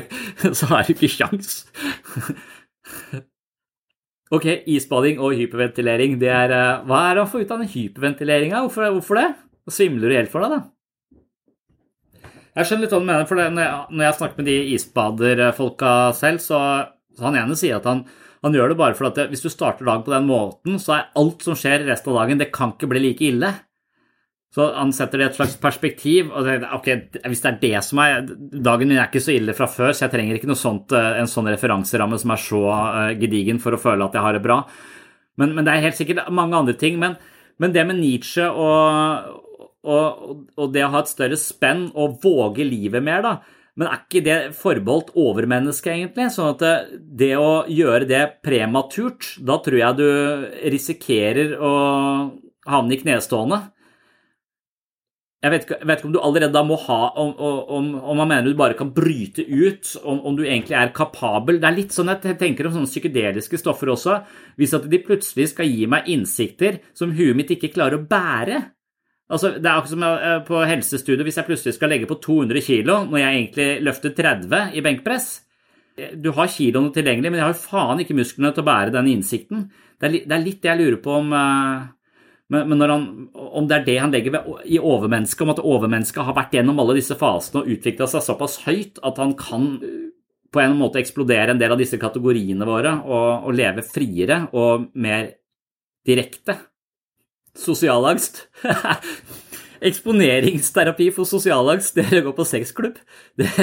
så 0.53 0.69
er 0.77 0.87
du 0.87 0.95
ikke 0.97 1.15
kjangs. 1.17 1.61
Ok, 4.31 4.45
isbading 4.71 5.19
og 5.19 5.35
hyperventilering. 5.35 6.13
Det 6.21 6.29
er, 6.31 6.53
eh, 6.55 6.83
hva 6.87 7.01
er 7.09 7.17
det 7.19 7.23
å 7.25 7.31
få 7.33 7.41
ut 7.43 7.51
av 7.51 7.65
den 7.65 7.71
hyperventileringa? 7.73 8.61
Hvorfor, 8.63 8.93
hvorfor, 8.95 9.19
det? 9.19 9.73
Svimler 9.75 10.07
du 10.07 10.15
helt 10.15 10.31
for 10.31 10.47
deg, 10.47 10.53
da? 10.55 12.31
Jeg 12.55 12.69
skjønner 12.69 12.85
litt 12.85 12.95
hva 12.95 13.01
du 13.03 13.09
mener, 13.09 13.27
for 13.27 13.41
når 13.41 13.65
jeg, 13.65 13.81
når 13.91 14.05
jeg 14.07 14.17
snakker 14.21 14.39
med 14.39 14.47
de 14.47 14.57
isbaderfolka 14.77 15.91
selv, 16.19 16.43
så, 16.45 16.61
så 17.19 17.27
han 17.27 17.41
ene 17.43 17.59
sier 17.59 17.81
at 17.81 17.89
han, 17.91 18.05
han 18.47 18.55
gjør 18.55 18.71
det 18.71 18.79
bare 18.79 18.99
for 18.99 19.11
at 19.11 19.19
det, 19.19 19.27
hvis 19.35 19.43
du 19.43 19.51
starter 19.51 19.87
dagen 19.87 20.07
på 20.07 20.15
den 20.15 20.31
måten, 20.31 20.79
så 20.83 20.95
er 21.01 21.11
alt 21.19 21.43
som 21.47 21.59
skjer 21.59 21.89
resten 21.91 22.15
av 22.15 22.23
dagen, 22.23 22.39
det 22.39 22.53
kan 22.55 22.77
ikke 22.77 22.91
bli 22.91 23.03
like 23.09 23.27
ille. 23.33 23.51
Så 24.51 24.67
han 24.75 24.91
setter 24.91 25.21
det 25.21 25.27
i 25.27 25.29
et 25.31 25.37
slags 25.39 25.57
perspektiv. 25.63 26.31
og 26.35 26.47
tenker, 26.47 26.73
ok, 26.75 26.89
Hvis 27.31 27.43
det 27.43 27.51
er 27.51 27.59
det 27.61 27.85
som 27.87 27.99
er 28.03 28.23
Dagen 28.27 28.89
min 28.89 28.99
er 28.99 29.07
ikke 29.07 29.23
så 29.23 29.37
ille 29.37 29.55
fra 29.55 29.69
før, 29.71 29.93
så 29.95 30.07
jeg 30.07 30.15
trenger 30.17 30.39
ikke 30.39 30.57
sånt, 30.59 30.93
eh, 30.93 31.21
en 31.21 31.31
sånn 31.31 31.47
referanseramme 31.47 32.19
som 32.19 32.31
er 32.35 32.43
så 32.43 32.63
uh, 32.67 33.13
gedigen 33.15 33.61
for 33.63 33.75
å 33.75 33.81
føle 33.81 34.05
at 34.05 34.15
jeg 34.15 34.23
har 34.23 34.35
det 34.35 34.43
bra. 34.43 34.65
Men, 35.39 35.55
men 35.55 35.65
det 35.65 35.73
er 35.73 35.87
helt 35.87 36.01
sikkert 36.01 36.27
mange 36.35 36.59
andre 36.59 36.75
ting. 36.75 36.99
Men, 36.99 37.15
men 37.63 37.73
det 37.73 37.87
med 37.87 38.01
Nietzsche 38.01 38.51
og, 38.51 39.39
og, 39.87 40.45
og, 40.57 40.67
det 40.75 40.85
å 40.85 40.93
ha 40.97 41.05
et 41.05 41.15
større 41.15 41.39
spenn 41.39 41.93
og 41.95 42.19
våge 42.25 42.67
livet 42.67 43.07
mer, 43.07 43.23
da. 43.23 43.39
Men 43.79 43.87
er 43.87 44.03
ikke 44.03 44.27
det 44.27 44.39
forbeholdt 44.59 45.15
overmennesket, 45.15 45.95
egentlig? 45.95 46.27
Sånn 46.35 46.57
at 46.57 46.63
det, 46.65 47.01
det 47.23 47.35
å 47.39 47.69
gjøre 47.71 48.09
det 48.11 48.25
prematurt, 48.43 49.37
da 49.39 49.61
tror 49.63 49.79
jeg 49.79 50.01
du 50.01 50.09
risikerer 50.75 51.55
å 51.55 51.75
havne 52.67 52.99
i 52.99 53.01
knestående. 53.01 53.69
Jeg 55.41 55.53
vet, 55.55 55.63
ikke, 55.65 55.77
jeg 55.81 55.89
vet 55.89 56.01
ikke 56.01 56.09
om 56.11 56.13
du 56.13 56.21
allerede 56.21 56.53
da 56.53 56.61
må 56.69 56.77
ha 56.83 56.99
Om, 57.17 57.31
om, 57.41 57.87
om 58.13 58.19
man 58.21 58.29
mener 58.29 58.51
du 58.51 58.59
bare 58.59 58.77
kan 58.77 58.91
bryte 58.93 59.41
ut, 59.41 59.95
om, 60.05 60.19
om, 60.29 60.35
du 60.37 60.43
egentlig 60.45 60.77
er 60.77 60.93
kapabel. 60.93 61.57
Det 61.63 61.69
er 61.69 61.79
litt 61.79 61.95
sånn 61.97 62.13
jeg 62.13 62.37
tenker 62.41 62.69
om 62.69 62.75
sånne 62.75 62.91
psykedeliske 62.91 63.61
stoffer 63.63 63.89
også. 63.95 64.19
Hvis 64.61 64.75
at 64.77 64.85
de 64.93 65.01
plutselig 65.01 65.49
skal 65.55 65.71
gi 65.71 65.87
meg 65.89 66.11
innsikter 66.13 66.83
som 66.93 67.15
huet 67.17 67.39
mitt 67.39 67.55
ikke 67.57 67.73
klarer 67.73 67.97
å 67.97 68.05
bære. 68.11 68.61
Altså, 69.31 69.55
det 69.57 69.65
er 69.65 69.79
akkurat 69.79 69.95
som 69.95 70.05
eh, 70.11 70.41
på 70.45 70.61
helsestudio 70.67 71.25
hvis 71.25 71.39
jeg 71.41 71.49
plutselig 71.49 71.77
skal 71.77 71.93
legge 71.95 72.11
på 72.11 72.19
200 72.21 72.67
kg 72.67 72.91
når 73.09 73.23
jeg 73.23 73.39
egentlig 73.39 73.69
løfter 73.87 74.13
30 74.19 74.77
i 74.77 74.83
benkpress. 74.85 75.31
Du 76.21 76.31
har 76.37 76.53
kiloene 76.53 76.93
tilgjengelig, 76.93 77.33
men 77.33 77.41
jeg 77.41 77.47
har 77.47 77.55
jo 77.55 77.63
faen 77.65 78.05
ikke 78.05 78.17
musklene 78.19 78.53
til 78.53 78.65
å 78.65 78.69
bære 78.69 78.93
den 78.93 79.09
innsikten. 79.15 79.65
Det 80.01 80.11
er, 80.11 80.43
litt 80.43 80.61
det 80.61 80.71
jeg 80.71 80.81
lurer 80.81 81.01
på 81.05 81.17
om 81.17 81.33
uh, 81.37 81.89
men, 82.51 82.67
men 82.69 82.83
han, 82.83 83.05
om 83.35 83.67
det 83.71 83.77
er 83.77 83.85
det 83.87 83.99
han 84.03 84.15
legger 84.15 84.35
ved, 84.35 84.49
i 84.67 84.81
overmennesket, 84.83 85.45
om 85.45 85.53
at 85.55 85.63
overmennesket 85.63 86.27
har 86.27 86.37
vært 86.37 86.57
gjennom 86.57 86.81
alle 86.83 86.97
disse 86.99 87.17
fasene 87.19 87.63
og 87.63 87.71
utvikla 87.77 88.09
seg 88.11 88.25
såpass 88.27 88.61
høyt 88.67 88.99
at 89.07 89.21
han 89.23 89.37
kan 89.39 89.77
på 90.51 90.63
en 90.63 90.75
måte 90.79 90.99
eksplodere 90.99 91.55
en 91.55 91.61
del 91.61 91.71
av 91.71 91.79
disse 91.79 91.99
kategoriene 92.01 92.67
våre 92.67 92.97
og, 93.05 93.47
og 93.47 93.55
leve 93.55 93.85
friere 93.87 94.43
og 94.51 94.89
mer 94.99 95.31
direkte. 96.07 96.57
Sosialangst. 97.59 98.49
Eksponeringsterapi 99.91 101.09
for 101.15 101.29
sosialangst, 101.29 101.95
det 101.97 102.09
er 102.11 102.21
å 102.21 102.27
gå 102.29 102.35
på 102.37 102.49
sexklubb. 102.49 102.99
Det 103.39 103.49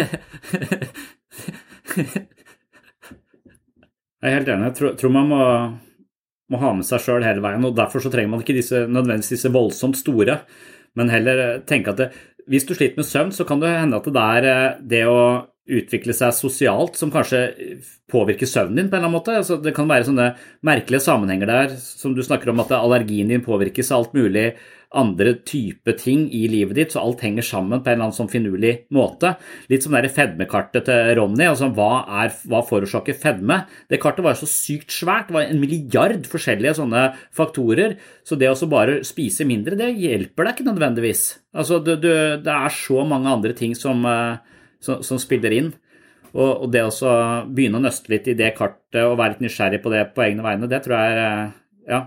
Jeg 4.17 4.31
er 4.31 4.39
helt 4.39 4.49
enig. 4.49 4.65
Jeg 4.71 4.75
tror, 4.79 4.95
tror 4.97 5.11
man 5.13 5.27
må 5.29 5.41
må 6.51 6.61
ha 6.61 6.71
med 6.75 6.87
seg 6.87 7.03
sjøl 7.03 7.25
hele 7.25 7.43
veien. 7.43 7.65
og 7.67 7.75
Derfor 7.77 8.03
så 8.03 8.11
trenger 8.13 8.31
man 8.33 8.43
ikke 8.43 8.55
disse, 8.57 8.85
nødvendigvis 8.87 9.35
disse 9.35 9.51
voldsomt 9.53 9.99
store, 9.99 10.39
men 10.97 11.13
heller 11.13 11.43
eh, 11.43 11.59
tenke 11.67 11.93
at 11.93 12.01
det, 12.01 12.09
hvis 12.47 12.65
du 12.67 12.73
sliter 12.75 13.01
med 13.01 13.07
søvn, 13.07 13.35
så 13.35 13.45
kan 13.47 13.61
det 13.61 13.73
hende 13.75 13.99
at 13.99 14.07
det 14.07 14.25
er 14.37 14.49
eh, 14.51 14.81
det 14.95 15.03
å 15.11 15.21
utvikle 15.67 16.13
seg 16.15 16.31
sosialt 16.31 16.95
som 16.95 17.11
kanskje 17.11 17.41
påvirker 18.11 18.47
søvnen 18.47 18.79
din 18.79 18.87
på 18.87 18.95
en 18.95 19.01
eller 19.01 19.09
annen 19.09 19.17
måte. 19.17 19.35
Altså, 19.35 19.57
det 19.59 19.73
kan 19.75 19.89
være 19.89 20.07
sånne 20.07 20.29
merkelige 20.65 21.03
sammenhenger 21.03 21.49
der, 21.49 21.75
som 21.75 22.13
du 22.15 22.23
snakker 22.23 22.53
om 22.53 22.63
at 22.63 22.71
allergien 22.77 23.27
din 23.33 23.43
påvirkes 23.43 23.91
av 23.91 24.05
alt 24.05 24.15
mulig 24.15 24.45
andre 24.95 25.33
type 25.47 25.91
ting 25.99 26.27
i 26.31 26.45
livet 26.47 26.77
ditt, 26.77 26.93
så 26.93 27.01
alt 27.03 27.23
henger 27.25 27.43
sammen 27.45 27.81
på 27.81 27.89
en 27.89 27.97
eller 27.97 28.07
annen 28.07 28.15
sånn 28.15 28.31
finurlig 28.31 28.73
måte. 28.95 29.33
Litt 29.71 29.83
som 29.83 29.95
det 29.97 30.13
fedmekartet 30.15 30.87
til 30.87 31.11
Ronny. 31.19 31.43
altså 31.47 31.69
hva, 31.75 32.05
hva 32.47 32.61
forårsaker 32.67 33.17
fedme? 33.19 33.61
Det 33.91 33.99
kartet 34.01 34.25
var 34.25 34.37
så 34.39 34.47
sykt 34.49 34.93
svært. 34.95 35.27
Det 35.27 35.37
var 35.37 35.49
en 35.49 35.59
milliard 35.59 36.29
forskjellige 36.31 36.77
sånne 36.79 37.03
faktorer. 37.35 37.97
Så 38.23 38.39
det 38.39 38.51
å 38.51 38.71
bare 38.71 39.01
spise 39.07 39.47
mindre, 39.47 39.75
det 39.79 39.91
hjelper 39.99 40.47
deg 40.47 40.55
ikke 40.55 40.69
nødvendigvis. 40.69 41.25
Altså, 41.57 41.81
du, 41.83 41.95
du, 41.99 42.11
det 42.43 42.53
er 42.53 42.71
så 42.73 43.03
mange 43.07 43.31
andre 43.31 43.53
ting 43.57 43.75
som, 43.75 44.05
eh, 44.07 44.63
som, 44.83 45.03
som 45.03 45.19
spiller 45.19 45.55
inn. 45.57 45.73
Og, 46.37 46.49
og 46.65 46.67
det 46.71 46.83
å 46.85 47.13
begynne 47.47 47.79
å 47.79 47.83
nøste 47.83 48.11
litt 48.13 48.27
i 48.29 48.35
det 48.37 48.53
kartet 48.57 49.03
og 49.03 49.17
være 49.19 49.35
litt 49.35 49.47
nysgjerrig 49.47 49.79
på 49.83 49.91
det 49.93 50.03
på 50.13 50.25
egne 50.25 50.45
vegne, 50.45 50.69
det 50.69 50.83
tror 50.85 50.99
jeg 50.99 51.15
er 51.15 51.23
eh, 51.23 51.55
ja. 51.87 52.01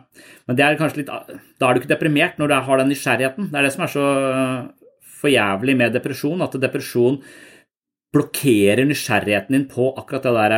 Men 0.46 0.58
det 0.58 0.64
er 0.64 0.78
kanskje 0.80 1.02
litt 1.02 1.10
Da 1.10 1.68
er 1.68 1.74
du 1.74 1.80
ikke 1.80 1.94
deprimert 1.94 2.40
når 2.40 2.50
du 2.50 2.56
har 2.66 2.80
den 2.80 2.90
nysgjerrigheten. 2.92 3.48
Det 3.50 3.58
er 3.58 3.66
det 3.66 3.72
som 3.74 3.84
er 3.86 3.92
så 3.92 4.06
for 5.20 5.32
jævlig 5.32 5.76
med 5.76 5.94
depresjon, 5.96 6.40
at 6.44 6.56
depresjon 6.60 7.20
blokkerer 8.14 8.86
nysgjerrigheten 8.88 9.56
din 9.56 9.68
på 9.70 9.90
akkurat 10.00 10.26
det 10.26 10.32
der, 10.36 10.54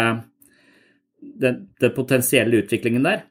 den, 1.43 1.61
den 1.83 1.95
potensielle 1.97 2.63
utviklingen 2.63 3.05
der. 3.07 3.27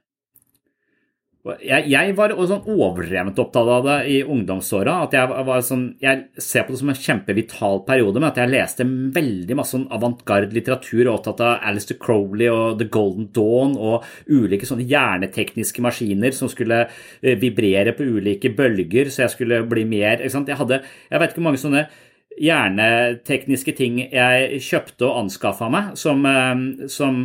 Jeg, 1.42 1.88
jeg, 1.90 2.14
var 2.14 2.36
sånn 2.38 2.68
overdrevent 2.70 3.40
opptatt 3.42 3.70
av 3.74 3.86
det 3.88 3.96
i 4.14 4.18
ungdomsåra. 4.22 5.00
Jeg 5.10 5.64
sånn, 5.66 5.88
jeg 6.04 6.28
ser 6.38 6.68
på 6.68 6.76
det 6.76 6.82
som 6.84 6.92
en 6.94 7.00
kjempevital 7.00 7.82
periode, 7.88 8.22
men 8.22 8.30
at 8.30 8.38
jeg 8.38 8.52
leste 8.52 8.86
veldig 9.16 9.58
masse 9.58 9.74
sånn 9.74 9.88
avantgarde 9.96 10.54
litteratur 10.54 11.08
og 11.08 11.16
opptatt 11.16 11.42
av 11.42 11.66
Alistair 11.72 11.98
Crowley 12.04 12.52
og 12.54 12.78
The 12.78 12.86
Golden 12.94 13.32
Dawn 13.34 13.74
og 13.74 14.06
ulike 14.30 14.70
sånne 14.70 14.86
hjernetekniske 14.92 15.82
maskiner 15.82 16.38
som 16.38 16.52
skulle 16.52 16.84
eh, 16.86 17.34
vibrere 17.42 17.96
på 17.98 18.06
ulike 18.06 18.54
bølger, 18.54 19.10
så 19.10 19.26
jeg 19.26 19.36
skulle 19.40 19.64
bli 19.66 19.88
mer 19.90 20.22
Jeg 20.22 20.62
hadde 20.62 20.82
jeg 21.10 21.20
vet 21.20 21.32
ikke 21.32 21.42
hvor 21.42 21.50
mange 21.50 21.64
sånne 21.64 21.88
hjernetekniske 22.38 23.74
ting 23.82 23.98
jeg 24.04 24.62
kjøpte 24.62 25.10
og 25.10 25.24
anskaffa 25.26 25.74
meg, 25.74 25.94
som, 25.98 26.22
eh, 26.30 26.86
som 26.86 27.24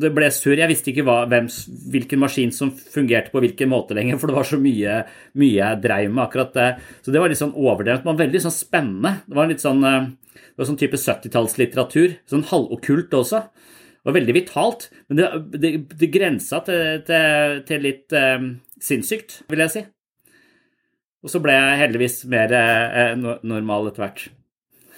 det 0.00 0.10
ble 0.14 0.28
surr. 0.32 0.58
Jeg 0.60 0.70
visste 0.70 0.90
ikke 0.92 1.04
hva, 1.06 1.22
hvem, 1.30 1.46
hvilken 1.94 2.20
maskin 2.22 2.52
som 2.54 2.72
fungerte 2.72 3.32
på 3.32 3.42
hvilken 3.44 3.70
måte 3.72 3.96
lenger, 3.96 4.18
for 4.20 4.30
det 4.30 4.36
var 4.38 4.48
så 4.48 4.58
mye, 4.60 4.98
mye 5.40 5.56
jeg 5.58 5.80
dreiv 5.84 6.12
med 6.12 6.24
akkurat 6.26 6.52
det. 6.56 6.68
Så 7.04 7.14
det 7.14 7.22
var 7.22 7.32
litt 7.32 7.40
sånn 7.40 7.56
overdrevet, 7.56 8.06
men 8.06 8.20
veldig 8.20 8.42
sånn 8.44 8.56
spennende. 8.56 9.16
Det 9.28 9.38
var 9.38 9.50
litt 9.50 9.64
sånn, 9.64 9.82
eh, 9.88 10.10
det 10.34 10.60
var 10.60 10.70
sånn 10.70 10.80
type 10.80 11.00
70-tallslitteratur. 11.00 12.18
Sånn 12.30 12.46
halvokkult 12.50 13.16
også. 13.20 13.42
Det 13.44 14.10
var 14.10 14.18
veldig 14.18 14.36
vitalt, 14.36 14.90
men 15.08 15.20
det, 15.20 15.28
det, 15.56 15.74
det 15.96 16.12
grensa 16.12 16.60
til, 16.66 16.98
til, 17.08 17.60
til 17.64 17.86
litt 17.86 18.12
um, 18.12 18.50
sinnssykt, 18.84 19.38
vil 19.48 19.62
jeg 19.64 19.72
si. 19.72 19.82
Og 21.24 21.32
så 21.32 21.40
ble 21.40 21.54
jeg 21.56 21.78
heldigvis 21.80 22.18
mer 22.28 22.52
eh, 22.52 23.14
normal 23.16 23.88
etter 23.88 24.04
hvert. 24.04 24.26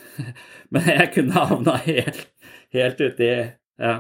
men 0.75 0.91
jeg 0.91 1.13
kunne 1.15 1.45
havna 1.53 1.77
helt, 1.85 2.27
helt 2.75 3.05
uti 3.05 3.31
ja. 3.31 3.95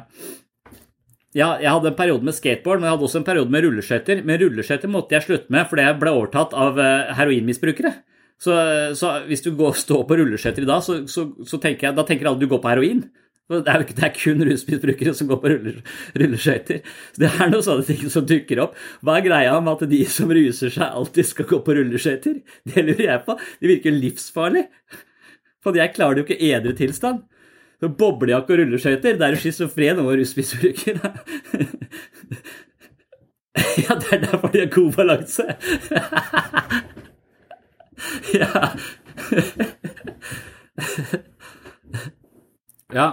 Ja, 1.36 1.50
jeg 1.60 1.68
hadde 1.68 1.90
en 1.90 1.98
periode 1.98 2.24
med 2.24 2.36
skateboard, 2.36 2.80
men 2.80 2.88
jeg 2.88 2.96
hadde 2.96 3.04
også 3.10 3.20
en 3.20 3.26
periode 3.26 3.52
med 3.52 3.64
rulleskøyter. 3.66 4.22
Men 4.24 4.38
rulleskøyter 4.40 4.88
måtte 4.88 5.16
jeg 5.16 5.26
slutte 5.26 5.52
med 5.52 5.68
fordi 5.68 5.84
jeg 5.84 5.98
ble 6.00 6.14
overtatt 6.16 6.56
av 6.56 6.80
eh, 6.80 7.12
heroinmisbrukere. 7.18 7.92
Så, 8.40 8.56
så 8.96 9.12
hvis 9.28 9.44
du 9.44 9.50
går, 9.56 9.76
står 9.76 10.04
på 10.08 10.16
rulleskøyter 10.20 10.64
i 10.64 10.68
dag, 10.68 10.82
så, 10.84 11.02
så, 11.08 11.28
så, 11.44 11.60
tenker 11.60 11.88
jeg, 11.88 11.96
da 11.96 12.04
tenker 12.08 12.30
alle 12.30 12.40
du 12.40 12.48
går 12.48 12.62
på 12.64 12.72
heroin. 12.72 13.04
Det 13.52 13.60
er, 13.70 13.84
det 13.86 14.02
er 14.02 14.16
kun 14.16 14.42
rusmisbrukere 14.48 15.12
som 15.14 15.28
går 15.30 15.42
på 15.42 15.52
rulleskøyter. 16.22 16.80
Det 17.20 17.28
er 17.28 17.52
noen 17.52 17.64
sånne 17.68 17.84
ting 17.86 18.08
som 18.12 18.24
dukker 18.26 18.64
opp. 18.64 18.80
Hva 19.04 19.20
er 19.20 19.28
greia 19.28 19.60
med 19.60 19.76
at 19.76 19.92
de 19.92 20.02
som 20.10 20.32
ruser 20.32 20.72
seg, 20.72 20.88
alltid 20.88 21.30
skal 21.34 21.50
gå 21.52 21.60
på 21.68 21.76
rulleskøyter? 21.76 22.40
Det 22.72 22.88
lurer 22.88 23.08
jeg 23.10 23.24
på. 23.28 23.36
Det 23.60 23.74
virker 23.76 24.00
livsfarlig. 24.00 24.66
For 25.60 25.76
jeg 25.76 25.92
klarer 25.92 26.16
det 26.16 26.24
jo 26.24 26.30
ikke 26.30 26.42
i 26.42 26.52
edru 26.56 26.72
tilstand. 26.80 27.26
Så 27.80 27.88
boblejakke 27.92 28.52
og 28.54 28.58
rulleskøyter, 28.62 29.18
da 29.20 29.24
er 29.26 29.32
du 29.36 29.40
schizofren 29.40 29.98
og 30.00 30.06
rusmisbruker. 30.16 30.96
ja, 33.84 33.92
det 34.00 34.10
er 34.12 34.20
derfor 34.24 34.48
de 34.54 34.62
har 34.62 34.70
god 34.72 34.90
balanse. 34.96 35.44
ja. 38.40 38.46
ja. 42.98 43.08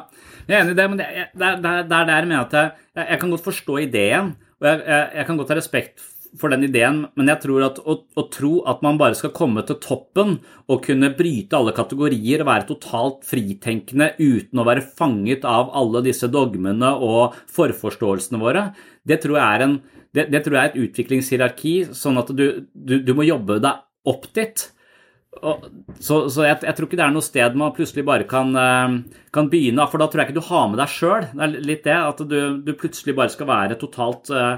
Jeg 0.48 0.56
er 0.58 0.62
enig 0.62 0.74
i 0.74 0.80
det, 0.80 0.90
men 0.92 1.00
det, 1.00 1.08
er 1.08 1.26
der, 1.40 1.62
der, 1.62 1.98
er 1.98 2.06
der 2.08 2.26
med 2.28 2.38
at 2.40 2.54
jeg, 2.54 2.72
jeg, 2.96 3.20
kan 3.20 3.30
godt 3.30 3.44
forstå 3.44 3.78
ideen. 3.78 4.36
Og 4.62 4.68
jeg, 4.68 4.84
jeg, 4.88 5.10
jeg 5.16 5.26
kan 5.26 5.38
godt 5.38 5.50
ha 5.50 5.56
respekt 5.60 6.13
for 6.40 6.54
den 6.54 6.66
ideen, 6.66 7.04
men 7.18 7.30
jeg 7.30 7.42
tror 7.44 7.66
at 7.68 7.80
å, 7.80 7.96
å, 8.18 8.26
tro 8.34 8.54
at 8.70 8.82
man 8.86 8.98
bare 9.00 9.18
skal 9.18 9.34
komme 9.36 9.62
til 9.68 9.78
toppen 9.84 10.40
og 10.66 10.84
kunne 10.86 11.12
bryte 11.18 11.58
alle 11.58 11.76
kategorier 11.76 12.42
og 12.42 12.50
være 12.50 12.68
totalt 12.72 13.22
fritenkende 13.28 14.12
uten 14.18 14.62
å 14.62 14.68
være 14.68 14.86
fanget 14.98 15.46
av 15.46 15.72
alle 15.78 16.04
disse 16.06 16.30
dogmene 16.34 16.94
og 16.98 17.38
forforståelsene 17.54 18.42
våre, 18.42 18.68
det 19.06 19.22
tror 19.24 19.40
jeg 19.40 19.46
er, 19.46 19.66
en, 19.68 19.80
det, 20.16 20.30
det 20.34 20.44
tror 20.46 20.58
jeg 20.58 20.64
er 20.64 20.72
et 20.74 20.84
utviklingshierarki, 20.88 21.76
sånn 21.98 22.22
at 22.22 22.32
du, 22.34 22.46
du, 22.74 23.00
du 23.04 23.14
må 23.18 23.28
jobbe 23.28 23.62
deg 23.64 23.84
opp 24.10 24.30
dit. 24.36 24.68
Og, 25.42 25.66
så, 25.98 26.20
så 26.30 26.46
jeg, 26.46 26.60
jeg, 26.62 26.76
tror 26.78 26.88
ikke 26.88 27.00
det 27.00 27.06
er 27.08 27.14
noe 27.16 27.26
sted 27.26 27.58
man 27.58 27.74
plutselig 27.76 28.06
bare 28.06 28.28
kan, 28.30 28.54
eh, 28.60 29.24
kan 29.34 29.50
begynne, 29.52 29.88
for 29.90 30.02
da 30.02 30.08
tror 30.08 30.22
jeg 30.22 30.32
ikke 30.32 30.40
du 30.40 30.48
har 30.50 30.70
med 30.70 30.80
deg 30.82 30.94
sjøl. 30.94 31.28
Det 31.32 31.46
er 31.46 31.68
litt 31.72 31.84
det, 31.88 31.98
at 31.98 32.24
du, 32.30 32.40
du, 32.64 32.72
plutselig 32.80 33.18
bare 33.18 33.34
skal 33.34 33.50
være 33.50 33.80
totalt 33.82 34.30
uh, 34.34 34.58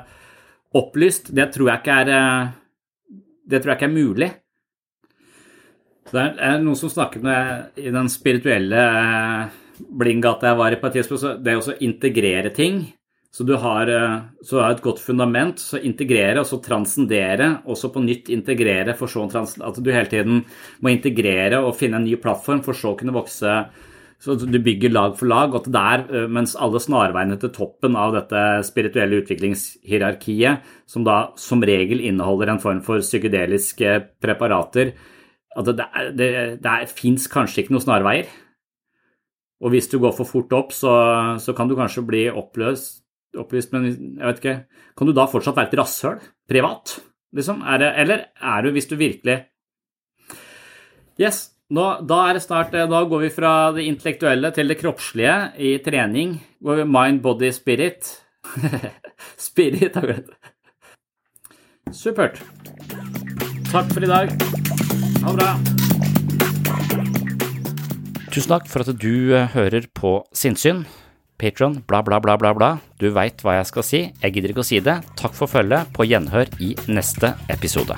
opplyst, 0.76 1.32
det 1.36 1.52
tror 1.54 1.72
jeg 1.72 1.84
ikke 1.84 2.00
er, 2.04 2.12
eh, 2.16 3.20
det 3.46 3.62
tror 3.62 3.74
jeg 3.74 3.80
ikke 3.80 3.92
er 3.92 3.96
mulig. 3.96 4.32
Så 6.06 6.18
det 6.20 6.26
er 6.46 6.60
noen 6.62 6.78
som 6.78 6.92
snakket 6.92 7.24
med 7.26 7.80
i 7.82 7.94
den 7.94 8.12
spirituelle 8.14 8.84
eh, 9.00 9.56
blindgata 9.90 10.52
jeg 10.52 10.60
var 10.60 10.76
i 10.76 10.80
på 10.80 10.92
et 10.92 11.00
tidspunkt, 11.00 11.42
det 11.44 11.58
å 11.58 11.80
integrere 11.84 12.54
ting. 12.54 12.86
Så 13.36 13.44
du 13.44 13.58
har, 13.60 13.90
eh, 13.92 14.20
så 14.48 14.62
har 14.62 14.72
et 14.72 14.84
godt 14.84 15.02
fundament, 15.04 15.60
så 15.60 15.82
integrere 15.84 16.40
og 16.40 16.48
så 16.48 16.62
transcendere, 16.64 17.50
og 17.66 17.76
så 17.76 17.90
på 17.92 18.04
nytt 18.04 18.30
integrere, 18.32 18.96
for 18.96 19.12
så 19.12 19.26
at 19.28 19.82
du 19.84 19.92
hele 19.92 20.08
tiden 20.08 20.46
må 20.80 20.94
integrere 20.94 21.60
og 21.60 21.76
finne 21.76 22.00
en 22.00 22.08
ny 22.08 22.16
plattform, 22.16 22.64
for 22.64 22.74
så 22.74 22.94
å 22.94 23.00
kunne 23.00 23.16
vokse 23.16 23.58
så 24.22 24.36
du 24.40 24.58
bygger 24.64 24.94
lag 24.94 25.18
for 25.20 25.30
lag, 25.30 25.54
og 25.54 25.68
der, 25.72 26.06
eh, 26.10 26.28
mens 26.32 26.56
alle 26.56 26.80
snarveiene 26.82 27.38
til 27.40 27.52
toppen 27.54 27.96
av 28.00 28.14
dette 28.16 28.64
spirituelle 28.66 29.22
utviklingshierarkiet, 29.22 30.64
som 30.88 31.04
da 31.04 31.32
som 31.36 31.62
regel 31.62 32.00
inneholder 32.00 32.54
en 32.54 32.64
form 32.64 32.82
for 32.82 33.04
psykedeliske 33.04 34.00
preparater, 34.24 34.94
at 35.56 35.66
det, 35.66 35.86
det, 36.18 36.30
det 36.64 36.90
fins 36.92 37.28
kanskje 37.32 37.64
ikke 37.64 37.76
noen 37.76 37.86
snarveier. 37.86 38.28
Og 39.64 39.72
hvis 39.72 39.88
du 39.92 40.00
går 40.00 40.14
for 40.18 40.28
fort 40.28 40.52
opp, 40.56 40.74
så, 40.76 40.92
så 41.40 41.56
kan 41.56 41.70
du 41.70 41.78
kanskje 41.78 42.04
bli 42.06 42.26
oppløst, 42.30 43.04
opplyst, 43.40 43.72
men 43.76 43.88
jeg 43.90 44.24
vet 44.24 44.38
ikke 44.40 44.60
Kan 44.96 45.10
du 45.10 45.12
da 45.16 45.26
fortsatt 45.28 45.58
være 45.58 45.68
et 45.68 45.78
rasshøl 45.80 46.22
privat? 46.48 47.00
Liksom? 47.36 47.64
Er 47.68 47.82
det, 47.82 47.90
eller 48.00 48.22
er 48.40 48.64
du, 48.64 48.72
hvis 48.72 48.88
du 48.88 48.96
virkelig 48.96 49.42
Yes. 51.20 51.55
Nå, 51.74 51.86
da 52.06 52.18
er 52.30 52.38
det 52.38 52.44
snart, 52.44 52.76
eh, 52.78 52.86
da 52.86 53.00
går 53.10 53.24
vi 53.24 53.32
fra 53.34 53.72
det 53.74 53.88
intellektuelle 53.90 54.52
til 54.54 54.70
det 54.70 54.78
kroppslige 54.78 55.38
i 55.58 55.78
trening. 55.82 56.38
Går 56.62 56.84
vi 56.84 56.86
mind, 56.86 57.24
body, 57.24 57.50
spirit. 57.52 58.22
spirit, 59.50 59.96
har 59.96 60.06
glemt. 60.06 60.30
Supert. 61.90 62.38
Takk 63.72 63.90
for 63.90 64.06
i 64.06 64.12
dag. 64.12 64.30
Ha 65.24 65.34
det 65.34 65.40
bra. 65.40 65.56
Tusen 68.30 68.52
takk 68.52 68.70
for 68.70 68.86
at 68.86 69.02
du 69.02 69.34
eh, 69.34 69.50
hører 69.58 69.90
på 69.90 70.20
Sinnsyn. 70.38 70.86
Patron, 71.42 71.82
bla, 71.88 72.04
bla, 72.06 72.22
bla, 72.22 72.38
bla, 72.38 72.54
bla. 72.54 72.72
Du 73.02 73.10
veit 73.10 73.42
hva 73.42 73.58
jeg 73.58 73.72
skal 73.74 73.90
si. 73.90 74.06
Jeg 74.22 74.38
gidder 74.38 74.54
ikke 74.54 74.62
å 74.62 74.70
si 74.70 74.84
det. 74.86 75.00
Takk 75.18 75.34
for 75.34 75.50
følget. 75.50 75.90
På 75.98 76.06
gjenhør 76.06 76.46
i 76.62 76.76
neste 76.86 77.34
episode. 77.50 77.98